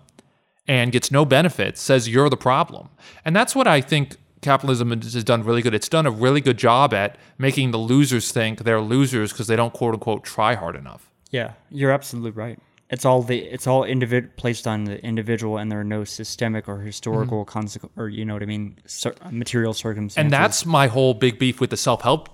and 0.66 0.90
gets 0.90 1.12
no 1.12 1.24
benefits 1.24 1.80
says 1.80 2.08
you're 2.08 2.28
the 2.28 2.36
problem. 2.36 2.88
And 3.24 3.34
that's 3.34 3.54
what 3.54 3.68
I 3.68 3.80
think 3.80 4.16
capitalism 4.42 4.90
has 4.90 5.22
done 5.22 5.44
really 5.44 5.62
good. 5.62 5.74
It's 5.74 5.88
done 5.88 6.06
a 6.06 6.10
really 6.10 6.40
good 6.40 6.58
job 6.58 6.92
at 6.92 7.16
making 7.38 7.70
the 7.70 7.78
losers 7.78 8.32
think 8.32 8.64
they're 8.64 8.80
losers 8.80 9.32
because 9.32 9.46
they 9.46 9.56
don't 9.56 9.72
quote 9.72 9.94
unquote 9.94 10.24
try 10.24 10.54
hard 10.56 10.74
enough. 10.74 11.10
Yeah, 11.30 11.52
you're 11.70 11.92
absolutely 11.92 12.32
right. 12.32 12.58
It's 12.90 13.04
all 13.04 13.22
the 13.22 13.38
it's 13.38 13.66
all 13.66 13.82
individ 13.82 14.36
placed 14.36 14.66
on 14.66 14.84
the 14.84 15.02
individual, 15.04 15.58
and 15.58 15.70
there 15.70 15.80
are 15.80 15.84
no 15.84 16.02
systemic 16.04 16.68
or 16.68 16.80
historical 16.80 17.44
consequence, 17.44 17.92
or 17.96 18.08
you 18.08 18.24
know 18.24 18.34
what 18.34 18.42
I 18.42 18.46
mean, 18.46 18.78
cir- 18.84 19.14
material 19.30 19.72
circumstances. 19.72 20.24
and 20.24 20.32
that's 20.32 20.66
my 20.66 20.88
whole 20.88 21.14
big 21.14 21.38
beef 21.38 21.60
with 21.60 21.70
the 21.70 21.76
self 21.76 22.02
help 22.02 22.28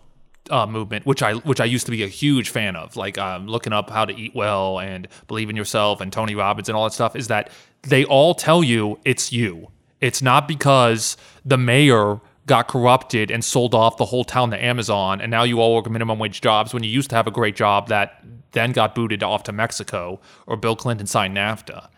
uh, 0.50 0.66
movement, 0.66 1.04
which 1.04 1.22
I 1.22 1.34
which 1.34 1.60
I 1.60 1.64
used 1.66 1.84
to 1.86 1.92
be 1.92 2.02
a 2.02 2.08
huge 2.08 2.48
fan 2.48 2.74
of, 2.74 2.96
like 2.96 3.18
um, 3.18 3.46
looking 3.48 3.74
up 3.74 3.90
how 3.90 4.06
to 4.06 4.14
eat 4.14 4.34
well 4.34 4.78
and 4.78 5.08
believe 5.28 5.50
in 5.50 5.56
yourself 5.56 6.00
and 6.00 6.12
Tony 6.12 6.34
Robbins 6.34 6.68
and 6.68 6.76
all 6.76 6.84
that 6.84 6.92
stuff. 6.92 7.16
Is 7.16 7.28
that 7.28 7.50
they 7.82 8.04
all 8.04 8.34
tell 8.34 8.64
you 8.64 8.98
it's 9.04 9.32
you. 9.32 9.68
It's 10.00 10.22
not 10.22 10.46
because 10.48 11.16
the 11.44 11.58
mayor 11.58 12.20
got 12.46 12.68
corrupted 12.68 13.30
and 13.30 13.44
sold 13.44 13.74
off 13.74 13.96
the 13.96 14.04
whole 14.04 14.24
town 14.24 14.50
to 14.50 14.64
Amazon, 14.64 15.20
and 15.20 15.30
now 15.30 15.42
you 15.42 15.60
all 15.60 15.74
work 15.74 15.90
minimum 15.90 16.18
wage 16.18 16.40
jobs 16.40 16.72
when 16.72 16.82
you 16.82 16.90
used 16.90 17.10
to 17.10 17.16
have 17.16 17.26
a 17.26 17.30
great 17.30 17.56
job 17.56 17.88
that 17.88 18.24
then 18.52 18.72
got 18.72 18.94
booted 18.94 19.22
off 19.22 19.42
to 19.44 19.52
Mexico, 19.52 20.20
or 20.46 20.56
Bill 20.56 20.76
Clinton 20.76 21.06
signed 21.06 21.36
NAFTA. 21.36 21.88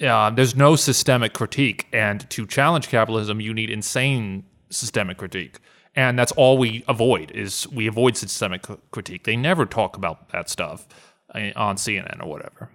Uh, 0.00 0.30
there's 0.30 0.54
no 0.54 0.76
systemic 0.76 1.32
critique, 1.32 1.86
and 1.92 2.28
to 2.30 2.46
challenge 2.46 2.88
capitalism, 2.88 3.40
you 3.40 3.54
need 3.54 3.70
insane 3.70 4.44
systemic 4.68 5.16
critique, 5.16 5.58
and 5.94 6.18
that's 6.18 6.32
all 6.32 6.58
we 6.58 6.84
avoid. 6.86 7.30
Is 7.30 7.66
we 7.68 7.86
avoid 7.86 8.16
systemic 8.16 8.66
critique. 8.90 9.24
They 9.24 9.36
never 9.36 9.64
talk 9.64 9.96
about 9.96 10.28
that 10.28 10.50
stuff 10.50 10.86
uh, 11.34 11.50
on 11.56 11.76
CNN 11.76 12.22
or 12.22 12.28
whatever. 12.28 12.70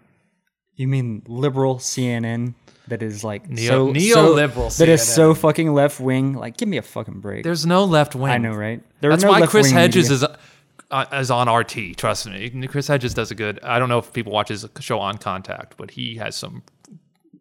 You 0.75 0.87
mean 0.87 1.21
liberal 1.27 1.75
CNN 1.75 2.55
that 2.91 3.01
is 3.01 3.23
like 3.23 3.49
Neo- 3.49 3.93
so 3.93 3.93
neoliberal 3.93 4.69
so, 4.69 4.83
that 4.83 4.91
is 4.91 5.01
so 5.01 5.33
fucking 5.33 5.73
left 5.73 5.99
wing? 5.99 6.33
Like, 6.33 6.57
give 6.57 6.67
me 6.67 6.77
a 6.77 6.81
fucking 6.81 7.21
break. 7.21 7.43
There's 7.43 7.65
no 7.65 7.85
left 7.85 8.15
wing. 8.15 8.31
I 8.31 8.37
know, 8.37 8.53
right? 8.53 8.83
There 8.99 9.09
That's 9.09 9.23
no 9.23 9.31
why 9.31 9.47
Chris 9.47 9.71
Hedges 9.71 10.09
media. 10.09 10.27
is 10.27 10.37
uh, 10.91 11.05
is 11.13 11.31
on 11.31 11.49
RT. 11.49 11.97
Trust 11.97 12.27
me, 12.29 12.67
Chris 12.67 12.87
Hedges 12.87 13.13
does 13.13 13.31
a 13.31 13.35
good. 13.35 13.59
I 13.63 13.79
don't 13.79 13.89
know 13.89 13.97
if 13.97 14.11
people 14.11 14.33
watch 14.33 14.49
his 14.49 14.67
show 14.81 14.99
on 14.99 15.17
Contact, 15.17 15.77
but 15.77 15.91
he 15.91 16.17
has 16.17 16.35
some. 16.35 16.63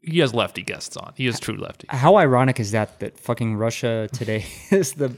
He 0.02 0.20
has 0.20 0.32
lefty 0.32 0.62
guests 0.62 0.96
on. 0.96 1.12
He 1.16 1.26
is 1.26 1.38
true 1.40 1.56
lefty. 1.56 1.86
How 1.90 2.16
ironic 2.16 2.58
is 2.60 2.70
that? 2.70 3.00
That 3.00 3.18
fucking 3.18 3.56
Russia 3.56 4.08
today 4.12 4.46
is 4.70 4.92
the. 4.92 5.14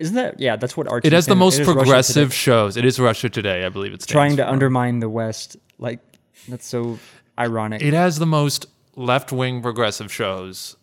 Isn't 0.00 0.16
that 0.16 0.40
yeah? 0.40 0.56
That's 0.56 0.76
what 0.76 0.90
RT 0.92 1.04
It 1.04 1.12
has 1.12 1.26
the 1.26 1.36
most 1.36 1.58
it 1.58 1.62
is 1.62 1.68
Russia 1.68 1.78
progressive 1.78 2.34
shows. 2.34 2.76
It 2.76 2.84
is 2.84 2.98
Russia 2.98 3.30
Today, 3.30 3.64
I 3.64 3.68
believe 3.68 3.92
it's 3.92 4.04
trying 4.04 4.36
to 4.38 4.50
undermine 4.50 4.98
the 4.98 5.08
West. 5.08 5.56
Like 5.78 6.00
that's 6.48 6.66
so 6.66 6.98
ironic. 7.38 7.82
It 7.82 7.94
has 7.94 8.18
the 8.18 8.26
most 8.26 8.66
left 8.94 9.32
wing 9.32 9.62
progressive 9.62 10.12
shows, 10.12 10.76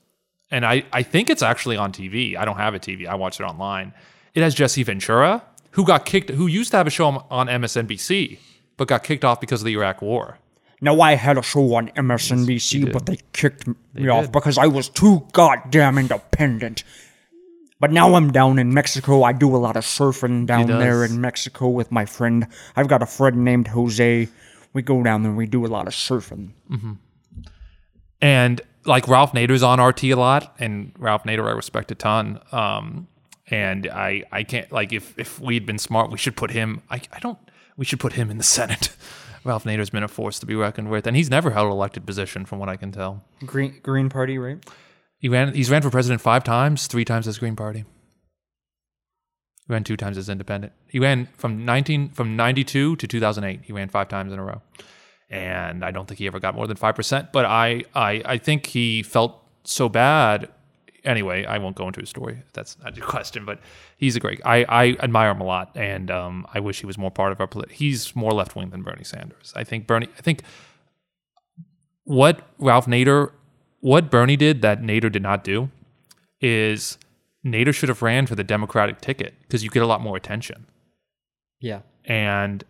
and 0.51 0.65
I 0.65 0.83
I 0.91 1.03
think 1.03 1.29
it's 1.29 1.41
actually 1.41 1.77
on 1.77 1.91
TV. 1.91 2.35
I 2.37 2.45
don't 2.45 2.57
have 2.57 2.73
a 2.73 2.79
TV. 2.79 3.07
I 3.07 3.15
watch 3.15 3.39
it 3.39 3.43
online. 3.43 3.93
It 4.33 4.41
has 4.43 4.55
Jesse 4.55 4.83
Ventura, 4.83 5.43
who 5.71 5.85
got 5.85 6.05
kicked, 6.05 6.29
who 6.29 6.47
used 6.47 6.71
to 6.71 6.77
have 6.77 6.87
a 6.87 6.89
show 6.91 7.05
on 7.29 7.47
MSNBC, 7.47 8.39
but 8.77 8.87
got 8.87 9.03
kicked 9.03 9.23
off 9.23 9.39
because 9.39 9.61
of 9.61 9.65
the 9.65 9.73
Iraq 9.73 10.01
War. 10.01 10.39
Now 10.81 10.99
I 10.99 11.15
had 11.15 11.37
a 11.37 11.41
show 11.41 11.75
on 11.75 11.89
MSNBC, 11.89 12.91
but 12.91 13.05
they 13.05 13.17
kicked 13.31 13.67
me 13.93 14.09
off 14.09 14.25
did. 14.25 14.31
because 14.33 14.57
I 14.57 14.67
was 14.67 14.89
too 14.89 15.25
goddamn 15.31 15.97
independent. 15.97 16.83
But 17.79 17.91
now 17.91 18.15
I'm 18.15 18.31
down 18.31 18.59
in 18.59 18.73
Mexico. 18.73 19.23
I 19.23 19.33
do 19.33 19.55
a 19.55 19.57
lot 19.57 19.75
of 19.75 19.83
surfing 19.83 20.45
down 20.45 20.67
there 20.67 21.03
in 21.03 21.19
Mexico 21.21 21.67
with 21.69 21.91
my 21.91 22.05
friend. 22.05 22.47
I've 22.75 22.87
got 22.87 23.01
a 23.01 23.05
friend 23.05 23.43
named 23.43 23.67
Jose. 23.69 24.27
We 24.73 24.81
go 24.81 25.01
down 25.03 25.21
there 25.23 25.29
and 25.29 25.37
we 25.37 25.45
do 25.45 25.65
a 25.65 25.67
lot 25.67 25.87
of 25.87 25.93
surfing. 25.93 26.51
And 28.21 28.61
like 28.85 29.07
Ralph 29.07 29.33
Nader's 29.33 29.63
on 29.63 29.79
RT 29.81 30.03
a 30.05 30.15
lot, 30.15 30.55
and 30.59 30.91
Ralph 30.97 31.23
Nader 31.23 31.47
I 31.47 31.51
respect 31.51 31.91
a 31.91 31.95
ton. 31.95 32.39
Um, 32.51 33.07
and 33.47 33.87
I 33.87 34.23
I 34.31 34.43
can't 34.43 34.71
like 34.71 34.93
if 34.93 35.17
if 35.17 35.39
we'd 35.39 35.65
been 35.65 35.77
smart, 35.77 36.11
we 36.11 36.17
should 36.17 36.35
put 36.35 36.51
him. 36.51 36.81
I 36.89 37.01
I 37.11 37.19
don't. 37.19 37.37
We 37.77 37.85
should 37.85 37.99
put 37.99 38.13
him 38.13 38.29
in 38.31 38.37
the 38.37 38.43
Senate. 38.57 38.95
Ralph 39.43 39.65
Nader's 39.65 39.89
been 39.89 40.03
a 40.03 40.07
force 40.07 40.39
to 40.39 40.45
be 40.45 40.55
reckoned 40.55 40.89
with, 40.89 41.05
and 41.05 41.17
he's 41.17 41.29
never 41.29 41.51
held 41.51 41.65
an 41.67 41.73
elected 41.73 42.05
position, 42.05 42.45
from 42.45 42.59
what 42.59 42.69
I 42.69 42.77
can 42.77 42.91
tell. 42.93 43.23
Green 43.45 43.79
Green 43.83 44.09
Party, 44.09 44.37
right? 44.37 44.63
He 45.17 45.27
ran. 45.27 45.53
He's 45.53 45.69
ran 45.69 45.81
for 45.81 45.89
president 45.89 46.21
five 46.21 46.43
times, 46.45 46.87
three 46.87 47.05
times 47.05 47.27
as 47.27 47.37
Green 47.39 47.55
Party. 47.55 47.83
He 49.67 49.73
ran 49.73 49.83
two 49.83 49.95
times 49.95 50.17
as 50.17 50.27
independent. 50.29 50.73
He 50.87 50.99
ran 50.99 51.27
from 51.37 51.63
nineteen 51.63 52.09
from 52.09 52.35
ninety 52.35 52.63
two 52.63 52.95
to 52.97 53.07
two 53.07 53.19
thousand 53.19 53.45
eight. 53.45 53.61
He 53.63 53.71
ran 53.73 53.87
five 53.89 54.09
times 54.09 54.33
in 54.33 54.39
a 54.39 54.43
row, 54.43 54.61
and 55.29 55.85
I 55.85 55.91
don't 55.91 56.05
think 56.07 56.19
he 56.19 56.27
ever 56.27 56.39
got 56.39 56.53
more 56.55 56.67
than 56.67 56.75
five 56.75 56.95
percent. 56.95 57.31
But 57.31 57.45
I, 57.45 57.83
I, 57.95 58.21
I 58.25 58.37
think 58.37 58.65
he 58.67 59.03
felt 59.03 59.41
so 59.63 59.87
bad. 59.87 60.49
Anyway, 61.05 61.45
I 61.45 61.57
won't 61.57 61.75
go 61.75 61.87
into 61.87 61.99
his 61.99 62.09
story. 62.09 62.43
That's 62.53 62.77
not 62.79 62.95
your 62.97 63.05
question, 63.15 63.45
but 63.45 63.59
he's 63.97 64.15
a 64.15 64.19
great. 64.19 64.41
I, 64.45 64.63
I 64.67 64.97
admire 64.99 65.31
him 65.31 65.39
a 65.41 65.45
lot, 65.45 65.71
and 65.75 66.11
um, 66.11 66.45
I 66.53 66.59
wish 66.59 66.79
he 66.79 66.85
was 66.85 66.97
more 66.97 67.11
part 67.11 67.31
of 67.31 67.39
our. 67.39 67.47
Polit- 67.47 67.71
he's 67.71 68.15
more 68.15 68.31
left 68.31 68.55
wing 68.55 68.69
than 68.69 68.83
Bernie 68.83 69.03
Sanders. 69.05 69.53
I 69.55 69.63
think 69.63 69.87
Bernie. 69.87 70.09
I 70.17 70.21
think 70.21 70.43
what 72.03 72.41
Ralph 72.59 72.85
Nader, 72.85 73.31
what 73.79 74.11
Bernie 74.11 74.35
did 74.35 74.61
that 74.61 74.81
Nader 74.81 75.11
did 75.11 75.21
not 75.21 75.43
do, 75.45 75.69
is 76.41 76.97
Nader 77.45 77.73
should 77.73 77.89
have 77.89 78.01
ran 78.01 78.25
for 78.25 78.35
the 78.35 78.43
Democratic 78.43 79.01
ticket 79.01 79.33
because 79.41 79.63
you 79.63 79.69
get 79.69 79.83
a 79.83 79.87
lot 79.87 80.01
more 80.01 80.15
attention, 80.15 80.65
Yeah. 81.59 81.81
and 82.05 82.63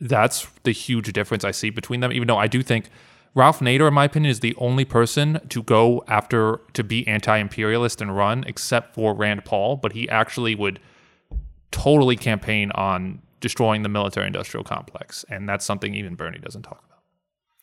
that's 0.00 0.46
the 0.62 0.72
huge 0.72 1.12
difference 1.12 1.44
I 1.44 1.50
see 1.50 1.70
between 1.70 2.00
them. 2.00 2.12
Even 2.12 2.28
though 2.28 2.38
I 2.38 2.46
do 2.46 2.62
think 2.62 2.90
Ralph 3.34 3.60
Nader, 3.60 3.86
in 3.86 3.94
my 3.94 4.04
opinion, 4.04 4.30
is 4.30 4.40
the 4.40 4.54
only 4.56 4.84
person 4.84 5.40
to 5.50 5.62
go 5.62 6.02
after 6.08 6.60
to 6.72 6.82
be 6.82 7.06
anti-imperialist 7.06 8.00
and 8.00 8.16
run, 8.16 8.44
except 8.46 8.94
for 8.94 9.14
Rand 9.14 9.44
Paul. 9.44 9.76
But 9.76 9.92
he 9.92 10.08
actually 10.08 10.54
would 10.54 10.80
totally 11.70 12.16
campaign 12.16 12.72
on 12.72 13.22
destroying 13.40 13.82
the 13.82 13.88
military 13.88 14.26
industrial 14.26 14.64
complex. 14.64 15.24
And 15.28 15.48
that's 15.48 15.64
something 15.64 15.94
even 15.94 16.14
Bernie 16.14 16.38
doesn't 16.38 16.62
talk 16.62 16.82
about. 16.84 16.98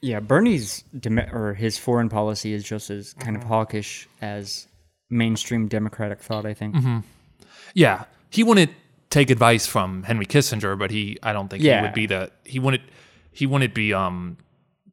Yeah, 0.01 0.19
Bernie's 0.19 0.83
dem- 0.97 1.19
or 1.19 1.53
his 1.53 1.77
foreign 1.77 2.07
policy 2.07 2.53
is 2.53 2.63
just 2.63 2.89
as 2.89 3.13
kind 3.13 3.35
of 3.35 3.41
mm-hmm. 3.41 3.51
hawkish 3.51 4.07
as 4.21 4.66
mainstream 5.09 5.67
Democratic 5.67 6.21
thought. 6.21 6.45
I 6.45 6.53
think. 6.53 6.75
Yeah, 7.73 8.05
he 8.29 8.43
wouldn't 8.43 8.71
take 9.09 9.29
advice 9.29 9.67
from 9.67 10.03
Henry 10.03 10.25
Kissinger, 10.25 10.77
but 10.77 10.91
he 10.91 11.17
I 11.23 11.33
don't 11.33 11.49
think 11.49 11.63
he 11.63 11.69
would 11.81 11.93
be 11.93 12.05
the 12.05 12.31
he 12.43 12.59
wouldn't 12.59 12.83
he 13.31 13.45
wouldn't 13.45 13.73
be 13.73 13.93
um 13.93 14.37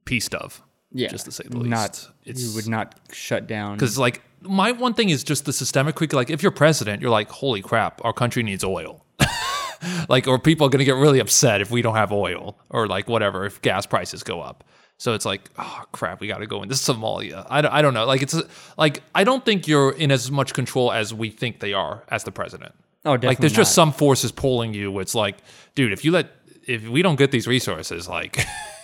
peace 0.05 0.29
dove. 0.29 0.63
Yeah, 0.93 1.09
just 1.09 1.25
to 1.25 1.33
say 1.33 1.45
the 1.49 1.59
least. 1.59 1.71
Not 1.71 2.09
it's 2.25 2.43
you 2.43 2.55
would 2.55 2.69
not 2.69 3.01
shut 3.13 3.47
down 3.47 3.77
because 3.77 3.99
like 3.99 4.23
my 4.43 4.73
one 4.73 4.95
thing 4.95 5.09
is 5.09 5.25
just 5.25 5.45
the 5.45 5.53
systemic 5.53 5.97
critique. 5.97 6.15
Like 6.15 6.31
if 6.31 6.43
you're 6.43 6.53
president, 6.53 7.03
you're 7.03 7.11
like, 7.11 7.31
holy 7.31 7.63
crap, 7.63 8.01
our 8.05 8.13
country 8.13 8.43
needs 8.43 8.63
oil. 8.63 9.05
like 10.09 10.29
or 10.29 10.39
people 10.39 10.67
are 10.67 10.71
gonna 10.71 10.85
get 10.85 10.97
really 10.97 11.19
upset 11.19 11.61
if 11.61 11.71
we 11.71 11.83
don't 11.83 11.97
have 11.97 12.13
oil 12.13 12.59
or 12.71 12.87
like 12.87 13.09
whatever 13.09 13.45
if 13.45 13.61
gas 13.63 13.87
prices 13.87 14.23
go 14.23 14.41
up. 14.41 14.65
So 14.99 15.13
it's 15.15 15.25
like, 15.25 15.51
oh 15.59 15.83
crap, 15.93 16.21
we 16.21 16.29
got 16.29 16.39
to 16.39 16.47
go 16.47 16.63
into 16.63 16.75
Somalia. 16.75 17.47
I 17.51 17.61
don't, 17.61 17.73
I 17.73 17.83
don't 17.83 17.95
know. 17.95 18.07
Like 18.07 18.23
it's 18.23 18.41
like 18.79 19.03
I 19.15 19.25
don't 19.25 19.45
think 19.45 19.67
you're 19.67 19.93
in 19.93 20.11
as 20.11 20.31
much 20.31 20.55
control 20.55 20.93
as 20.93 21.13
we 21.13 21.31
think 21.31 21.61
they 21.61 21.73
are 21.73 22.05
as 22.09 22.25
the 22.25 22.33
president. 22.33 22.75
Oh, 23.05 23.17
definitely. 23.17 23.29
like 23.29 23.39
there's 23.39 23.53
just 23.53 23.75
some 23.75 23.93
forces 23.93 24.33
pulling 24.33 24.73
you. 24.73 24.99
It's 25.01 25.15
like, 25.15 25.37
dude, 25.75 25.93
if 25.93 26.05
you 26.05 26.13
let 26.13 26.31
if 26.67 26.89
we 26.89 27.03
don't 27.03 27.17
get 27.17 27.33
these 27.33 27.47
resources, 27.47 28.09
like, 28.09 28.41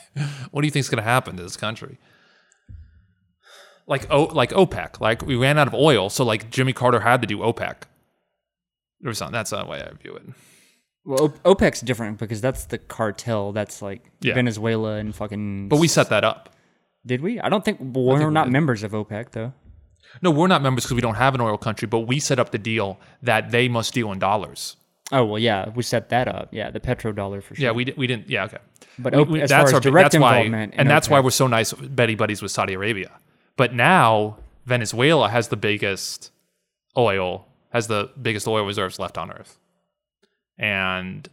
what 0.51 0.61
do 0.61 0.67
you 0.67 0.71
think's 0.71 0.89
gonna 0.89 1.03
happen 1.03 1.37
to 1.37 1.43
this 1.43 1.57
country? 1.57 1.99
Like 3.87 4.07
oh, 4.11 4.25
like 4.25 4.51
OPEC, 4.51 5.01
like 5.01 5.25
we 5.25 5.37
ran 5.37 5.59
out 5.59 5.69
of 5.69 5.75
oil, 5.75 6.11
so 6.11 6.25
like 6.25 6.51
Jimmy 6.51 6.73
Carter 6.73 7.01
had 7.01 7.21
to 7.23 7.27
do 7.27 7.39
OPEC. 7.39 7.85
Or 9.03 9.15
something. 9.15 9.33
That's 9.33 9.51
not 9.51 9.65
the 9.65 9.71
way 9.71 9.83
I 9.83 9.91
view 9.95 10.15
it. 10.15 10.23
Well, 11.05 11.31
OPEC's 11.45 11.81
different 11.81 12.19
because 12.19 12.41
that's 12.41 12.67
the 12.67 12.79
cartel. 12.79 13.53
That's 13.53 13.81
like 13.83 14.11
Yeah. 14.21 14.35
Venezuela 14.35 14.97
and 14.97 15.15
fucking. 15.15 15.69
But 15.69 15.79
we 15.79 15.89
set 15.89 16.09
that 16.11 16.25
up. 16.25 16.51
did 17.07 17.23
we? 17.23 17.41
I 17.41 17.49
don't 17.49 17.65
think 17.65 17.79
we're 17.81 18.27
we 18.27 18.33
not 18.33 18.45
did. 18.45 18.53
members 18.53 18.83
of 18.83 18.93
OPEC 18.93 19.31
though. 19.31 19.53
No, 20.23 20.31
we're 20.31 20.49
not 20.49 20.61
members 20.63 20.85
because 20.85 20.97
we 20.97 21.01
don't 21.01 21.15
have 21.15 21.35
an 21.35 21.41
oil 21.41 21.57
country, 21.57 21.87
but 21.89 22.01
we 22.01 22.19
set 22.21 22.39
up 22.39 22.51
the 22.51 22.59
deal 22.59 22.99
that 23.23 23.51
they 23.53 23.69
must 23.69 23.95
deal 23.95 24.13
in 24.13 24.19
dollars. 24.19 24.77
Oh 25.13 25.25
well, 25.25 25.39
yeah, 25.39 25.71
we 25.71 25.83
set 25.83 26.11
that 26.11 26.29
up. 26.29 26.49
Yeah, 26.53 26.71
the 26.71 26.81
petrodollar 26.81 27.43
for 27.43 27.55
sure. 27.55 27.65
Yeah, 27.65 27.71
we, 27.73 27.85
di- 27.87 27.95
we 27.97 28.07
didn't. 28.07 28.29
Yeah, 28.29 28.45
okay. 28.45 28.59
But 28.99 29.15
We- 29.15 29.21
op- 29.23 29.29
we- 29.29 29.41
as 29.41 29.51
far 29.51 29.61
as 29.63 29.73
our 29.73 29.81
big- 29.81 29.93
direct 29.93 30.13
that's 30.13 30.21
why, 30.23 30.37
involvement, 30.41 30.75
in 30.75 30.81
and 30.81 30.91
that's 30.91 31.09
why 31.09 31.19
OPEC 31.21 31.25
we're 31.25 31.31
so 31.31 31.47
nice, 31.47 31.73
Betty 31.73 32.15
buddies 32.17 32.43
with 32.43 32.51
Saudi 32.51 32.75
Arabia. 32.75 33.11
But 33.57 33.73
now 33.75 34.37
Venezuela 34.67 35.29
has 35.31 35.49
the 35.49 35.57
biggest 35.57 36.31
oil, 36.97 37.47
has 37.73 37.87
the 37.87 38.11
biggest 38.21 38.47
oil 38.47 38.67
reserves 38.67 38.99
left 38.99 39.17
on 39.17 39.31
Earth, 39.33 39.59
and 40.61 41.27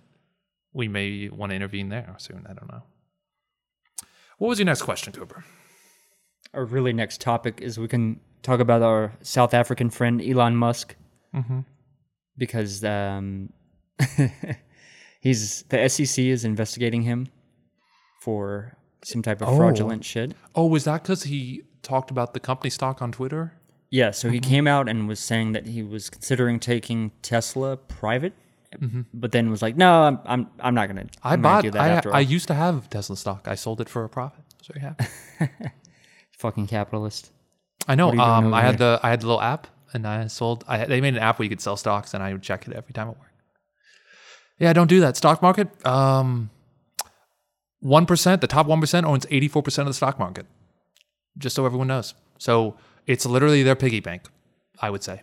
we 0.74 0.88
may 0.88 1.28
want 1.30 1.50
to 1.52 1.56
intervene 1.56 1.90
there 1.90 2.16
soon. 2.18 2.46
I 2.50 2.54
don't 2.54 2.72
know. 2.72 2.82
What 4.40 4.48
was 4.48 4.58
your 4.60 4.66
next 4.66 4.82
question, 4.84 5.14
Cooper? 5.14 5.44
our 6.54 6.64
really 6.64 6.94
next 6.94 7.20
topic 7.20 7.60
is 7.62 7.78
we 7.78 7.88
can 7.90 8.20
talk 8.42 8.60
about 8.62 8.82
our 8.82 9.12
South 9.22 9.54
African 9.54 9.90
friend 9.90 10.22
Elon 10.22 10.56
Musk 10.56 10.96
Mm-hmm. 11.36 11.60
because 12.38 12.84
um, 12.86 13.50
he's 15.20 15.64
the 15.64 15.88
SEC 15.90 16.24
is 16.24 16.46
investigating 16.46 17.02
him 17.04 17.28
for 18.22 18.78
some 19.04 19.22
type 19.22 19.42
of 19.42 19.50
Oh. 19.50 19.58
fraudulent 19.58 20.06
shit. 20.06 20.34
Oh, 20.56 20.68
was 20.68 20.86
that 20.86 21.04
because 21.04 21.24
he 21.24 21.64
talked 21.84 22.12
about 22.12 22.34
the 22.34 22.40
company 22.40 22.70
stock 22.70 23.02
on 23.02 23.12
Twitter? 23.12 23.54
Yeah, 23.90 24.12
so 24.12 24.28
Mm-hmm. 24.28 24.34
he 24.36 24.40
came 24.40 24.68
out 24.68 24.88
and 24.90 25.08
was 25.08 25.20
saying 25.20 25.52
that 25.52 25.68
he 25.68 25.84
was 25.84 26.10
considering 26.10 26.60
taking 26.60 27.12
Tesla 27.22 27.78
private, 27.78 28.34
but 29.14 29.32
then 29.32 29.50
was 29.50 29.62
like, 29.62 29.76
"No, 29.78 30.04
I'm 30.04 30.20
I'm, 30.26 30.48
I'm 30.60 30.76
not 30.76 30.88
gonna. 30.88 31.02
Mm-hmm. 31.04 31.28
I 31.28 31.34
I'm 31.34 31.42
gonna 31.42 31.56
bought. 31.56 31.64
do 31.64 31.72
that 31.72 31.82
I, 31.82 31.90
after 31.90 32.10
all." 32.10 32.16
I 32.16 32.20
used 32.20 32.48
to 32.48 32.54
have 32.54 32.90
Tesla 32.90 33.16
stock. 33.18 33.48
I 33.48 33.56
sold 33.56 33.82
it 33.82 33.90
for 33.90 34.04
a 34.04 34.10
profit. 34.10 34.44
So 34.62 34.74
yeah. 34.76 34.94
Fucking 36.38 36.68
capitalist. 36.68 37.32
I 37.88 37.96
know. 37.96 38.08
What 38.08 38.14
are 38.14 38.16
you 38.16 38.42
doing 38.42 38.46
Um, 38.48 38.54
I 38.54 38.62
had 38.62 38.78
the 38.78 39.00
I 39.02 39.10
had 39.10 39.22
the 39.22 39.28
little 39.28 39.42
app, 39.42 39.68
and 39.94 40.06
I 40.06 40.28
sold. 40.28 40.64
I 40.68 40.86
they 40.86 41.02
made 41.02 41.16
an 41.16 41.20
app 41.22 41.40
where 41.40 41.46
you 41.46 41.50
could 41.50 41.62
sell 41.62 41.78
stocks, 41.78 42.14
and 42.14 42.22
I 42.22 42.34
would 42.34 42.44
check 42.44 42.68
it 42.68 42.74
every 42.74 42.94
time 42.94 43.10
at 43.10 43.18
work. 43.18 43.32
Yeah, 44.60 44.74
don't 44.74 44.88
do 44.88 45.00
that. 45.02 45.16
Stock 45.18 45.42
market. 45.42 45.70
Um, 45.86 46.50
one 47.80 48.06
percent. 48.06 48.42
The 48.42 48.48
top 48.48 48.68
one 48.68 48.80
percent 48.82 49.06
owns 49.06 49.26
eighty 49.32 49.48
four 49.48 49.64
percent 49.64 49.88
of 49.88 49.92
the 49.92 49.96
stock 49.98 50.20
market. 50.20 50.46
Just 51.38 51.56
so 51.56 51.66
everyone 51.66 51.88
knows. 51.88 52.14
So 52.38 52.76
it's 53.06 53.26
literally 53.26 53.64
their 53.64 53.76
piggy 53.76 54.00
bank. 54.00 54.24
I 54.80 54.90
would 54.90 55.04
say 55.04 55.22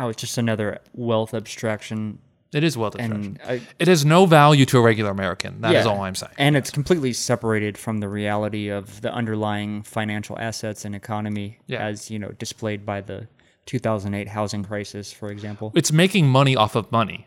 Oh, 0.00 0.08
it's 0.08 0.20
just 0.20 0.38
another 0.38 0.78
wealth 0.94 1.34
abstraction, 1.34 2.18
it 2.52 2.64
is 2.64 2.76
wealth 2.76 2.96
abstraction. 2.96 3.38
and 3.46 3.60
I, 3.60 3.66
It 3.78 3.86
has 3.86 4.04
no 4.04 4.24
value 4.26 4.64
to 4.66 4.78
a 4.78 4.80
regular 4.80 5.10
American. 5.10 5.60
That 5.60 5.74
is 5.76 5.84
Yeah. 5.84 5.90
all 5.92 6.00
I'm 6.02 6.14
saying. 6.14 6.32
and 6.38 6.56
it's 6.56 6.70
completely 6.70 7.12
separated 7.12 7.76
from 7.78 8.00
the 8.00 8.08
reality 8.08 8.68
of 8.68 9.02
the 9.02 9.12
underlying 9.12 9.82
financial 9.82 10.38
assets 10.38 10.84
and 10.84 10.94
economy, 10.94 11.58
Yeah. 11.66 11.84
as 11.84 12.10
you 12.10 12.18
know, 12.18 12.30
displayed 12.38 12.86
by 12.86 13.02
the 13.02 13.28
2008 13.66 14.28
housing 14.28 14.64
crisis, 14.64 15.12
for 15.12 15.30
example. 15.30 15.70
It's 15.76 15.92
making 15.92 16.28
money 16.28 16.56
off 16.56 16.74
of 16.74 16.90
money, 16.90 17.26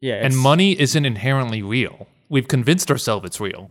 Yeah, 0.00 0.24
and 0.24 0.36
money 0.38 0.78
isn't 0.80 1.04
inherently 1.04 1.62
real. 1.62 2.06
We've 2.28 2.48
convinced 2.48 2.90
ourselves 2.90 3.26
it's 3.26 3.40
real. 3.40 3.70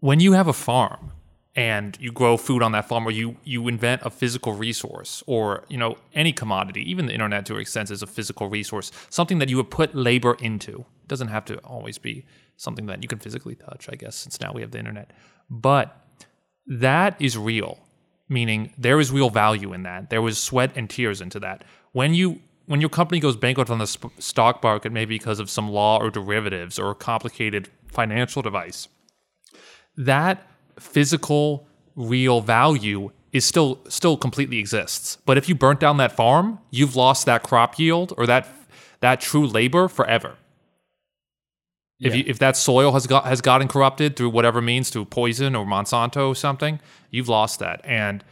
When 0.00 0.20
you 0.20 0.32
have 0.32 0.46
a 0.48 0.52
farm 0.52 1.12
and 1.56 1.96
you 2.00 2.12
grow 2.12 2.36
food 2.36 2.62
on 2.62 2.72
that 2.72 2.86
farm, 2.88 3.06
or 3.06 3.10
you 3.10 3.36
you 3.44 3.68
invent 3.68 4.02
a 4.04 4.10
physical 4.10 4.52
resource, 4.52 5.22
or 5.26 5.64
you 5.68 5.78
know 5.78 5.96
any 6.14 6.32
commodity, 6.32 6.88
even 6.90 7.06
the 7.06 7.12
internet 7.12 7.46
to 7.46 7.54
an 7.54 7.60
extent 7.60 7.90
is 7.90 8.02
a 8.02 8.06
physical 8.06 8.48
resource, 8.48 8.92
something 9.08 9.38
that 9.38 9.48
you 9.48 9.56
would 9.56 9.70
put 9.70 9.94
labor 9.94 10.36
into. 10.40 10.84
It 11.02 11.08
doesn't 11.08 11.28
have 11.28 11.44
to 11.46 11.58
always 11.58 11.98
be 11.98 12.24
something 12.56 12.86
that 12.86 13.02
you 13.02 13.08
can 13.08 13.18
physically 13.18 13.54
touch, 13.54 13.88
I 13.90 13.96
guess, 13.96 14.16
since 14.16 14.40
now 14.40 14.52
we 14.52 14.60
have 14.60 14.70
the 14.70 14.78
internet. 14.78 15.12
But 15.48 15.96
that 16.66 17.16
is 17.20 17.36
real 17.36 17.78
meaning 18.30 18.72
there 18.78 19.00
is 19.00 19.10
real 19.10 19.28
value 19.28 19.72
in 19.74 19.82
that 19.82 20.08
there 20.08 20.22
was 20.22 20.38
sweat 20.38 20.70
and 20.76 20.88
tears 20.88 21.20
into 21.20 21.38
that 21.40 21.64
when 21.92 22.14
you 22.14 22.40
when 22.66 22.80
your 22.80 22.88
company 22.88 23.18
goes 23.18 23.36
bankrupt 23.36 23.70
on 23.70 23.78
the 23.78 23.86
sp- 23.90 24.14
stock 24.18 24.62
market 24.62 24.92
maybe 24.92 25.16
because 25.16 25.40
of 25.40 25.50
some 25.50 25.68
law 25.68 25.98
or 25.98 26.08
derivatives 26.10 26.78
or 26.78 26.92
a 26.92 26.94
complicated 26.94 27.68
financial 27.88 28.40
device 28.40 28.88
that 29.96 30.46
physical 30.80 31.66
real 31.96 32.40
value 32.40 33.10
is 33.32 33.44
still 33.44 33.80
still 33.88 34.16
completely 34.16 34.58
exists. 34.58 35.18
But 35.24 35.38
if 35.38 35.48
you 35.48 35.54
burnt 35.54 35.80
down 35.80 35.98
that 35.98 36.12
farm 36.12 36.58
you've 36.70 36.96
lost 36.96 37.26
that 37.26 37.42
crop 37.42 37.78
yield 37.78 38.12
or 38.16 38.26
that 38.26 38.48
that 39.00 39.20
true 39.20 39.46
labor 39.46 39.88
forever. 39.88 40.36
If, 42.02 42.14
you, 42.14 42.24
if 42.26 42.38
that 42.38 42.56
soil 42.56 42.92
has 42.92 43.06
got 43.06 43.26
has 43.26 43.42
gotten 43.42 43.68
corrupted 43.68 44.16
through 44.16 44.30
whatever 44.30 44.62
means, 44.62 44.88
through 44.88 45.04
poison 45.06 45.54
or 45.54 45.66
Monsanto 45.66 46.28
or 46.28 46.34
something, 46.34 46.80
you've 47.10 47.28
lost 47.28 47.58
that, 47.58 47.82
and 47.84 48.24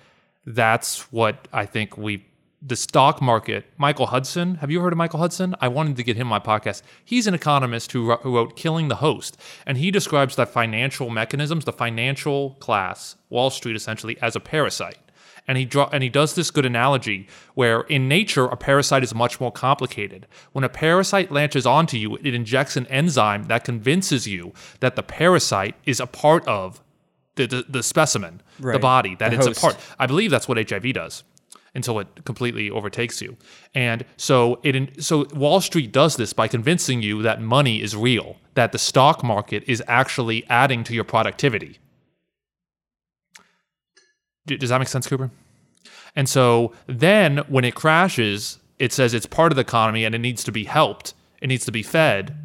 that's 0.46 1.12
what 1.12 1.48
I 1.52 1.66
think 1.66 1.98
we. 1.98 2.24
The 2.60 2.74
stock 2.74 3.22
market. 3.22 3.66
Michael 3.76 4.06
Hudson. 4.06 4.56
Have 4.56 4.70
you 4.70 4.80
heard 4.80 4.92
of 4.92 4.96
Michael 4.96 5.20
Hudson? 5.20 5.54
I 5.60 5.68
wanted 5.68 5.96
to 5.96 6.02
get 6.02 6.16
him 6.16 6.32
on 6.32 6.42
my 6.44 6.58
podcast. 6.58 6.82
He's 7.04 7.28
an 7.28 7.34
economist 7.34 7.92
who, 7.92 8.08
wro- 8.08 8.16
who 8.16 8.34
wrote 8.34 8.56
"Killing 8.56 8.88
the 8.88 8.96
Host," 8.96 9.36
and 9.64 9.78
he 9.78 9.92
describes 9.92 10.34
the 10.34 10.44
financial 10.44 11.08
mechanisms, 11.08 11.64
the 11.64 11.72
financial 11.72 12.56
class, 12.58 13.14
Wall 13.30 13.50
Street, 13.50 13.76
essentially, 13.76 14.18
as 14.20 14.34
a 14.34 14.40
parasite 14.40 14.98
and 15.46 15.56
he 15.56 15.64
draw 15.64 15.88
and 15.92 16.02
he 16.02 16.10
does 16.10 16.34
this 16.34 16.50
good 16.50 16.66
analogy 16.66 17.26
where 17.54 17.80
in 17.82 18.06
nature 18.06 18.44
a 18.46 18.56
parasite 18.56 19.02
is 19.02 19.14
much 19.14 19.40
more 19.40 19.50
complicated. 19.52 20.26
When 20.52 20.62
a 20.62 20.68
parasite 20.68 21.30
latches 21.32 21.64
onto 21.64 21.96
you, 21.96 22.16
it 22.16 22.34
injects 22.34 22.76
an 22.76 22.86
enzyme 22.88 23.44
that 23.44 23.64
convinces 23.64 24.26
you 24.28 24.52
that 24.80 24.94
the 24.94 25.02
parasite 25.02 25.74
is 25.86 26.00
a 26.00 26.06
part 26.06 26.46
of 26.46 26.82
the 27.36 27.46
the, 27.46 27.64
the 27.68 27.82
specimen, 27.82 28.42
the 28.60 28.78
body, 28.78 29.14
that 29.14 29.30
The 29.30 29.36
it's 29.36 29.46
host. 29.46 29.58
a 29.58 29.60
part. 29.62 29.76
I 29.98 30.06
believe 30.06 30.30
that's 30.30 30.48
what 30.48 30.58
HIV 30.68 30.92
does 30.92 31.22
until 31.78 31.98
it 32.00 32.08
completely 32.24 32.70
overtakes 32.70 33.22
you. 33.22 33.36
And 33.74 34.04
so 34.16 34.60
it 34.62 35.02
so 35.02 35.26
Wall 35.32 35.60
Street 35.60 35.92
does 35.92 36.16
this 36.16 36.32
by 36.34 36.48
convincing 36.48 37.00
you 37.00 37.22
that 37.22 37.40
money 37.40 37.80
is 37.80 37.96
real, 37.96 38.36
that 38.54 38.72
the 38.72 38.78
stock 38.78 39.24
market 39.24 39.64
is 39.66 39.82
actually 39.88 40.44
adding 40.50 40.84
to 40.84 40.92
your 40.92 41.04
productivity. 41.04 41.78
Does 44.44 44.70
that 44.70 44.78
make 44.78 44.88
sense, 44.88 45.06
Cooper? 45.06 45.30
And 46.16 46.28
so 46.28 46.72
then 46.86 47.38
when 47.48 47.64
it 47.64 47.74
crashes, 47.74 48.58
it 48.78 48.92
says 48.92 49.14
it's 49.14 49.26
part 49.26 49.52
of 49.52 49.56
the 49.56 49.62
economy 49.62 50.04
and 50.04 50.14
it 50.14 50.18
needs 50.18 50.42
to 50.44 50.52
be 50.52 50.64
helped. 50.64 51.14
It 51.40 51.46
needs 51.46 51.64
to 51.66 51.72
be 51.72 51.82
fed 51.82 52.36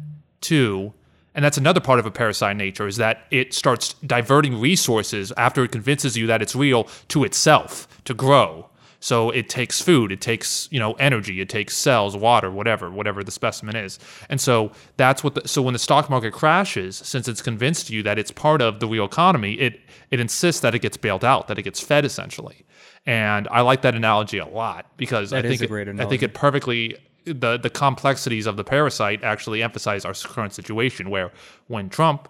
to. 0.42 0.92
And 1.34 1.44
that's 1.44 1.58
another 1.58 1.80
part 1.80 1.98
of 1.98 2.06
a 2.06 2.10
parasite 2.10 2.56
nature 2.56 2.86
is 2.86 2.96
that 2.98 3.26
it 3.30 3.52
starts 3.52 3.94
diverting 4.06 4.60
resources 4.60 5.32
after 5.36 5.64
it 5.64 5.72
convinces 5.72 6.16
you 6.16 6.28
that 6.28 6.42
it's 6.42 6.54
real 6.54 6.84
to 7.08 7.24
itself 7.24 7.88
to 8.04 8.14
grow. 8.14 8.68
So 9.04 9.28
it 9.28 9.50
takes 9.50 9.82
food, 9.82 10.12
it 10.12 10.22
takes, 10.22 10.66
you 10.70 10.80
know, 10.80 10.94
energy, 10.94 11.42
it 11.42 11.50
takes 11.50 11.76
cells, 11.76 12.16
water, 12.16 12.50
whatever, 12.50 12.90
whatever 12.90 13.22
the 13.22 13.30
specimen 13.30 13.76
is. 13.76 13.98
And 14.30 14.40
so 14.40 14.72
that's 14.96 15.22
what 15.22 15.34
the, 15.34 15.46
so 15.46 15.60
when 15.60 15.74
the 15.74 15.78
stock 15.78 16.08
market 16.08 16.32
crashes, 16.32 16.96
since 16.96 17.28
it's 17.28 17.42
convinced 17.42 17.90
you 17.90 18.02
that 18.02 18.18
it's 18.18 18.30
part 18.30 18.62
of 18.62 18.80
the 18.80 18.86
real 18.86 19.04
economy, 19.04 19.60
it 19.60 19.78
it 20.10 20.20
insists 20.20 20.62
that 20.62 20.74
it 20.74 20.78
gets 20.78 20.96
bailed 20.96 21.22
out, 21.22 21.48
that 21.48 21.58
it 21.58 21.64
gets 21.64 21.80
fed 21.80 22.06
essentially. 22.06 22.64
And 23.04 23.46
I 23.50 23.60
like 23.60 23.82
that 23.82 23.94
analogy 23.94 24.38
a 24.38 24.46
lot 24.46 24.86
because 24.96 25.32
That 25.32 25.44
I 25.44 25.48
think 25.50 25.60
it, 25.60 26.00
I 26.00 26.06
think 26.06 26.22
it 26.22 26.32
perfectly 26.32 26.96
the 27.26 27.58
the 27.58 27.68
complexities 27.68 28.46
of 28.46 28.56
the 28.56 28.64
parasite 28.64 29.22
actually 29.22 29.62
emphasize 29.62 30.06
our 30.06 30.14
current 30.14 30.54
situation, 30.54 31.10
where 31.10 31.30
when 31.66 31.90
Trump, 31.90 32.26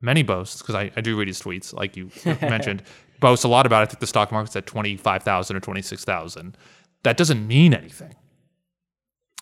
many 0.00 0.24
boasts 0.24 0.60
because 0.60 0.74
I, 0.74 0.90
I 0.96 1.02
do 1.02 1.16
read 1.16 1.28
his 1.28 1.40
tweets, 1.40 1.72
like 1.72 1.96
you 1.96 2.10
mentioned, 2.40 2.82
boasts 3.20 3.44
a 3.44 3.48
lot 3.48 3.66
about. 3.66 3.82
I 3.82 3.86
think 3.86 4.00
the 4.00 4.06
stock 4.06 4.32
market's 4.32 4.56
at 4.56 4.66
twenty 4.66 4.96
five 4.96 5.22
thousand 5.22 5.56
or 5.56 5.60
twenty 5.60 5.82
six 5.82 6.04
thousand. 6.04 6.56
That 7.02 7.16
doesn't 7.16 7.46
mean 7.46 7.74
anything. 7.74 8.14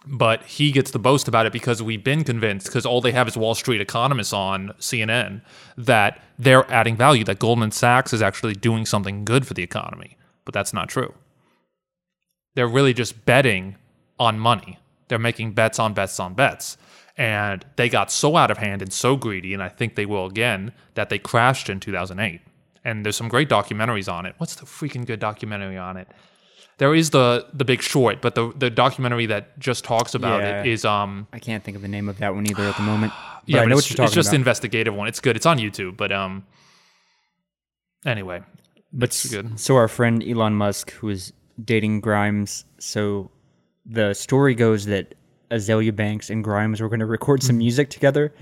But 0.04 0.42
he 0.42 0.72
gets 0.72 0.90
the 0.90 0.98
boast 0.98 1.28
about 1.28 1.46
it 1.46 1.52
because 1.52 1.80
we've 1.80 2.02
been 2.02 2.24
convinced, 2.24 2.66
because 2.66 2.84
all 2.84 3.00
they 3.00 3.12
have 3.12 3.28
is 3.28 3.36
Wall 3.36 3.54
Street 3.54 3.80
economists 3.80 4.32
on 4.32 4.72
CNN, 4.80 5.42
that 5.76 6.20
they're 6.38 6.68
adding 6.72 6.96
value, 6.96 7.22
that 7.24 7.38
Goldman 7.38 7.70
Sachs 7.70 8.12
is 8.12 8.20
actually 8.20 8.54
doing 8.54 8.84
something 8.84 9.24
good 9.24 9.46
for 9.46 9.54
the 9.54 9.62
economy. 9.62 10.16
But 10.44 10.54
that's 10.54 10.72
not 10.72 10.88
true. 10.88 11.14
They're 12.54 12.66
really 12.66 12.94
just 12.94 13.24
betting 13.24 13.76
on 14.18 14.40
money. 14.40 14.78
They're 15.06 15.20
making 15.20 15.52
bets 15.52 15.78
on 15.78 15.94
bets 15.94 16.18
on 16.18 16.34
bets. 16.34 16.76
And 17.16 17.64
they 17.76 17.88
got 17.88 18.10
so 18.10 18.36
out 18.36 18.50
of 18.50 18.58
hand 18.58 18.82
and 18.82 18.92
so 18.92 19.16
greedy, 19.16 19.54
and 19.54 19.62
I 19.62 19.68
think 19.68 19.94
they 19.94 20.06
will 20.06 20.26
again, 20.26 20.72
that 20.94 21.10
they 21.10 21.18
crashed 21.18 21.68
in 21.68 21.78
2008. 21.78 22.40
And 22.84 23.04
there's 23.04 23.16
some 23.16 23.28
great 23.28 23.48
documentaries 23.48 24.12
on 24.12 24.26
it. 24.26 24.34
What's 24.38 24.56
the 24.56 24.66
freaking 24.66 25.06
good 25.06 25.20
documentary 25.20 25.78
on 25.78 25.96
it? 25.96 26.08
There 26.78 26.94
is 26.94 27.10
the 27.10 27.46
the 27.52 27.64
Big 27.64 27.80
Short, 27.82 28.20
but 28.20 28.34
the 28.34 28.52
the 28.56 28.70
documentary 28.70 29.26
that 29.26 29.58
just 29.58 29.84
talks 29.84 30.14
about 30.14 30.40
Yeah. 30.42 30.60
it 30.62 30.66
is 30.66 30.84
um 30.84 31.28
I 31.32 31.38
can't 31.38 31.62
think 31.62 31.76
of 31.76 31.82
the 31.82 31.88
name 31.88 32.08
of 32.08 32.18
that 32.18 32.34
one 32.34 32.46
either 32.50 32.62
at 32.64 32.76
the 32.76 32.82
moment. 32.82 33.12
But 33.44 33.48
yeah, 33.54 33.60
I 33.62 33.64
know 33.66 33.76
it's, 33.76 33.86
what 33.86 33.90
you're 33.90 33.96
talking 33.96 34.04
about. 34.04 34.06
it's 34.06 34.14
just 34.14 34.28
about. 34.28 34.36
investigative 34.36 34.94
one. 34.94 35.08
It's 35.08 35.18
good. 35.18 35.34
It's 35.36 35.46
on 35.46 35.58
YouTube, 35.58 35.96
but 35.96 36.12
um 36.12 36.44
anyway, 38.06 38.42
But. 38.92 39.12
So 39.12 39.76
our 39.76 39.88
friend 39.88 40.22
Elon 40.22 40.54
Musk, 40.54 40.92
who 40.92 41.08
is 41.08 41.32
dating 41.62 42.00
Grimes, 42.00 42.64
so 42.78 43.30
the 43.86 44.14
story 44.14 44.54
goes 44.54 44.86
that 44.86 45.14
Azealia 45.50 45.94
Banks 45.94 46.30
and 46.30 46.42
Grimes 46.42 46.80
were 46.80 46.88
going 46.88 47.00
to 47.00 47.06
record 47.06 47.40
Mm-hmm. 47.40 47.46
some 47.46 47.58
music 47.58 47.90
together, 47.90 48.32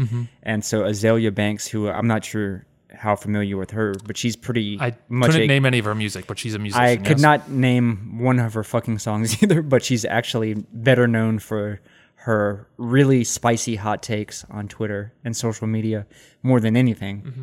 and 0.42 0.64
so 0.64 0.82
Azealia 0.82 1.34
Banks, 1.34 1.66
who 1.66 1.88
I'm 1.88 2.06
not 2.06 2.24
sure 2.24 2.64
how 3.00 3.16
familiar 3.16 3.56
with 3.56 3.70
her, 3.70 3.94
but 4.06 4.16
she's 4.16 4.36
pretty 4.36 4.78
I 4.80 4.94
much 5.08 5.30
couldn't 5.30 5.44
a- 5.44 5.46
name 5.46 5.64
any 5.64 5.78
of 5.78 5.86
her 5.86 5.94
music, 5.94 6.26
but 6.26 6.38
she's 6.38 6.54
a 6.54 6.58
musician. 6.58 6.84
I 6.84 6.96
could 6.96 7.18
yes. 7.18 7.20
not 7.20 7.50
name 7.50 8.18
one 8.20 8.38
of 8.38 8.52
her 8.54 8.62
fucking 8.62 8.98
songs 8.98 9.42
either, 9.42 9.62
but 9.62 9.82
she's 9.82 10.04
actually 10.04 10.54
better 10.72 11.06
known 11.08 11.38
for 11.38 11.80
her 12.16 12.68
really 12.76 13.24
spicy 13.24 13.76
hot 13.76 14.02
takes 14.02 14.44
on 14.50 14.68
Twitter 14.68 15.14
and 15.24 15.34
social 15.34 15.66
media 15.66 16.06
more 16.42 16.60
than 16.60 16.76
anything. 16.76 17.22
Mm-hmm. 17.22 17.42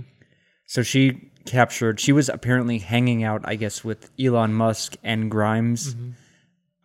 So 0.68 0.84
she 0.84 1.32
captured, 1.45 1.99
she 1.99 2.12
was 2.12 2.30
apparently 2.30 2.78
hanging 2.78 3.24
out, 3.24 3.41
I 3.45 3.55
guess, 3.55 3.84
with 3.84 4.12
Elon 4.20 4.53
Musk 4.53 4.95
and 5.03 5.32
Grimes 5.32 5.95
Mm-hmm. 5.95 6.10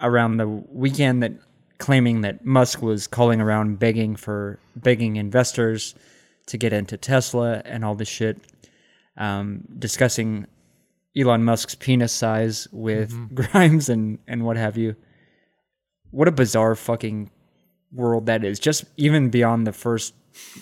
around 0.00 0.36
the 0.38 0.48
weekend 0.48 1.22
that 1.22 1.32
claiming 1.78 2.22
that 2.22 2.44
Musk 2.44 2.80
was 2.80 3.06
calling 3.06 3.40
around 3.40 3.78
begging 3.78 4.16
for 4.16 4.58
begging 4.76 5.16
investors 5.16 5.94
to 6.46 6.56
get 6.56 6.72
into 6.72 6.96
Tesla 6.96 7.60
and 7.64 7.84
all 7.84 7.94
this 7.94 8.08
shit, 8.08 8.38
um, 9.16 9.64
discussing 9.78 10.46
Elon 11.16 11.44
Musk's 11.44 11.74
penis 11.74 12.12
size 12.12 12.68
with 12.72 13.12
Mm-hmm. 13.12 13.34
Grimes 13.42 13.88
and 13.88 14.18
and 14.26 14.44
what 14.44 14.56
have 14.56 14.76
you. 14.76 14.96
What 16.10 16.28
a 16.28 16.32
bizarre 16.32 16.74
fucking 16.74 17.30
world 17.92 18.26
that 18.26 18.44
is. 18.44 18.58
Just 18.58 18.84
even 18.96 19.30
beyond 19.30 19.66
the 19.66 19.72
first 19.72 20.14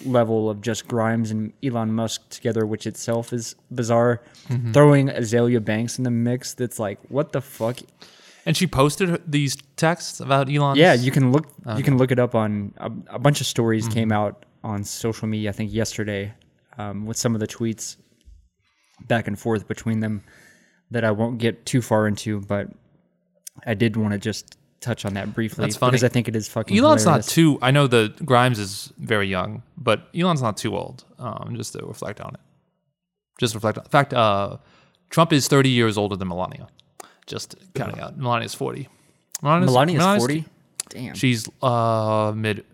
level 0.04 0.50
of 0.50 0.60
just 0.60 0.88
Grimes 0.88 1.30
and 1.30 1.52
Elon 1.62 1.92
Musk 1.92 2.28
together, 2.30 2.66
which 2.66 2.86
itself 2.86 3.32
is 3.32 3.54
bizarre. 3.70 4.22
Mm-hmm. 4.48 4.72
Throwing 4.72 5.08
Azealia 5.08 5.64
Banks 5.64 5.98
in 5.98 6.04
the 6.04 6.10
mix, 6.10 6.54
that's 6.54 6.78
like, 6.78 6.98
what 7.08 7.32
the 7.32 7.40
fuck? 7.40 7.78
And 8.46 8.56
she 8.56 8.66
posted 8.66 9.20
these 9.30 9.56
texts 9.76 10.18
about 10.20 10.50
Elon. 10.52 10.76
Yeah, 10.76 10.94
you 10.94 11.10
can 11.10 11.30
look. 11.30 11.46
You 11.76 11.84
can 11.84 11.98
look 11.98 12.10
it 12.10 12.18
up 12.18 12.34
on 12.34 12.74
a, 12.78 12.90
a 13.14 13.18
bunch 13.18 13.40
of 13.40 13.46
stories 13.46 13.86
came 13.88 14.10
out 14.12 14.44
on 14.64 14.82
social 14.82 15.28
media. 15.28 15.50
I 15.50 15.52
think 15.52 15.72
yesterday, 15.72 16.32
um, 16.78 17.06
with 17.06 17.16
some 17.16 17.34
of 17.34 17.40
the 17.40 17.46
tweets 17.46 17.96
back 19.08 19.26
and 19.28 19.38
forth 19.38 19.66
between 19.68 20.00
them 20.00 20.22
that 20.90 21.04
I 21.04 21.10
won't 21.10 21.38
get 21.38 21.64
too 21.66 21.82
far 21.82 22.06
into, 22.06 22.40
but 22.40 22.68
I 23.66 23.74
did 23.74 23.96
want 23.96 24.12
to 24.12 24.18
just 24.18 24.56
touch 24.80 25.04
on 25.04 25.14
that 25.14 25.34
briefly 25.34 25.64
That's 25.66 25.76
funny. 25.76 25.90
because 25.92 26.04
I 26.04 26.08
think 26.08 26.26
it 26.28 26.34
is 26.34 26.48
fucking. 26.48 26.76
Elon's 26.76 27.04
not 27.04 27.22
too. 27.24 27.58
I 27.62 27.70
know 27.70 27.86
the 27.86 28.14
Grimes 28.24 28.58
is 28.58 28.92
very 28.98 29.28
young, 29.28 29.62
but 29.76 30.08
Elon's 30.14 30.42
not 30.42 30.56
too 30.56 30.76
old. 30.76 31.04
Um, 31.18 31.54
just 31.56 31.72
to 31.74 31.84
reflect 31.84 32.20
on 32.20 32.34
it. 32.34 32.40
Just 33.38 33.54
reflect 33.54 33.78
on. 33.78 33.84
In 33.84 33.90
fact, 33.90 34.14
uh, 34.14 34.56
Trump 35.10 35.32
is 35.32 35.48
30 35.48 35.68
years 35.70 35.98
older 35.98 36.16
than 36.16 36.28
Melania. 36.28 36.68
Just 37.26 37.54
counting 37.74 38.00
out. 38.00 38.18
Melania's 38.18 38.54
40. 38.54 38.88
Melania's, 39.42 39.70
Melania's 39.70 39.98
Melania's- 40.00 40.20
forty. 40.22 40.44
Damn. 40.88 41.14
She's 41.14 41.48
uh 41.62 42.32
mid, 42.34 42.64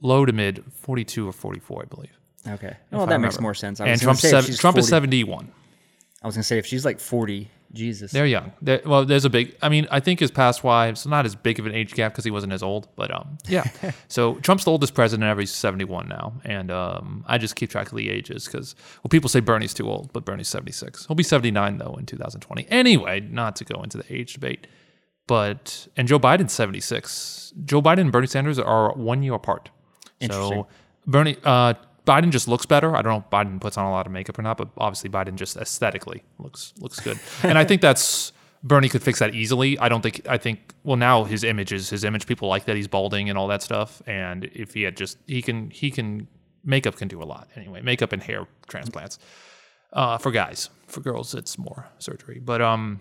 low 0.00 0.26
to 0.26 0.32
mid 0.32 0.64
42 0.80 1.28
or 1.28 1.32
44, 1.32 1.82
I 1.82 1.84
believe. 1.84 2.10
okay. 2.48 2.66
if 2.68 2.76
Well, 2.90 3.02
I 3.02 3.06
that 3.06 3.20
makes 3.20 3.38
more 3.38 3.54
sense. 3.54 3.80
I 3.80 3.84
And 3.84 3.92
was 3.92 4.00
Trump's 4.00 4.20
say 4.22 4.28
if 4.28 4.30
seven, 4.32 4.46
she's 4.46 4.58
Trump 4.58 4.76
is 4.78 4.88
71. 4.88 5.52
I 6.22 6.26
was 6.26 6.34
gonna 6.34 6.44
say 6.44 6.58
if 6.58 6.66
she's 6.66 6.84
like 6.84 7.00
forty, 7.00 7.50
Jesus. 7.72 8.10
They're 8.10 8.26
young. 8.26 8.52
They're, 8.60 8.80
well, 8.84 9.04
there's 9.04 9.24
a 9.24 9.30
big. 9.30 9.56
I 9.62 9.68
mean, 9.68 9.86
I 9.90 10.00
think 10.00 10.18
his 10.20 10.30
past 10.30 10.64
wives 10.64 11.06
not 11.06 11.24
as 11.24 11.34
big 11.36 11.58
of 11.58 11.66
an 11.66 11.74
age 11.74 11.94
gap 11.94 12.12
because 12.12 12.24
he 12.24 12.30
wasn't 12.30 12.52
as 12.52 12.62
old, 12.62 12.88
but 12.96 13.14
um, 13.14 13.38
yeah. 13.46 13.64
so 14.08 14.34
Trump's 14.36 14.64
the 14.64 14.72
oldest 14.72 14.94
president 14.94 15.28
ever. 15.28 15.40
He's 15.40 15.54
71 15.54 16.08
now, 16.08 16.32
and 16.44 16.70
um, 16.70 17.24
I 17.28 17.38
just 17.38 17.54
keep 17.54 17.70
track 17.70 17.90
of 17.90 17.96
the 17.96 18.10
ages 18.10 18.46
because 18.46 18.74
well, 19.02 19.08
people 19.08 19.28
say 19.28 19.40
Bernie's 19.40 19.72
too 19.72 19.88
old, 19.88 20.12
but 20.12 20.24
Bernie's 20.24 20.48
76. 20.48 21.06
He'll 21.06 21.14
be 21.14 21.22
79 21.22 21.78
though 21.78 21.94
in 21.98 22.06
2020. 22.06 22.66
Anyway, 22.70 23.20
not 23.20 23.56
to 23.56 23.64
go 23.64 23.80
into 23.82 23.98
the 23.98 24.12
age 24.12 24.34
debate, 24.34 24.66
but 25.28 25.86
and 25.96 26.08
Joe 26.08 26.18
Biden's 26.18 26.52
76. 26.52 27.54
Joe 27.64 27.80
Biden 27.80 28.00
and 28.00 28.12
Bernie 28.12 28.26
Sanders 28.26 28.58
are 28.58 28.92
one 28.94 29.22
year 29.22 29.34
apart. 29.34 29.70
Interesting. 30.18 30.62
So 30.62 30.66
Bernie, 31.06 31.36
uh, 31.44 31.74
Biden 32.10 32.30
just 32.30 32.48
looks 32.48 32.66
better. 32.66 32.96
I 32.96 33.02
don't 33.02 33.12
know 33.12 33.24
if 33.24 33.30
Biden 33.30 33.60
puts 33.60 33.78
on 33.78 33.84
a 33.84 33.90
lot 33.92 34.04
of 34.04 34.10
makeup 34.10 34.36
or 34.36 34.42
not, 34.42 34.56
but 34.58 34.68
obviously 34.76 35.08
Biden 35.08 35.36
just 35.36 35.56
aesthetically 35.56 36.24
looks 36.40 36.74
looks 36.80 36.98
good. 36.98 37.20
and 37.44 37.56
I 37.56 37.64
think 37.64 37.80
that's 37.80 38.32
Bernie 38.64 38.88
could 38.88 39.02
fix 39.02 39.20
that 39.20 39.32
easily. 39.32 39.78
I 39.78 39.88
don't 39.88 40.02
think 40.02 40.26
I 40.28 40.36
think 40.36 40.74
well 40.82 40.96
now 40.96 41.22
his 41.22 41.44
image 41.44 41.72
is 41.72 41.88
his 41.88 42.02
image. 42.02 42.26
People 42.26 42.48
like 42.48 42.64
that 42.64 42.74
he's 42.74 42.88
balding 42.88 43.28
and 43.28 43.38
all 43.38 43.46
that 43.46 43.62
stuff. 43.62 44.02
And 44.08 44.46
if 44.46 44.74
he 44.74 44.82
had 44.82 44.96
just 44.96 45.18
he 45.28 45.40
can 45.40 45.70
he 45.70 45.92
can 45.92 46.26
makeup 46.64 46.96
can 46.96 47.06
do 47.06 47.22
a 47.22 47.24
lot 47.24 47.48
anyway. 47.54 47.80
Makeup 47.80 48.12
and 48.12 48.20
hair 48.20 48.48
transplants. 48.66 49.20
Uh, 49.92 50.18
for 50.18 50.32
guys, 50.32 50.68
for 50.88 51.00
girls, 51.00 51.32
it's 51.32 51.58
more 51.58 51.88
surgery. 51.98 52.40
But 52.40 52.60
um, 52.60 53.00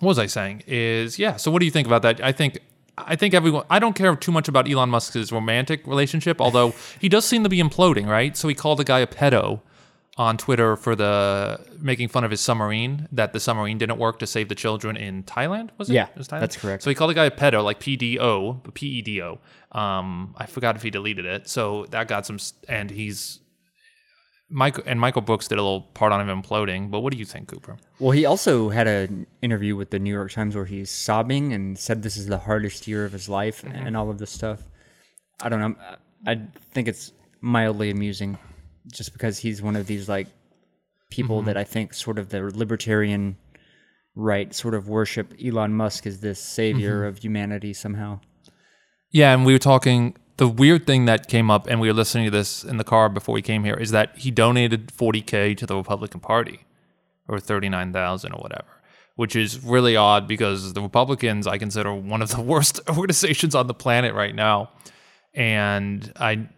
what 0.00 0.08
was 0.08 0.18
I 0.18 0.26
saying? 0.26 0.64
Is 0.66 1.20
yeah. 1.20 1.36
So 1.36 1.52
what 1.52 1.60
do 1.60 1.66
you 1.66 1.72
think 1.72 1.86
about 1.86 2.02
that? 2.02 2.20
I 2.20 2.32
think 2.32 2.58
I 2.96 3.16
think 3.16 3.34
everyone. 3.34 3.64
I 3.70 3.78
don't 3.78 3.94
care 3.94 4.14
too 4.16 4.30
much 4.32 4.48
about 4.48 4.70
Elon 4.70 4.88
Musk's 4.90 5.32
romantic 5.32 5.86
relationship, 5.86 6.40
although 6.40 6.74
he 7.00 7.08
does 7.08 7.24
seem 7.24 7.42
to 7.42 7.48
be 7.48 7.60
imploding, 7.60 8.06
right? 8.06 8.36
So 8.36 8.46
he 8.48 8.54
called 8.54 8.80
a 8.80 8.84
guy 8.84 9.00
a 9.00 9.06
pedo 9.06 9.60
on 10.16 10.36
Twitter 10.36 10.76
for 10.76 10.94
the 10.94 11.58
making 11.80 12.06
fun 12.06 12.22
of 12.22 12.30
his 12.30 12.40
submarine 12.40 13.08
that 13.10 13.32
the 13.32 13.40
submarine 13.40 13.78
didn't 13.78 13.98
work 13.98 14.20
to 14.20 14.26
save 14.28 14.48
the 14.48 14.54
children 14.54 14.96
in 14.96 15.24
Thailand. 15.24 15.70
Was 15.76 15.90
it? 15.90 15.94
Yeah, 15.94 16.06
It 16.06 16.16
was 16.16 16.28
Thailand? 16.28 16.40
that's 16.40 16.56
correct. 16.56 16.84
So 16.84 16.90
he 16.90 16.94
called 16.94 17.10
the 17.10 17.14
guy 17.14 17.24
a 17.24 17.32
pedo, 17.32 17.64
like 17.64 17.80
P 17.80 17.96
D 17.96 18.20
O, 18.20 18.60
P 18.74 18.86
E 18.86 19.02
D 19.02 19.20
O. 19.22 19.40
Um, 19.72 20.34
I 20.38 20.46
forgot 20.46 20.76
if 20.76 20.82
he 20.82 20.90
deleted 20.90 21.24
it. 21.24 21.48
So 21.48 21.86
that 21.90 22.06
got 22.06 22.26
some, 22.26 22.38
and 22.68 22.90
he's. 22.90 23.40
Michael 24.50 24.84
and 24.86 25.00
Michael 25.00 25.22
Brooks 25.22 25.48
did 25.48 25.58
a 25.58 25.62
little 25.62 25.80
part 25.82 26.12
on 26.12 26.28
him 26.28 26.42
imploding, 26.42 26.90
but 26.90 27.00
what 27.00 27.12
do 27.12 27.18
you 27.18 27.24
think, 27.24 27.48
Cooper? 27.48 27.76
Well, 27.98 28.10
he 28.12 28.26
also 28.26 28.68
had 28.68 28.86
an 28.86 29.26
interview 29.42 29.74
with 29.74 29.90
the 29.90 29.98
New 29.98 30.12
York 30.12 30.32
Times 30.32 30.54
where 30.54 30.66
he's 30.66 30.90
sobbing 30.90 31.52
and 31.52 31.78
said 31.78 32.02
this 32.02 32.16
is 32.16 32.26
the 32.26 32.38
hardest 32.38 32.86
year 32.86 33.04
of 33.04 33.12
his 33.12 33.28
life 33.28 33.62
Mm-hmm. 33.62 33.86
and 33.86 33.96
all 33.96 34.10
of 34.10 34.18
this 34.18 34.30
stuff. 34.30 34.62
I 35.42 35.48
don't 35.48 35.60
know. 35.60 35.74
I 36.26 36.40
think 36.72 36.88
it's 36.88 37.12
mildly 37.40 37.90
amusing 37.90 38.38
just 38.92 39.12
because 39.12 39.38
he's 39.38 39.62
one 39.62 39.76
of 39.76 39.86
these 39.86 40.08
like 40.08 40.28
people 41.10 41.38
Mm-hmm. 41.38 41.46
that 41.46 41.56
I 41.56 41.64
think 41.64 41.94
sort 41.94 42.18
of 42.18 42.28
the 42.28 42.42
libertarian 42.42 43.36
right 44.14 44.54
sort 44.54 44.74
of 44.74 44.88
worship 44.88 45.34
Elon 45.44 45.72
Musk 45.74 46.06
as 46.06 46.20
this 46.20 46.38
savior 46.38 47.00
Mm-hmm. 47.00 47.08
of 47.08 47.18
humanity 47.18 47.72
somehow. 47.72 48.20
Yeah, 49.10 49.32
and 49.32 49.46
we 49.46 49.52
were 49.54 49.58
talking. 49.58 50.16
The 50.36 50.48
weird 50.48 50.86
thing 50.86 51.04
that 51.04 51.28
came 51.28 51.50
up, 51.50 51.68
and 51.68 51.80
we 51.80 51.88
were 51.88 51.94
listening 51.94 52.24
to 52.24 52.30
this 52.30 52.64
in 52.64 52.76
the 52.76 52.84
car 52.84 53.08
before 53.08 53.34
we 53.34 53.42
came 53.42 53.64
here, 53.64 53.74
is 53.74 53.92
that 53.92 54.16
he 54.18 54.30
donated 54.30 54.88
40k 54.88 55.56
to 55.56 55.66
the 55.66 55.76
Republican 55.76 56.20
Party, 56.20 56.60
or 57.28 57.38
39,000 57.38 58.32
or 58.32 58.42
whatever, 58.42 58.66
which 59.14 59.36
is 59.36 59.62
really 59.62 59.94
odd 59.96 60.26
because 60.26 60.72
the 60.72 60.82
Republicans 60.82 61.46
I 61.46 61.58
consider 61.58 61.94
one 61.94 62.20
of 62.20 62.30
the 62.30 62.40
worst 62.40 62.80
organizations 62.88 63.54
on 63.54 63.68
the 63.68 63.74
planet 63.74 64.14
right 64.14 64.34
now, 64.34 64.70
and 65.34 66.12
I 66.16 66.48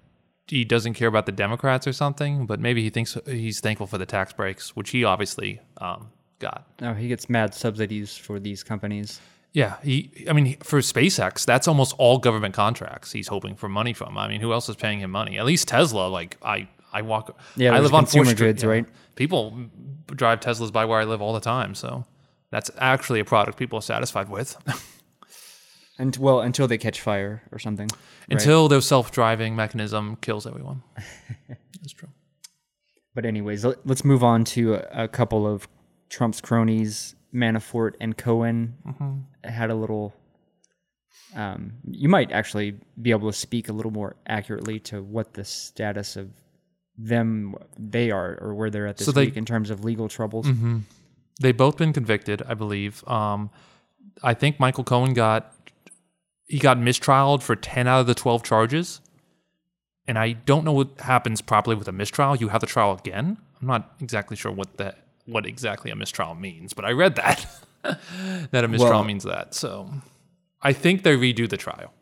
he 0.48 0.64
doesn't 0.64 0.94
care 0.94 1.08
about 1.08 1.26
the 1.26 1.32
Democrats 1.32 1.88
or 1.88 1.92
something, 1.92 2.46
but 2.46 2.60
maybe 2.60 2.82
he 2.82 2.88
thinks 2.88 3.18
he's 3.26 3.60
thankful 3.60 3.88
for 3.88 3.98
the 3.98 4.06
tax 4.06 4.32
breaks, 4.32 4.76
which 4.76 4.90
he 4.90 5.02
obviously 5.02 5.60
um, 5.78 6.12
got. 6.38 6.66
No, 6.80 6.94
he 6.94 7.08
gets 7.08 7.28
mad 7.28 7.52
subsidies 7.52 8.16
for 8.16 8.38
these 8.38 8.62
companies. 8.62 9.20
Yeah, 9.56 9.76
he. 9.82 10.26
I 10.28 10.34
mean, 10.34 10.58
for 10.58 10.80
SpaceX, 10.80 11.46
that's 11.46 11.66
almost 11.66 11.94
all 11.96 12.18
government 12.18 12.54
contracts. 12.54 13.12
He's 13.12 13.28
hoping 13.28 13.56
for 13.56 13.70
money 13.70 13.94
from. 13.94 14.18
I 14.18 14.28
mean, 14.28 14.42
who 14.42 14.52
else 14.52 14.68
is 14.68 14.76
paying 14.76 15.00
him 15.00 15.10
money? 15.10 15.38
At 15.38 15.46
least 15.46 15.66
Tesla. 15.66 16.08
Like 16.08 16.36
I, 16.42 16.68
I 16.92 17.00
walk. 17.00 17.34
Yeah, 17.56 17.74
I 17.74 17.80
live 17.80 17.94
on 17.94 18.02
consumer 18.02 18.26
4th 18.26 18.34
Street, 18.34 18.46
goods, 18.48 18.64
right? 18.66 18.84
People 19.14 19.58
drive 20.14 20.40
Teslas 20.40 20.70
by 20.70 20.84
where 20.84 21.00
I 21.00 21.04
live 21.04 21.22
all 21.22 21.32
the 21.32 21.40
time, 21.40 21.74
so 21.74 22.04
that's 22.50 22.70
actually 22.76 23.18
a 23.20 23.24
product 23.24 23.56
people 23.56 23.78
are 23.78 23.82
satisfied 23.82 24.28
with. 24.28 24.58
And 25.98 26.14
well, 26.18 26.40
until 26.42 26.68
they 26.68 26.76
catch 26.76 27.00
fire 27.00 27.42
or 27.50 27.58
something. 27.58 27.88
right? 27.88 28.28
Until 28.28 28.68
their 28.68 28.82
self-driving 28.82 29.56
mechanism 29.56 30.16
kills 30.16 30.46
everyone. 30.46 30.82
That's 31.48 31.94
true. 31.94 32.10
But 33.14 33.24
anyways, 33.24 33.64
let, 33.64 33.78
us 33.88 34.04
move 34.04 34.22
on 34.22 34.44
to 34.44 34.74
a 34.74 35.08
couple 35.08 35.46
of 35.46 35.66
Trump's 36.10 36.42
cronies, 36.42 37.14
Manafort 37.36 37.92
and 38.00 38.16
Cohen. 38.16 38.74
Had 39.44 39.70
a 39.70 39.74
little. 39.74 40.14
Um, 41.34 41.72
you 41.90 42.08
might 42.08 42.30
actually 42.32 42.76
be 43.00 43.10
able 43.10 43.30
to 43.30 43.36
speak 43.36 43.68
a 43.68 43.72
little 43.72 43.90
more 43.92 44.16
accurately 44.26 44.78
to 44.80 45.02
what 45.02 45.34
the 45.34 45.44
status 45.44 46.16
of 46.16 46.30
them 46.96 47.54
they 47.78 48.10
are 48.10 48.38
or 48.40 48.54
where 48.54 48.70
they're 48.70 48.86
at 48.86 48.96
this 48.96 49.04
So 49.06 49.12
they- 49.12 49.26
week 49.26 49.36
in 49.36 49.44
terms 49.44 49.68
of 49.70 49.84
legal 49.84 50.08
troubles. 50.08 50.46
They've 51.40 51.56
both 51.56 51.76
been 51.76 51.92
convicted, 51.92 52.42
I 52.48 52.54
believe. 52.54 53.06
Um, 53.06 53.50
I 54.22 54.32
think 54.34 54.58
Michael 54.58 54.84
Cohen 54.84 55.12
got 55.12 55.52
he 56.48 56.58
got 56.58 56.78
mistrialed 56.78 57.42
for 57.42 57.54
ten 57.56 57.86
out 57.88 58.00
of 58.00 58.06
the 58.06 58.14
twelve 58.14 58.42
charges, 58.44 59.00
and 60.06 60.16
I 60.18 60.32
don't 60.32 60.64
know 60.64 60.72
what 60.72 61.00
happens 61.00 61.40
properly 61.42 61.76
with 61.76 61.88
a 61.88 61.92
mistrial. 61.92 62.36
You 62.36 62.48
have 62.48 62.60
the 62.62 62.66
trial 62.66 62.92
again. 62.92 63.36
I'm 63.60 63.66
not 63.66 63.96
exactly 64.00 64.36
sure 64.36 64.52
what 64.52 64.76
that 64.78 65.05
what 65.26 65.44
exactly 65.46 65.90
a 65.90 65.96
mistrial 65.96 66.34
means, 66.34 66.72
but 66.72 66.84
I 66.84 66.92
read 66.92 67.16
that 67.16 67.46
that 67.82 68.64
a 68.64 68.68
mistrial 68.68 68.92
Well- 68.94 69.04
means 69.04 69.24
that. 69.24 69.54
So 69.54 69.90
I 70.62 70.72
think 70.72 71.02
they 71.02 71.16
redo 71.16 71.48
the 71.48 71.56
trial. 71.56 71.92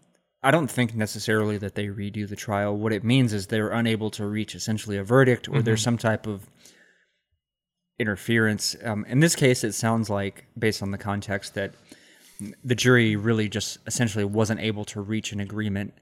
I 0.42 0.50
don't 0.50 0.70
think 0.70 0.94
necessarily 0.94 1.56
that 1.58 1.74
they 1.74 1.86
redo 1.86 2.28
the 2.28 2.36
trial. 2.36 2.76
What 2.76 2.92
it 2.92 3.02
means 3.02 3.32
is 3.32 3.46
they're 3.46 3.70
unable 3.70 4.10
to 4.10 4.26
reach 4.26 4.54
essentially 4.54 4.98
a 4.98 5.02
verdict, 5.04 5.48
or 5.48 5.62
there's 5.62 5.82
some 5.82 5.96
type 5.96 6.26
of 6.26 6.46
interference. 7.98 8.76
Um, 8.82 9.04
in 9.08 9.20
this 9.20 9.36
case, 9.36 9.64
it 9.64 9.72
sounds 9.72 10.10
like, 10.10 10.46
based 10.58 10.82
on 10.82 10.90
the 10.90 10.98
context, 10.98 11.54
that 11.54 11.72
the 12.64 12.74
jury 12.74 13.16
really 13.16 13.48
just 13.48 13.78
essentially 13.86 14.24
wasn't 14.24 14.60
able 14.60 14.84
to 14.86 15.00
reach 15.00 15.32
an 15.32 15.40
agreement, 15.40 15.94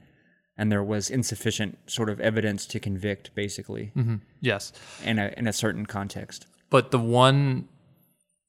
and 0.56 0.72
there 0.72 0.82
was 0.82 1.10
insufficient 1.10 1.78
sort 1.86 2.08
of 2.08 2.20
evidence 2.20 2.66
to 2.66 2.80
convict, 2.80 3.34
basically, 3.34 3.92
Yes. 4.40 4.72
in 5.04 5.18
a 5.18 5.32
in 5.36 5.46
a 5.46 5.52
certain 5.52 5.86
context. 5.86 6.46
But 6.72 6.90
the 6.90 6.98
one 6.98 7.68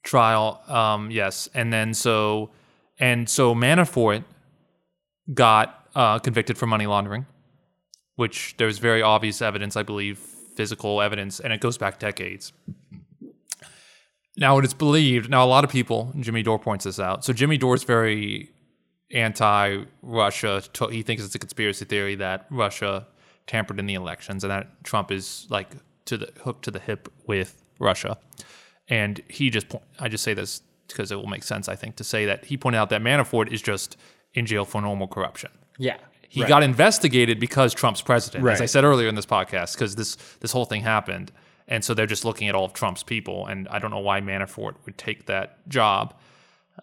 trial 0.02 0.64
um 0.68 1.12
yes. 1.12 1.48
And 1.54 1.72
then 1.72 1.94
so 1.94 2.50
and 2.98 3.30
so 3.30 3.54
manafort 3.54 4.24
got 5.34 5.88
uh 5.94 6.18
convicted 6.20 6.58
for 6.58 6.66
money 6.66 6.88
laundering 6.88 7.28
which 8.16 8.56
there's 8.58 8.78
very 8.78 9.02
obvious 9.02 9.42
evidence 9.42 9.76
i 9.78 9.82
believe 9.84 10.18
physical 10.20 11.02
evidence 11.02 11.40
and 11.40 11.52
it 11.54 11.62
goes 11.62 11.78
back 11.78 11.98
decades. 12.00 12.54
Now 14.38 14.58
it 14.58 14.66
is 14.66 14.74
believed 14.74 15.30
now 15.30 15.44
a 15.44 15.52
lot 15.56 15.64
of 15.64 15.70
people 15.70 16.12
jimmy 16.20 16.44
dore 16.44 16.60
points 16.60 16.86
this 16.86 17.00
out. 17.00 17.24
So 17.26 17.34
jimmy 17.34 17.58
Dore 17.58 17.76
is 17.76 17.84
very 17.84 18.50
anti-russia. 19.12 20.64
He 20.90 21.04
thinks 21.04 21.24
it's 21.24 21.36
a 21.36 21.40
conspiracy 21.40 21.86
theory 21.86 22.16
that 22.16 22.46
russia 22.50 23.08
tampered 23.48 23.80
in 23.80 23.86
the 23.86 23.96
elections 23.96 24.44
and 24.44 24.52
that 24.52 24.84
trump 24.84 25.12
is 25.12 25.46
like 25.50 25.72
to 26.06 26.18
the 26.18 26.32
hook 26.44 26.62
to 26.62 26.72
the 26.72 26.80
hip 26.80 27.12
with 27.28 27.63
russia. 27.80 28.18
And 28.88 29.22
he 29.30 29.50
just 29.50 29.70
po- 29.70 29.82
i 30.00 30.08
just 30.10 30.24
say 30.24 30.34
this 30.34 30.62
because 30.88 31.12
it 31.12 31.16
will 31.16 31.28
make 31.28 31.44
sense 31.44 31.68
i 31.70 31.76
think 31.76 31.96
to 31.96 32.04
say 32.04 32.26
that 32.26 32.46
he 32.46 32.58
pointed 32.58 32.78
out 32.78 32.90
that 32.90 33.02
manafort 33.02 33.52
is 33.52 33.62
just 33.62 33.98
in 34.34 34.46
jail 34.46 34.66
for 34.66 34.82
normal 34.82 35.08
corruption. 35.08 35.52
Yeah, 35.78 35.98
he 36.30 36.44
got 36.44 36.64
investigated 36.64 37.40
because 37.40 37.74
Trump's 37.74 38.02
president, 38.02 38.48
as 38.48 38.62
I 38.62 38.66
said 38.66 38.84
earlier 38.84 39.08
in 39.08 39.16
this 39.16 39.26
podcast, 39.26 39.76
because 39.76 39.96
this 39.96 40.16
this 40.40 40.52
whole 40.52 40.66
thing 40.66 40.82
happened, 40.82 41.32
and 41.68 41.84
so 41.84 41.94
they're 41.94 42.08
just 42.08 42.26
looking 42.26 42.48
at 42.50 42.56
all 42.56 42.66
of 42.66 42.74
Trump's 42.74 43.04
people, 43.04 43.48
and 43.48 43.68
I 43.70 43.80
don't 43.80 43.92
know 43.92 44.00
why 44.00 44.22
Manafort 44.22 44.76
would 44.86 44.98
take 44.98 45.28
that 45.28 45.68
job. 45.70 46.16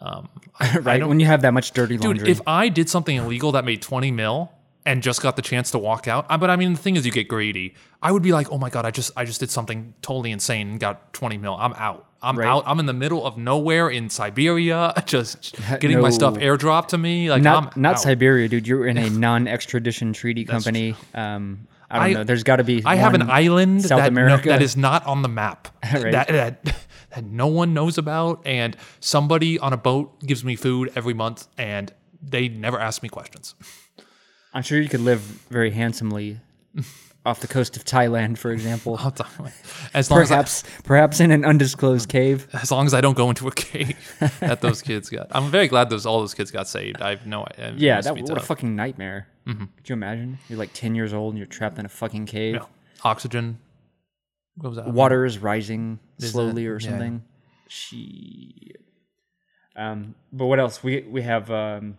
Um, 0.01 0.29
right. 0.83 1.07
When 1.07 1.19
you 1.19 1.27
have 1.27 1.43
that 1.43 1.53
much 1.53 1.73
dirty 1.73 1.99
laundry, 1.99 2.27
Dude, 2.27 2.29
if 2.29 2.41
I 2.47 2.69
did 2.69 2.89
something 2.89 3.17
illegal 3.17 3.53
that 3.53 3.65
made 3.65 3.83
twenty 3.83 4.11
mil 4.11 4.53
and 4.87 5.03
just 5.03 5.21
got 5.23 5.37
the 5.37 5.43
chance 5.43 5.71
to 5.73 5.79
walk 5.79 6.09
out, 6.09 6.27
I, 6.31 6.37
but 6.37 6.49
I 6.51 6.57
mean 6.57 6.73
the 6.73 6.79
thing 6.79 6.97
is, 6.97 7.05
you 7.05 7.13
get 7.13 7.29
greedy. 7.29 7.75
I 8.03 8.13
would 8.13 8.23
be 8.23 8.33
like, 8.33 8.51
oh 8.51 8.59
my 8.59 8.71
god, 8.71 8.85
I 8.87 8.91
just 8.91 9.13
I 9.17 9.25
just 9.25 9.41
did 9.41 9.51
something 9.51 9.95
totally 10.03 10.31
insane 10.31 10.71
and 10.71 10.81
got 10.81 11.13
twenty 11.13 11.37
mil. 11.39 11.55
I'm 11.59 11.73
out. 11.75 12.07
I'm 12.23 12.39
Right. 12.39 12.49
out. 12.49 12.65
I'm 12.67 12.79
in 12.81 12.87
the 12.87 12.93
middle 12.93 13.25
of 13.27 13.39
nowhere 13.39 13.89
in 13.89 14.11
Siberia, 14.11 14.93
just 15.07 15.55
getting 15.81 16.01
my 16.01 16.11
stuff 16.11 16.35
airdropped 16.35 16.89
to 16.89 16.99
me. 16.99 17.31
Like 17.31 17.43
not 17.43 17.75
I'm 17.77 17.83
not 17.83 17.95
out. 17.97 18.01
Siberia, 18.01 18.49
dude. 18.49 18.67
You're 18.67 18.87
in 18.87 18.97
a 18.99 19.09
non-extradition 19.55 20.13
treaty 20.13 20.45
company. 20.45 20.95
Um, 21.15 21.67
I 21.91 21.99
don't 21.99 22.05
I- 22.07 22.13
know. 22.21 22.25
There's 22.25 22.43
got 22.45 22.57
to 22.57 22.65
be. 22.65 22.83
I 22.85 22.97
have 22.97 23.15
an 23.15 23.29
island 23.31 23.83
South 23.83 23.99
that, 24.01 24.13
no- 24.13 24.23
America. 24.23 24.49
that 24.51 24.63
is 24.63 24.77
not 24.77 25.05
on 25.07 25.23
the 25.23 25.29
map 25.29 25.69
Right. 25.93 26.13
that, 26.13 26.29
that 26.29 26.77
that 27.11 27.25
no 27.25 27.49
one 27.49 27.75
knows 27.75 27.99
about, 27.99 28.47
and 28.47 28.77
somebody 29.01 29.59
on 29.59 29.73
a 29.73 29.77
boat 29.77 30.21
gives 30.25 30.45
me 30.45 30.55
food 30.57 30.93
every 30.95 31.13
month, 31.15 31.49
and 31.59 31.93
they 32.23 32.49
never 32.49 32.79
ask 32.79 33.03
me 33.03 33.09
questions. 33.09 33.55
I'm 34.53 34.63
sure 34.63 34.81
you 34.81 34.89
could 34.89 35.01
live 35.01 35.21
very 35.21 35.71
handsomely 35.71 36.39
off 37.27 37.41
the 37.41 37.47
coast 37.47 37.77
of 37.77 37.85
Thailand, 37.85 38.37
for 38.39 38.51
example. 38.51 38.99
As 39.95 40.11
long 40.11 40.23
as, 40.23 40.31
I, 40.31 40.35
perhaps, 40.37 40.65
perhaps 40.85 41.21
in 41.21 41.31
an 41.31 41.45
undisclosed 41.45 42.09
cave. 42.09 42.49
as 42.53 42.71
long 42.71 42.87
as 42.87 42.95
I 42.95 43.01
don't 43.01 43.17
go 43.17 43.29
into 43.29 43.47
a 43.47 43.53
cave 43.53 43.97
that 44.41 44.61
those 44.61 44.83
kids 44.83 45.09
got. 45.11 45.29
I'm 45.31 45.51
very 45.51 45.69
glad 45.69 45.91
those 45.91 46.07
all 46.07 46.21
those 46.21 46.35
kids 46.35 46.51
got 46.51 46.67
saved. 46.69 47.01
I 47.01 47.11
have 47.11 47.27
no 47.27 47.45
idea. 47.45 47.75
Yeah, 47.77 48.01
that 48.01 48.15
what 48.17 48.37
a 48.39 48.41
fucking 48.41 48.75
nightmare. 48.75 49.29
Could 49.47 49.89
you 49.89 49.93
imagine? 49.95 50.39
You're 50.49 50.59
like 50.59 50.73
10 50.75 50.95
years 50.95 51.13
old 51.13 51.33
and 51.33 51.39
you're 51.39 51.47
trapped 51.47 51.79
in 51.79 51.85
a 51.87 51.89
fucking 51.89 52.27
cave. 52.27 52.55
Yeah. 52.55 52.65
Oxygen. 53.03 53.59
What 54.57 54.69
was 54.71 54.77
that? 54.77 54.89
Water 54.89 55.25
is 55.25 55.39
rising 55.39 55.99
Is 56.19 56.31
slowly 56.33 56.65
it? 56.67 56.69
or 56.69 56.79
Yeah. 56.81 56.89
something. 56.91 57.23
Shit. 57.69 58.81
Um, 59.77 60.15
but 60.33 60.47
what 60.47 60.59
else? 60.61 60.83
We 60.85 61.03
we 61.03 61.23
have 61.23 61.51
um, 61.51 61.97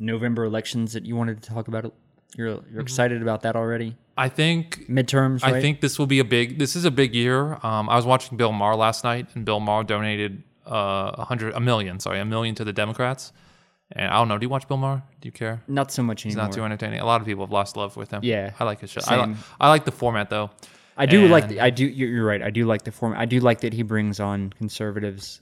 November 0.00 0.44
elections 0.44 0.92
that 0.94 1.06
you 1.06 1.14
wanted 1.14 1.40
to 1.42 1.48
talk 1.48 1.68
about. 1.68 1.92
You're 2.36 2.56
Mm-hmm. 2.56 2.72
you're 2.72 2.82
excited 2.82 3.22
about 3.22 3.42
that 3.42 3.54
already. 3.56 3.96
I 4.16 4.28
think 4.28 4.86
Midterms, 4.88 5.42
right? 5.42 5.54
I 5.54 5.60
think 5.60 5.80
this 5.80 5.98
will 5.98 6.06
be 6.06 6.18
a 6.20 6.24
big. 6.24 6.58
This 6.58 6.74
is 6.76 6.84
a 6.84 6.90
big 6.90 7.14
year. 7.14 7.54
Um, 7.62 7.88
I 7.88 7.96
was 7.96 8.06
watching 8.06 8.36
Bill 8.36 8.52
Maher 8.52 8.76
last 8.76 9.02
night, 9.04 9.26
and 9.34 9.44
Bill 9.44 9.60
Maher 9.60 9.82
donated 9.84 10.42
uh, 10.66 11.10
a 11.14 11.24
hundred, 11.24 11.54
a 11.54 11.60
million, 11.60 11.98
sorry, 12.00 12.20
a 12.20 12.24
million 12.24 12.54
to 12.56 12.64
the 12.64 12.72
Democrats. 12.72 13.32
And 13.92 14.06
I 14.08 14.18
don't 14.18 14.28
know. 14.28 14.38
Do 14.38 14.44
you 14.44 14.48
watch 14.50 14.68
Bill 14.68 14.76
Maher? 14.76 15.02
Do 15.20 15.26
you 15.26 15.32
care? 15.32 15.62
not 15.66 15.90
so 15.90 16.02
much 16.04 16.22
He's 16.22 16.34
anymore. 16.34 16.48
not 16.48 16.54
too 16.54 16.64
entertaining. 16.64 17.00
A 17.00 17.04
lot 17.06 17.20
of 17.20 17.26
people 17.26 17.44
have 17.44 17.50
lost 17.52 17.76
love 17.76 17.96
with 17.96 18.10
him. 18.12 18.20
Yeah, 18.22 18.52
I 18.60 18.64
like 18.64 18.78
his 18.80 18.90
show. 18.90 19.00
I, 19.06 19.24
li- 19.26 19.34
I 19.60 19.68
like 19.68 19.84
the 19.84 19.90
format 19.92 20.30
though. 20.30 20.50
I 20.96 21.06
do 21.06 21.26
like. 21.26 21.48
The, 21.48 21.60
I 21.60 21.70
do. 21.70 21.84
You're 21.86 22.24
right. 22.24 22.42
I 22.42 22.50
do 22.50 22.66
like 22.66 22.82
the 22.82 22.92
format. 22.92 23.18
I 23.18 23.24
do 23.24 23.40
like 23.40 23.62
that 23.62 23.72
he 23.72 23.82
brings 23.82 24.20
on 24.20 24.50
conservatives. 24.50 25.40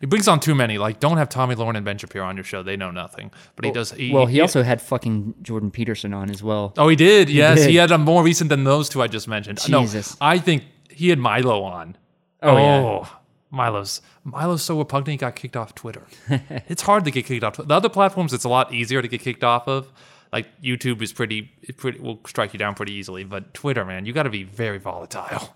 He 0.00 0.06
brings 0.06 0.28
on 0.28 0.38
too 0.38 0.54
many. 0.54 0.78
Like, 0.78 1.00
don't 1.00 1.16
have 1.16 1.28
Tomi 1.28 1.56
Lahren 1.56 1.76
and 1.76 1.84
Ben 1.84 1.98
Shapiro 1.98 2.24
on 2.24 2.36
your 2.36 2.44
show. 2.44 2.62
They 2.62 2.76
know 2.76 2.90
nothing. 2.92 3.32
But 3.56 3.64
he 3.64 3.72
does. 3.72 3.90
He, 3.90 4.12
well, 4.12 4.26
he 4.26 4.40
also 4.40 4.62
had 4.62 4.80
fucking 4.80 5.34
Jordan 5.42 5.70
Peterson 5.70 6.14
on 6.14 6.30
as 6.30 6.42
well. 6.42 6.72
Oh, 6.76 6.88
he 6.88 6.96
did. 6.96 7.28
Yes, 7.28 7.58
did. 7.58 7.70
he 7.70 7.76
had 7.76 7.90
a 7.90 7.98
more 7.98 8.22
recent 8.22 8.50
than 8.50 8.64
those 8.64 8.88
two 8.88 9.02
I 9.02 9.08
just 9.08 9.26
mentioned. 9.26 9.60
Jesus. 9.60 10.12
No, 10.20 10.26
I 10.26 10.38
think 10.38 10.64
he 10.88 11.08
had 11.08 11.18
Milo 11.18 11.62
on. 11.62 11.96
Oh, 12.42 12.56
yeah. 12.56 13.08
Milo's 13.50 14.02
Milo's 14.24 14.62
so 14.62 14.78
repugnant. 14.78 15.08
He 15.08 15.16
got 15.16 15.36
kicked 15.36 15.56
off 15.56 15.74
Twitter. 15.74 16.02
it's 16.28 16.82
hard 16.82 17.04
to 17.04 17.10
get 17.10 17.26
kicked 17.26 17.44
off. 17.44 17.56
The 17.56 17.74
other 17.74 17.88
platforms, 17.88 18.32
it's 18.32 18.44
a 18.44 18.48
lot 18.48 18.72
easier 18.72 19.00
to 19.00 19.08
get 19.08 19.20
kicked 19.20 19.44
off 19.44 19.68
of. 19.68 19.92
Like 20.32 20.46
YouTube 20.60 21.00
is 21.02 21.12
pretty, 21.12 21.52
it 21.62 21.76
pretty 21.76 22.00
will 22.00 22.20
strike 22.26 22.52
you 22.52 22.58
down 22.58 22.74
pretty 22.74 22.92
easily. 22.92 23.22
But 23.22 23.54
Twitter, 23.54 23.84
man, 23.84 24.06
you 24.06 24.12
got 24.12 24.24
to 24.24 24.30
be 24.30 24.42
very 24.42 24.78
volatile, 24.78 25.54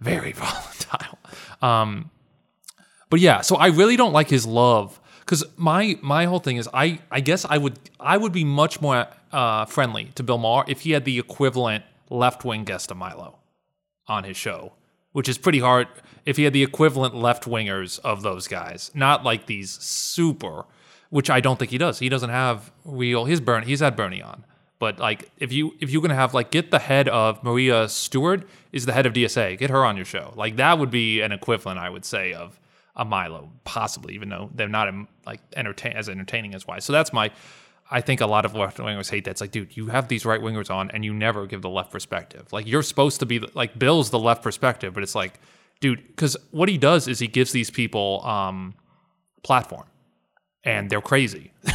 very 0.00 0.32
volatile. 0.36 1.18
Um, 1.62 2.10
but 3.12 3.20
yeah, 3.20 3.42
so 3.42 3.56
I 3.56 3.66
really 3.66 3.96
don't 3.96 4.14
like 4.14 4.30
his 4.30 4.46
love 4.46 4.98
because 5.20 5.44
my 5.58 5.98
my 6.00 6.24
whole 6.24 6.38
thing 6.38 6.56
is 6.56 6.66
I 6.72 6.98
I 7.10 7.20
guess 7.20 7.44
I 7.44 7.58
would 7.58 7.78
I 8.00 8.16
would 8.16 8.32
be 8.32 8.42
much 8.42 8.80
more 8.80 9.06
uh, 9.30 9.66
friendly 9.66 10.06
to 10.14 10.22
Bill 10.22 10.38
Maher 10.38 10.64
if 10.66 10.80
he 10.80 10.92
had 10.92 11.04
the 11.04 11.18
equivalent 11.18 11.84
left 12.08 12.42
wing 12.42 12.64
guest 12.64 12.90
of 12.90 12.96
Milo 12.96 13.38
on 14.08 14.24
his 14.24 14.38
show, 14.38 14.72
which 15.12 15.28
is 15.28 15.36
pretty 15.36 15.58
hard. 15.58 15.88
If 16.24 16.38
he 16.38 16.44
had 16.44 16.54
the 16.54 16.62
equivalent 16.62 17.14
left 17.14 17.44
wingers 17.44 17.98
of 17.98 18.22
those 18.22 18.48
guys, 18.48 18.90
not 18.94 19.24
like 19.24 19.44
these 19.44 19.72
super, 19.72 20.64
which 21.10 21.28
I 21.28 21.40
don't 21.40 21.58
think 21.58 21.70
he 21.70 21.76
does. 21.76 21.98
He 21.98 22.08
doesn't 22.08 22.30
have 22.30 22.72
real. 22.82 23.26
He's 23.26 23.42
Bernie. 23.42 23.66
He's 23.66 23.80
had 23.80 23.94
Bernie 23.94 24.22
on. 24.22 24.46
But 24.78 24.98
like, 24.98 25.30
if 25.36 25.52
you 25.52 25.74
if 25.80 25.90
you're 25.90 26.00
gonna 26.00 26.14
have 26.14 26.32
like 26.32 26.50
get 26.50 26.70
the 26.70 26.78
head 26.78 27.10
of 27.10 27.44
Maria 27.44 27.84
Svart 27.88 28.44
is 28.72 28.86
the 28.86 28.94
head 28.94 29.04
of 29.04 29.12
DSA, 29.12 29.58
get 29.58 29.68
her 29.68 29.84
on 29.84 29.96
your 29.96 30.06
show. 30.06 30.32
Like 30.34 30.56
that 30.56 30.78
would 30.78 30.90
be 30.90 31.20
an 31.20 31.30
equivalent, 31.30 31.78
I 31.78 31.90
would 31.90 32.06
say, 32.06 32.32
of 32.32 32.58
a 32.94 33.04
Milo, 33.04 33.50
possibly, 33.64 34.14
even 34.14 34.28
though 34.28 34.50
they're 34.54 34.68
not 34.68 34.92
like 35.26 35.40
entertain 35.56 35.92
as 35.92 36.08
entertaining 36.08 36.54
as 36.54 36.66
wise. 36.66 36.84
So 36.84 36.92
that's 36.92 37.12
my. 37.12 37.30
I 37.90 38.00
think 38.00 38.22
a 38.22 38.26
lot 38.26 38.46
of 38.46 38.54
left 38.54 38.78
wingers 38.78 39.10
hate 39.10 39.24
that. 39.24 39.32
It's 39.32 39.40
like, 39.42 39.50
dude, 39.50 39.76
you 39.76 39.88
have 39.88 40.08
these 40.08 40.24
right 40.24 40.40
wingers 40.40 40.70
on, 40.70 40.90
and 40.92 41.04
you 41.04 41.12
never 41.12 41.46
give 41.46 41.60
the 41.60 41.68
left 41.68 41.90
perspective. 41.90 42.50
Like 42.52 42.66
you're 42.66 42.82
supposed 42.82 43.20
to 43.20 43.26
be 43.26 43.38
like 43.40 43.78
Bill's 43.78 44.10
the 44.10 44.18
left 44.18 44.42
perspective, 44.42 44.94
but 44.94 45.02
it's 45.02 45.14
like, 45.14 45.40
dude, 45.80 46.06
because 46.06 46.36
what 46.50 46.68
he 46.68 46.78
does 46.78 47.08
is 47.08 47.18
he 47.18 47.26
gives 47.26 47.52
these 47.52 47.70
people 47.70 48.24
um, 48.24 48.74
platform, 49.42 49.86
and 50.64 50.88
they're 50.88 51.02
crazy. 51.02 51.52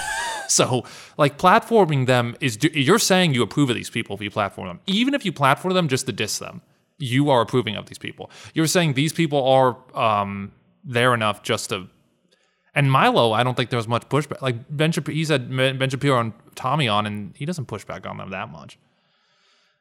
So, 0.48 0.85
like, 1.18 1.38
platforming 1.38 2.06
them 2.06 2.35
is 2.39 2.57
you're 2.61 2.99
saying 2.99 3.34
you 3.34 3.44
approve 3.44 3.69
of 3.69 3.76
these 3.76 3.89
people 3.89 4.15
if 4.15 4.22
you 4.22 4.31
platform 4.31 4.68
them. 4.68 4.80
Even 4.88 5.14
if 5.14 5.26
you 5.26 5.31
platform 5.31 5.73
them 5.73 5.88
just 5.88 6.06
to 6.06 6.11
diss 6.11 6.39
them, 6.39 6.61
you 6.98 7.30
are 7.30 7.41
approving 7.41 7.76
of 7.76 7.88
these 7.88 7.98
people. 7.98 8.31
You're 8.53 8.68
saying 8.68 8.94
these 8.94 9.14
people 9.14 9.45
are 9.45 9.77
um, 9.94 10.52
there 10.84 11.14
enough 11.14 11.44
just 11.44 11.70
to. 11.70 11.88
And 12.76 12.91
Milo, 12.91 13.32
I 13.32 13.44
don't 13.44 13.56
think 13.58 13.70
there 13.72 13.78
was 13.78 13.88
much 13.88 14.08
pushback. 14.10 14.41
Like 14.41 14.56
Ben, 14.70 14.91
Shap- 14.91 15.08
he 15.08 15.26
said 15.26 15.49
Ben 15.49 15.90
Shapiro 15.90 16.20
and 16.20 16.34
Tomi 16.56 16.88
on, 16.88 17.06
and 17.08 17.34
he 17.36 17.45
doesn't 17.45 17.66
push 17.66 17.84
back 17.86 18.06
on 18.06 18.18
them 18.18 18.30
that 18.32 18.49
much. 18.52 18.78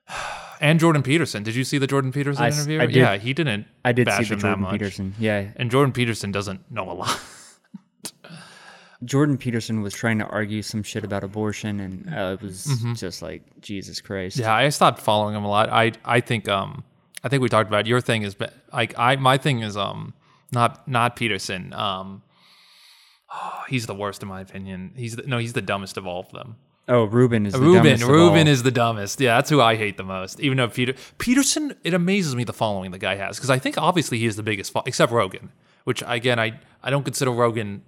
And 0.58 0.80
Jordan 0.80 1.02
Peterson. 1.02 1.42
Did 1.42 1.54
you 1.54 1.64
see 1.64 1.76
the 1.76 1.86
Jordan 1.86 2.12
Peterson 2.12 2.42
I 2.42 2.48
interview? 2.48 2.80
I 2.80 2.86
did. 2.86 2.96
Yeah, 2.96 3.16
he 3.18 3.34
didn't. 3.34 3.66
I 3.84 3.92
did 3.92 4.06
bash 4.06 4.20
see 4.20 4.24
the 4.24 4.34
him 4.36 4.38
that 4.38 4.42
Jordan 4.48 4.62
much. 4.62 4.72
Peterson. 4.72 5.14
Yeah, 5.18 5.48
And 5.56 5.70
Jordan 5.70 5.92
Peterson 5.92 6.32
doesn't 6.32 6.72
know 6.72 6.90
a 6.90 6.94
lot. 6.94 7.20
Jordan 9.04 9.36
Peterson 9.36 9.82
was 9.82 9.92
trying 9.92 10.18
to 10.20 10.24
argue 10.26 10.62
some 10.62 10.82
shit 10.82 11.04
about 11.04 11.22
abortion, 11.22 11.80
and 11.80 12.08
uh, 12.14 12.32
it 12.32 12.40
was 12.42 12.64
Mm-hmm. 12.66 12.94
just 12.94 13.20
like 13.20 13.42
Jesus 13.60 14.00
Christ. 14.00 14.38
Yeah, 14.38 14.54
I 14.54 14.70
stopped 14.70 15.00
following 15.02 15.34
him 15.34 15.44
a 15.44 15.48
lot. 15.48 15.68
I 15.68 15.92
I 16.06 16.20
think 16.20 16.48
um 16.48 16.82
I 17.22 17.28
think 17.28 17.42
we 17.42 17.50
talked 17.50 17.68
about 17.68 17.80
it. 17.80 17.86
your 17.88 18.00
thing 18.00 18.22
is 18.22 18.34
like 18.72 18.98
I 18.98 19.16
my 19.16 19.36
thing 19.36 19.60
is 19.60 19.76
um 19.76 20.14
not 20.56 20.88
not 20.88 21.14
Peterson. 21.16 21.72
Um 21.72 22.22
oh, 23.32 23.62
he's 23.68 23.86
the 23.86 23.94
worst 23.94 24.22
in 24.22 24.28
my 24.28 24.40
opinion. 24.40 24.92
He's 24.96 25.16
the, 25.16 25.22
no, 25.26 25.38
he's 25.38 25.52
the 25.52 25.62
dumbest 25.62 25.96
of 25.96 26.06
all 26.06 26.20
of 26.20 26.30
them. 26.30 26.56
Oh, 26.88 27.04
Rubin 27.04 27.46
is 27.46 27.52
the 27.52 27.58
Rubin, 27.60 27.82
dumbest 27.82 28.02
of 28.04 28.08
Rubin 28.10 28.46
all. 28.46 28.52
is 28.52 28.62
the 28.62 28.70
dumbest. 28.70 29.20
Yeah, 29.20 29.36
that's 29.36 29.50
who 29.50 29.60
I 29.60 29.74
hate 29.74 29.96
the 29.96 30.04
most. 30.04 30.38
Even 30.40 30.56
though 30.58 30.68
Peter 30.68 30.94
Peterson, 31.18 31.74
it 31.82 31.94
amazes 31.94 32.34
me 32.36 32.44
the 32.44 32.52
following 32.52 32.90
the 32.92 32.98
guy 32.98 33.16
has 33.16 33.36
because 33.36 33.50
I 33.50 33.58
think 33.58 33.76
obviously 33.76 34.18
he 34.18 34.26
is 34.26 34.36
the 34.36 34.44
biggest, 34.44 34.72
fo- 34.72 34.84
except 34.86 35.10
Rogan, 35.12 35.50
which 35.84 36.02
again 36.06 36.38
I 36.38 36.60
I 36.84 36.90
don't 36.90 37.02
consider 37.04 37.32
Rogan 37.32 37.82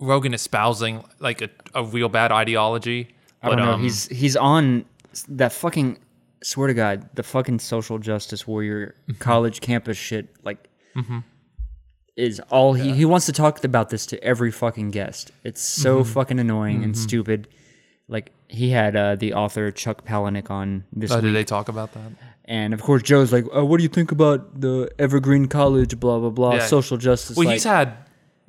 Rogan 0.00 0.34
espousing 0.34 1.04
like 1.20 1.40
a, 1.42 1.50
a 1.74 1.84
real 1.84 2.08
bad 2.08 2.32
ideology. 2.32 3.14
I 3.42 3.48
don't 3.48 3.58
know. 3.58 3.72
um, 3.74 3.82
he's 3.82 4.08
he's 4.08 4.36
on 4.36 4.84
that 5.28 5.52
fucking. 5.52 5.98
Swear 6.42 6.68
to 6.68 6.74
God, 6.74 7.06
the 7.14 7.22
fucking 7.22 7.58
social 7.58 7.98
justice 7.98 8.46
warrior 8.46 8.94
Mm-hmm. 9.08 9.18
college 9.20 9.60
campus 9.60 9.98
shit 9.98 10.34
like 10.42 10.68
is 12.20 12.40
all 12.50 12.74
he 12.74 12.92
he 12.92 13.04
wants 13.04 13.26
to 13.26 13.32
talk 13.32 13.64
about 13.64 13.88
this 13.90 14.06
to 14.06 14.22
every 14.22 14.50
fucking 14.50 14.90
guest. 14.90 15.32
It's 15.44 15.62
so 15.62 16.00
Mm-hmm. 16.00 16.12
fucking 16.12 16.38
annoying 16.38 16.84
and 16.84 16.96
stupid. 16.96 17.48
Like 18.08 18.32
he 18.48 18.70
had 18.70 18.96
uh, 18.96 19.14
the 19.16 19.34
author 19.34 19.70
Chuck 19.70 20.04
Palahniuk 20.04 20.50
on 20.50 20.84
this 20.92 21.10
oh, 21.12 21.16
week, 21.16 21.24
did 21.24 21.34
they 21.34 21.44
talk 21.44 21.68
about 21.68 21.92
that? 21.92 22.10
and 22.44 22.74
of 22.74 22.82
course 22.82 23.02
Joe's 23.02 23.32
like, 23.32 23.44
oh, 23.52 23.64
"What 23.64 23.76
do 23.78 23.84
you 23.84 23.88
think 23.88 24.10
about 24.12 24.60
the 24.60 24.90
Evergreen 24.98 25.46
College? 25.46 25.98
Blah 26.00 26.18
blah 26.18 26.30
blah, 26.30 26.54
Yeah. 26.54 26.66
social 26.66 26.96
justice." 26.96 27.36
Well, 27.36 27.46
like, 27.46 27.54
he's 27.54 27.64
had 27.64 27.94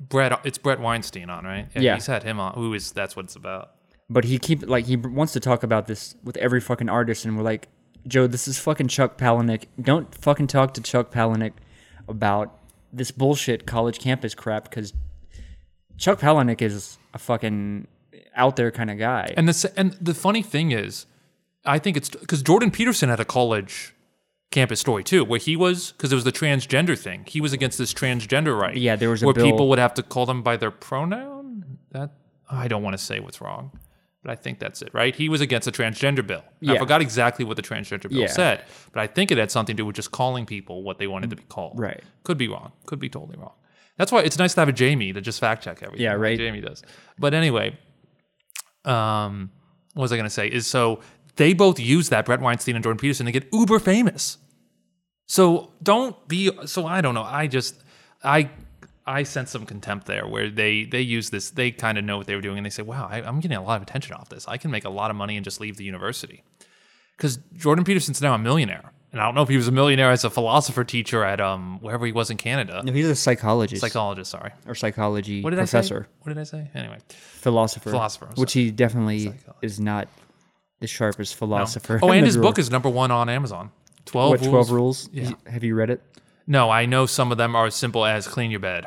Brett. 0.00 0.32
It's 0.44 0.58
Bret 0.58 0.80
Weinstein 0.80 1.30
on, 1.30 1.44
right? 1.44 1.68
Yeah. 1.76 1.94
he's 1.94 2.06
had 2.06 2.22
him 2.24 2.40
on. 2.40 2.54
Who 2.54 2.74
is 2.74 2.92
that's 2.92 3.14
what 3.16 3.24
it's 3.26 3.36
about. 3.36 3.70
But 4.10 4.24
he 4.24 4.38
keep 4.38 4.66
like 4.68 4.86
he 4.86 4.96
wants 4.96 5.32
to 5.34 5.40
talk 5.40 5.62
about 5.62 5.86
this 5.86 6.16
with 6.24 6.36
every 6.38 6.60
fucking 6.60 6.88
artist, 6.88 7.24
and 7.24 7.36
we're 7.36 7.44
like, 7.44 7.68
Joe, 8.08 8.26
this 8.26 8.48
is 8.48 8.58
fucking 8.58 8.88
Chuck 8.88 9.16
Palahniuk. 9.16 9.66
Don't 9.80 10.12
fucking 10.14 10.48
talk 10.48 10.74
to 10.74 10.80
Chuck 10.80 11.12
Palahniuk 11.12 11.52
about 12.08 12.58
this 12.92 13.10
bullshit 13.10 13.66
college 13.66 13.98
campus 13.98 14.34
crap 14.34 14.64
because 14.64 14.92
Chuck 15.96 16.20
Palahniuk 16.20 16.60
is 16.62 16.98
a 17.14 17.18
fucking 17.18 17.86
out 18.34 18.56
there 18.56 18.70
kind 18.70 18.90
of 18.90 18.98
guy. 18.98 19.32
And 19.36 19.48
the 19.48 19.72
and 19.76 19.92
the 20.00 20.14
funny 20.14 20.42
thing 20.42 20.72
is, 20.72 21.06
I 21.64 21.78
think 21.78 21.96
it's 21.96 22.08
because 22.10 22.42
Jordan 22.42 22.70
Peterson 22.70 23.08
had 23.08 23.20
a 23.20 23.24
college 23.24 23.94
campus 24.50 24.80
story 24.80 25.02
too, 25.04 25.24
where 25.24 25.38
he 25.40 25.56
was 25.56 25.92
because 25.92 26.12
it 26.12 26.14
was 26.14 26.24
the 26.24 26.32
transgender 26.32 26.98
thing. 26.98 27.24
He 27.26 27.40
was 27.40 27.52
against 27.52 27.78
this 27.78 27.92
transgender 27.92 28.58
right. 28.58 28.76
Yeah, 28.76 28.96
there 28.96 29.10
was 29.10 29.22
a 29.22 29.26
where 29.26 29.34
bill- 29.34 29.44
people 29.44 29.68
would 29.70 29.78
have 29.78 29.94
to 29.94 30.02
call 30.02 30.26
them 30.26 30.42
by 30.42 30.56
their 30.56 30.70
pronoun. 30.70 31.78
That 31.90 32.10
I 32.50 32.68
don't 32.68 32.82
want 32.82 32.96
to 32.96 33.02
say 33.02 33.20
what's 33.20 33.40
wrong, 33.40 33.72
but 34.22 34.30
I 34.30 34.36
think 34.36 34.58
that's 34.58 34.82
it, 34.82 34.90
right? 34.92 35.14
He 35.14 35.28
was 35.28 35.40
against 35.40 35.64
the 35.66 35.72
transgender 35.72 36.26
bill. 36.26 36.44
I 36.68 36.78
forgot 36.78 37.00
exactly 37.02 37.44
what 37.44 37.56
the 37.56 37.62
transgender 37.62 38.08
bill 38.08 38.20
Yeah. 38.20 38.26
said, 38.28 38.64
but 38.92 39.00
I 39.00 39.06
think 39.06 39.30
it 39.30 39.38
had 39.38 39.50
something 39.50 39.76
to 39.76 39.80
do 39.82 39.86
with 39.86 39.96
just 39.96 40.10
calling 40.12 40.46
people 40.46 40.82
what 40.82 40.98
they 40.98 41.06
wanted 41.06 41.30
to 41.30 41.36
be 41.36 41.42
called. 41.44 41.78
Right. 41.78 42.02
Could 42.24 42.38
be 42.38 42.48
wrong. 42.48 42.72
Could 42.86 42.98
be 43.00 43.08
totally 43.08 43.36
wrong. 43.38 43.52
That's 43.98 44.10
why 44.12 44.22
it's 44.22 44.38
nice 44.38 44.54
to 44.54 44.60
have 44.60 44.68
a 44.68 44.72
Jamie 44.72 45.12
to 45.12 45.20
just 45.20 45.38
fact 45.40 45.64
check 45.64 45.82
everything. 45.82 46.04
Yeah, 46.04 46.12
like 46.12 46.20
right. 46.20 46.38
Jamie 46.38 46.60
does. 46.60 46.82
But 47.18 47.34
anyway, 47.34 47.76
um, 48.84 49.50
what 49.94 50.02
was 50.02 50.12
I 50.12 50.16
going 50.16 50.24
to 50.26 50.30
say? 50.30 50.48
Is 50.48 50.66
so 50.66 51.00
they 51.36 51.52
both 51.52 51.78
use 51.78 52.08
that 52.08 52.24
Bret 52.24 52.40
Weinstein 52.40 52.74
and 52.74 52.82
Jordan 52.82 52.98
Peterson 52.98 53.26
to 53.26 53.32
get 53.32 53.46
uber 53.52 53.78
famous. 53.78 54.38
So 55.26 55.72
don't 55.82 56.16
be. 56.28 56.50
So 56.66 56.86
I 56.86 57.00
don't 57.00 57.14
know. 57.14 57.22
I 57.22 57.46
just 57.46 57.82
I 58.24 58.50
I 59.06 59.24
sense 59.24 59.50
some 59.50 59.66
contempt 59.66 60.06
there 60.06 60.26
where 60.26 60.48
they 60.50 60.84
they 60.84 61.00
use 61.00 61.30
this. 61.30 61.50
They 61.50 61.70
kind 61.70 61.98
of 61.98 62.04
know 62.04 62.16
what 62.18 62.26
they 62.26 62.34
were 62.34 62.40
doing 62.40 62.58
and 62.58 62.66
they 62.66 62.70
say, 62.70 62.82
"Wow, 62.82 63.08
I, 63.10 63.22
I'm 63.22 63.40
getting 63.40 63.56
a 63.56 63.62
lot 63.62 63.76
of 63.76 63.82
attention 63.82 64.14
off 64.14 64.28
this. 64.28 64.46
I 64.46 64.56
can 64.58 64.70
make 64.70 64.84
a 64.84 64.90
lot 64.90 65.10
of 65.10 65.16
money 65.16 65.36
and 65.36 65.44
just 65.44 65.60
leave 65.60 65.76
the 65.76 65.84
university." 65.84 66.44
Because 67.16 67.38
Jordan 67.56 67.84
Peterson's 67.84 68.22
now 68.22 68.34
a 68.34 68.38
millionaire, 68.38 68.92
and 69.12 69.20
I 69.20 69.24
don't 69.24 69.34
know 69.34 69.42
if 69.42 69.48
he 69.48 69.56
was 69.56 69.68
a 69.68 69.72
millionaire 69.72 70.10
as 70.10 70.24
a 70.24 70.30
philosopher 70.30 70.82
teacher 70.84 71.24
at 71.24 71.40
um 71.40 71.78
wherever 71.80 72.06
he 72.06 72.12
was 72.12 72.30
in 72.30 72.36
Canada. 72.36 72.82
no, 72.84 72.92
he's 72.92 73.06
a 73.06 73.14
psychologist 73.14 73.80
Psychologist, 73.80 74.30
sorry. 74.30 74.52
or 74.66 74.74
psychology 74.74 75.42
What 75.42 75.50
did 75.50 75.56
professor, 75.58 76.00
I 76.00 76.02
say? 76.04 76.08
What 76.20 76.28
did 76.34 76.38
I 76.40 76.44
say? 76.44 76.70
Anyway, 76.74 76.98
philosopher, 77.08 77.90
Philosopher, 77.90 78.28
which 78.36 78.52
he 78.52 78.70
definitely 78.70 79.34
is 79.60 79.78
not 79.78 80.08
the 80.80 80.86
sharpest 80.86 81.34
philosopher. 81.36 82.00
Oh, 82.02 82.10
and 82.10 82.24
his 82.26 82.36
book 82.36 82.58
is 82.58 82.70
number 82.70 82.88
one 82.88 83.10
on 83.10 83.28
Amazon. 83.28 83.70
Twelve 84.04 84.30
what 84.30 84.40
rules. 84.40 84.50
twelve 84.50 84.70
rules? 84.72 85.08
Yeah. 85.12 85.32
Have 85.46 85.62
you 85.62 85.74
read 85.76 85.90
it? 85.90 86.02
No, 86.46 86.70
I 86.70 86.86
know 86.86 87.06
some 87.06 87.32
of 87.32 87.38
them 87.38 87.54
are 87.54 87.66
as 87.66 87.74
simple 87.74 88.04
as 88.04 88.26
clean 88.26 88.50
your 88.50 88.60
bed. 88.60 88.86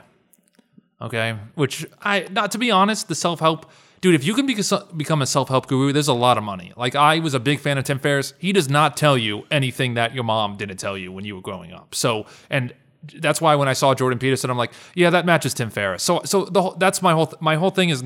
Okay, 1.02 1.38
which 1.56 1.86
I 2.02 2.27
not 2.32 2.52
to 2.52 2.57
be 2.57 2.72
honest, 2.72 3.07
the 3.07 3.15
self 3.15 3.40
help 3.40 3.69
dude. 4.02 4.15
If 4.15 4.23
you 4.23 4.34
can 4.34 4.45
become 4.45 5.22
a 5.22 5.26
self 5.26 5.49
help 5.49 5.68
guru, 5.68 5.91
there's 5.91 6.07
a 6.07 6.14
lot 6.14 6.38
of 6.38 6.44
money. 6.44 6.72
Like 6.77 6.95
I 6.95 7.19
was 7.19 7.34
a 7.34 7.40
big 7.40 7.60
fan 7.60 7.77
of 7.77 7.84
Tim 7.84 7.99
Ferriss. 7.99 8.34
He 8.38 8.53
does 8.53 8.69
not 8.69 8.95
tell 8.95 9.18
you 9.18 9.45
anything 9.52 9.95
that 9.95 10.15
your 10.15 10.23
mom 10.23 10.57
didn't 10.57 10.77
tell 10.77 10.98
you 10.98 11.11
when 11.11 11.26
you 11.26 11.36
were 11.36 11.41
growing 11.41 11.73
up. 11.73 11.94
So 11.95 12.26
and 12.49 12.73
that's 13.14 13.41
why 13.41 13.56
when 13.56 13.68
I 13.68 13.73
saw 13.73 13.94
Jordan 13.94 14.19
Peterson, 14.19 14.49
I'm 14.49 14.57
like, 14.57 14.72
yeah, 14.95 15.10
that 15.10 15.26
matches 15.26 15.53
Tim 15.53 15.69
Ferriss. 15.69 16.02
So 16.02 16.22
so 16.23 16.45
the 16.45 16.61
whole, 16.61 16.76
that's 16.76 17.02
my 17.02 17.14
whole 17.14 17.34
my 17.40 17.56
whole 17.56 17.72
thing 17.72 17.90
is 17.90 18.03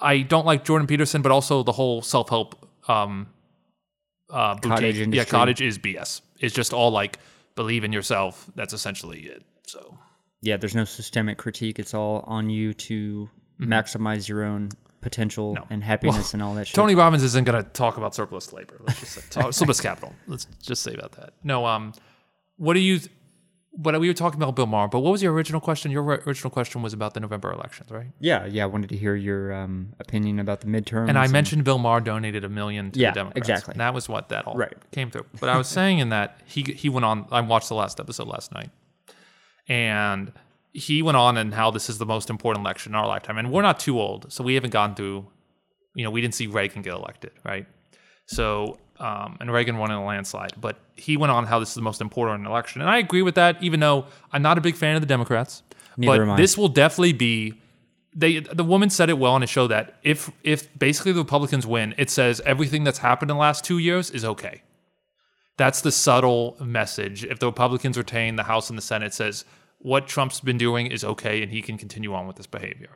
I 0.00 0.18
don't 0.18 0.46
like 0.46 0.64
Jordan 0.64 0.86
Peterson, 0.86 1.22
but 1.22 1.32
also 1.32 1.62
the 1.62 1.72
whole 1.72 2.02
self 2.02 2.28
help 2.28 2.68
um 2.88 3.28
uh 4.30 4.54
boutique. 4.54 4.70
Cottage 4.70 5.14
yeah 5.14 5.24
cottage 5.24 5.60
is 5.60 5.78
BS. 5.78 6.22
It's 6.40 6.54
just 6.54 6.72
all 6.72 6.90
like 6.90 7.18
believe 7.56 7.82
in 7.82 7.92
yourself. 7.92 8.48
That's 8.54 8.72
essentially 8.72 9.20
it. 9.22 9.44
So 9.66 9.98
yeah, 10.42 10.56
there's 10.56 10.76
no 10.76 10.84
systemic 10.84 11.38
critique. 11.38 11.80
It's 11.80 11.94
all 11.94 12.22
on 12.26 12.48
you 12.48 12.72
to 12.74 13.28
maximize 13.60 14.28
your 14.28 14.44
own 14.44 14.68
potential 15.00 15.56
and 15.70 15.82
happiness 15.82 16.34
and 16.34 16.42
all 16.42 16.54
that 16.54 16.66
shit. 16.68 16.74
Tony 16.74 16.94
Robbins 16.94 17.22
isn't 17.22 17.44
going 17.44 17.62
to 17.62 17.68
talk 17.70 17.96
about 17.96 18.14
surplus 18.14 18.52
labor. 18.52 18.80
Let's 18.86 19.00
just 19.00 19.12
say 19.12 19.22
talk, 19.30 19.52
surplus 19.52 19.80
capital. 19.80 20.14
Let's 20.26 20.46
just 20.62 20.82
say 20.82 20.94
about 20.94 21.12
that. 21.12 21.32
No, 21.42 21.66
um, 21.66 21.92
what 22.56 22.74
do 22.74 22.80
you? 22.80 23.00
But 23.78 24.00
we 24.00 24.08
were 24.08 24.14
talking 24.14 24.42
about 24.42 24.56
Bill 24.56 24.64
Maher. 24.66 24.88
But 24.88 25.00
what 25.00 25.10
was 25.10 25.22
your 25.22 25.32
original 25.34 25.60
question? 25.60 25.90
Your 25.90 26.02
ri- 26.02 26.18
original 26.26 26.50
question 26.50 26.80
was 26.80 26.92
about 26.94 27.12
the 27.12 27.20
November 27.20 27.52
elections, 27.52 27.90
right? 27.90 28.06
yeah, 28.20 28.46
yeah. 28.46 28.62
I 28.64 28.66
wanted 28.66 28.88
to 28.88 28.96
hear 28.96 29.14
your 29.14 29.52
um, 29.52 29.92
opinion 30.00 30.38
about 30.38 30.62
the 30.62 30.66
midterms. 30.66 31.08
And 31.10 31.18
I 31.18 31.26
mentioned 31.26 31.64
Bill 31.64 31.76
Maher 31.78 32.00
donated 32.00 32.42
a 32.42 32.48
million 32.48 32.90
to 32.92 32.98
Yeah, 33.00 33.10
the 33.10 33.16
Democrats. 33.16 33.48
exactly. 33.48 33.72
And 33.72 33.80
that 33.80 33.92
was 33.92 34.08
what 34.08 34.30
that 34.30 34.46
all 34.46 34.54
Right. 34.56 34.72
came 34.92 35.10
through. 35.10 35.26
But 35.40 35.50
I 35.50 35.58
was 35.58 35.68
saying 35.68 35.98
in 35.98 36.08
that 36.08 36.40
he 36.46 36.62
he 36.62 36.88
went 36.88 37.04
on. 37.04 37.26
I 37.30 37.42
watched 37.42 37.68
the 37.68 37.74
last 37.74 38.00
episode 38.00 38.28
last 38.28 38.52
night, 38.54 38.70
and 39.68 40.32
he 40.72 41.02
went 41.02 41.16
on 41.16 41.36
and 41.36 41.54
how 41.54 41.70
this 41.70 41.88
is 41.88 41.98
the 41.98 42.06
most 42.06 42.30
important 42.30 42.64
election 42.64 42.92
in 42.92 42.96
our 42.96 43.06
lifetime. 43.06 43.38
And 43.38 43.50
we're 43.50 43.62
not 43.62 43.78
too 43.80 44.00
old, 44.00 44.32
so 44.32 44.44
we 44.44 44.54
haven't 44.54 44.70
gone 44.70 44.94
through. 44.94 45.26
You 45.94 46.04
know, 46.04 46.10
we 46.10 46.20
didn't 46.20 46.34
see 46.34 46.46
Reagan 46.46 46.82
get 46.82 46.92
elected, 46.92 47.32
right? 47.44 47.66
So, 48.26 48.78
um, 49.00 49.36
and 49.40 49.52
Reagan 49.52 49.78
won 49.78 49.90
in 49.90 49.96
a 49.96 50.04
landslide. 50.04 50.52
But 50.60 50.78
he 50.96 51.16
went 51.16 51.30
on 51.30 51.46
how 51.46 51.58
this 51.58 51.70
is 51.70 51.74
the 51.74 51.82
most 51.82 52.00
important 52.00 52.46
election, 52.46 52.80
and 52.80 52.90
I 52.90 52.98
agree 52.98 53.22
with 53.22 53.34
that. 53.36 53.62
Even 53.62 53.80
though 53.80 54.06
I'm 54.32 54.42
not 54.42 54.58
a 54.58 54.60
big 54.60 54.76
fan 54.76 54.94
of 54.96 55.02
the 55.02 55.06
Democrats, 55.06 55.62
Neither 55.96 56.26
but 56.26 56.36
this 56.36 56.56
will 56.58 56.68
definitely 56.68 57.12
be 57.12 57.54
they 58.14 58.40
the 58.40 58.64
woman 58.64 58.90
said 58.90 59.10
it 59.10 59.18
well 59.18 59.32
on 59.32 59.42
a 59.42 59.46
show 59.46 59.66
that 59.66 59.98
if 60.02 60.30
if 60.42 60.76
basically 60.78 61.12
the 61.12 61.20
Republicans 61.20 61.66
win, 61.66 61.94
it 61.98 62.10
says 62.10 62.40
everything 62.44 62.82
that's 62.82 62.98
happened 62.98 63.30
in 63.30 63.36
the 63.36 63.40
last 63.40 63.64
two 63.64 63.78
years 63.78 64.10
is 64.10 64.24
okay. 64.24 64.62
That's 65.58 65.80
the 65.82 65.92
subtle 65.92 66.56
message. 66.60 67.24
If 67.24 67.38
the 67.38 67.46
Republicans 67.46 67.96
retain 67.96 68.36
the 68.36 68.42
House 68.44 68.68
and 68.68 68.76
the 68.76 68.82
Senate, 68.82 69.06
it 69.06 69.14
says 69.14 69.44
what 69.78 70.06
Trump's 70.06 70.40
been 70.40 70.58
doing 70.58 70.86
is 70.86 71.04
okay 71.04 71.42
and 71.42 71.52
he 71.52 71.62
can 71.62 71.78
continue 71.78 72.14
on 72.14 72.26
with 72.26 72.36
this 72.36 72.46
behavior. 72.46 72.90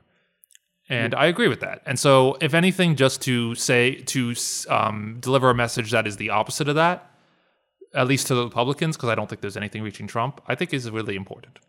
And 0.91 1.15
I 1.15 1.27
agree 1.27 1.49
with 1.49 1.61
that. 1.61 1.83
And 1.87 1.99
so, 1.99 2.37
if 2.41 2.53
anything, 2.53 2.97
just 2.97 3.23
to 3.23 3.55
say 3.55 3.95
to 3.95 4.35
um, 4.69 5.19
deliver 5.21 5.49
a 5.49 5.55
message 5.55 5.93
that 5.93 6.07
is 6.07 6.17
the 6.17 6.31
opposite 6.31 6.69
of 6.69 6.75
that, 6.75 7.11
at 7.95 8.07
least 8.09 8.27
to 8.27 8.35
the 8.35 8.45
Republicans, 8.45 8.97
because 8.97 9.09
I 9.09 9.15
don't 9.15 9.29
think 9.29 9.41
there's 9.41 9.57
anything 9.57 9.83
reaching 9.83 10.07
Trump, 10.09 10.41
I 10.49 10.55
think 10.57 10.75
is 10.75 10.91
really 10.91 11.15
important. 11.17 11.61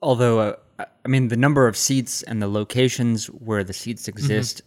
Although, 0.00 0.40
uh, 0.40 0.84
I- 1.04 1.08
mean, 1.08 1.28
the 1.28 1.36
number 1.36 1.66
of 1.68 1.76
seats 1.76 2.22
and 2.22 2.40
the 2.40 2.48
locations 2.48 3.26
where 3.26 3.62
the 3.64 3.72
seats 3.72 4.08
exist, 4.08 4.62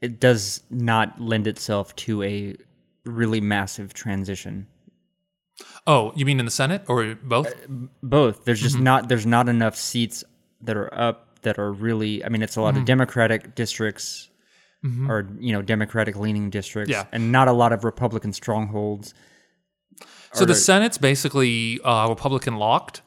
it 0.00 0.18
does 0.20 0.62
not 0.70 1.20
lend 1.20 1.46
itself 1.46 1.94
to 1.96 2.22
a 2.22 2.56
really 3.04 3.40
massive 3.40 3.92
transition. 3.94 4.66
Oh, 5.86 6.12
you 6.16 6.24
mean 6.26 6.38
in 6.38 6.44
the 6.44 6.50
Senate 6.50 6.84
or 6.88 7.14
both? 7.16 7.52
Both. 8.02 8.44
There's 8.44 8.58
Mm-hmm. 8.60 8.64
just 8.66 8.78
not. 8.78 9.08
There's 9.08 9.26
not 9.26 9.48
enough 9.48 9.76
seats 9.76 10.22
that 10.62 10.76
are 10.76 10.92
up 10.98 11.25
that 11.42 11.58
are 11.58 11.72
really. 11.72 12.24
I 12.24 12.28
mean, 12.28 12.42
it's 12.42 12.56
a 12.56 12.60
lot 12.60 12.74
Mm-hmm. 12.74 12.80
of 12.80 12.86
Democratic 12.86 13.54
districts, 13.54 14.28
or 15.08 15.28
you 15.38 15.52
know, 15.52 15.62
Democratic 15.62 16.16
leaning 16.16 16.48
districts, 16.50 16.90
Yeah. 16.90 17.06
and 17.12 17.32
not 17.32 17.48
a 17.48 17.52
lot 17.52 17.72
of 17.72 17.82
Republican 17.84 18.32
strongholds. 18.32 19.14
So 20.32 20.44
the 20.44 20.54
Senate's 20.54 20.98
basically 20.98 21.80
uh, 21.82 22.08
Republican 22.08 22.56
locked, 22.56 23.00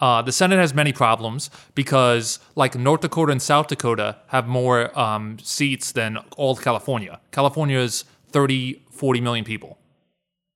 Uh, 0.00 0.22
the 0.22 0.30
Senate 0.32 0.58
has 0.60 0.72
many 0.74 0.92
problems 0.92 1.50
because, 1.74 2.38
like 2.54 2.76
North 2.78 3.00
Dakota 3.00 3.32
and 3.32 3.42
South 3.42 3.66
Dakota, 3.66 4.16
have 4.28 4.46
more 4.46 4.96
um, 4.96 5.38
seats 5.42 5.90
than 5.92 6.18
all 6.36 6.54
California. 6.56 7.18
California 7.32 7.78
is 7.80 8.04
30, 8.30 8.80
40 8.92 9.20
million 9.20 9.44
people. 9.44 9.76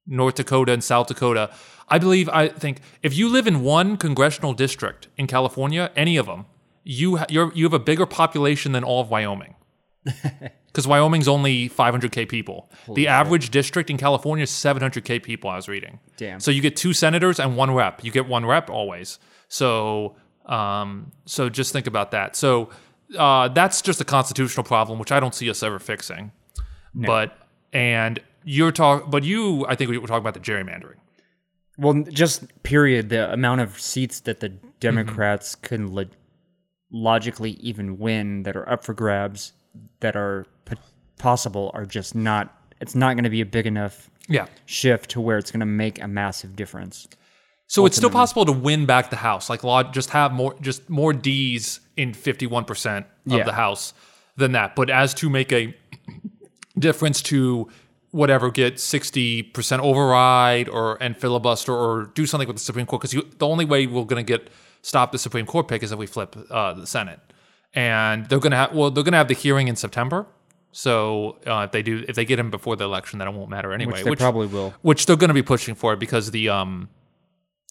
North 0.06 0.36
Dakota 0.36 0.72
and 0.72 0.82
South 0.84 1.08
Dakota. 1.08 1.50
I 1.88 1.98
believe, 1.98 2.28
I 2.28 2.48
think, 2.48 2.76
if 3.02 3.16
you 3.18 3.28
live 3.28 3.48
in 3.48 3.62
one 3.64 3.96
congressional 3.96 4.52
district 4.54 5.08
in 5.16 5.26
California, 5.26 5.90
any 5.96 6.16
of 6.16 6.26
them, 6.26 6.44
you 6.84 7.16
ha- 7.16 7.26
you're, 7.28 7.52
you 7.54 7.64
have 7.64 7.72
a 7.72 7.78
bigger 7.78 8.06
population 8.06 8.72
than 8.72 8.84
all 8.84 9.00
of 9.00 9.10
Wyoming. 9.10 9.54
Because 10.66 10.88
Wyoming's 10.88 11.28
only 11.28 11.68
500k 11.68 12.26
people. 12.30 12.70
the 12.94 13.06
average 13.06 13.50
district 13.50 13.90
in 13.90 13.98
California 13.98 14.44
is 14.44 14.50
700k 14.50 15.22
people. 15.22 15.50
I 15.50 15.56
was 15.56 15.68
reading. 15.68 16.00
Damn. 16.16 16.40
So 16.40 16.50
you 16.50 16.62
get 16.62 16.76
two 16.76 16.94
senators 16.94 17.38
and 17.38 17.58
one 17.58 17.72
rep. 17.74 18.02
You 18.02 18.10
get 18.10 18.26
one 18.26 18.46
rep 18.46 18.70
always. 18.70 19.18
So 19.48 20.16
um, 20.46 21.12
so 21.26 21.50
just 21.50 21.74
think 21.74 21.86
about 21.86 22.12
that. 22.12 22.36
So 22.36 22.70
uh, 23.18 23.48
that's 23.48 23.82
just 23.82 24.00
a 24.00 24.04
constitutional 24.06 24.64
problem, 24.64 24.98
which 24.98 25.12
I 25.12 25.20
don't 25.20 25.34
see 25.34 25.50
us 25.50 25.62
ever 25.62 25.78
fixing. 25.78 26.32
But 26.94 27.36
and 27.74 28.18
you're 28.42 28.72
talk, 28.72 29.10
but 29.10 29.24
you, 29.24 29.66
I 29.68 29.74
think 29.74 29.90
we 29.90 29.98
were 29.98 30.06
talking 30.06 30.22
about 30.26 30.32
the 30.32 30.40
gerrymandering. 30.40 30.96
Well, 31.76 32.02
just 32.10 32.44
period. 32.62 33.10
The 33.10 33.30
amount 33.30 33.60
of 33.60 33.78
seats 33.78 34.20
that 34.20 34.40
the 34.40 34.48
Mm-hmm. 34.48 34.68
Democrats 34.96 35.54
can 35.54 35.92
lo- 35.92 36.06
logically 36.92 37.52
even 37.52 37.98
win 37.98 38.42
that 38.44 38.54
are 38.56 38.68
up 38.68 38.84
for 38.84 38.94
grabs 38.94 39.52
that 40.00 40.14
are 40.14 40.46
p- 40.66 40.76
possible 41.18 41.70
are 41.74 41.86
just 41.86 42.14
not. 42.14 42.54
It's 42.80 42.94
not 42.94 43.14
going 43.14 43.24
to 43.24 43.30
be 43.30 43.40
a 43.40 43.46
big 43.46 43.66
enough 43.66 44.10
Yeah. 44.28 44.46
shift 44.66 45.10
to 45.10 45.20
where 45.20 45.38
it's 45.38 45.50
going 45.50 45.60
to 45.60 45.66
make 45.66 46.02
a 46.02 46.06
massive 46.08 46.54
difference. 46.54 47.08
So 47.68 47.86
it's 47.86 47.96
still 47.96 48.10
possible 48.10 48.44
to 48.44 48.52
win 48.52 48.84
back 48.84 49.08
the 49.08 49.16
House, 49.16 49.48
like 49.48 49.62
just 49.92 50.10
have 50.10 50.32
more, 50.32 50.54
just 50.60 50.90
more 50.90 51.12
D's 51.14 51.80
in 51.96 52.12
fifty-one 52.12 52.64
percent 52.66 53.06
of 53.26 53.32
Yeah. 53.32 53.44
the 53.44 53.52
House 53.52 53.94
than 54.36 54.52
that. 54.52 54.76
But 54.76 54.90
as 54.90 55.14
to 55.14 55.30
make 55.30 55.52
a 55.52 55.74
difference 56.78 57.22
to 57.22 57.68
whatever, 58.10 58.50
get 58.50 58.78
sixty 58.78 59.42
percent 59.42 59.80
override 59.82 60.68
or 60.68 61.02
and 61.02 61.16
filibuster 61.16 61.72
or 61.72 62.10
do 62.14 62.26
something 62.26 62.46
with 62.46 62.56
the 62.56 62.62
Supreme 62.62 62.84
Court, 62.84 63.02
because 63.02 63.24
the 63.38 63.46
only 63.46 63.64
way 63.64 63.86
we're 63.86 64.04
going 64.04 64.24
to 64.24 64.30
get 64.38 64.50
stop 64.82 65.12
the 65.12 65.18
Supreme 65.18 65.46
Court 65.46 65.66
pick 65.68 65.82
is 65.82 65.90
if 65.92 65.98
we 65.98 66.06
flip 66.06 66.36
uh, 66.50 66.74
the 66.74 66.86
Senate, 66.86 67.20
and 67.74 68.28
they're 68.28 68.38
going 68.40 68.50
to 68.52 68.56
have 68.56 68.74
well, 68.74 68.90
they're 68.90 69.04
going 69.04 69.12
to 69.12 69.18
have 69.18 69.28
the 69.28 69.34
hearing 69.34 69.68
in 69.68 69.76
September. 69.76 70.26
So 70.74 71.38
uh, 71.46 71.64
if 71.66 71.72
they 71.72 71.82
do, 71.82 72.04
if 72.08 72.16
they 72.16 72.24
get 72.24 72.38
him 72.38 72.50
before 72.50 72.76
the 72.76 72.84
election, 72.84 73.18
then 73.18 73.28
it 73.28 73.34
won't 73.34 73.50
matter 73.50 73.72
anyway. 73.72 74.02
Which 74.02 74.18
they 74.18 74.22
probably 74.24 74.46
will. 74.46 74.72
which 74.82 75.06
they're 75.06 75.16
going 75.16 75.28
to 75.28 75.34
be 75.34 75.42
pushing 75.42 75.74
for 75.74 75.96
because 75.96 76.30
the 76.30 76.48
um 76.48 76.88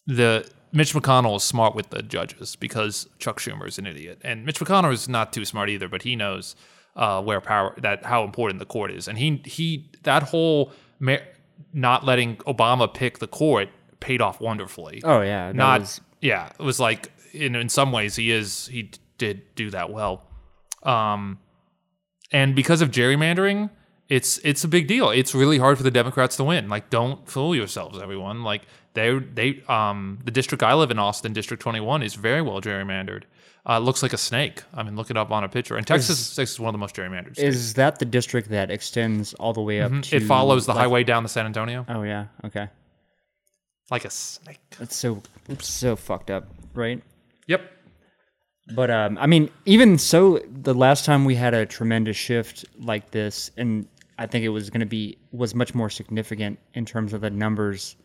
the 0.06 0.48
Mitch 0.72 0.94
McConnell 0.94 1.36
is 1.36 1.44
smart 1.44 1.74
with 1.74 1.90
the 1.90 2.02
judges 2.02 2.56
because 2.56 3.08
Chuck 3.18 3.38
Schumer 3.38 3.66
is 3.68 3.78
an 3.78 3.86
idiot, 3.86 4.20
and 4.24 4.44
Mitch 4.46 4.58
McConnell 4.60 4.92
is 4.92 5.08
not 5.08 5.32
too 5.32 5.44
smart 5.44 5.68
either, 5.68 5.88
but 5.88 6.02
he 6.02 6.16
knows 6.16 6.56
uh, 6.96 7.20
where 7.22 7.40
power 7.40 7.74
that 7.78 8.04
how 8.04 8.24
important 8.24 8.58
the 8.58 8.66
court 8.66 8.90
is, 8.90 9.08
and 9.08 9.18
he 9.18 9.42
he 9.44 9.90
that 10.04 10.22
whole 10.24 10.72
ma- 10.98 11.16
not 11.72 12.04
letting 12.04 12.36
Obama 12.38 12.92
pick 12.92 13.18
the 13.18 13.26
court 13.28 13.68
paid 14.00 14.20
off 14.22 14.40
wonderfully. 14.40 15.00
Oh 15.04 15.20
yeah, 15.22 15.48
that 15.48 15.56
not 15.56 15.80
was- 15.80 16.00
yeah, 16.22 16.48
it 16.58 16.62
was 16.62 16.80
like 16.80 17.12
in 17.34 17.54
in 17.54 17.68
some 17.68 17.92
ways 17.92 18.16
he 18.16 18.30
is 18.30 18.66
he 18.68 18.90
did 19.18 19.42
do 19.54 19.70
that 19.70 19.90
well. 19.90 20.26
Um, 20.82 21.38
and 22.32 22.56
because 22.56 22.80
of 22.80 22.90
gerrymandering, 22.90 23.68
it's 24.08 24.38
it's 24.38 24.64
a 24.64 24.68
big 24.68 24.86
deal. 24.88 25.10
It's 25.10 25.34
really 25.34 25.58
hard 25.58 25.76
for 25.76 25.82
the 25.84 25.90
Democrats 25.90 26.36
to 26.36 26.44
win. 26.44 26.68
Like, 26.68 26.88
don't 26.88 27.28
fool 27.28 27.54
yourselves, 27.54 27.98
everyone. 28.00 28.42
Like 28.42 28.62
they 28.94 29.18
they 29.18 29.62
um 29.68 30.18
the 30.24 30.30
district 30.30 30.62
I 30.62 30.74
live 30.74 30.90
in, 30.90 30.98
Austin, 30.98 31.32
District 31.32 31.62
Twenty 31.62 31.80
One, 31.80 32.02
is 32.02 32.14
very 32.14 32.40
well 32.42 32.60
gerrymandered. 32.60 33.24
Uh, 33.64 33.78
looks 33.78 34.02
like 34.02 34.12
a 34.12 34.18
snake. 34.18 34.64
I 34.74 34.82
mean, 34.82 34.96
look 34.96 35.08
it 35.08 35.16
up 35.16 35.30
on 35.30 35.44
a 35.44 35.48
picture. 35.48 35.76
And 35.76 35.86
Texas, 35.86 36.34
Texas 36.34 36.54
is 36.54 36.60
one 36.60 36.70
of 36.70 36.72
the 36.72 36.78
most 36.78 36.96
gerrymandered. 36.96 37.34
states. 37.34 37.56
Is 37.56 37.74
that 37.74 38.00
the 38.00 38.04
district 38.04 38.48
that 38.48 38.72
extends 38.72 39.34
all 39.34 39.52
the 39.52 39.60
way 39.60 39.80
up 39.80 39.90
to? 39.92 39.98
Mm-hmm. 39.98 40.16
it 40.16 40.22
follows 40.24 40.66
the 40.66 40.72
like- 40.72 40.80
highway 40.80 41.04
down 41.04 41.22
to 41.22 41.28
San 41.28 41.46
Antonio 41.46 41.86
Oh 41.88 42.02
yeah. 42.02 42.26
Okay. 42.44 42.68
Like 43.92 44.04
a 44.06 44.10
snake. 44.10 44.58
That's 44.78 44.96
so 44.96 45.22
so 45.60 45.94
fucked 45.94 46.30
up, 46.30 46.48
right? 46.74 47.00
Yep. 47.46 47.60
But 48.74 48.90
um, 48.90 49.18
I 49.18 49.26
mean, 49.26 49.50
even 49.66 49.98
so, 49.98 50.38
the 50.50 50.74
last 50.74 51.04
time 51.04 51.24
we 51.24 51.34
had 51.34 51.52
a 51.52 51.66
tremendous 51.66 52.16
shift 52.16 52.64
like 52.78 53.10
this, 53.10 53.50
and 53.56 53.86
I 54.18 54.26
think 54.26 54.44
it 54.44 54.48
was 54.48 54.70
going 54.70 54.80
to 54.80 54.86
be 54.86 55.18
was 55.30 55.54
much 55.54 55.74
more 55.74 55.90
significant 55.90 56.58
in 56.74 56.86
terms 56.86 57.12
of 57.12 57.20
the 57.20 57.30
numbers 57.30 57.96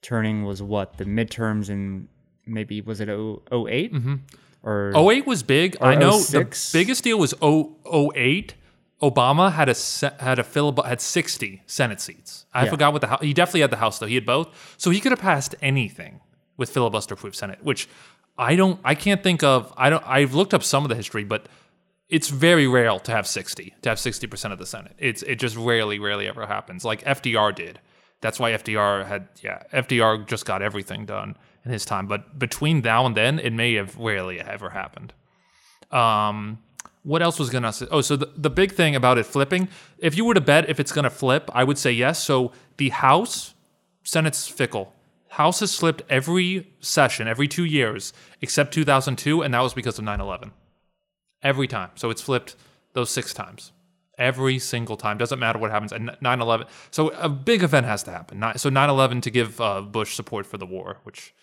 turning. 0.00 0.44
Was 0.44 0.62
what 0.62 0.96
the 0.96 1.04
midterms 1.04 1.68
and 1.68 2.08
maybe 2.46 2.80
was 2.80 3.00
it 3.00 3.08
0- 3.08 3.42
8 3.68 3.92
mm-hmm. 3.92 4.14
or 4.62 5.12
08 5.12 5.26
was 5.26 5.42
big. 5.42 5.76
I 5.82 5.96
know 5.96 6.18
the 6.18 6.70
biggest 6.72 7.04
deal 7.04 7.18
was 7.18 7.34
0- 7.34 8.16
08. 8.16 8.54
Obama 9.02 9.52
had 9.52 9.68
a 9.68 9.74
had 10.22 10.38
a 10.38 10.42
filib- 10.42 10.84
had 10.86 11.00
60 11.00 11.62
Senate 11.66 12.00
seats. 12.00 12.46
I 12.54 12.64
Yeah. 12.64 12.70
forgot 12.70 12.92
what 12.92 13.02
the 13.02 13.08
house. 13.08 13.20
He 13.20 13.34
definitely 13.34 13.60
had 13.60 13.70
the 13.70 13.76
House 13.76 13.98
though. 13.98 14.06
He 14.06 14.14
had 14.14 14.24
both, 14.26 14.48
so 14.78 14.90
he 14.90 15.00
could 15.00 15.12
have 15.12 15.20
passed 15.20 15.54
anything 15.60 16.20
with 16.56 16.70
filibuster 16.70 17.14
proof 17.16 17.34
Senate. 17.36 17.58
Which 17.62 17.88
I 18.38 18.56
don't. 18.56 18.80
I 18.84 18.94
can't 18.94 19.22
think 19.22 19.42
of. 19.42 19.72
I 19.76 19.90
don't. 19.90 20.02
I've 20.06 20.34
looked 20.34 20.54
up 20.54 20.62
some 20.62 20.82
of 20.84 20.88
the 20.88 20.94
history, 20.94 21.24
but 21.24 21.46
it's 22.08 22.28
very 22.28 22.66
rare 22.66 22.98
to 22.98 23.12
have 23.12 23.26
60 23.26 23.74
to 23.82 23.88
have 23.90 23.98
60 23.98 24.26
percent 24.26 24.52
of 24.52 24.58
the 24.58 24.66
Senate. 24.66 24.94
It's 24.98 25.22
it 25.24 25.36
just 25.36 25.56
rarely, 25.56 25.98
rarely 25.98 26.26
ever 26.26 26.46
happens. 26.46 26.84
Like 26.84 27.02
FDR 27.04 27.54
did. 27.54 27.80
That's 28.22 28.40
why 28.40 28.52
FDR 28.52 29.04
had. 29.06 29.28
Yeah, 29.42 29.62
FDR 29.74 30.26
just 30.26 30.46
got 30.46 30.62
everything 30.62 31.04
done 31.04 31.36
in 31.66 31.70
his 31.70 31.84
time. 31.84 32.06
But 32.06 32.38
between 32.38 32.80
now 32.80 33.04
and 33.04 33.14
then, 33.14 33.38
it 33.38 33.52
may 33.52 33.74
have 33.74 33.94
rarely 33.98 34.40
ever 34.40 34.70
happened. 34.70 35.12
Um, 35.90 36.58
what 37.10 37.22
else 37.22 37.38
was 37.38 37.50
gonna 37.50 37.72
say? 37.72 37.86
Oh, 37.90 38.00
so 38.00 38.16
the, 38.16 38.28
the 38.36 38.50
big 38.50 38.72
thing 38.72 38.96
about 38.96 39.16
it 39.18 39.26
flipping, 39.26 39.68
if 39.98 40.16
you 40.16 40.24
were 40.24 40.34
to 40.34 40.40
bet 40.52 40.68
if 40.68 40.78
it's 40.80 40.92
gonna 40.92 41.10
flip, 41.22 41.44
I 41.54 41.62
would 41.64 41.78
say 41.78 41.92
yes. 41.92 42.22
So 42.22 42.52
the 42.78 42.88
House, 42.90 43.54
Senate's 44.02 44.48
fickle. 44.48 44.92
House 45.28 45.60
has 45.60 45.76
flipped 45.76 46.02
every 46.08 46.48
session, 46.80 47.28
every 47.28 47.46
two 47.48 47.64
years, 47.64 48.12
except 48.40 48.72
2002, 48.74 49.42
and 49.42 49.52
that 49.54 49.60
was 49.60 49.74
because 49.74 49.98
of 49.98 50.04
9 50.04 50.20
11. 50.20 50.50
Every 51.42 51.68
time. 51.68 51.90
So 51.94 52.10
it's 52.10 52.22
flipped 52.22 52.56
those 52.94 53.10
six 53.10 53.32
times. 53.34 53.72
Every 54.18 54.58
single 54.58 54.96
time. 54.96 55.18
Doesn't 55.18 55.38
matter 55.38 55.58
what 55.58 55.70
happens. 55.70 55.92
And 55.92 56.16
9 56.20 56.40
11. 56.40 56.66
So 56.90 57.10
a 57.10 57.28
big 57.28 57.62
event 57.62 57.84
has 57.86 58.02
to 58.04 58.10
happen. 58.10 58.42
So 58.56 58.68
9 58.70 58.88
11 58.90 59.20
to 59.22 59.30
give 59.30 59.60
uh, 59.60 59.82
Bush 59.82 60.14
support 60.14 60.44
for 60.46 60.56
the 60.58 60.66
war, 60.66 60.98
which. 61.04 61.34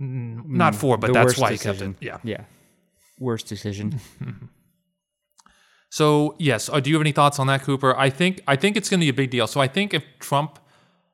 mm, 0.00 0.44
Not 0.46 0.74
for, 0.74 0.96
but 0.96 1.08
the 1.08 1.12
that's 1.12 1.38
why 1.38 1.50
decision. 1.50 1.74
he 1.74 1.82
kept 1.82 2.02
it. 2.02 2.06
Yeah. 2.06 2.18
yeah, 2.24 2.44
worst 3.20 3.46
decision. 3.46 4.00
So 5.90 6.36
yes, 6.38 6.68
uh, 6.68 6.78
do 6.80 6.88
you 6.88 6.96
have 6.96 7.02
any 7.02 7.12
thoughts 7.12 7.38
on 7.38 7.48
that, 7.48 7.62
Cooper? 7.62 7.96
I 7.96 8.10
think 8.10 8.40
I 8.46 8.56
think 8.56 8.76
it's 8.76 8.88
going 8.88 9.00
to 9.00 9.04
be 9.04 9.10
a 9.10 9.12
big 9.12 9.30
deal. 9.30 9.46
So 9.46 9.60
I 9.60 9.66
think 9.66 9.92
if 9.92 10.04
Trump 10.20 10.60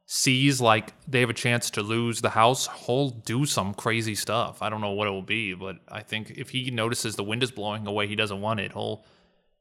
sees 0.05 0.61
like 0.61 0.93
they 1.09 1.20
have 1.20 1.31
a 1.31 1.35
chance 1.35 1.70
to 1.70 1.83
lose 1.83 2.20
the 2.20 2.31
House, 2.31 2.69
he'll 2.85 3.09
do 3.09 3.47
some 3.47 3.74
crazy 3.74 4.15
stuff. 4.15 4.62
I 4.62 4.69
don't 4.69 4.83
know 4.83 4.93
what 4.93 5.09
it 5.09 5.11
will 5.11 5.23
be, 5.23 5.55
but 5.55 5.77
I 5.89 6.03
think 6.03 6.31
if 6.37 6.51
he 6.51 6.70
notices 6.70 7.16
the 7.16 7.24
wind 7.24 7.43
is 7.43 7.51
blowing 7.51 7.87
away, 7.87 8.07
he 8.07 8.15
doesn't 8.15 8.41
want 8.41 8.61
it. 8.61 8.73
He'll 8.73 9.05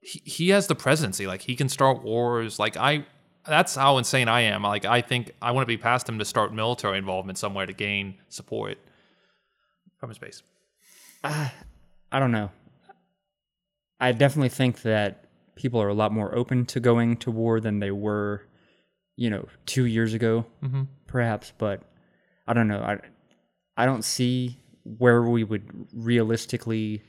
he, 0.01 0.21
he 0.25 0.49
has 0.49 0.67
the 0.67 0.75
presidency. 0.75 1.25
Like 1.27 1.41
he 1.41 1.55
can 1.55 1.69
start 1.69 2.03
wars. 2.03 2.59
Like 2.59 2.75
I, 2.75 3.05
that's 3.47 3.73
how 3.73 3.97
insane 3.97 4.27
I 4.27 4.41
am. 4.41 4.63
Like 4.63 4.83
I 4.83 4.99
think 4.99 5.31
I 5.41 5.51
want 5.51 5.63
to 5.63 5.67
be 5.67 5.77
past 5.77 6.09
him 6.09 6.19
to 6.19 6.25
start 6.25 6.53
military 6.53 6.97
involvement 6.97 7.37
somewhere 7.37 7.65
to 7.65 7.73
gain 7.73 8.15
support 8.27 8.77
from 9.97 10.09
his 10.09 10.17
base. 10.17 10.43
I 12.15 12.19
don't 12.19 12.31
know. 12.31 12.49
I 13.99 14.11
definitely 14.11 14.49
think 14.49 14.81
that 14.83 15.25
people 15.55 15.81
are 15.81 15.87
a 15.89 15.93
lot 15.93 16.11
more 16.11 16.33
open 16.35 16.65
to 16.67 16.79
going 16.79 17.17
to 17.17 17.31
war 17.31 17.59
than 17.59 17.79
they 17.79 17.91
were, 17.91 18.45
you 19.17 19.29
know, 19.29 19.47
two 19.65 19.85
years 19.85 20.13
ago, 20.13 20.45
Mm-hmm. 20.63 20.83
perhaps. 21.07 21.51
But 21.57 21.81
I 22.47 22.53
don't 22.53 22.67
know. 22.67 22.79
I 22.81 22.99
I 23.75 23.85
don't 23.85 24.03
see 24.03 24.57
where 24.83 25.21
we 25.23 25.43
would 25.43 25.87
realistically 25.93 27.01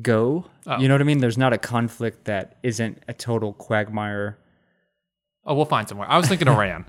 go. 0.00 0.46
Oh. 0.66 0.78
You 0.78 0.88
know 0.88 0.94
what 0.94 1.00
I 1.00 1.04
mean? 1.04 1.18
There's 1.18 1.38
not 1.38 1.52
a 1.52 1.58
conflict 1.58 2.24
that 2.26 2.56
isn't 2.62 3.02
a 3.08 3.12
total 3.12 3.52
quagmire. 3.52 4.38
Oh, 5.44 5.54
we'll 5.54 5.64
find 5.66 5.88
somewhere. 5.88 6.10
I 6.10 6.16
was 6.16 6.26
thinking 6.28 6.48
Iran. 6.56 6.86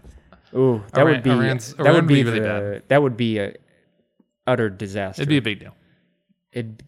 Ooh, 0.56 0.82
that 0.94 1.02
Iran- 1.02 1.14
would 1.14 1.24
be 1.24 1.30
Iran's- 1.32 1.74
that 1.74 1.86
Iran 1.86 1.96
would 1.96 2.08
be 2.08 2.24
really 2.24 2.40
the- 2.40 2.46
bad. 2.46 2.84
that 2.90 3.02
would 3.02 3.18
be 3.18 3.40
a 3.40 3.54
utter 4.46 4.70
disaster. 4.70 5.22
It'd 5.22 5.30
be 5.30 5.38
a 5.38 5.42
big 5.42 5.60
deal. 5.60 5.76
It'd 6.54 6.84
uh, 6.84 6.86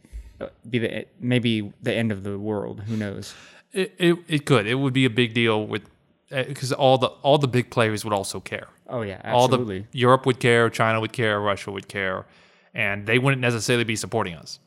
be 0.70 0.80
the 0.80 1.06
maybe 1.20 1.74
the 1.82 1.94
end 1.94 2.12
of 2.12 2.24
the 2.24 2.38
world. 2.38 2.82
Who 2.82 2.96
knows? 2.98 3.34
It, 3.72 3.94
it, 3.98 4.18
it 4.28 4.46
could. 4.46 4.66
It 4.68 4.76
would 4.76 4.94
be 4.94 5.06
a 5.06 5.10
big 5.10 5.34
deal 5.34 5.66
with 5.68 5.84
because 6.30 6.72
all 6.72 6.98
the 6.98 7.08
all 7.08 7.38
the 7.38 7.48
big 7.48 7.70
players 7.70 8.04
would 8.04 8.14
also 8.14 8.40
care. 8.40 8.68
Oh 8.88 9.02
yeah, 9.02 9.22
All 9.26 9.46
absolutely. 9.46 9.88
the 9.92 9.98
Europe 10.00 10.26
would 10.26 10.40
care, 10.40 10.70
China 10.70 11.00
would 11.00 11.14
care, 11.14 11.40
Russia 11.40 11.72
would 11.72 11.88
care, 11.88 12.26
and 12.74 13.06
they 13.06 13.20
wouldn't 13.20 13.42
necessarily 13.42 13.84
be 13.84 13.96
supporting 13.96 14.36
us. 14.36 14.60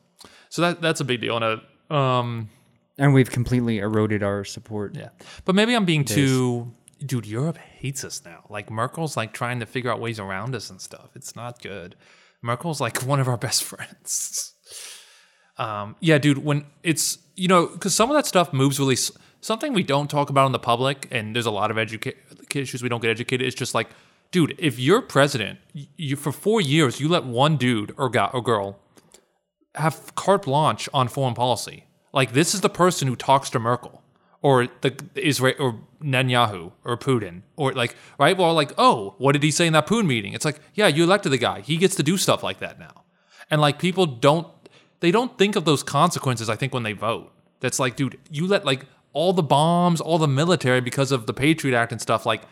So 0.49 0.61
that 0.61 0.81
that's 0.81 1.01
a 1.01 1.05
big 1.05 1.21
deal. 1.21 1.35
And 1.37 1.61
a, 1.89 1.93
um, 1.93 2.49
and 2.97 3.13
we've 3.13 3.29
completely 3.29 3.79
eroded 3.79 4.23
our 4.23 4.43
support. 4.45 4.95
yeah, 4.95 5.09
but 5.45 5.55
maybe 5.55 5.75
I'm 5.75 5.85
being 5.85 6.05
too. 6.05 6.73
Dude, 7.05 7.25
Europe 7.25 7.57
hates 7.57 8.05
us 8.05 8.21
now. 8.23 8.45
Like 8.49 8.71
Merkel's 8.71 9.17
like 9.17 9.33
trying 9.33 9.59
to 9.59 9.65
figure 9.65 9.91
out 9.91 9.99
ways 9.99 10.19
around 10.19 10.55
us 10.55 10.69
and 10.69 10.79
stuff. 10.79 11.09
It's 11.15 11.35
not 11.35 11.61
good. 11.61 11.95
Merkel's 12.41 12.79
like 12.79 13.01
one 13.05 13.19
of 13.19 13.27
our 13.27 13.37
best 13.37 13.63
friends. 13.63 14.53
Um, 15.57 15.95
yeah, 15.99 16.17
dude. 16.17 16.39
When 16.39 16.65
it's 16.83 17.19
you 17.35 17.47
know 17.47 17.67
because 17.67 17.93
some 17.93 18.09
of 18.09 18.15
that 18.15 18.25
stuff 18.25 18.53
moves 18.53 18.79
really. 18.79 18.97
Something 19.41 19.73
we 19.73 19.83
don't 19.83 20.09
talk 20.09 20.29
about 20.29 20.45
in 20.45 20.53
the 20.53 20.59
public, 20.59 21.05
and 21.11 21.35
there's 21.35 21.45
a 21.45 21.51
lot 21.51 21.69
of 21.69 21.75
educa- 21.75 22.15
issues 22.55 22.81
we 22.81 22.87
don't 22.87 23.01
get 23.01 23.11
educated. 23.11 23.45
It's 23.45 23.55
just 23.55 23.75
like, 23.75 23.89
dude, 24.31 24.55
if 24.57 24.79
you're 24.79 25.01
president, 25.01 25.59
you 25.73 26.15
for 26.15 26.31
four 26.31 26.61
years 26.61 27.01
you 27.01 27.09
let 27.09 27.25
one 27.25 27.57
dude 27.57 27.93
or 27.97 28.09
guy 28.09 28.29
or 28.33 28.41
girl 28.41 28.79
have 29.75 30.15
carte 30.15 30.43
blanche 30.43 30.87
on 30.93 31.07
foreign 31.07 31.33
policy. 31.33 31.85
Like 32.13 32.33
this 32.33 32.53
is 32.53 32.61
the 32.61 32.69
person 32.69 33.07
who 33.07 33.15
talks 33.15 33.49
to 33.51 33.59
Merkel 33.59 34.03
or 34.41 34.67
the 34.81 34.95
Israel 35.15 35.55
or 35.59 35.79
Netanyahu 36.01 36.71
or 36.83 36.97
Putin 36.97 37.41
or 37.55 37.73
like 37.73 37.95
right. 38.19 38.37
Well, 38.37 38.53
like 38.53 38.73
oh, 38.77 39.15
what 39.17 39.31
did 39.31 39.43
he 39.43 39.51
say 39.51 39.65
in 39.67 39.73
that 39.73 39.87
Putin 39.87 40.05
meeting? 40.05 40.33
It's 40.33 40.45
like 40.45 40.59
yeah, 40.75 40.87
you 40.87 41.03
elected 41.03 41.31
the 41.31 41.37
guy. 41.37 41.61
He 41.61 41.77
gets 41.77 41.95
to 41.95 42.03
do 42.03 42.17
stuff 42.17 42.43
like 42.43 42.59
that 42.59 42.79
now, 42.79 43.03
and 43.49 43.59
like 43.59 43.79
people 43.79 44.05
don't 44.05 44.47
they 45.03 45.11
don't 45.11 45.37
think 45.37 45.57
of 45.57 45.65
those 45.65 45.83
consequences. 45.83 46.49
I 46.49 46.55
think 46.55 46.73
when 46.73 46.83
they 46.83 46.93
vote, 46.93 47.29
that's 47.59 47.77
like 47.77 47.97
dude, 47.97 48.17
you 48.31 48.47
let 48.47 48.63
like 48.63 48.85
all 49.11 49.33
the 49.33 49.43
bombs, 49.43 49.99
all 49.99 50.17
the 50.17 50.29
military 50.29 50.79
because 50.79 51.11
of 51.11 51.25
the 51.25 51.33
Patriot 51.33 51.77
Act 51.77 51.91
and 51.91 52.01
stuff. 52.01 52.25
Like 52.25 52.43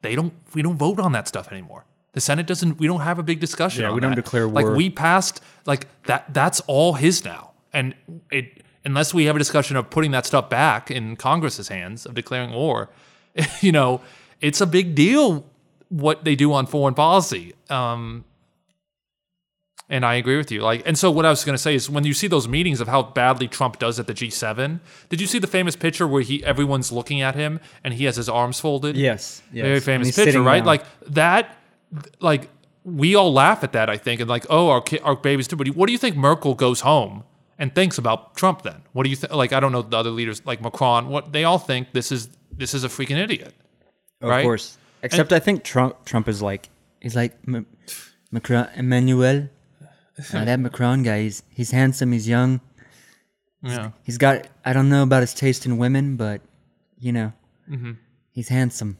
they 0.00 0.14
don't 0.16 0.32
we 0.54 0.62
don't 0.62 0.78
vote 0.78 0.98
on 0.98 1.12
that 1.12 1.28
stuff 1.28 1.52
anymore. 1.52 1.84
The 2.12 2.22
Senate 2.22 2.46
doesn't. 2.46 2.78
We 2.78 2.86
don't 2.86 3.00
have 3.00 3.18
a 3.18 3.22
big 3.22 3.40
discussion. 3.40 3.82
Yeah, 3.82 3.92
we 3.92 4.00
don't 4.00 4.12
that. 4.12 4.24
declare 4.24 4.48
war. 4.48 4.62
Like 4.62 4.74
we 4.74 4.88
passed 4.88 5.42
like 5.66 5.86
that. 6.04 6.32
That's 6.32 6.60
all 6.60 6.94
his 6.94 7.26
now, 7.26 7.50
and 7.74 7.94
it 8.32 8.62
unless 8.86 9.12
we 9.12 9.26
have 9.26 9.36
a 9.36 9.38
discussion 9.38 9.76
of 9.76 9.90
putting 9.90 10.12
that 10.12 10.24
stuff 10.24 10.48
back 10.48 10.90
in 10.90 11.14
Congress's 11.14 11.68
hands 11.68 12.06
of 12.06 12.14
declaring 12.14 12.52
war, 12.52 12.88
you 13.60 13.70
know, 13.70 14.00
it's 14.40 14.62
a 14.62 14.66
big 14.66 14.94
deal 14.94 15.44
what 15.90 16.24
they 16.24 16.34
do 16.34 16.54
on 16.54 16.64
foreign 16.64 16.94
policy. 16.94 17.52
Um, 17.68 18.24
and 19.90 20.04
I 20.04 20.14
agree 20.14 20.36
with 20.36 20.52
you. 20.52 20.60
Like, 20.60 20.82
and 20.84 20.98
so 20.98 21.10
what 21.10 21.24
I 21.24 21.30
was 21.30 21.44
going 21.44 21.54
to 21.54 21.62
say 21.62 21.74
is 21.74 21.88
when 21.88 22.04
you 22.04 22.12
see 22.12 22.26
those 22.26 22.46
meetings 22.46 22.80
of 22.80 22.88
how 22.88 23.02
badly 23.02 23.48
Trump 23.48 23.78
does 23.78 23.98
at 23.98 24.06
the 24.06 24.14
G7, 24.14 24.80
did 25.08 25.20
you 25.20 25.26
see 25.26 25.38
the 25.38 25.46
famous 25.46 25.76
picture 25.76 26.06
where 26.06 26.22
he 26.22 26.44
everyone's 26.44 26.92
looking 26.92 27.22
at 27.22 27.34
him 27.34 27.60
and 27.82 27.94
he 27.94 28.04
has 28.04 28.16
his 28.16 28.28
arms 28.28 28.60
folded? 28.60 28.96
Yes, 28.96 29.42
yes. 29.52 29.64
very 29.64 29.80
famous 29.80 30.14
picture, 30.14 30.42
right? 30.42 30.58
down. 30.58 30.66
Like 30.66 30.84
that, 31.06 31.56
like 32.20 32.50
we 32.84 33.14
all 33.14 33.32
laugh 33.32 33.64
at 33.64 33.72
that, 33.72 33.88
I 33.88 33.96
think, 33.96 34.20
and 34.20 34.28
like, 34.28 34.46
oh, 34.50 34.68
our 34.68 34.80
ki- 34.80 35.00
our 35.00 35.16
babies 35.16 35.48
too. 35.48 35.56
But 35.56 35.68
what 35.68 35.86
do 35.86 35.92
you 35.92 35.98
think 35.98 36.16
Merkel 36.16 36.54
goes 36.54 36.80
home 36.80 37.24
and 37.58 37.74
thinks 37.74 37.96
about 37.98 38.36
Trump? 38.36 38.62
Then 38.62 38.82
what 38.92 39.04
do 39.04 39.10
you 39.10 39.16
think? 39.16 39.32
Like, 39.32 39.52
I 39.52 39.60
don't 39.60 39.72
know 39.72 39.82
the 39.82 39.96
other 39.96 40.10
leaders, 40.10 40.42
like 40.44 40.60
Macron. 40.60 41.08
What 41.08 41.32
they 41.32 41.44
all 41.44 41.58
think 41.58 41.92
this 41.92 42.12
is 42.12 42.28
this 42.52 42.74
is 42.74 42.84
a 42.84 42.88
freaking 42.88 43.18
idiot. 43.18 43.54
Of 44.20 44.28
right? 44.28 44.42
course. 44.42 44.76
Except 45.02 45.32
I 45.32 45.38
think 45.38 45.64
Trump 45.64 46.04
Trump 46.04 46.28
is 46.28 46.42
like 46.42 46.68
he's 47.00 47.16
like 47.16 47.36
Macron 48.30 48.68
Emmanuel. 48.74 49.48
Uh, 50.18 50.44
that 50.44 50.58
Macron 50.60 51.02
guy, 51.02 51.22
he's, 51.22 51.42
he's 51.50 51.70
handsome, 51.70 52.12
he's 52.12 52.28
young. 52.28 52.60
Yeah, 53.62 53.90
He's 54.04 54.18
got 54.18 54.46
I 54.64 54.72
don't 54.72 54.88
know 54.88 55.02
about 55.02 55.22
his 55.22 55.34
taste 55.34 55.66
in 55.66 55.78
women, 55.78 56.16
but 56.16 56.40
you 56.98 57.12
know, 57.12 57.32
Mm-hmm. 57.70 57.92
he's 58.30 58.48
handsome. 58.48 58.96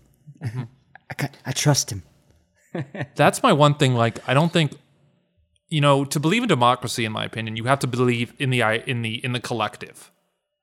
I, 1.11 1.15
ca- 1.15 1.31
I 1.47 1.53
trust 1.53 1.90
him. 1.93 2.03
that's 3.15 3.43
my 3.43 3.53
one 3.53 3.74
thing. 3.74 3.95
Like, 3.95 4.19
I 4.28 4.35
don't 4.35 4.53
think. 4.53 4.73
You 5.70 5.81
know, 5.82 6.05
to 6.07 6.19
believe 6.20 6.43
in 6.43 6.49
democracy, 6.49 7.05
in 7.05 7.12
my 7.12 7.24
opinion, 7.24 7.57
you 7.57 7.65
have 7.65 7.78
to 7.81 7.86
believe 7.86 8.32
in 8.39 8.51
the 8.51 8.62
i- 8.62 8.82
in 8.86 9.03
the 9.03 9.23
in 9.24 9.32
the 9.32 9.40
collective. 9.40 10.11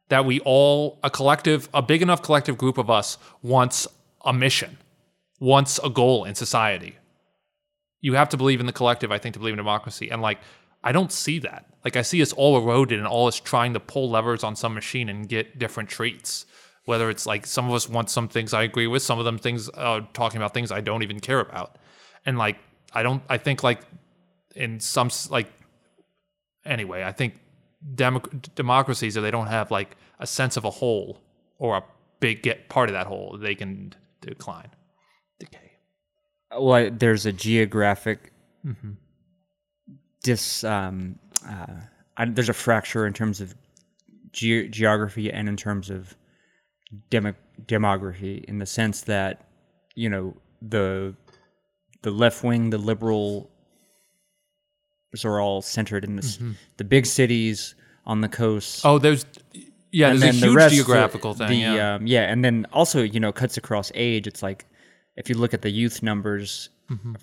That 0.10 0.26
we 0.26 0.40
all 0.42 1.00
a 1.04 1.10
collective, 1.10 1.70
a 1.74 1.82
big 1.82 2.02
enough 2.02 2.22
collective 2.22 2.58
group 2.58 2.78
of 2.78 2.90
us 2.90 3.18
wants 3.42 3.88
a 4.26 4.34
mission, 4.34 4.78
wants 5.40 5.80
a 5.84 5.90
goal 5.90 6.26
in 6.26 6.36
society. 6.36 6.96
You 8.06 8.14
have 8.14 8.30
to 8.30 8.38
believe 8.38 8.60
in 8.60 8.68
the 8.68 8.72
collective, 8.72 9.12
I 9.12 9.18
think, 9.18 9.34
to 9.34 9.40
believe 9.40 9.54
in 9.54 9.58
democracy. 9.58 10.12
And 10.12 10.22
like, 10.22 10.38
I 10.84 10.92
don't 10.92 11.12
see 11.12 11.40
that. 11.40 11.66
Like, 11.84 11.96
I 11.96 12.04
see 12.04 12.22
us 12.22 12.32
all 12.34 12.56
eroded 12.56 13.00
and 13.00 13.08
all 13.08 13.26
us 13.26 13.40
trying 13.40 13.74
to 13.74 13.80
pull 13.80 14.12
levers 14.12 14.44
on 14.44 14.56
some 14.56 14.76
machine 14.76 15.10
and 15.10 15.28
get 15.28 15.58
different 15.58 15.90
treats. 15.90 16.46
Whether 16.86 17.10
it's 17.10 17.26
like 17.26 17.48
some 17.48 17.68
of 17.68 17.74
us 17.74 17.90
want 17.90 18.12
some 18.12 18.28
things 18.28 18.54
I 18.54 18.62
agree 18.62 18.86
with, 18.86 19.02
some 19.02 19.18
of 19.18 19.26
them 19.26 19.40
things 19.40 19.72
uh, 19.74 20.02
talking 20.14 20.38
about 20.38 20.54
things 20.54 20.72
I 20.72 20.82
don't 20.82 21.02
even 21.02 21.20
care 21.20 21.40
about. 21.40 21.80
And 22.28 22.38
like, 22.38 22.58
I 22.94 23.02
don't, 23.02 23.24
I 23.28 23.40
think 23.40 23.64
like 23.64 23.82
in 24.56 24.80
some, 24.80 25.10
like, 25.32 25.52
anyway, 26.64 27.04
I 27.04 27.12
think 27.12 27.40
democ- 27.96 28.54
democracies, 28.54 29.18
if 29.18 29.24
they 29.24 29.32
don't 29.32 29.48
have 29.48 29.72
like 29.72 29.98
a 30.20 30.28
sense 30.28 30.58
of 30.58 30.64
a 30.64 30.70
whole 30.70 31.24
or 31.58 31.78
a 31.78 31.84
big 32.20 32.44
get 32.44 32.70
part 32.70 32.88
of 32.90 32.94
that 32.94 33.08
whole, 33.08 33.36
they 33.42 33.56
can 33.56 33.96
decline, 34.22 34.70
decay. 35.40 35.72
Well, 36.58 36.90
there's 36.92 37.26
a 37.26 37.32
geographic 37.34 38.32
Mm-hmm. 38.66 38.92
dis. 40.24 40.64
Um, 40.64 41.20
uh, 41.48 41.68
I, 42.18 42.26
there's 42.26 42.50
a 42.50 42.54
fracture 42.54 43.06
in 43.06 43.14
terms 43.14 43.42
of 43.42 43.54
ge- 44.32 44.70
geography 44.72 45.32
and 45.32 45.48
in 45.48 45.56
terms 45.56 45.90
of 45.92 46.16
demo- 47.12 47.36
demography, 47.68 48.44
in 48.46 48.58
the 48.58 48.66
sense 48.66 49.02
that 49.02 49.48
you 49.96 50.10
know 50.10 50.36
the 50.62 51.16
the 52.02 52.10
left 52.10 52.44
wing, 52.44 52.72
the 52.72 52.78
liberal, 52.80 53.52
are 55.24 55.40
all 55.40 55.62
centered 55.62 56.04
in 56.04 56.16
this, 56.16 56.40
the 56.78 56.84
big 56.84 57.06
cities 57.06 57.76
on 58.06 58.22
the 58.22 58.30
coast. 58.30 58.80
Mm-hmm. 58.80 58.88
Oh, 58.88 58.98
there's 59.00 59.26
yeah, 59.92 60.10
and 60.10 60.22
there's 60.22 60.38
a 60.38 60.40
then 60.40 60.42
the 60.42 60.48
huge 60.48 60.56
rest, 60.56 60.70
the- 60.72 60.76
geographical 60.84 61.34
thing. 61.36 61.48
the, 61.50 61.56
yeah. 61.58 61.96
um, 61.96 62.08
yeah, 62.08 62.24
and 62.32 62.44
then 62.44 62.66
also 62.74 63.02
you 63.04 63.20
know 63.20 63.32
cuts 63.32 63.58
across 63.58 63.92
age. 63.94 64.26
It's 64.28 64.42
like 64.42 64.66
if 65.16 65.30
you 65.30 65.36
look 65.36 65.54
at 65.54 65.62
the 65.62 65.70
youth 65.72 66.02
numbers 66.04 66.70
Mm-hmm. 66.90 67.14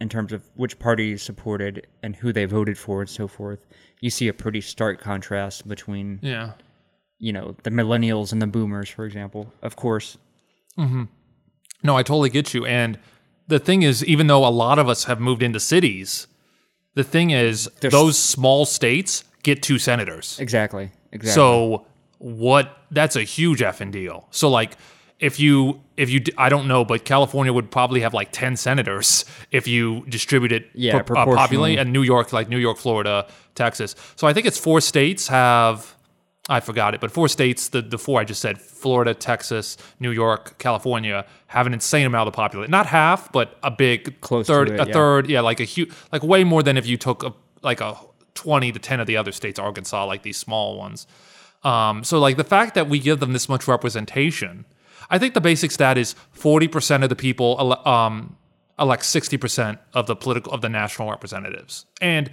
in 0.00 0.08
terms 0.10 0.30
of 0.32 0.42
which 0.56 0.78
party 0.78 1.16
supported 1.16 1.86
and 2.02 2.14
who 2.14 2.32
they 2.34 2.44
voted 2.44 2.76
for 2.76 3.00
and 3.00 3.08
so 3.08 3.26
forth, 3.26 3.60
you 4.00 4.10
see 4.10 4.28
a 4.28 4.34
pretty 4.34 4.60
stark 4.60 5.00
contrast 5.00 5.66
between 5.66 6.18
yeah. 6.22 6.52
you 7.18 7.32
know 7.32 7.56
the 7.62 7.70
millennials 7.70 8.32
and 8.32 8.42
the 8.42 8.46
boomers, 8.46 8.90
for 8.90 9.06
example. 9.06 9.50
Of 9.62 9.76
course, 9.76 10.18
No, 10.76 11.96
I 11.96 12.02
totally 12.02 12.30
get 12.30 12.52
you. 12.54 12.66
And 12.66 12.98
the 13.48 13.58
thing 13.58 13.82
is, 13.82 14.04
even 14.04 14.26
though 14.26 14.46
a 14.46 14.50
lot 14.50 14.78
of 14.78 14.88
us 14.88 15.04
have 15.04 15.18
moved 15.20 15.42
into 15.42 15.60
cities, 15.60 16.26
the 16.94 17.04
thing 17.04 17.30
is, 17.30 17.68
There's- 17.80 17.92
those 17.92 18.18
small 18.18 18.66
states 18.66 19.24
get 19.42 19.62
two 19.62 19.78
senators. 19.78 20.38
exactly, 20.38 20.90
exactly. 21.12 21.34
So 21.34 21.86
what? 22.18 22.76
That's 22.90 23.16
a 23.16 23.22
huge 23.22 23.60
effing 23.60 23.90
deal. 23.92 24.28
So 24.30 24.50
like, 24.50 24.76
if 25.20 25.38
you 25.38 25.80
if 25.96 26.10
you 26.10 26.22
I 26.36 26.48
don't 26.48 26.66
know, 26.66 26.84
but 26.84 27.04
California 27.04 27.52
would 27.52 27.70
probably 27.70 28.00
have 28.00 28.14
like 28.14 28.32
ten 28.32 28.56
senators 28.56 29.24
if 29.50 29.68
you 29.68 30.04
distribute 30.08 30.50
it 30.50 30.70
Yeah, 30.74 31.02
pro- 31.02 31.20
uh, 31.20 31.24
popularly, 31.26 31.76
and 31.76 31.92
New 31.92 32.02
York 32.02 32.32
like 32.32 32.48
New 32.48 32.58
York, 32.58 32.78
Florida, 32.78 33.28
Texas. 33.54 33.94
So 34.16 34.26
I 34.26 34.32
think 34.32 34.46
it's 34.46 34.58
four 34.58 34.80
states 34.80 35.28
have. 35.28 35.94
I 36.48 36.58
forgot 36.58 36.94
it, 36.94 37.00
but 37.00 37.12
four 37.12 37.28
states, 37.28 37.68
the, 37.68 37.80
the 37.80 37.98
four 37.98 38.20
I 38.20 38.24
just 38.24 38.40
said, 38.40 38.60
Florida, 38.60 39.14
Texas, 39.14 39.76
New 40.00 40.10
York, 40.10 40.58
California, 40.58 41.24
have 41.46 41.68
an 41.68 41.74
insane 41.74 42.06
amount 42.06 42.26
of 42.26 42.34
population. 42.34 42.72
Not 42.72 42.86
half, 42.86 43.30
but 43.30 43.56
a 43.62 43.70
big 43.70 44.20
Close 44.20 44.46
to 44.46 44.52
third, 44.52 44.68
it, 44.70 44.80
a 44.80 44.86
yeah. 44.86 44.92
third, 44.92 45.30
yeah, 45.30 45.42
like 45.42 45.60
a 45.60 45.64
huge, 45.64 45.92
like 46.10 46.24
way 46.24 46.42
more 46.42 46.64
than 46.64 46.76
if 46.76 46.88
you 46.88 46.96
took 46.96 47.22
a, 47.22 47.32
like 47.62 47.80
a 47.80 47.96
20 48.34 48.72
to 48.72 48.78
10 48.80 48.98
of 48.98 49.06
the 49.06 49.16
other 49.16 49.30
states, 49.30 49.60
Arkansas, 49.60 50.04
like 50.06 50.22
these 50.22 50.38
small 50.38 50.76
ones. 50.76 51.06
Um, 51.62 52.02
so 52.02 52.18
like 52.18 52.36
the 52.36 52.42
fact 52.42 52.74
that 52.74 52.88
we 52.88 52.98
give 52.98 53.20
them 53.20 53.32
this 53.32 53.48
much 53.48 53.68
representation, 53.68 54.64
I 55.10 55.18
think 55.18 55.34
the 55.34 55.40
basic 55.40 55.70
stat 55.70 55.98
is 55.98 56.14
40% 56.38 57.02
of 57.02 57.08
the 57.08 57.16
people 57.16 57.76
um, 57.86 58.36
elect 58.78 59.02
60% 59.02 59.78
of 59.92 60.06
the 60.06 60.16
political 60.16 60.52
of 60.52 60.60
the 60.60 60.68
national 60.68 61.10
representatives. 61.10 61.86
And 62.00 62.30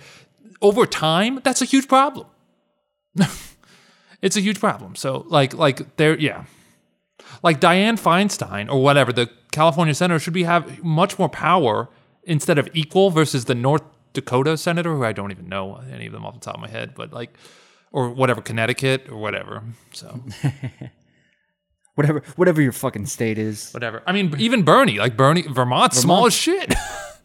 over 0.61 0.85
time, 0.85 1.41
that's 1.43 1.61
a 1.61 1.65
huge 1.65 1.87
problem. 1.87 2.27
it's 4.21 4.37
a 4.37 4.41
huge 4.41 4.59
problem. 4.59 4.95
So 4.95 5.25
like 5.27 5.53
like 5.53 5.97
there 5.97 6.17
yeah. 6.17 6.45
Like 7.43 7.59
Dianne 7.59 7.99
Feinstein 7.99 8.71
or 8.71 8.81
whatever, 8.81 9.11
the 9.11 9.29
California 9.51 9.93
senator 9.93 10.19
should 10.19 10.33
be 10.33 10.43
have 10.43 10.83
much 10.83 11.19
more 11.19 11.29
power 11.29 11.89
instead 12.23 12.57
of 12.57 12.69
equal 12.73 13.09
versus 13.09 13.45
the 13.45 13.55
North 13.55 13.83
Dakota 14.13 14.57
senator 14.57 14.95
who 14.95 15.03
I 15.03 15.13
don't 15.13 15.31
even 15.31 15.47
know 15.47 15.81
any 15.91 16.07
of 16.07 16.13
them 16.13 16.25
off 16.25 16.33
the 16.35 16.39
top 16.39 16.55
of 16.55 16.61
my 16.61 16.69
head, 16.69 16.93
but 16.95 17.11
like 17.11 17.37
or 17.91 18.09
whatever 18.09 18.41
Connecticut 18.41 19.07
or 19.09 19.17
whatever. 19.17 19.63
So 19.91 20.21
whatever 21.97 22.21
whatever 22.35 22.61
your 22.61 22.71
fucking 22.71 23.05
state 23.07 23.37
is. 23.37 23.71
whatever. 23.71 24.01
I 24.07 24.11
mean, 24.13 24.33
even 24.39 24.63
Bernie, 24.63 24.99
like 24.99 25.17
Bernie, 25.17 25.43
Vermont's 25.43 25.97
small 25.99 26.25
as 26.25 26.33
shit. 26.33 26.73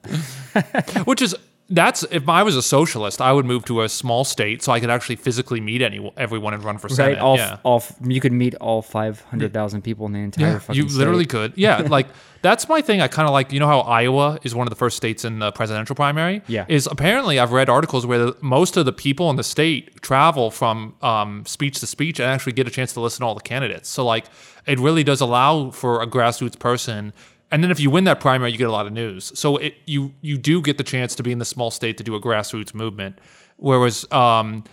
Which 1.04 1.22
is 1.22 1.34
that's 1.70 2.02
if 2.10 2.28
I 2.28 2.42
was 2.42 2.54
a 2.54 2.60
socialist, 2.62 3.22
I 3.22 3.32
would 3.32 3.46
move 3.46 3.64
to 3.66 3.80
a 3.82 3.88
small 3.88 4.24
state 4.24 4.62
so 4.62 4.72
I 4.72 4.80
could 4.80 4.90
actually 4.90 5.16
physically 5.16 5.60
meet 5.60 5.80
any 5.80 6.12
everyone 6.18 6.52
and 6.52 6.62
run 6.62 6.76
for 6.76 6.88
Right, 6.88 6.96
senate. 6.96 7.18
all, 7.20 7.36
yeah. 7.36 7.58
all 7.62 7.82
you 8.04 8.20
could 8.20 8.32
meet 8.32 8.54
all 8.56 8.82
five 8.82 9.22
hundred 9.22 9.52
thousand 9.54 9.82
people 9.82 10.04
in 10.06 10.12
the 10.12 10.18
entire 10.18 10.60
Yeah, 10.68 10.72
you 10.74 10.84
literally 10.86 11.24
state. 11.24 11.30
could. 11.30 11.52
Yeah, 11.56 11.78
like 11.88 12.08
that's 12.42 12.68
my 12.68 12.82
thing. 12.82 13.00
I 13.00 13.08
kind 13.08 13.26
of 13.26 13.32
like. 13.32 13.52
You 13.52 13.60
know 13.60 13.68
how 13.68 13.80
Iowa 13.80 14.38
is 14.42 14.54
one 14.54 14.66
of 14.66 14.70
the 14.70 14.76
first 14.76 14.96
states 14.98 15.24
in 15.24 15.38
the 15.38 15.50
presidential 15.52 15.94
primary. 15.96 16.42
Yeah. 16.46 16.66
is 16.68 16.86
apparently 16.90 17.38
I've 17.38 17.52
read 17.52 17.70
articles 17.70 18.04
where 18.04 18.18
the, 18.18 18.36
most 18.42 18.76
of 18.76 18.84
the 18.84 18.92
people 18.92 19.30
in 19.30 19.36
the 19.36 19.44
state 19.44 20.02
travel 20.02 20.50
from 20.50 20.94
um, 21.00 21.46
speech 21.46 21.78
to 21.80 21.86
speech 21.86 22.18
and 22.20 22.28
actually 22.28 22.52
get 22.52 22.66
a 22.66 22.70
chance 22.70 22.92
to 22.94 23.00
listen 23.00 23.20
to 23.20 23.26
all 23.26 23.34
the 23.34 23.40
candidates. 23.40 23.88
So 23.88 24.04
like, 24.04 24.26
it 24.66 24.78
really 24.78 25.04
does 25.04 25.20
allow 25.20 25.70
for 25.70 26.02
a 26.02 26.06
grassroots 26.06 26.58
person 26.58 27.12
and 27.52 27.62
then 27.62 27.70
if 27.70 27.78
you 27.78 27.90
win 27.90 28.04
that 28.04 28.18
primary, 28.18 28.50
you 28.50 28.56
get 28.56 28.66
a 28.68 28.72
lot 28.72 28.86
of 28.86 28.94
news. 28.94 29.30
So 29.38 29.58
it, 29.58 29.74
you 29.86 30.14
you 30.22 30.38
do 30.38 30.62
get 30.62 30.78
the 30.78 30.84
chance 30.84 31.14
to 31.16 31.22
be 31.22 31.32
in 31.32 31.38
the 31.38 31.44
small 31.44 31.70
state 31.70 31.98
to 31.98 32.02
do 32.04 32.14
a 32.14 32.20
grassroots 32.20 32.72
movement. 32.74 33.18
Whereas 33.58 34.10
um, 34.10 34.64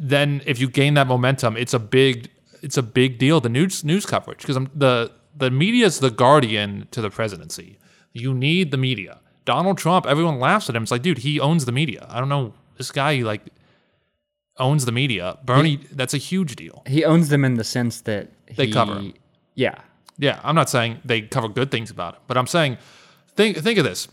then 0.00 0.42
if 0.44 0.58
you 0.60 0.68
gain 0.68 0.94
that 0.94 1.06
momentum, 1.06 1.56
it's 1.56 1.72
a 1.72 1.78
big 1.78 2.28
it's 2.62 2.76
a 2.76 2.82
big 2.82 3.18
deal. 3.18 3.40
The 3.40 3.48
news 3.48 3.84
news 3.84 4.04
coverage 4.06 4.38
because 4.40 4.58
the 4.74 5.12
the 5.36 5.52
media 5.52 5.86
is 5.86 6.00
the 6.00 6.10
guardian 6.10 6.88
to 6.90 7.00
the 7.00 7.10
presidency. 7.10 7.78
You 8.12 8.34
need 8.34 8.72
the 8.72 8.76
media. 8.76 9.20
Donald 9.44 9.78
Trump, 9.78 10.04
everyone 10.04 10.40
laughs 10.40 10.68
at 10.68 10.74
him. 10.74 10.82
It's 10.82 10.90
like, 10.90 11.02
dude, 11.02 11.18
he 11.18 11.38
owns 11.38 11.64
the 11.64 11.70
media. 11.72 12.08
I 12.10 12.18
don't 12.18 12.28
know 12.28 12.54
this 12.76 12.90
guy 12.90 13.18
like 13.22 13.42
owns 14.58 14.84
the 14.84 14.90
media. 14.92 15.38
Bernie, 15.44 15.78
that's 15.92 16.12
a 16.14 16.18
huge 16.18 16.56
deal. 16.56 16.82
He 16.86 17.04
owns 17.04 17.28
them 17.28 17.44
in 17.44 17.54
the 17.54 17.62
sense 17.62 18.00
that 18.00 18.30
They 18.56 18.66
he- 18.66 18.72
cover 18.72 18.96
him. 18.98 19.14
Yeah, 19.56 19.80
Yeah, 20.18 20.38
I'm 20.44 20.54
not 20.54 20.70
saying 20.70 21.00
they 21.04 21.22
cover 21.22 21.48
good 21.48 21.70
things 21.70 21.90
about 21.90 22.14
him, 22.14 22.20
but 22.28 22.36
I'm 22.36 22.46
saying 22.46 22.78
think 23.34 23.56
think 23.58 23.78
of 23.78 23.84
this. 23.84 24.06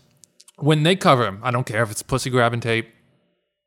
When 0.56 0.82
they 0.82 0.96
cover 0.96 1.26
him, 1.26 1.40
I 1.42 1.50
don't 1.50 1.66
care 1.66 1.82
if 1.82 1.90
it's 1.90 2.02
pussy 2.02 2.30
grabbing 2.30 2.60
tape. 2.60 2.88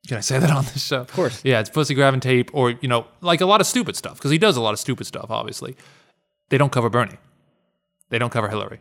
Can 0.08 0.18
I 0.18 0.22
say 0.22 0.40
that 0.40 0.50
on 0.50 0.64
this 0.66 0.86
show? 0.86 1.02
Of 1.02 1.12
course. 1.12 1.42
Yeah, 1.44 1.60
it's 1.60 1.70
pussy 1.70 1.94
grabbing 1.94 2.22
tape 2.22 2.50
or, 2.54 2.72
you 2.72 2.88
know, 2.88 3.08
like 3.22 3.42
a 3.42 3.46
lot 3.46 3.60
of 3.60 3.68
stupid 3.68 3.96
stuff 3.96 4.16
because 4.18 4.32
he 4.32 4.38
does 4.38 4.56
a 4.56 4.62
lot 4.62 4.74
of 4.74 4.80
stupid 4.80 5.06
stuff, 5.06 5.28
obviously. 5.30 5.76
They 6.50 6.58
don't 6.58 6.72
cover 6.72 6.90
Bernie. 6.90 7.18
They 8.10 8.18
don't 8.18 8.30
cover 8.30 8.48
Hillary. 8.48 8.80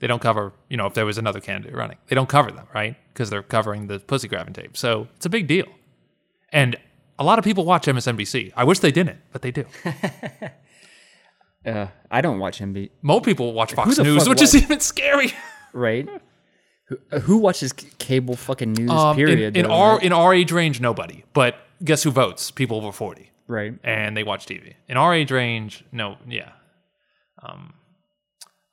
They 0.00 0.08
don't 0.08 0.20
cover, 0.20 0.52
you 0.68 0.76
know, 0.76 0.86
if 0.86 0.94
there 0.94 1.06
was 1.06 1.18
another 1.18 1.40
candidate 1.40 1.76
running. 1.76 1.98
They 2.08 2.16
don't 2.16 2.28
cover 2.28 2.50
them, 2.50 2.66
right? 2.74 2.96
Because 3.12 3.30
they're 3.30 3.44
covering 3.44 3.86
the 3.86 4.00
pussy 4.00 4.26
grabbing 4.26 4.54
tape. 4.54 4.76
So 4.76 5.06
it's 5.14 5.26
a 5.26 5.30
big 5.30 5.46
deal. 5.46 5.66
And 6.48 6.76
a 7.18 7.22
lot 7.22 7.38
of 7.38 7.44
people 7.44 7.64
watch 7.64 7.86
MSNBC. 7.86 8.52
I 8.56 8.64
wish 8.64 8.80
they 8.80 8.90
didn't, 8.90 9.18
but 9.30 9.42
they 9.42 9.52
do. 9.52 9.66
uh, 11.66 11.86
I 12.10 12.20
don't 12.20 12.38
watch 12.38 12.60
MB. 12.60 12.90
More 13.02 13.20
people 13.20 13.52
watch 13.52 13.74
Fox 13.74 13.98
News, 13.98 14.28
which 14.28 14.42
is 14.42 14.54
even 14.54 14.80
scary. 14.80 15.32
Right? 15.72 16.08
who, 16.90 16.98
uh, 17.12 17.20
who 17.20 17.38
watches 17.38 17.72
cable 17.72 18.34
fucking 18.36 18.72
news? 18.72 18.90
Um, 18.90 19.16
period. 19.16 19.56
In, 19.56 19.64
in 19.64 19.70
our 19.70 19.94
right? 19.94 20.02
in 20.02 20.12
our 20.12 20.34
age 20.34 20.52
range, 20.52 20.80
nobody. 20.80 21.24
But 21.32 21.56
guess 21.82 22.02
who 22.02 22.10
votes? 22.10 22.50
People 22.50 22.76
over 22.76 22.92
forty, 22.92 23.30
right. 23.46 23.74
and 23.84 24.16
they 24.16 24.24
watch 24.24 24.46
TV. 24.46 24.74
In 24.88 24.96
our 24.96 25.14
age 25.14 25.30
range, 25.30 25.84
no, 25.92 26.16
yeah. 26.28 26.50
Um, 27.42 27.74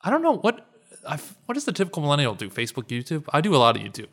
I 0.02 0.10
don't 0.10 0.22
know 0.22 0.36
what 0.36 0.66
I 1.08 1.18
what 1.46 1.54
does 1.54 1.64
the 1.64 1.72
typical 1.72 2.02
millennial 2.02 2.34
do? 2.34 2.50
Facebook, 2.50 2.88
YouTube. 2.88 3.24
I 3.32 3.40
do 3.40 3.54
a 3.54 3.58
lot 3.58 3.76
of 3.76 3.82
YouTube. 3.82 4.08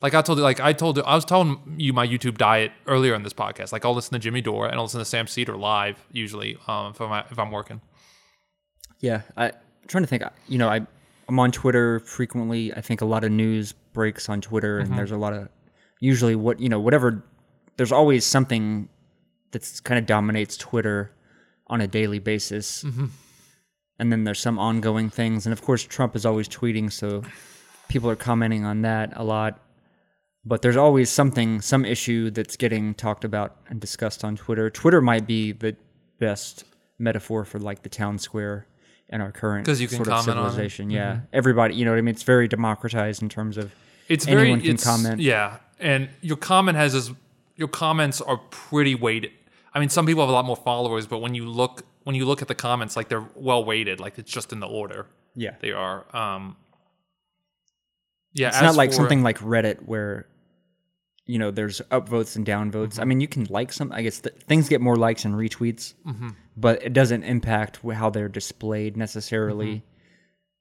Like 0.00 0.14
I 0.14 0.22
told 0.22 0.38
you, 0.38 0.44
like 0.44 0.60
I 0.60 0.72
told 0.72 0.96
you, 0.96 1.02
I 1.02 1.14
was 1.16 1.24
telling 1.24 1.58
you 1.76 1.92
my 1.92 2.06
YouTube 2.06 2.38
diet 2.38 2.70
earlier 2.86 3.14
in 3.14 3.22
this 3.24 3.32
podcast. 3.32 3.72
Like 3.72 3.84
I'll 3.84 3.94
listen 3.94 4.12
to 4.12 4.18
Jimmy 4.20 4.40
Dore 4.40 4.66
and 4.66 4.76
I'll 4.76 4.84
listen 4.84 5.00
to 5.00 5.04
Sam 5.04 5.26
Seder 5.26 5.56
live 5.56 5.96
usually 6.12 6.56
um, 6.68 6.92
if 6.92 7.00
I'm 7.00 7.24
if 7.30 7.38
I'm 7.38 7.50
working. 7.50 7.80
Yeah, 9.00 9.22
I, 9.36 9.46
I'm 9.46 9.52
trying 9.88 10.04
to 10.04 10.08
think. 10.08 10.22
You 10.48 10.58
know, 10.58 10.68
I 10.68 10.86
I'm 11.28 11.38
on 11.40 11.50
Twitter 11.50 12.00
frequently. 12.00 12.72
I 12.72 12.80
think 12.80 13.00
a 13.00 13.04
lot 13.04 13.24
of 13.24 13.32
news 13.32 13.72
breaks 13.92 14.28
on 14.28 14.40
Twitter, 14.40 14.78
Mm-hmm. 14.80 14.90
and 14.92 14.98
there's 14.98 15.10
a 15.10 15.16
lot 15.16 15.32
of 15.32 15.48
usually 16.00 16.36
what 16.36 16.60
you 16.60 16.68
know 16.68 16.80
whatever. 16.80 17.24
There's 17.76 17.92
always 17.92 18.24
something 18.24 18.88
that's 19.50 19.80
kind 19.80 19.98
of 19.98 20.06
dominates 20.06 20.56
Twitter 20.56 21.10
on 21.66 21.80
a 21.80 21.86
daily 21.88 22.18
basis, 22.20 22.84
Mm-hmm. 22.84 23.06
and 23.98 24.12
then 24.12 24.22
there's 24.24 24.38
some 24.40 24.58
ongoing 24.60 25.10
things, 25.10 25.44
and 25.44 25.52
of 25.52 25.60
course 25.62 25.82
Trump 25.82 26.14
is 26.14 26.24
always 26.24 26.48
tweeting, 26.48 26.92
so 26.92 27.22
people 27.88 28.08
are 28.10 28.16
commenting 28.16 28.64
on 28.64 28.82
that 28.82 29.12
a 29.16 29.24
lot. 29.24 29.60
But 30.44 30.62
there's 30.62 30.76
always 30.76 31.10
something, 31.10 31.60
some 31.60 31.84
issue 31.84 32.30
that's 32.30 32.56
getting 32.56 32.94
talked 32.94 33.24
about 33.24 33.56
and 33.68 33.80
discussed 33.80 34.24
on 34.24 34.36
Twitter. 34.36 34.70
Twitter 34.70 35.00
might 35.00 35.26
be 35.26 35.52
the 35.52 35.76
best 36.18 36.64
metaphor 36.98 37.44
for 37.44 37.58
like 37.58 37.82
the 37.82 37.88
town 37.88 38.18
square 38.18 38.66
in 39.10 39.20
our 39.20 39.32
current 39.32 39.66
'Cause 39.66 39.80
you 39.80 39.88
can 39.88 39.96
sort 39.96 40.08
of 40.08 40.14
comment 40.14 40.30
on 40.30 40.36
it. 40.36 40.38
Mm-hmm. 40.40 40.50
civilization. 40.50 40.90
Yeah, 40.90 41.20
everybody, 41.32 41.74
you 41.74 41.84
know 41.84 41.92
what 41.92 41.98
I 41.98 42.02
mean. 42.02 42.14
It's 42.14 42.22
very 42.22 42.48
democratized 42.48 43.22
in 43.22 43.28
terms 43.28 43.56
of 43.56 43.74
It's 44.08 44.26
Anyone 44.26 44.44
very 44.46 44.60
can 44.60 44.70
it's, 44.74 44.84
comment. 44.84 45.20
Yeah, 45.20 45.58
and 45.78 46.08
your 46.22 46.36
comment 46.36 46.76
has 46.78 46.92
this. 46.94 47.10
Your 47.56 47.68
comments 47.68 48.20
are 48.20 48.38
pretty 48.50 48.94
weighted. 48.94 49.32
I 49.74 49.80
mean, 49.80 49.88
some 49.90 50.06
people 50.06 50.22
have 50.22 50.30
a 50.30 50.32
lot 50.32 50.44
more 50.44 50.56
followers, 50.56 51.06
but 51.06 51.18
when 51.18 51.34
you 51.34 51.46
look 51.46 51.82
when 52.04 52.16
you 52.16 52.24
look 52.24 52.40
at 52.40 52.48
the 52.48 52.54
comments, 52.54 52.96
like 52.96 53.08
they're 53.08 53.28
well 53.34 53.64
weighted. 53.64 54.00
Like 54.00 54.18
it's 54.18 54.32
just 54.32 54.52
in 54.52 54.60
the 54.60 54.66
order 54.66 55.06
yeah. 55.34 55.54
they 55.60 55.72
are. 55.72 56.04
Um, 56.16 56.56
yeah, 58.32 58.48
It's 58.48 58.60
not 58.62 58.74
like 58.76 58.90
for- 58.90 58.96
something 58.96 59.22
like 59.22 59.38
Reddit 59.40 59.84
where 59.86 60.26
you 61.26 61.38
know 61.38 61.50
there's 61.50 61.80
upvotes 61.90 62.36
and 62.36 62.46
downvotes. 62.46 62.92
Mm-hmm. 62.94 63.00
I 63.00 63.04
mean, 63.04 63.20
you 63.20 63.28
can 63.28 63.44
like 63.50 63.72
some. 63.72 63.92
I 63.92 64.02
guess 64.02 64.20
th- 64.20 64.34
things 64.46 64.68
get 64.68 64.80
more 64.80 64.96
likes 64.96 65.24
and 65.24 65.34
retweets, 65.34 65.94
Mm-hmm. 66.06 66.30
but 66.56 66.82
it 66.82 66.92
doesn't 66.94 67.22
impact 67.24 67.80
how 67.92 68.10
they're 68.10 68.28
displayed 68.30 68.96
necessarily. 68.96 69.66
Mm-hmm. 69.76 69.84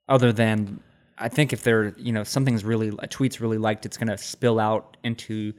Other 0.09 0.31
than, 0.33 0.81
I 1.17 1.29
think 1.29 1.53
if 1.53 1.63
they're 1.63 1.93
you 1.97 2.11
know 2.11 2.23
something's 2.23 2.63
really 2.65 2.91
a 2.99 3.07
tweet's 3.07 3.39
really 3.41 3.57
liked, 3.57 3.85
it's 3.85 3.97
gonna 3.97 4.17
spill 4.17 4.59
out 4.59 4.97
into 5.03 5.53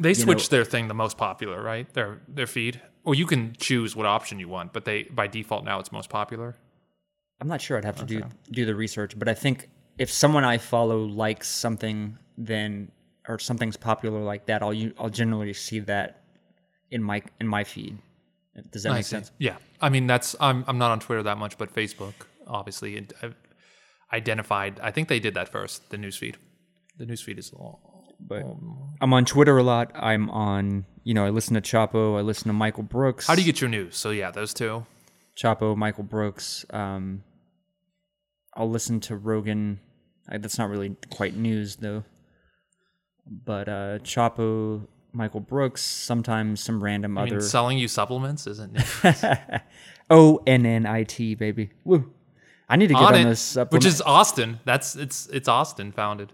they 0.00 0.10
know- 0.10 0.14
switch 0.14 0.48
their 0.48 0.64
thing 0.64 0.88
the 0.88 0.94
most 0.94 1.16
popular, 1.18 1.62
right? 1.62 1.92
Their 1.92 2.20
their 2.28 2.46
feed. 2.46 2.80
Or 3.04 3.16
you 3.16 3.26
can 3.26 3.56
choose 3.58 3.96
what 3.96 4.06
option 4.06 4.38
you 4.38 4.48
want, 4.48 4.72
but 4.72 4.84
they 4.84 5.02
by 5.04 5.26
default 5.26 5.64
now 5.64 5.80
it's 5.80 5.90
most 5.90 6.08
popular. 6.08 6.54
I'm 7.40 7.48
not 7.48 7.60
sure. 7.60 7.76
I'd 7.76 7.84
have 7.84 7.96
to 7.96 8.04
do 8.04 8.22
do 8.52 8.64
the 8.64 8.76
research, 8.76 9.18
but 9.18 9.28
I 9.28 9.34
think 9.34 9.68
if 9.98 10.10
someone 10.10 10.44
I 10.44 10.58
follow 10.58 11.04
likes 11.04 11.48
something, 11.48 12.18
then 12.36 12.90
or 13.28 13.38
something's 13.38 13.76
popular 13.76 14.20
like 14.20 14.46
that, 14.46 14.62
I'll 14.62 14.74
I'll 14.98 15.10
generally 15.10 15.52
see 15.52 15.80
that 15.80 16.22
in 16.90 17.02
my 17.02 17.22
in 17.40 17.46
my 17.46 17.64
feed. 17.64 17.98
Does 18.70 18.82
that 18.82 18.92
I 18.92 18.96
make 18.96 19.04
see. 19.04 19.10
sense? 19.10 19.30
Yeah, 19.38 19.56
I 19.80 19.88
mean 19.88 20.06
that's 20.06 20.36
I'm 20.40 20.64
I'm 20.66 20.78
not 20.78 20.90
on 20.90 21.00
Twitter 21.00 21.22
that 21.22 21.38
much, 21.38 21.58
but 21.58 21.72
Facebook 21.74 22.14
obviously 22.46 22.96
it, 22.96 23.12
identified. 24.12 24.78
I 24.80 24.90
think 24.90 25.08
they 25.08 25.20
did 25.20 25.34
that 25.34 25.48
first. 25.48 25.90
The 25.90 25.96
newsfeed. 25.96 26.36
The 26.98 27.06
newsfeed 27.06 27.38
is 27.38 27.52
little. 27.52 27.80
But 28.20 28.44
I'm 29.00 29.12
on 29.12 29.24
Twitter 29.24 29.58
a 29.58 29.64
lot. 29.64 29.90
I'm 29.94 30.30
on, 30.30 30.84
you 31.02 31.12
know, 31.12 31.24
I 31.24 31.30
listen 31.30 31.54
to 31.54 31.60
Chapo. 31.60 32.16
I 32.16 32.20
listen 32.20 32.46
to 32.48 32.52
Michael 32.52 32.84
Brooks. 32.84 33.26
How 33.26 33.34
do 33.34 33.40
you 33.40 33.46
get 33.46 33.60
your 33.60 33.70
news? 33.70 33.96
So 33.96 34.10
yeah, 34.10 34.30
those 34.30 34.54
two. 34.54 34.86
Chapo, 35.36 35.76
Michael 35.76 36.04
Brooks? 36.04 36.64
Um, 36.70 37.24
I'll 38.54 38.70
listen 38.70 39.00
to 39.00 39.16
Rogan. 39.16 39.80
I, 40.28 40.38
that's 40.38 40.58
not 40.58 40.68
really 40.68 40.96
quite 41.10 41.36
news 41.36 41.76
though. 41.76 42.04
But 43.26 43.68
uh, 43.68 43.98
Chapo, 44.00 44.86
Michael 45.12 45.40
Brooks, 45.40 45.82
sometimes 45.82 46.60
some 46.60 46.82
random 46.82 47.16
I 47.16 47.24
mean, 47.24 47.34
other. 47.34 47.42
selling 47.42 47.78
you 47.78 47.88
supplements 47.88 48.46
isn't 48.46 48.72
news. 48.72 49.24
O 50.10 50.42
N 50.46 50.66
N 50.66 50.84
I 50.84 51.04
T, 51.04 51.34
baby. 51.34 51.70
Woo. 51.84 52.12
I 52.68 52.76
need 52.76 52.88
to 52.88 52.94
get 52.94 53.02
on 53.02 53.14
on, 53.14 53.20
it, 53.20 53.24
this 53.24 53.40
supplement. 53.40 53.84
which 53.84 53.86
is 53.86 54.02
Austin. 54.02 54.60
That's 54.64 54.96
it's 54.96 55.26
it's 55.28 55.48
Austin 55.48 55.92
founded. 55.92 56.32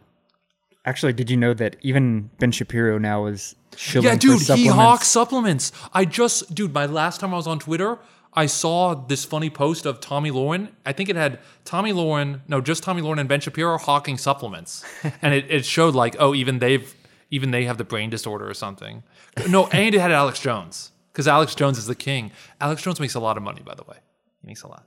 Actually, 0.84 1.12
did 1.12 1.30
you 1.30 1.36
know 1.36 1.52
that 1.54 1.76
even 1.82 2.30
Ben 2.38 2.50
Shapiro 2.50 2.98
now 2.98 3.26
is 3.26 3.54
shilling 3.76 4.06
Yeah, 4.06 4.16
dude, 4.16 4.40
he 4.40 4.66
hawks 4.66 5.06
supplements. 5.06 5.70
I 5.92 6.04
just, 6.06 6.54
dude, 6.54 6.72
my 6.72 6.86
last 6.86 7.20
time 7.20 7.34
I 7.34 7.36
was 7.36 7.46
on 7.46 7.58
Twitter, 7.58 7.98
I 8.38 8.46
saw 8.46 8.94
this 8.94 9.24
funny 9.24 9.50
post 9.50 9.84
of 9.84 9.98
Tomi 9.98 10.30
Lahren. 10.30 10.68
I 10.86 10.92
think 10.92 11.08
it 11.08 11.16
had 11.16 11.40
Tomi 11.64 11.92
Lahren, 11.92 12.40
no, 12.46 12.60
just 12.60 12.84
Tomi 12.84 13.02
Lahren 13.02 13.18
and 13.18 13.28
Ben 13.28 13.40
Shapiro 13.40 13.76
hawking 13.78 14.16
supplements, 14.16 14.84
and 15.22 15.34
it, 15.34 15.50
it 15.50 15.64
showed 15.64 15.96
like, 15.96 16.14
oh, 16.20 16.36
even 16.36 16.60
they've, 16.60 16.94
even 17.32 17.50
they 17.50 17.64
have 17.64 17.78
the 17.78 17.84
brain 17.84 18.10
disorder 18.10 18.48
or 18.48 18.54
something. 18.54 19.02
No, 19.48 19.66
and 19.66 19.92
it 19.92 20.00
had 20.00 20.12
Alex 20.12 20.38
Jones 20.38 20.92
because 21.12 21.26
Alex 21.26 21.56
Jones 21.56 21.78
is 21.78 21.86
the 21.86 21.96
king. 21.96 22.30
Alex 22.60 22.80
Jones 22.80 23.00
makes 23.00 23.16
a 23.16 23.20
lot 23.20 23.36
of 23.36 23.42
money, 23.42 23.60
by 23.64 23.74
the 23.74 23.82
way. 23.82 23.96
He 24.40 24.46
makes 24.46 24.62
a 24.62 24.68
lot. 24.68 24.86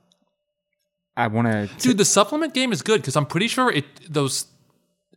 I 1.14 1.26
want 1.26 1.46
to. 1.48 1.68
Dude, 1.76 1.98
the 1.98 2.06
supplement 2.06 2.54
game 2.54 2.72
is 2.72 2.80
good 2.80 3.02
because 3.02 3.16
I'm 3.16 3.26
pretty 3.26 3.48
sure 3.48 3.70
it 3.70 3.84
those 4.10 4.46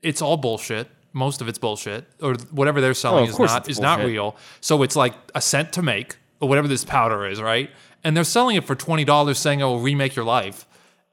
it's 0.01 0.21
all 0.21 0.35
bullshit. 0.35 0.89
Most 1.13 1.39
of 1.39 1.47
it's 1.47 1.57
bullshit, 1.57 2.03
or 2.21 2.33
whatever 2.51 2.81
they're 2.81 2.93
selling 2.93 3.29
Oh, 3.29 3.29
is 3.29 3.39
not 3.39 3.69
is 3.69 3.79
not 3.79 3.99
real. 4.03 4.35
So 4.59 4.83
it's 4.83 4.97
like 4.97 5.13
a 5.33 5.39
cent 5.39 5.71
to 5.71 5.81
make, 5.81 6.17
or 6.41 6.49
whatever 6.49 6.67
this 6.67 6.83
powder 6.83 7.25
is, 7.25 7.41
right? 7.41 7.69
And 8.05 8.15
they're 8.15 8.23
selling 8.23 8.55
it 8.55 8.63
for 8.63 8.75
twenty 8.75 9.03
dollars, 9.03 9.37
saying 9.39 9.59
it 9.59 9.63
will 9.65 9.79
remake 9.81 10.15
your 10.15 10.23
life. 10.25 10.65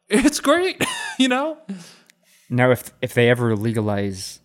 It's 0.08 0.38
great, 0.40 0.80
you 1.18 1.26
know. 1.28 1.58
Now, 2.50 2.70
if 2.70 2.92
if 3.00 3.14
they 3.14 3.28
ever 3.30 3.56
legalize 3.56 4.38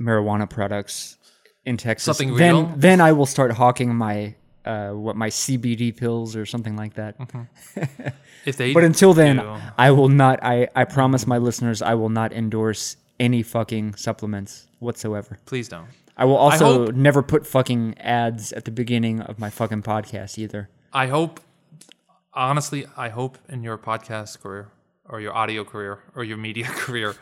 marijuana 0.00 0.48
products 0.50 1.16
in 1.64 1.76
Texas, 1.76 2.04
Something 2.16 2.36
then 2.36 2.54
real? 2.54 2.72
then 2.76 3.00
I 3.00 3.12
will 3.12 3.26
start 3.26 3.52
hawking 3.52 3.94
my 3.94 4.34
uh, 4.64 4.90
what 4.90 5.16
my 5.16 5.28
CBD 5.28 5.96
pills 5.96 6.36
or 6.36 6.44
something 6.46 6.76
like 6.76 6.94
that. 6.94 7.18
Mm-hmm. 7.18 8.08
If 8.44 8.56
they, 8.56 8.72
But 8.72 8.84
until 8.84 9.12
then, 9.14 9.36
do- 9.36 9.56
I 9.76 9.90
will 9.90 10.08
not. 10.08 10.38
I 10.42 10.68
I 10.74 10.84
promise 10.84 11.26
my 11.26 11.38
listeners, 11.38 11.82
I 11.82 11.94
will 11.94 12.08
not 12.08 12.32
endorse 12.32 12.96
any 13.20 13.42
fucking 13.42 13.94
supplements 13.96 14.66
whatsoever. 14.78 15.38
please 15.44 15.68
don't. 15.68 15.88
I 16.16 16.24
will 16.24 16.36
also 16.36 16.86
hope- 16.86 16.94
never 16.94 17.22
put 17.22 17.46
fucking 17.46 17.98
ads 17.98 18.52
at 18.52 18.64
the 18.64 18.70
beginning 18.70 19.20
of 19.20 19.38
my 19.38 19.50
fucking 19.50 19.82
podcast 19.82 20.38
either. 20.38 20.68
I 20.92 21.06
hope, 21.08 21.40
honestly, 22.34 22.86
I 22.96 23.08
hope 23.08 23.38
in 23.48 23.62
your 23.62 23.78
podcast 23.78 24.40
career 24.40 24.68
or 25.08 25.20
your 25.20 25.34
audio 25.34 25.64
career 25.64 26.00
or 26.14 26.24
your 26.24 26.36
media 26.36 26.66
career, 26.68 27.16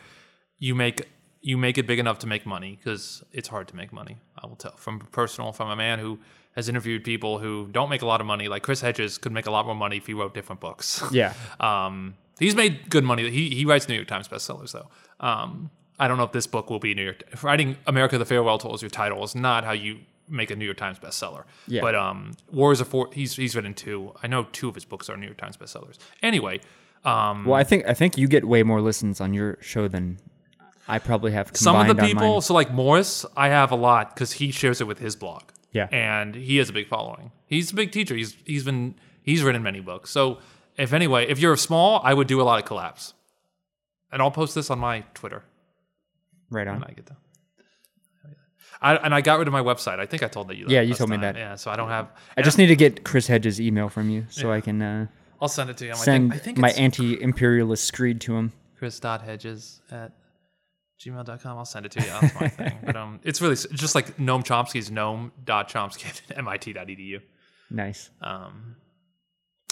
you 0.59 0.75
make 0.75 1.07
you 1.41 1.57
make 1.57 1.77
it 1.77 1.87
big 1.87 1.99
enough 1.99 2.19
to 2.19 2.27
make 2.27 2.45
money 2.45 2.77
because 2.77 3.23
it's 3.31 3.47
hard 3.47 3.67
to 3.69 3.75
make 3.75 3.93
money. 3.93 4.17
I 4.41 4.47
will 4.47 4.55
tell 4.55 4.75
from 4.75 4.99
personal, 5.11 5.51
from 5.53 5.69
a 5.69 5.75
man 5.75 5.99
who 5.99 6.19
has 6.55 6.67
interviewed 6.67 7.03
people 7.03 7.37
who 7.37 7.67
don't 7.71 7.89
make 7.89 8.01
a 8.01 8.05
lot 8.05 8.19
of 8.19 8.27
money. 8.27 8.47
Like 8.47 8.63
Chris 8.63 8.81
Hedges 8.81 9.17
could 9.17 9.31
make 9.31 9.45
a 9.45 9.51
lot 9.51 9.65
more 9.65 9.75
money 9.75 9.97
if 9.97 10.07
he 10.07 10.13
wrote 10.13 10.33
different 10.33 10.59
books. 10.59 11.03
Yeah. 11.11 11.33
Um, 11.59 12.15
he's 12.39 12.55
made 12.55 12.89
good 12.89 13.03
money. 13.03 13.29
He 13.29 13.49
he 13.49 13.65
writes 13.65 13.87
New 13.87 13.95
York 13.95 14.07
Times 14.07 14.27
bestsellers 14.27 14.71
though. 14.73 14.87
Um, 15.19 15.69
I 15.99 16.07
don't 16.07 16.17
know 16.17 16.23
if 16.23 16.31
this 16.31 16.47
book 16.47 16.69
will 16.69 16.79
be 16.79 16.93
New 16.93 17.03
York. 17.03 17.23
Writing 17.43 17.77
America 17.87 18.17
the 18.17 18.25
Farewell 18.25 18.57
Tour 18.57 18.73
as 18.73 18.81
your 18.81 18.89
title 18.89 19.23
is 19.23 19.35
not 19.35 19.63
how 19.63 19.71
you 19.71 19.99
make 20.29 20.51
a 20.51 20.55
New 20.55 20.65
York 20.65 20.77
Times 20.77 20.99
bestseller. 20.99 21.43
Yeah. 21.67 21.81
But 21.81 21.95
um, 21.95 22.33
Wars 22.51 22.81
of 22.81 22.87
Four. 22.87 23.09
He's 23.13 23.35
he's 23.35 23.55
written 23.55 23.73
two. 23.73 24.13
I 24.21 24.27
know 24.27 24.47
two 24.51 24.69
of 24.69 24.75
his 24.75 24.85
books 24.85 25.09
are 25.09 25.17
New 25.17 25.25
York 25.25 25.37
Times 25.37 25.57
bestsellers. 25.57 25.97
Anyway, 26.21 26.61
um, 27.05 27.45
Well, 27.45 27.55
I 27.55 27.63
think 27.63 27.85
I 27.87 27.93
think 27.93 28.17
you 28.17 28.27
get 28.27 28.45
way 28.45 28.63
more 28.63 28.81
listens 28.81 29.21
on 29.21 29.33
your 29.33 29.57
show 29.61 29.87
than 29.87 30.19
I 30.87 30.99
probably 30.99 31.31
have. 31.33 31.51
some 31.55 31.75
of 31.75 31.95
the 31.95 32.01
people. 32.03 32.41
So 32.41 32.53
like 32.53 32.71
Morris, 32.71 33.25
I 33.35 33.49
have 33.49 33.71
a 33.71 33.75
lot 33.75 34.13
because 34.13 34.33
he 34.33 34.51
shares 34.51 34.81
it 34.81 34.87
with 34.87 34.99
his 34.99 35.15
blog. 35.15 35.43
Yeah. 35.73 35.89
and 35.91 36.33
he 36.33 36.57
has 36.57 36.69
a 36.69 36.73
big 36.73 36.87
following. 36.87 37.31
He's 37.45 37.71
a 37.71 37.75
big 37.75 37.91
teacher. 37.91 38.15
He's 38.15 38.35
he's 38.45 38.63
been 38.63 38.95
he's 39.21 39.43
written 39.43 39.61
many 39.61 39.79
books. 39.79 40.09
So 40.09 40.39
if 40.75 40.91
anyway, 40.93 41.27
if 41.27 41.39
you're 41.39 41.55
small, 41.57 42.01
I 42.03 42.13
would 42.13 42.27
do 42.27 42.41
a 42.41 42.43
lot 42.43 42.57
of 42.63 42.67
collabs, 42.67 43.13
and 44.11 44.21
I'll 44.21 44.31
post 44.31 44.55
this 44.55 44.71
on 44.71 44.79
my 44.79 45.01
Twitter 45.13 45.43
right 46.49 46.65
when 46.65 46.77
on. 46.77 46.83
I 46.83 46.93
get 46.93 47.05
done. 47.05 47.17
I, 48.81 48.95
and 48.95 49.13
I 49.13 49.21
got 49.21 49.39
rid 49.39 49.47
of 49.47 49.51
my 49.51 49.61
website. 49.61 49.99
I 49.99 50.05
think 50.05 50.23
I 50.23 50.27
told 50.27 50.47
that 50.49 50.57
you. 50.57 50.65
That 50.65 50.71
Yeah, 50.71 50.81
you 50.81 50.93
told 50.93 51.09
me 51.09 51.17
that. 51.17 51.35
Yeah, 51.35 51.55
so 51.55 51.71
I 51.71 51.75
don't 51.75 51.89
have. 51.89 52.09
I 52.35 52.41
just 52.41 52.57
need 52.57 52.67
to 52.67 52.75
get 52.75 53.03
Chris 53.03 53.27
Hedges' 53.27 53.59
email 53.59 53.89
from 53.89 54.09
you 54.09 54.25
so 54.29 54.51
I 54.51 54.61
can 54.61 54.81
uh, 54.81 55.07
I'll 55.41 55.47
send 55.47 55.69
it 55.69 55.77
to 55.77 55.85
him. 55.85 55.95
send 55.95 56.33
I 56.33 56.37
think, 56.37 56.41
I 56.41 56.45
think 56.45 56.57
my 56.59 56.69
anti-imperialist 56.71 57.83
screed 57.83 58.21
to 58.21 58.35
him. 58.35 58.53
chris.hedges 58.77 59.81
at 59.91 60.11
gmail.com. 60.99 61.57
I'll 61.57 61.65
send 61.65 61.85
it 61.85 61.91
to 61.93 61.99
you. 62.01 62.07
That's 62.07 62.39
my 62.39 62.47
thing. 62.47 62.77
But 62.83 62.95
um, 62.95 63.19
it's 63.23 63.41
really 63.41 63.55
just 63.55 63.95
like 63.95 64.17
Noam 64.17 64.43
Chomsky's 64.43 64.89
Noam.chomsky 64.89 66.21
at 66.31 66.43
mit.edu. 66.43 67.21
Nice. 67.69 68.09
Um, 68.21 68.75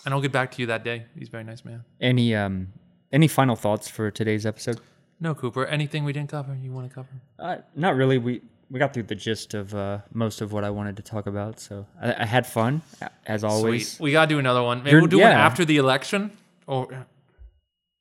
and 0.06 0.14
I'll 0.14 0.22
get 0.22 0.32
back 0.32 0.52
to 0.52 0.62
you 0.62 0.68
that 0.68 0.84
day. 0.84 1.06
He's 1.18 1.30
very 1.30 1.44
nice 1.44 1.66
man. 1.66 1.84
Any 2.00 2.36
um 2.36 2.74
any 3.12 3.28
final 3.28 3.56
thoughts 3.56 3.88
for 3.88 4.12
today's 4.12 4.46
episode? 4.46 4.80
No, 5.20 5.34
Cooper. 5.34 5.66
Anything 5.66 6.04
we 6.04 6.14
didn't 6.14 6.30
cover 6.30 6.56
you 6.56 6.72
want 6.72 6.90
to 6.90 6.94
cover? 6.94 7.10
Uh, 7.40 7.58
not 7.76 7.96
really. 7.96 8.18
We 8.18 8.42
we 8.70 8.80
got 8.80 8.94
through 8.94 9.04
the 9.04 9.16
gist 9.16 9.54
of 9.54 9.74
uh, 9.76 10.00
most 10.14 10.42
of 10.42 10.52
what 10.52 10.64
I 10.64 10.70
wanted 10.72 10.98
to 10.98 11.04
talk 11.04 11.28
about, 11.28 11.60
so 11.60 11.86
I, 12.02 12.24
I 12.24 12.26
had 12.26 12.48
fun 12.48 12.82
as 13.26 13.44
always. 13.44 13.94
Sweet. 13.94 14.04
We 14.04 14.12
gotta 14.12 14.28
do 14.30 14.40
another 14.40 14.64
one. 14.64 14.80
Maybe 14.80 14.92
You're- 14.92 15.02
we'll 15.02 15.10
do 15.10 15.20
one 15.20 15.32
after 15.32 15.66
the 15.66 15.78
election. 15.78 16.32
Or 16.68 17.06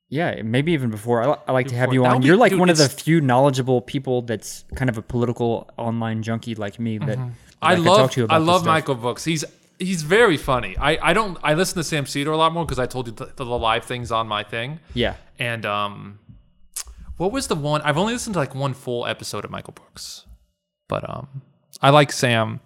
Yeah, 0.09 0.41
maybe 0.43 0.73
even 0.73 0.91
before. 0.91 1.23
I, 1.23 1.37
I 1.49 1.53
like 1.53 1.67
to 1.69 1.75
have 1.77 1.93
you 1.93 2.05
on. 2.07 2.21
be- 2.21 2.27
You're 2.27 2.37
like 2.37 2.51
dude, 2.51 2.61
one 2.61 2.71
of 2.71 2.77
the 2.79 2.89
few 2.89 3.21
knowledgeable 3.21 3.81
people 3.83 4.23
that's 4.23 4.65
kind 4.75 4.89
of 4.89 4.97
a 4.97 5.03
political 5.03 5.69
online 5.77 6.23
junkie 6.23 6.55
like 6.55 6.79
me. 6.79 6.99
That, 6.99 7.07
that 7.07 7.19
Mm-hmm. 7.19 7.29
I, 7.63 7.75
can 7.77 7.85
love 7.85 7.97
talk 7.99 8.11
to 8.13 8.21
you 8.21 8.25
about 8.25 8.35
I 8.35 8.39
love. 8.39 8.65
Michael 8.67 8.95
Brooks. 8.95 9.25
He's 9.25 9.45
he's 9.79 10.03
very 10.03 10.37
funny. 10.37 10.77
I, 10.79 10.99
I 11.11 11.13
don't 11.15 11.39
I 11.43 11.55
listen 11.55 11.77
to 11.77 11.85
Sam 11.85 12.07
Seder 12.07 12.31
a 12.31 12.37
lot 12.37 12.53
more 12.53 12.65
because 12.65 12.79
I 12.79 12.87
told 12.87 13.07
you 13.07 13.13
the, 13.15 13.33
the 13.37 13.45
live 13.45 13.85
things 13.85 14.11
on 14.13 14.29
my 14.29 14.43
thing. 14.45 14.81
Yeah, 14.95 15.15
And 15.39 15.65
um, 15.67 16.19
what 17.17 17.33
was 17.33 17.47
the 17.49 17.55
one? 17.55 17.81
I've 17.83 17.97
only 17.99 18.13
listened 18.13 18.35
to 18.35 18.41
like 18.41 18.55
one 18.55 18.75
full 18.75 19.07
episode 19.07 19.45
of 19.45 19.51
Michael 19.51 19.73
Brooks, 19.73 20.27
but 20.89 21.09
um, 21.09 21.43
I 21.83 21.91
like 21.91 22.13
Sam. 22.13 22.61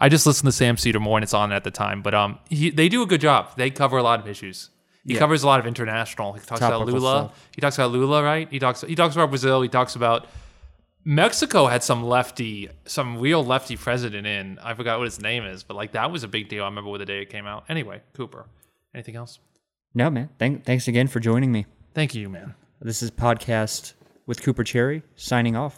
I 0.00 0.08
just 0.08 0.26
listened 0.26 0.46
to 0.46 0.52
Sam 0.52 0.76
Seder 0.76 1.00
more, 1.00 1.18
and 1.18 1.22
it's 1.24 1.34
on 1.34 1.52
at 1.52 1.64
the 1.64 1.70
time. 1.70 2.02
But 2.02 2.14
um, 2.14 2.38
he, 2.48 2.70
they 2.70 2.88
do 2.88 3.02
a 3.02 3.06
good 3.06 3.20
job. 3.20 3.50
They 3.56 3.70
cover 3.70 3.96
a 3.98 4.02
lot 4.02 4.20
of 4.20 4.28
issues. 4.28 4.70
He 5.04 5.14
Yeah. 5.14 5.18
covers 5.20 5.42
a 5.42 5.46
lot 5.46 5.58
of 5.60 5.66
international. 5.66 6.34
He 6.34 6.40
talks 6.40 6.60
about 6.60 6.86
Lula. 6.86 7.28
stuff. 7.30 7.48
He 7.54 7.60
talks 7.60 7.76
about 7.78 7.90
Lula, 7.92 8.22
right? 8.22 8.48
He 8.50 8.58
talks. 8.58 8.82
He 8.82 8.94
talks 8.94 9.14
about 9.16 9.30
Brazil. 9.30 9.62
He 9.62 9.68
talks 9.68 9.96
about 9.96 10.26
Mexico 11.04 11.66
had 11.66 11.82
some 11.82 12.04
lefty, 12.04 12.68
some 12.84 13.18
real 13.18 13.42
lefty 13.44 13.76
president 13.76 14.26
in. 14.26 14.58
I 14.62 14.74
forgot 14.74 14.98
what 14.98 15.06
his 15.06 15.20
name 15.20 15.44
is, 15.44 15.62
but 15.62 15.74
like 15.74 15.92
that 15.92 16.10
was 16.10 16.22
a 16.24 16.28
big 16.28 16.48
deal. 16.48 16.64
I 16.64 16.66
remember 16.68 16.96
the 16.98 17.06
day 17.06 17.22
it 17.22 17.30
came 17.30 17.46
out. 17.46 17.64
Anyway, 17.68 18.02
Cooper. 18.14 18.46
Anything 18.94 19.16
else? 19.16 19.38
no 19.94 20.10
man. 20.10 20.28
Thank, 20.38 20.64
thanks 20.64 20.86
again 20.86 21.08
for 21.08 21.18
joining 21.18 21.50
me. 21.50 21.66
Thank 21.94 22.14
you, 22.14 22.28
man. 22.28 22.54
This 22.80 23.02
is 23.02 23.10
podcast 23.10 23.94
with 24.26 24.42
Cooper 24.42 24.62
Cherry 24.62 25.02
signing 25.16 25.56
off. 25.56 25.76